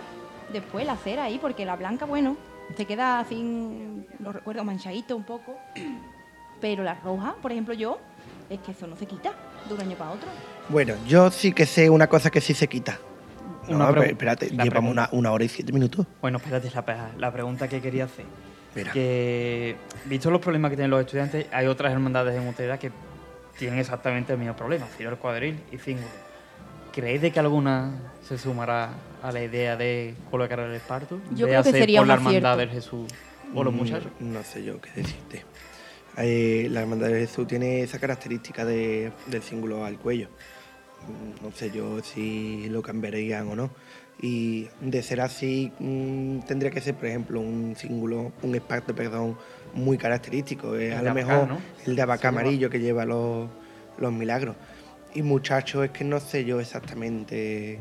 Después 0.52 0.86
la 0.86 0.96
cera 0.96 1.24
ahí, 1.24 1.38
porque 1.38 1.64
la 1.64 1.76
blanca, 1.76 2.04
bueno, 2.06 2.36
se 2.76 2.84
queda 2.84 3.20
así, 3.20 3.40
no 4.18 4.32
recuerdo, 4.32 4.64
manchadito 4.64 5.16
un 5.16 5.24
poco. 5.24 5.56
Pero 6.60 6.82
la 6.82 6.94
roja, 6.94 7.34
por 7.40 7.52
ejemplo, 7.52 7.74
yo, 7.74 7.98
es 8.50 8.58
que 8.60 8.72
eso 8.72 8.86
no 8.86 8.96
se 8.96 9.06
quita 9.06 9.32
de 9.68 9.74
un 9.74 9.80
año 9.80 9.96
para 9.96 10.10
otro. 10.12 10.28
Bueno, 10.68 10.94
yo 11.06 11.30
sí 11.30 11.52
que 11.52 11.66
sé 11.66 11.88
una 11.90 12.06
cosa 12.08 12.30
que 12.30 12.40
sí 12.40 12.54
se 12.54 12.66
quita. 12.68 12.98
No, 13.68 13.76
Una 13.76 13.88
pero 13.88 14.02
espérate, 14.02 14.50
la 14.50 14.64
llevamos 14.64 14.92
una, 14.92 15.08
una 15.12 15.32
hora 15.32 15.44
y 15.44 15.48
siete 15.48 15.72
minutos. 15.72 16.06
Bueno, 16.20 16.38
espérate, 16.38 16.70
la, 16.74 17.10
la 17.18 17.32
pregunta 17.32 17.68
que 17.68 17.80
quería 17.80 18.04
hacer. 18.04 18.24
Mira. 18.74 18.92
Que, 18.92 19.76
visto 20.06 20.30
los 20.30 20.40
problemas 20.40 20.70
que 20.70 20.76
tienen 20.76 20.90
los 20.90 21.00
estudiantes, 21.00 21.46
hay 21.52 21.66
otras 21.66 21.92
hermandades 21.92 22.36
en 22.40 22.46
Utrera 22.46 22.78
que 22.78 22.90
tienen 23.58 23.78
exactamente 23.80 24.32
el 24.32 24.38
mismo 24.38 24.54
problema, 24.54 24.86
Ciro 24.96 25.10
el 25.10 25.16
cuadril 25.16 25.58
y 25.72 25.78
Cíngulo. 25.78 26.06
¿Creéis 26.92 27.20
de 27.22 27.30
que 27.30 27.40
alguna 27.40 27.92
se 28.26 28.38
sumará 28.38 28.90
a 29.22 29.32
la 29.32 29.42
idea 29.42 29.76
de 29.76 30.14
colocar 30.30 30.58
el 30.60 30.74
esparto? 30.74 31.18
Yo 31.34 31.46
de 31.46 31.52
creo 31.52 31.62
que 31.62 31.70
sería 31.72 32.00
por 32.00 32.08
la 32.08 32.14
hermandad 32.14 32.52
acierto. 32.52 32.56
del 32.58 32.70
Jesús 32.70 33.06
o 33.54 33.64
los 33.64 33.72
Mm, 33.72 33.76
muchachos? 33.76 34.12
No 34.20 34.42
sé 34.42 34.64
yo 34.64 34.80
qué 34.80 34.90
decirte. 34.94 35.44
Eh, 36.16 36.66
la 36.70 36.80
hermandad 36.80 37.08
de 37.08 37.20
Jesús 37.20 37.46
tiene 37.46 37.82
esa 37.82 37.98
característica 37.98 38.64
de, 38.64 39.12
del 39.26 39.42
símbolo 39.42 39.84
al 39.84 39.98
cuello. 39.98 40.28
Mm, 41.06 41.44
No 41.44 41.52
sé 41.52 41.70
yo 41.70 42.02
si 42.02 42.68
lo 42.68 42.82
cambiarían 42.82 43.48
o 43.48 43.56
no. 43.56 43.70
Y 44.20 44.66
de 44.80 45.02
ser 45.02 45.20
así, 45.20 45.70
mm, 45.78 46.40
tendría 46.40 46.70
que 46.72 46.80
ser, 46.80 46.94
por 46.96 47.06
ejemplo, 47.06 47.40
un 47.40 47.74
símbolo, 47.76 48.32
un 48.42 48.54
esparto, 48.54 48.94
perdón, 48.94 49.36
muy 49.74 49.96
característico. 49.96 50.74
Eh, 50.76 50.88
El 50.88 50.92
a 50.94 51.02
lo 51.02 51.10
Abacá, 51.10 51.14
mejor 51.14 51.48
¿no? 51.48 51.58
el 51.86 51.94
de 51.96 52.02
abaca 52.02 52.20
Se 52.22 52.24
llama. 52.26 52.40
amarillo 52.40 52.68
que 52.70 52.80
lleva 52.80 53.04
los, 53.04 53.48
los 53.98 54.12
milagros. 54.12 54.56
Y 55.14 55.22
muchachos, 55.22 55.84
es 55.84 55.90
que 55.92 56.04
no 56.04 56.18
sé 56.20 56.44
yo 56.44 56.58
exactamente. 56.60 57.78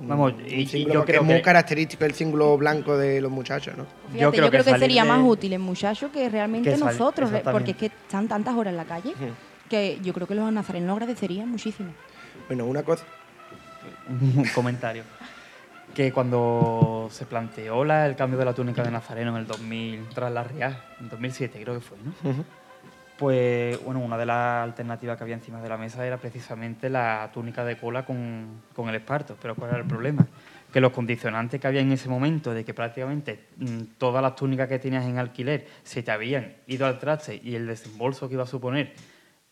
mm, 0.00 0.08
Vamos, 0.08 0.34
un 0.34 0.46
y- 0.46 0.68
y 0.70 0.84
yo 0.84 1.04
creo 1.06 1.22
es 1.22 1.26
muy 1.26 1.36
que- 1.36 1.42
característico 1.42 2.04
el 2.04 2.12
símbolo 2.14 2.56
blanco 2.58 2.96
de 2.98 3.20
los 3.22 3.30
muchachos, 3.32 3.74
¿no? 3.76 3.84
Fíjate, 4.12 4.20
yo 4.20 4.30
creo, 4.50 4.50
que, 4.64 4.78
sería 4.78 5.02
de- 5.02 5.08
más 5.08 5.20
útil 5.24 5.54
en 5.54 5.60
muchachos 5.62 6.10
que 6.12 6.28
realmente 6.28 6.70
Que 6.72 6.76
nosotros, 6.76 7.30
re- 7.32 7.42
porque 7.50 7.70
es 7.72 7.76
que 7.78 7.86
están 7.86 8.28
tantas 8.28 8.54
horas 8.54 8.72
en 8.72 8.76
la 8.76 8.84
calle 8.84 9.14
que 9.70 9.98
yo 10.02 10.12
creo 10.14 10.26
que 10.26 10.34
los 10.34 10.50
nazarenos 10.52 10.86
lo 10.88 10.92
agradecerían 10.94 11.48
muchísimo. 11.50 11.90
Bueno, 12.48 12.64
una 12.66 12.82
cosa. 12.82 13.04
un 14.08 14.44
comentario. 14.54 15.04
Que 15.94 16.12
cuando 16.12 17.08
se 17.10 17.26
planteó 17.26 17.84
la- 17.84 18.06
el 18.06 18.14
cambio 18.16 18.38
de 18.38 18.44
la 18.44 18.54
túnica 18.54 18.82
de 18.82 18.90
Nazareno 18.90 19.30
en 19.32 19.36
el 19.38 19.46
2000, 19.46 20.08
tras 20.14 20.32
la 20.32 20.44
Real, 20.44 20.82
en 21.00 21.08
2007 21.08 21.60
creo 21.62 21.74
que 21.74 21.80
fue, 21.80 21.96
¿no? 22.04 22.12
Pues, 23.16 23.82
bueno, 23.82 23.98
una 24.00 24.16
de 24.16 24.26
las 24.26 24.62
alternativas 24.62 25.16
que 25.16 25.24
había 25.24 25.34
encima 25.34 25.60
de 25.60 25.68
la 25.68 25.76
mesa 25.76 26.06
era 26.06 26.18
precisamente 26.18 26.88
la 26.88 27.30
túnica 27.34 27.64
de 27.64 27.76
cola 27.76 28.04
con, 28.04 28.62
con 28.76 28.88
el 28.88 28.94
esparto. 28.94 29.36
Pero 29.42 29.56
¿cuál 29.56 29.70
era 29.70 29.78
el 29.80 29.86
problema? 29.86 30.24
Que 30.72 30.80
los 30.80 30.92
condicionantes 30.92 31.60
que 31.60 31.66
había 31.66 31.80
en 31.80 31.90
ese 31.90 32.08
momento, 32.08 32.54
de 32.54 32.64
que 32.64 32.74
prácticamente 32.74 33.46
mm, 33.56 33.80
todas 33.98 34.22
las 34.22 34.36
túnicas 34.36 34.68
que 34.68 34.78
tenías 34.78 35.04
en 35.04 35.18
alquiler 35.18 35.66
se 35.82 36.04
te 36.04 36.12
habían 36.12 36.54
ido 36.68 36.86
al 36.86 37.00
traste 37.00 37.40
y 37.42 37.56
el 37.56 37.66
desembolso 37.66 38.28
que 38.28 38.34
iba 38.34 38.44
a 38.44 38.46
suponer 38.46 38.92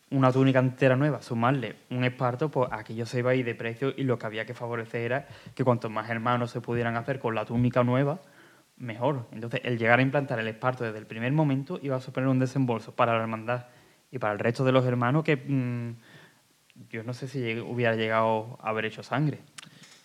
una 0.09 0.31
túnica 0.31 0.59
entera 0.59 0.95
nueva, 0.95 1.21
sumarle 1.21 1.75
un 1.89 2.03
esparto, 2.05 2.49
pues 2.49 2.69
aquello 2.71 3.05
se 3.05 3.19
iba 3.19 3.31
a 3.31 3.35
ir 3.35 3.45
de 3.45 3.55
precio 3.55 3.93
y 3.95 4.03
lo 4.03 4.17
que 4.17 4.25
había 4.25 4.45
que 4.45 4.53
favorecer 4.53 5.01
era 5.01 5.27
que 5.53 5.63
cuantos 5.63 5.91
más 5.91 6.09
hermanos 6.09 6.51
se 6.51 6.61
pudieran 6.61 6.95
hacer 6.95 7.19
con 7.19 7.35
la 7.35 7.43
túnica 7.45 7.83
nueva, 7.83 8.21
mejor. 8.77 9.27
Entonces, 9.33 9.61
el 9.63 9.77
llegar 9.77 9.99
a 9.99 10.01
implantar 10.01 10.39
el 10.39 10.47
esparto 10.47 10.83
desde 10.85 10.99
el 10.99 11.07
primer 11.07 11.31
momento 11.33 11.79
iba 11.81 11.97
a 11.97 12.01
suponer 12.01 12.29
un 12.29 12.39
desembolso 12.39 12.93
para 12.95 13.13
la 13.17 13.21
hermandad 13.21 13.65
y 14.11 14.19
para 14.19 14.31
el 14.33 14.39
resto 14.39 14.63
de 14.63 14.71
los 14.71 14.85
hermanos 14.85 15.23
que 15.25 15.35
mm, 15.35 15.95
yo 16.89 17.03
no 17.03 17.13
sé 17.13 17.27
si 17.27 17.39
lleg- 17.39 17.65
hubiera 17.67 17.95
llegado 17.95 18.57
a 18.61 18.69
haber 18.69 18.85
hecho 18.85 19.03
sangre. 19.03 19.39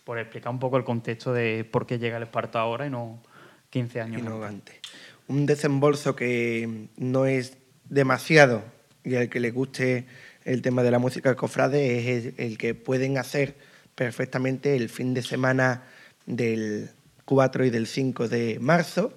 Por 0.04 0.18
explicar 0.18 0.50
un 0.52 0.58
poco 0.58 0.76
el 0.78 0.84
contexto 0.84 1.32
de 1.32 1.64
por 1.70 1.86
qué 1.86 1.98
llega 2.00 2.16
el 2.16 2.24
esparto 2.24 2.58
ahora 2.58 2.86
y 2.86 2.90
no 2.90 3.22
15 3.70 4.00
años 4.00 4.20
y 4.20 4.24
no 4.24 4.34
antes. 4.42 4.48
antes. 4.50 4.80
Un 5.28 5.46
desembolso 5.46 6.16
que 6.16 6.88
no 6.96 7.26
es 7.26 7.56
demasiado 7.88 8.64
y 9.04 9.16
al 9.16 9.28
que 9.28 9.40
le 9.40 9.50
guste 9.50 10.06
el 10.44 10.62
tema 10.62 10.82
de 10.82 10.90
la 10.90 10.98
música 10.98 11.34
cofrade 11.34 12.16
es 12.16 12.34
el, 12.36 12.58
que 12.58 12.74
pueden 12.74 13.18
hacer 13.18 13.54
perfectamente 13.94 14.76
el 14.76 14.88
fin 14.88 15.14
de 15.14 15.22
semana 15.22 15.84
del 16.26 16.90
4 17.24 17.64
y 17.66 17.70
del 17.70 17.86
5 17.86 18.28
de 18.28 18.58
marzo, 18.60 19.16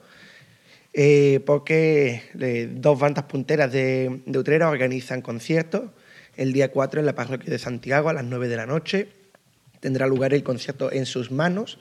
eh, 0.93 1.41
porque 1.45 2.23
eh, 2.39 2.69
dos 2.71 2.99
bandas 2.99 3.25
punteras 3.25 3.71
de, 3.71 4.21
de 4.25 4.39
Utrera 4.39 4.69
organizan 4.69 5.21
conciertos. 5.21 5.91
El 6.37 6.51
día 6.51 6.71
4 6.71 6.99
en 6.99 7.05
la 7.05 7.15
parroquia 7.15 7.49
de 7.49 7.59
Santiago 7.59 8.09
a 8.09 8.13
las 8.13 8.25
9 8.25 8.47
de 8.47 8.55
la 8.57 8.65
noche 8.65 9.09
tendrá 9.79 10.07
lugar 10.07 10.33
el 10.33 10.43
concierto 10.43 10.91
En 10.91 11.05
sus 11.05 11.31
manos, 11.31 11.79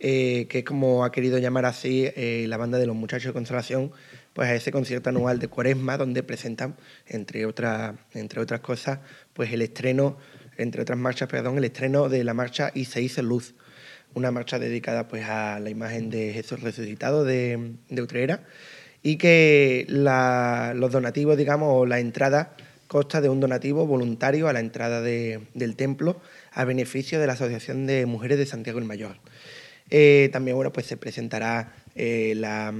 eh, 0.00 0.46
que 0.48 0.58
es 0.58 0.64
como 0.64 1.04
ha 1.04 1.12
querido 1.12 1.38
llamar 1.38 1.64
así 1.64 2.10
la 2.16 2.56
banda 2.56 2.76
de 2.78 2.86
los 2.86 2.96
muchachos 2.96 3.28
de 3.28 3.32
Consolación, 3.34 3.92
pues 4.36 4.50
a 4.50 4.54
ese 4.54 4.70
concierto 4.70 5.08
anual 5.08 5.38
de 5.38 5.48
Cuaresma, 5.48 5.96
donde 5.96 6.22
presentan, 6.22 6.76
entre, 7.06 7.46
otras 7.46 7.94
entre 8.12 8.38
otras 8.42 8.60
cosas, 8.60 8.98
pues 9.32 9.50
el 9.50 9.62
estreno, 9.62 10.18
entre 10.58 10.82
otras 10.82 10.98
marchas, 10.98 11.26
perdón, 11.26 11.56
el 11.56 11.64
estreno 11.64 12.10
de 12.10 12.22
la 12.22 12.34
marcha 12.34 12.70
Y 12.74 12.84
se 12.84 13.22
luz, 13.22 13.54
una 14.12 14.30
marcha 14.30 14.58
dedicada 14.58 15.08
pues 15.08 15.24
a 15.24 15.58
la 15.58 15.70
imagen 15.70 16.10
de 16.10 16.34
Jesús 16.34 16.60
resucitado 16.60 17.24
de, 17.24 17.72
de 17.88 18.02
Utrera, 18.02 18.44
y 19.02 19.16
que 19.16 19.86
los 19.88 20.92
donativos, 20.92 21.38
digamos, 21.38 21.70
o 21.72 21.86
la 21.86 21.98
entrada 21.98 22.54
consta 22.88 23.22
de 23.22 23.30
un 23.30 23.40
donativo 23.40 23.86
voluntario 23.86 24.48
a 24.48 24.52
la 24.52 24.60
entrada 24.60 25.00
de- 25.00 25.40
del 25.54 25.76
templo 25.76 26.20
a 26.52 26.66
beneficio 26.66 27.18
de 27.20 27.26
la 27.26 27.32
Asociación 27.32 27.86
de 27.86 28.04
Mujeres 28.04 28.36
de 28.36 28.44
Santiago 28.44 28.80
el 28.80 28.84
Mayor. 28.84 29.16
Eh, 29.88 30.28
también 30.30 30.56
bueno, 30.56 30.72
pues 30.74 30.84
se 30.84 30.98
presentará 30.98 31.72
eh, 31.94 32.34
la, 32.36 32.74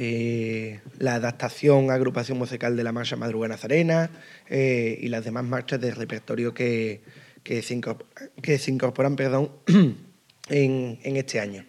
eh, 0.00 0.80
la 0.98 1.16
adaptación 1.16 1.90
a 1.90 1.94
agrupación 1.94 2.38
musical 2.38 2.76
de 2.76 2.84
la 2.84 2.92
Marcha 2.92 3.16
Madrugada 3.16 3.54
Nazarena 3.54 4.10
eh, 4.48 4.96
y 5.00 5.08
las 5.08 5.24
demás 5.24 5.44
marchas 5.44 5.80
del 5.80 5.96
repertorio 5.96 6.54
que, 6.54 7.00
que, 7.42 7.62
se, 7.62 7.76
incorpor- 7.76 8.06
que 8.40 8.58
se 8.58 8.70
incorporan 8.70 9.16
perdón, 9.16 9.50
en, 10.48 10.98
en 11.02 11.16
este 11.16 11.40
año. 11.40 11.64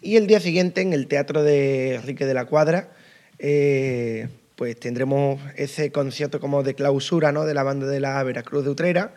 Y 0.00 0.16
el 0.16 0.26
día 0.28 0.38
siguiente, 0.38 0.82
en 0.82 0.92
el 0.92 1.06
Teatro 1.08 1.42
de 1.42 1.96
Enrique 1.96 2.26
de 2.26 2.34
la 2.34 2.44
Cuadra, 2.44 2.92
eh, 3.38 4.28
pues 4.54 4.78
tendremos 4.78 5.40
ese 5.56 5.90
concierto 5.90 6.38
como 6.38 6.62
de 6.62 6.74
clausura 6.74 7.32
¿no? 7.32 7.44
de 7.44 7.54
la 7.54 7.64
banda 7.64 7.86
de 7.86 7.98
la 8.00 8.22
Veracruz 8.22 8.62
de 8.64 8.70
Utrera. 8.70 9.14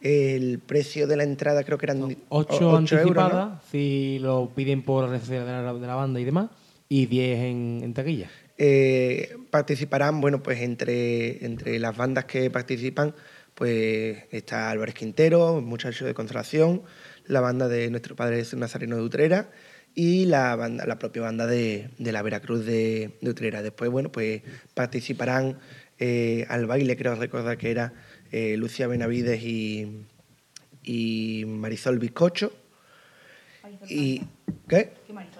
El 0.00 0.60
precio 0.60 1.06
de 1.06 1.16
la 1.16 1.24
entrada 1.24 1.64
creo 1.64 1.76
que 1.76 1.86
eran 1.86 2.02
8 2.02 2.16
o- 2.28 2.38
ocho 2.38 2.76
anticipadas, 2.76 3.32
euros, 3.32 3.34
¿no? 3.34 3.60
si 3.70 4.18
lo 4.20 4.50
piden 4.54 4.82
por 4.82 5.08
redes 5.08 5.22
sociales 5.22 5.46
de 5.48 5.52
la, 5.52 5.74
de 5.74 5.86
la 5.86 5.94
banda 5.94 6.20
y 6.20 6.24
demás, 6.24 6.50
y 6.90 7.06
10 7.06 7.38
en, 7.38 7.80
en 7.84 7.94
taquilla. 7.94 8.28
Eh, 8.58 9.38
participarán, 9.50 10.20
bueno, 10.20 10.42
pues 10.42 10.60
entre, 10.60 11.46
entre 11.46 11.78
las 11.78 11.96
bandas 11.96 12.24
que 12.26 12.50
participan, 12.50 13.14
pues 13.54 14.24
está 14.30 14.70
Álvarez 14.70 14.94
Quintero, 14.94 15.60
Muchacho 15.62 16.04
de 16.04 16.12
Consolación, 16.12 16.82
la 17.26 17.40
banda 17.40 17.68
de 17.68 17.88
nuestro 17.90 18.16
padre 18.16 18.44
Nazareno 18.56 18.96
de 18.96 19.02
Utrera 19.02 19.50
y 19.94 20.26
la 20.26 20.56
banda, 20.56 20.84
la 20.84 20.98
propia 20.98 21.22
banda 21.22 21.46
de, 21.46 21.90
de 21.96 22.12
la 22.12 22.22
Veracruz 22.22 22.66
de, 22.66 23.16
de 23.20 23.30
Utrera. 23.30 23.62
Después, 23.62 23.88
bueno, 23.88 24.10
pues 24.10 24.42
participarán 24.74 25.58
eh, 26.00 26.44
al 26.48 26.66
baile, 26.66 26.96
creo 26.96 27.14
recordar 27.14 27.56
que 27.56 27.70
era 27.70 27.92
eh, 28.32 28.56
Lucia 28.56 28.88
Benavides 28.88 29.42
y, 29.42 30.06
y 30.82 31.44
Marisol 31.46 32.00
Bizcocho. 32.00 32.52
Y, 33.88 34.22
¿Qué? 34.68 34.92
Marisol 35.12 35.39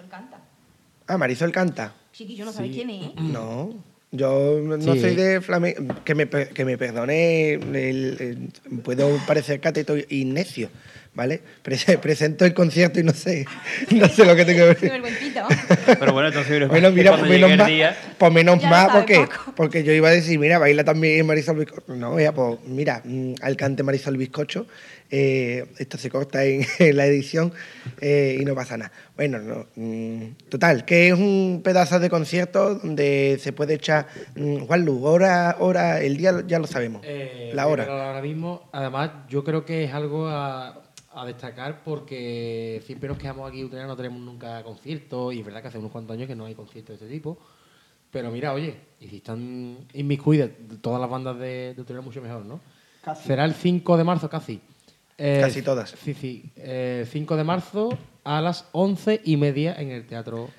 Ah, 1.11 1.17
Marisol 1.17 1.51
canta. 1.51 1.93
Chiquillo, 2.13 2.45
no 2.45 2.53
sabéis 2.53 2.73
quién 2.73 2.89
es. 2.89 3.15
No, 3.15 3.73
yo 4.11 4.61
no 4.63 4.79
Sí. 4.93 5.01
soy 5.01 5.13
de 5.15 5.41
flamenco. 5.41 5.93
Que 6.05 6.15
me, 6.15 6.29
que 6.29 6.63
me 6.63 6.77
perdone, 6.77 7.55
el- 7.55 8.17
el- 8.21 8.79
puedo 8.81 9.09
parecer 9.27 9.59
cateto 9.59 9.95
y 9.97 10.23
necio, 10.23 10.69
¿vale? 11.13 11.41
Prese- 11.63 11.97
presento 12.01 12.45
el 12.45 12.53
concierto 12.53 12.99
y 12.99 13.03
no 13.03 13.13
sé, 13.13 13.45
no 13.91 14.07
sé 14.07 14.25
lo 14.25 14.35
que 14.35 14.45
tengo 14.45 14.73
que 14.73 14.87
ver. 14.87 15.01
Pero 15.99 16.13
bueno, 16.13 16.27
entonces 16.29 16.51
mira, 16.53 16.67
Bueno, 16.67 16.91
mira, 16.91 17.11
pues 17.17 17.23
llegue 17.23 17.39
menos 17.41 17.57
más, 17.57 17.67
día, 17.67 17.97
pues 18.17 18.31
menos 18.31 18.63
más 18.63 18.89
porque, 18.91 19.15
Paco. 19.27 19.53
porque 19.55 19.83
yo 19.83 19.91
iba 19.93 20.09
a 20.09 20.11
decir, 20.11 20.39
mira, 20.39 20.57
baila 20.59 20.83
también 20.83 21.25
Marisol 21.25 21.57
Bizcocho. 21.57 21.93
No, 21.95 22.19
ya, 22.19 22.31
pues 22.33 22.59
mira, 22.65 23.01
mm, 23.03 23.33
al 23.41 23.55
cante 23.57 23.83
Marisol 23.83 24.17
Bizcocho, 24.17 24.67
eh, 25.13 25.65
esto 25.77 25.97
se 25.97 26.09
corta 26.09 26.45
en, 26.45 26.65
en 26.79 26.95
la 26.95 27.05
edición 27.05 27.51
eh, 27.99 28.37
y 28.39 28.45
no 28.45 28.55
pasa 28.55 28.77
nada. 28.77 28.91
Bueno, 29.17 29.39
no, 29.39 29.67
mm, 29.75 30.47
total, 30.49 30.85
que 30.85 31.09
es 31.09 31.13
un 31.13 31.61
pedazo 31.63 31.99
de 31.99 32.09
concierto 32.09 32.75
donde 32.75 33.37
se 33.41 33.51
puede 33.51 33.73
echar, 33.75 34.07
mm, 34.35 34.59
Juan 34.65 34.85
Lu, 34.85 35.03
hora, 35.05 35.57
hora, 35.59 35.99
el 36.01 36.15
día 36.17 36.41
ya 36.47 36.59
lo 36.59 36.67
sabemos, 36.67 37.01
Eh, 37.05 37.51
la 37.53 37.67
hora. 37.67 37.83
mirar 37.83 37.99
Ahora 37.99 38.21
mismo, 38.21 38.69
además, 38.71 39.11
yo 39.29 39.43
creo 39.43 39.65
que 39.65 39.83
es 39.83 39.93
algo 39.93 40.27
a, 40.29 40.80
a 41.13 41.25
destacar 41.25 41.83
porque 41.83 42.81
siempre 42.85 43.09
nos 43.09 43.17
quedamos 43.17 43.49
aquí, 43.49 43.63
Utrera, 43.63 43.87
no 43.87 43.95
tenemos 43.95 44.21
nunca 44.21 44.63
conciertos, 44.63 45.33
y 45.33 45.39
es 45.39 45.45
verdad 45.45 45.61
que 45.61 45.67
hace 45.67 45.77
unos 45.77 45.91
cuantos 45.91 46.15
años 46.15 46.27
que 46.27 46.35
no 46.35 46.45
hay 46.45 46.55
conciertos 46.55 46.99
de 46.99 47.05
este 47.05 47.15
tipo. 47.15 47.37
Pero 48.11 48.29
mira, 48.31 48.53
oye, 48.53 48.75
y 48.99 49.07
si 49.07 49.17
están 49.17 49.77
inmiscuidas 49.93 50.49
todas 50.81 50.99
las 50.99 51.09
bandas 51.09 51.37
de, 51.39 51.73
de 51.73 51.81
Utrera, 51.81 52.01
mucho 52.01 52.21
mejor, 52.21 52.45
¿no? 52.45 52.59
Será 53.23 53.45
el 53.45 53.53
5 53.53 53.97
de 53.97 54.03
marzo, 54.03 54.29
casi. 54.29 54.61
Eh, 55.17 55.39
Casi 55.39 55.61
todas. 55.61 55.91
Sí, 56.03 56.13
sí. 56.13 56.51
Eh, 56.55 57.07
5 57.09 57.35
de 57.35 57.43
marzo 57.43 57.97
a 58.23 58.41
las 58.41 58.65
11 58.71 59.21
y 59.23 59.37
media 59.37 59.75
en 59.75 59.91
el 59.91 60.07
Teatro 60.07 60.49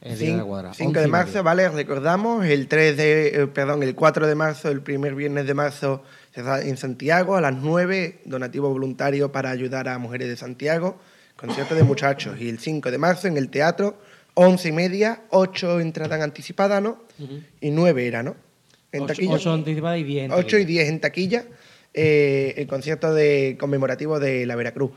en 0.00 0.12
el 0.12 0.18
Día 0.18 0.30
de 0.32 0.36
la 0.38 0.44
Cuadra. 0.44 0.74
5 0.74 0.88
11 0.88 1.00
de 1.00 1.06
marzo, 1.06 1.28
media. 1.30 1.42
¿vale? 1.42 1.68
Recordamos, 1.68 2.44
el 2.44 2.66
3 2.66 2.96
de, 2.96 3.28
eh, 3.28 3.46
perdón, 3.46 3.82
el 3.82 3.94
4 3.94 4.26
de 4.26 4.34
marzo, 4.34 4.68
el 4.68 4.82
primer 4.82 5.14
viernes 5.14 5.46
de 5.46 5.54
marzo, 5.54 6.02
en 6.34 6.76
Santiago, 6.76 7.36
a 7.36 7.40
las 7.40 7.54
9, 7.54 8.20
donativo 8.24 8.68
voluntario 8.70 9.32
para 9.32 9.50
ayudar 9.50 9.88
a 9.88 9.98
mujeres 9.98 10.28
de 10.28 10.36
Santiago, 10.36 10.98
concierto 11.36 11.74
de 11.74 11.82
muchachos. 11.82 12.40
Y 12.40 12.48
el 12.48 12.58
5 12.58 12.90
de 12.90 12.98
marzo 12.98 13.26
en 13.28 13.36
el 13.36 13.48
teatro, 13.50 13.98
11 14.34 14.68
y 14.68 14.72
media, 14.72 15.22
8 15.30 15.80
entradas 15.80 16.20
anticipadas, 16.20 16.80
¿no? 16.82 17.02
Y 17.60 17.70
9 17.70 18.06
era, 18.06 18.22
¿no? 18.22 18.36
En 18.92 19.02
Ocho- 19.02 19.14
taquilla. 19.14 19.34
ocho 19.34 19.52
anticipadas 19.52 19.98
y 20.00 20.04
10 20.04 20.24
en 20.26 20.32
8 20.32 20.40
y 20.40 20.62
taquilla. 20.62 20.66
10 20.66 20.88
en 20.88 21.00
taquilla, 21.00 21.44
eh, 21.94 22.54
el 22.56 22.66
concierto 22.66 23.12
de 23.14 23.56
conmemorativo 23.58 24.18
de 24.20 24.46
la 24.46 24.56
Veracruz. 24.56 24.92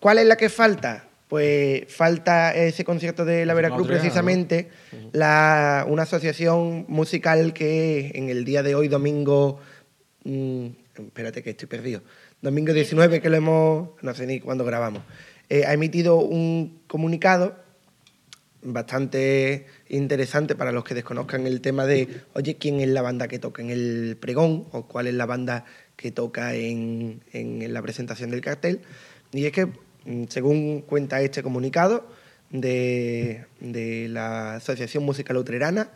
¿Cuál 0.00 0.18
es 0.18 0.26
la 0.26 0.36
que 0.36 0.48
falta? 0.48 1.04
Pues 1.28 1.82
falta 1.94 2.54
ese 2.54 2.84
concierto 2.84 3.24
de 3.24 3.44
la 3.46 3.52
Veracruz 3.54 3.82
utrera, 3.82 3.98
¿no? 3.98 4.02
precisamente, 4.02 4.68
la, 5.12 5.84
una 5.88 6.04
asociación 6.04 6.86
musical 6.88 7.52
que 7.52 8.12
en 8.14 8.28
el 8.30 8.44
día 8.44 8.62
de 8.62 8.74
hoy, 8.74 8.88
domingo, 8.88 9.60
mm, 10.24 10.66
espérate 11.06 11.42
que 11.42 11.50
estoy 11.50 11.68
perdido, 11.68 12.02
domingo 12.42 12.72
19 12.72 13.20
que 13.20 13.30
lo 13.30 13.36
hemos, 13.36 13.90
no 14.02 14.14
sé 14.14 14.26
ni 14.26 14.40
cuándo 14.40 14.64
grabamos, 14.64 15.02
eh, 15.48 15.64
ha 15.66 15.72
emitido 15.72 16.16
un 16.16 16.80
comunicado 16.86 17.56
bastante 18.62 19.66
interesante 19.88 20.54
para 20.54 20.72
los 20.72 20.84
que 20.84 20.94
desconozcan 20.94 21.46
el 21.46 21.60
tema 21.60 21.86
de, 21.86 22.22
oye, 22.34 22.56
¿quién 22.56 22.80
es 22.80 22.88
la 22.88 23.02
banda 23.02 23.28
que 23.28 23.38
toca 23.38 23.62
en 23.62 23.70
el 23.70 24.16
pregón 24.20 24.66
o 24.72 24.86
cuál 24.86 25.06
es 25.06 25.14
la 25.14 25.26
banda 25.26 25.64
que 25.96 26.10
toca 26.10 26.54
en, 26.54 27.22
la 27.32 27.82
presentación 27.82 28.30
del 28.30 28.40
cartel? 28.40 28.80
Y 29.32 29.46
es 29.46 29.52
que, 29.52 29.66
mm, 29.66 30.24
según 30.28 30.82
cuenta 30.82 31.20
este 31.22 31.42
comunicado 31.42 32.06
de, 32.50 33.44
de 33.60 34.08
la 34.08 34.56
Asociación 34.56 35.04
Musical 35.04 35.36
Utrerana, 35.36 35.90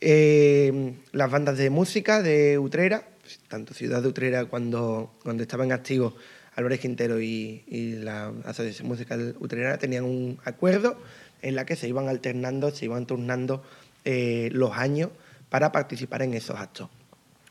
eh, 0.00 0.94
las 1.12 1.30
bandas 1.30 1.58
de 1.58 1.68
música 1.68 2.22
de 2.22 2.58
Utrera, 2.58 3.09
tanto 3.48 3.74
Ciudad 3.74 4.02
de 4.02 4.08
Utrera 4.08 4.44
cuando, 4.46 5.12
cuando 5.22 5.42
estaban 5.42 5.72
activos 5.72 6.14
Álvarez 6.56 6.80
Quintero 6.80 7.20
y, 7.20 7.62
y 7.66 7.92
la 7.96 8.32
Asociación 8.44 8.88
Musical 8.88 9.36
Utrerana 9.40 9.78
tenían 9.78 10.04
un 10.04 10.38
acuerdo 10.44 10.96
en 11.42 11.54
la 11.54 11.64
que 11.64 11.76
se 11.76 11.88
iban 11.88 12.08
alternando, 12.08 12.70
se 12.70 12.84
iban 12.86 13.06
turnando 13.06 13.62
eh, 14.04 14.50
los 14.52 14.76
años 14.76 15.10
para 15.48 15.72
participar 15.72 16.22
en 16.22 16.34
esos 16.34 16.58
actos. 16.58 16.88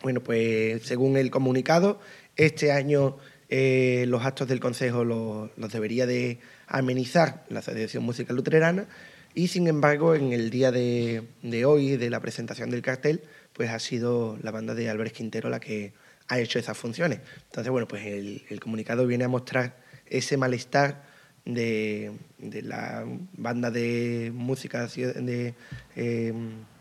Bueno, 0.02 0.22
pues 0.22 0.84
según 0.84 1.18
el 1.18 1.32
comunicado, 1.32 2.00
este 2.36 2.72
año 2.72 3.18
eh, 3.50 4.06
los 4.08 4.24
actos 4.24 4.48
del 4.48 4.60
Consejo 4.60 5.04
los, 5.04 5.50
debería 5.72 6.06
de 6.06 6.40
amenizar 6.68 7.46
la 7.50 7.60
Asociación 7.60 8.04
Musical 8.04 8.36
Luterana 8.36 8.88
y 9.34 9.48
sin 9.48 9.68
embargo 9.68 10.16
en 10.16 10.34
el 10.34 10.50
día 10.50 10.72
de 10.72 11.66
hoy, 11.66 11.98
de 11.98 12.10
la 12.10 12.20
presentación 12.20 12.70
del 12.70 12.82
cartel, 12.82 13.22
pues 13.60 13.72
ha 13.72 13.80
sido 13.80 14.38
la 14.42 14.52
banda 14.52 14.74
de 14.74 14.90
Álvarez 14.90 15.12
Quintero 15.12 15.50
la 15.50 15.60
que 15.60 15.92
ha 16.30 16.40
hecho 16.40 16.60
esas 16.60 16.78
funciones. 16.78 17.20
Entonces, 17.48 17.70
bueno, 17.70 17.90
pues 17.90 18.06
el, 18.06 18.58
comunicado 18.62 19.06
viene 19.06 19.26
a 19.26 19.28
mostrar 19.28 19.76
ese 20.06 20.38
malestar 20.38 21.04
de, 21.44 22.14
la 22.40 23.04
banda 23.34 23.70
de 23.70 24.32
música 24.34 24.88
de 24.88 25.56
eh, 25.98 26.34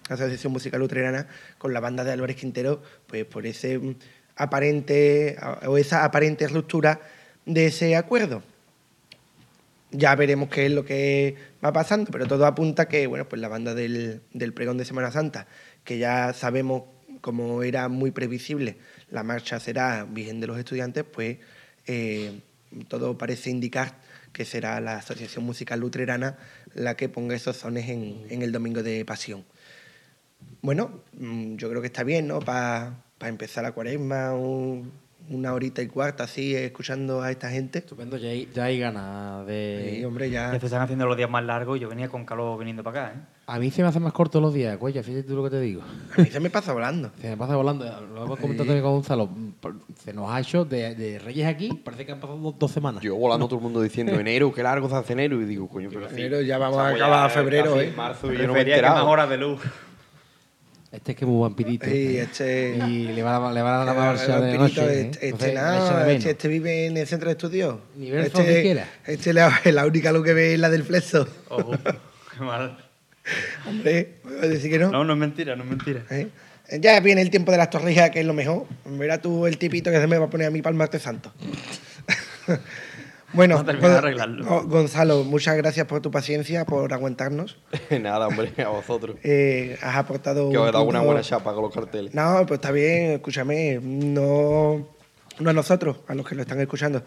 Asociación 0.08 0.52
Musical 0.52 0.78
Luterana 0.78 1.26
con 1.58 1.72
la 1.72 1.80
banda 1.80 2.04
de 2.04 2.12
Álvarez 2.12 2.36
Quintero, 2.36 2.80
pues 3.08 3.24
por 3.24 3.44
ese 3.44 3.76
mm, 3.80 3.96
aparente 4.36 5.36
o 5.66 5.78
esa 5.78 6.04
aparente 6.04 6.46
ruptura 6.46 7.00
de 7.44 7.66
ese 7.66 7.96
acuerdo. 7.96 8.44
Ya 9.90 10.14
veremos 10.14 10.50
qué 10.50 10.66
es 10.66 10.72
lo 10.72 10.84
que 10.84 11.36
va 11.64 11.72
pasando, 11.72 12.10
pero 12.10 12.26
todo 12.26 12.44
apunta 12.44 12.88
que, 12.88 13.06
bueno, 13.06 13.28
pues 13.28 13.40
la 13.40 13.48
banda 13.48 13.74
del, 13.74 14.20
del 14.32 14.52
pregón 14.52 14.76
de 14.76 14.84
Semana 14.84 15.10
Santa, 15.10 15.46
que 15.84 15.98
ya 15.98 16.32
sabemos 16.34 16.82
como 17.20 17.62
era 17.62 17.88
muy 17.88 18.10
previsible, 18.10 18.76
la 19.10 19.22
marcha 19.22 19.58
será 19.60 20.04
Virgen 20.04 20.40
de 20.40 20.46
los 20.46 20.58
Estudiantes, 20.58 21.04
pues 21.04 21.38
eh, 21.86 22.40
todo 22.88 23.16
parece 23.16 23.50
indicar 23.50 23.96
que 24.32 24.44
será 24.44 24.80
la 24.80 24.98
Asociación 24.98 25.44
Musical 25.44 25.80
Luterana 25.80 26.36
la 26.74 26.96
que 26.96 27.08
ponga 27.08 27.34
esos 27.34 27.56
sones 27.56 27.88
en, 27.88 28.26
en 28.28 28.42
el 28.42 28.52
Domingo 28.52 28.82
de 28.82 29.04
Pasión. 29.04 29.44
Bueno, 30.62 31.02
mm, 31.14 31.56
yo 31.56 31.68
creo 31.70 31.80
que 31.80 31.86
está 31.86 32.04
bien, 32.04 32.28
¿no? 32.28 32.40
Para 32.40 32.94
empezar 33.22 33.64
la 33.64 33.72
cuaresma, 33.72 34.34
una 35.30 35.52
horita 35.52 35.82
y 35.82 35.86
cuarto 35.88 36.22
así, 36.22 36.54
escuchando 36.54 37.22
a 37.22 37.30
esta 37.30 37.50
gente. 37.50 37.80
Estupendo, 37.80 38.16
ya 38.16 38.28
hay, 38.28 38.48
ya 38.54 38.64
hay 38.64 38.78
ganas 38.78 39.46
de... 39.46 39.96
Sí, 39.96 40.04
hombre, 40.04 40.30
ya... 40.30 40.52
ya 40.52 40.60
se 40.60 40.66
están 40.66 40.82
haciendo 40.82 41.06
los 41.06 41.16
días 41.16 41.30
más 41.30 41.44
largos 41.44 41.76
y 41.76 41.80
yo 41.80 41.88
venía 41.88 42.08
con 42.08 42.24
calor 42.24 42.58
viniendo 42.58 42.82
para 42.82 43.06
acá, 43.06 43.14
¿eh? 43.16 43.20
A 43.46 43.58
mí 43.58 43.70
se 43.70 43.80
me 43.82 43.88
hacen 43.88 44.02
más 44.02 44.12
cortos 44.12 44.42
los 44.42 44.52
días, 44.52 44.76
cuella, 44.76 45.02
fíjate 45.02 45.22
tú 45.22 45.34
lo 45.34 45.44
que 45.44 45.50
te 45.50 45.60
digo. 45.60 45.80
A 46.16 46.20
mí 46.20 46.26
se 46.26 46.38
me 46.38 46.50
pasa 46.50 46.72
volando. 46.72 47.10
Se 47.20 47.30
me 47.30 47.36
pasa 47.36 47.56
volando, 47.56 47.84
lo 47.84 48.24
hemos 48.24 48.38
comentado 48.38 48.66
también 48.66 48.82
con 48.82 48.92
Gonzalo. 48.92 49.28
Se 49.96 50.12
nos 50.12 50.30
ha 50.30 50.40
hecho 50.40 50.64
de, 50.66 50.94
de 50.94 51.18
Reyes 51.18 51.46
aquí, 51.46 51.72
parece 51.82 52.04
que 52.04 52.12
han 52.12 52.20
pasado 52.20 52.38
dos, 52.38 52.58
dos 52.58 52.70
semanas. 52.70 53.02
Yo 53.02 53.16
volando 53.16 53.46
todo 53.48 53.56
el 53.56 53.62
mundo 53.62 53.80
diciendo 53.80 54.12
enero, 54.20 54.52
qué 54.52 54.62
largo 54.62 54.88
se 54.88 54.96
hace 54.96 55.14
enero. 55.14 55.40
Y 55.40 55.46
digo, 55.46 55.66
coño, 55.68 55.88
pero 55.92 56.08
sí. 56.10 56.16
Enero 56.16 56.42
ya 56.42 56.58
vamos 56.58 56.78
a 56.78 56.88
acabar 56.88 57.30
febrero, 57.30 57.80
¿eh? 57.80 57.92
Marzo 57.96 58.32
y 58.32 58.36
yo 58.36 58.46
no 58.46 58.52
me 58.52 58.60
he 58.60 58.64
Prefería 58.64 58.76
que 58.76 58.82
más 58.82 58.90
enterado. 58.90 59.08
horas 59.10 59.30
de 59.30 59.36
luz. 59.38 59.60
Este 60.90 61.12
es 61.12 61.18
que 61.18 61.24
es 61.24 61.28
muy 61.28 61.42
vampirito. 61.42 61.84
Sí, 61.84 62.16
este... 62.16 62.76
Y 62.88 63.08
le 63.08 63.22
va 63.22 63.36
a, 63.36 63.52
le 63.52 63.60
va 63.60 63.74
a 63.74 63.84
dar 63.84 63.86
la 63.86 63.94
marcha 63.94 64.40
de 64.40 64.56
noche. 64.56 64.80
¿eh? 64.80 65.00
Este, 65.10 65.28
Entonces, 65.28 65.48
este 65.50 65.94
menos. 65.94 66.08
este, 66.08 66.30
este 66.30 66.48
vive 66.48 66.86
en 66.86 66.96
el 66.96 67.06
centro 67.06 67.28
de 67.28 67.32
estudios. 67.32 67.76
El 67.98 68.14
este, 68.14 68.44
que 68.44 68.62
quiera. 68.62 68.88
Este 69.06 69.34
la, 69.34 69.60
la 69.64 69.86
única 69.86 70.12
luz 70.12 70.24
que 70.24 70.32
ve 70.32 70.54
es 70.54 70.60
la 70.60 70.70
del 70.70 70.84
flexo. 70.84 71.28
Ojo, 71.48 71.72
qué 72.38 72.42
mal. 72.42 72.78
Hombre, 73.66 74.14
¿puedo 74.22 74.48
decir 74.48 74.70
que 74.70 74.78
no? 74.78 74.90
No, 74.90 75.04
no 75.04 75.12
es 75.12 75.18
mentira, 75.18 75.56
no 75.56 75.64
es 75.64 75.68
mentira. 75.68 76.04
¿Eh? 76.10 76.28
Ya 76.80 76.98
viene 77.00 77.20
el 77.20 77.30
tiempo 77.30 77.52
de 77.52 77.58
las 77.58 77.68
torrijas, 77.68 78.10
que 78.10 78.20
es 78.20 78.26
lo 78.26 78.32
mejor. 78.32 78.66
Verá 78.86 79.20
tú 79.20 79.46
el 79.46 79.58
tipito 79.58 79.90
que 79.90 79.98
se 79.98 80.06
me 80.06 80.16
va 80.16 80.26
a 80.26 80.30
poner 80.30 80.46
a 80.46 80.50
mí 80.50 80.62
para 80.62 80.72
el 80.72 80.78
martes 80.78 81.02
santo. 81.02 81.32
bueno, 83.32 83.64
Gonzalo, 84.64 85.24
muchas 85.24 85.56
gracias 85.56 85.86
por 85.86 86.00
tu 86.00 86.10
paciencia, 86.10 86.64
por 86.64 86.92
aguantarnos. 86.92 87.58
Nada, 88.00 88.28
hombre, 88.28 88.52
a 88.64 88.68
vosotros. 88.68 89.16
Eh, 89.22 89.78
has 89.82 89.96
aportado 89.96 90.50
Que 90.50 90.58
os 90.58 90.68
he 90.68 90.72
dado 90.72 90.84
una 90.84 91.00
buena 91.00 91.20
chapa 91.20 91.52
con 91.52 91.62
los 91.62 91.74
carteles. 91.74 92.14
No, 92.14 92.44
pues 92.46 92.58
está 92.58 92.70
bien, 92.70 93.12
escúchame, 93.12 93.80
no, 93.82 94.88
no 95.38 95.50
a 95.50 95.52
nosotros, 95.52 95.98
a 96.06 96.14
los 96.14 96.26
que 96.26 96.34
lo 96.34 96.42
están 96.42 96.60
escuchando. 96.60 97.02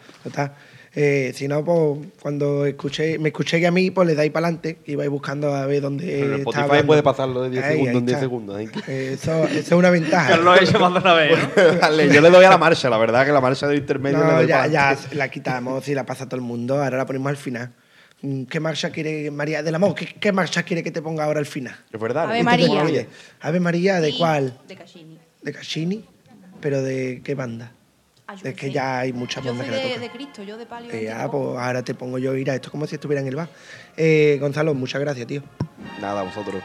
Eh, 0.93 1.31
si 1.33 1.47
no, 1.47 1.63
pues 1.63 1.99
cuando 2.21 2.65
escuché, 2.65 3.17
me 3.17 3.29
escuché 3.29 3.65
a 3.65 3.71
mí, 3.71 3.91
pues 3.91 4.05
le 4.07 4.13
dais 4.13 4.29
para 4.29 4.47
adelante 4.47 4.79
y 4.85 4.95
vais 4.95 5.09
buscando 5.09 5.55
a 5.55 5.65
ver 5.65 5.81
dónde. 5.81 6.05
Pero 6.05 6.25
en 6.33 6.39
Spotify 6.41 6.63
hablando. 6.63 6.87
puede 6.87 7.03
pasarlo 7.03 7.41
de 7.43 7.49
10 7.49 7.63
Ahí, 7.63 7.71
segundos 7.71 7.91
ahí 7.93 7.97
en 7.97 8.05
10 8.05 8.15
está. 8.17 8.19
segundos. 8.25 8.59
¿eh? 8.59 8.69
Eh, 8.87 9.11
Eso, 9.13 9.43
eso 9.45 9.57
es 9.59 9.71
una 9.71 9.89
ventaja. 9.89 10.35
Que 10.35 10.43
lo 10.43 10.53
he 10.53 10.63
hecho 10.65 10.79
más 10.79 10.93
de 10.93 10.99
una 10.99 11.13
vez, 11.13 11.37
¿no? 11.55 11.63
Dale, 11.79 12.13
yo 12.13 12.19
le 12.19 12.29
doy 12.29 12.43
a 12.43 12.49
la 12.49 12.57
marcha, 12.57 12.89
la 12.89 12.97
verdad 12.97 13.25
que 13.25 13.31
la 13.31 13.39
marcha 13.39 13.67
de 13.67 13.77
intermedio 13.77 14.17
le 14.19 14.25
No, 14.25 14.31
doy 14.33 14.47
ya, 14.47 14.67
ya 14.67 14.97
la 15.13 15.29
quitamos 15.29 15.87
y 15.87 15.95
la 15.95 16.05
pasa 16.05 16.25
todo 16.25 16.35
el 16.35 16.41
mundo. 16.41 16.83
Ahora 16.83 16.97
la 16.97 17.05
ponemos 17.05 17.29
al 17.29 17.37
final. 17.37 17.71
Mm, 18.21 18.43
¿Qué 18.43 18.59
marcha 18.59 18.89
quiere 18.89 19.31
María 19.31 19.63
del 19.63 19.75
Amor? 19.75 19.95
¿Qué, 19.95 20.07
qué 20.19 20.33
marcha 20.33 20.63
quiere 20.63 20.83
que 20.83 20.91
te 20.91 21.01
ponga 21.01 21.23
ahora 21.23 21.39
al 21.39 21.45
final? 21.45 21.75
Es 21.89 21.99
verdad. 22.01 22.29
Ave. 22.29 22.43
María. 22.43 23.07
Ave 23.39 23.59
María, 23.61 24.01
¿de 24.01 24.13
cuál? 24.17 24.57
De 24.67 24.75
Caccini. 24.75 25.17
¿De 25.41 25.53
Caccini? 25.53 26.05
¿Pero 26.59 26.81
de 26.83 27.21
qué 27.23 27.33
banda? 27.33 27.71
Ah, 28.31 28.35
Es 28.43 28.55
que 28.55 28.67
sé. 28.67 28.71
ya 28.71 28.99
hay 28.99 29.13
muchas 29.13 29.43
Yo 29.43 29.49
bandas 29.51 29.67
soy 29.67 29.75
que 29.75 29.81
la 29.81 29.83
de, 29.87 29.93
tocan. 29.95 30.01
de 30.07 30.15
Cristo, 30.17 30.43
yo 30.43 30.57
de 30.57 30.65
palio. 30.65 30.91
Eh, 30.93 31.11
ah, 31.11 31.27
pues 31.29 31.57
ahora 31.57 31.83
te 31.83 31.93
pongo 31.93 32.17
yo, 32.17 32.35
Ira. 32.35 32.55
Esto 32.55 32.67
es 32.67 32.71
como 32.71 32.87
si 32.87 32.95
estuviera 32.95 33.21
en 33.21 33.27
el 33.27 33.35
bar. 33.35 33.49
Eh, 33.97 34.37
Gonzalo, 34.39 34.73
muchas 34.73 35.01
gracias, 35.01 35.27
tío. 35.27 35.41
Nada, 35.99 36.23
vosotros. 36.23 36.61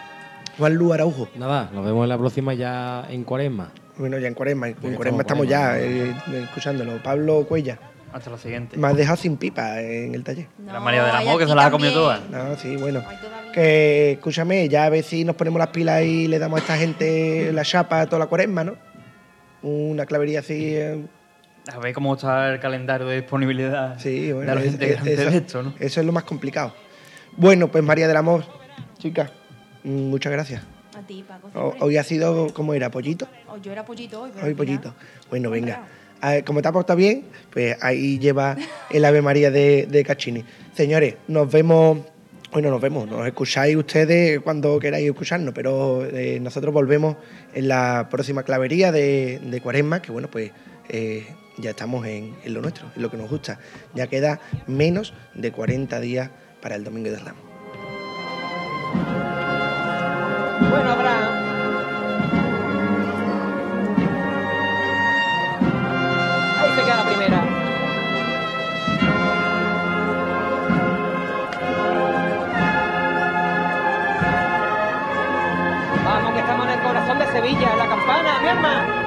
Juan 0.59 0.75
Lu 0.75 0.93
Araujo. 0.93 1.29
Nada, 1.37 1.69
nos 1.73 1.85
vemos 1.85 2.05
en 2.05 2.09
la 2.09 2.19
próxima 2.19 2.55
ya 2.55 3.05
en 3.11 3.25
cuaresma. 3.25 3.73
Bueno, 3.99 4.19
ya 4.19 4.29
en 4.29 4.35
Cuaresma. 4.35 4.69
En 4.69 4.95
Cuaresma 4.95 5.23
estamos 5.23 5.49
ya 5.49 5.79
eh, 5.81 6.15
escuchándolo. 6.45 7.03
Pablo 7.03 7.47
Cuella. 7.49 7.79
Hasta 8.13 8.31
la 8.31 8.39
siguiente. 8.39 8.77
Me 8.77 8.87
has 8.89 8.97
dejado 8.97 9.17
sin 9.17 9.37
pipa 9.39 9.81
en 9.81 10.15
el 10.15 10.23
taller. 10.23 10.47
La 10.67 10.81
María 10.81 11.03
del 11.05 11.15
hay 11.17 11.27
Amor, 11.27 11.41
que 11.41 11.47
se 11.49 11.55
las 11.55 11.65
ha 11.67 11.71
comido 11.71 11.93
todas. 11.95 12.21
No, 12.31 12.57
sí, 12.57 12.77
bueno. 12.77 13.03
Que 13.55 14.13
escúchame, 14.13 14.69
ya 14.69 14.85
a 14.85 14.91
ver 14.91 15.03
si 15.03 15.25
nos 15.25 15.35
ponemos 15.35 15.59
las 15.59 15.69
pilas 15.69 16.03
y 16.03 16.29
le 16.29 16.39
damos 16.39 16.59
a 16.59 16.63
esta 16.63 16.77
gente 16.77 17.51
la 17.53 17.63
chapa 17.65 18.05
toda 18.07 18.21
la 18.21 18.27
cuaresma, 18.27 18.65
¿no? 18.65 18.75
Una 19.63 20.05
clavería 20.07 20.41
así. 20.41 20.75
eh, 20.77 21.05
A 21.73 21.79
ver 21.79 21.93
cómo 21.95 22.15
está 22.15 22.53
el 22.53 22.61
calendario 22.61 23.07
de 23.09 23.17
disponibilidad 23.21 23.99
sí, 23.99 24.33
bueno. 24.33 24.51
de 24.51 24.55
los 24.57 24.65
es- 24.65 24.73
integrantes 24.75 25.19
eso, 25.19 25.31
de 25.31 25.37
esto, 25.37 25.63
¿no? 25.63 25.75
eso 25.81 26.01
es 26.01 26.07
lo 26.07 26.13
más 26.13 26.25
complicado. 26.25 26.75
Bueno, 27.37 27.69
pues 27.71 27.83
María 27.83 28.07
del 28.09 28.17
Amor, 28.17 28.45
chicas, 28.99 29.31
mm, 29.85 29.91
muchas 30.11 30.33
gracias. 30.33 30.63
A 30.97 31.03
ti, 31.03 31.25
Paco. 31.27 31.51
O-. 31.55 31.75
Hoy 31.85 31.97
ha 31.97 32.05
sido, 32.05 32.53
¿cómo 32.55 32.73
era? 32.73 32.91
¿Pollito? 32.91 33.27
O 33.49 33.57
yo 33.59 33.73
era 33.73 33.85
pollito 33.85 34.23
hoy. 34.23 34.31
Hoy 34.43 34.55
pollito. 34.55 34.95
Bueno, 35.29 35.51
venga. 35.51 35.83
Como 36.47 36.63
te 36.63 36.69
ha 36.69 36.73
portado 36.73 36.97
bien, 36.97 37.25
pues 37.53 37.77
ahí 37.83 38.19
lleva 38.19 38.57
el 38.91 39.05
Ave 39.05 39.21
María 39.23 39.51
de, 39.51 39.87
de 39.89 40.03
Cachini. 40.05 40.45
Señores, 40.73 41.17
nos 41.29 41.51
vemos. 41.53 41.99
Bueno, 42.53 42.71
nos 42.71 42.81
vemos, 42.81 43.07
nos 43.09 43.27
escucháis 43.27 43.77
ustedes 43.77 44.41
cuando 44.41 44.79
queráis 44.79 45.05
escucharnos, 45.07 45.53
pero 45.53 46.07
eh, 46.07 46.39
nosotros 46.41 46.73
volvemos 46.73 47.17
en 47.53 47.69
la 47.69 48.09
próxima 48.11 48.45
clavería 48.45 48.93
de, 48.93 49.41
de 49.43 49.61
Cuaresma, 49.61 50.01
que 50.01 50.11
bueno, 50.11 50.29
pues 50.31 50.53
eh, 50.89 51.27
ya 51.59 51.71
estamos 51.71 52.07
en, 52.07 52.37
lo 52.47 52.61
nuestro, 52.61 52.91
en 52.95 53.03
lo 53.03 53.11
que 53.11 53.17
nos 53.17 53.31
gusta. 53.31 53.59
Ya 53.95 54.07
queda 54.07 54.41
menos 54.67 55.15
de 55.35 55.53
40 55.53 56.01
días 56.01 56.31
para 56.61 56.77
el 56.77 56.85
Domingo 56.85 57.11
de 57.11 57.19
Ramos. 57.19 57.43
Bueno, 60.71 60.91
Abraham. 60.91 61.33
Ahí 66.61 66.71
se 66.75 66.83
queda 66.83 66.97
la 66.97 67.07
primera. 67.07 67.45
Vamos, 76.05 76.33
que 76.33 76.41
estamos 76.41 76.67
en 76.67 76.73
el 76.73 76.81
corazón 76.81 77.19
de 77.19 77.27
Sevilla, 77.27 77.73
en 77.73 77.79
la 77.79 77.89
campana, 77.89 78.41
mi 78.41 78.49
hermano. 78.49 79.06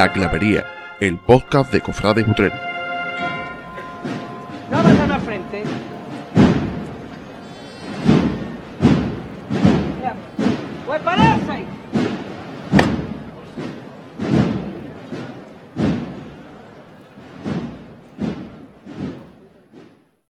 La 0.00 0.10
Clavería, 0.10 0.64
el 0.98 1.18
podcast 1.18 1.70
de 1.70 1.82
Cofrades 1.82 2.26
Utrera. 2.26 2.79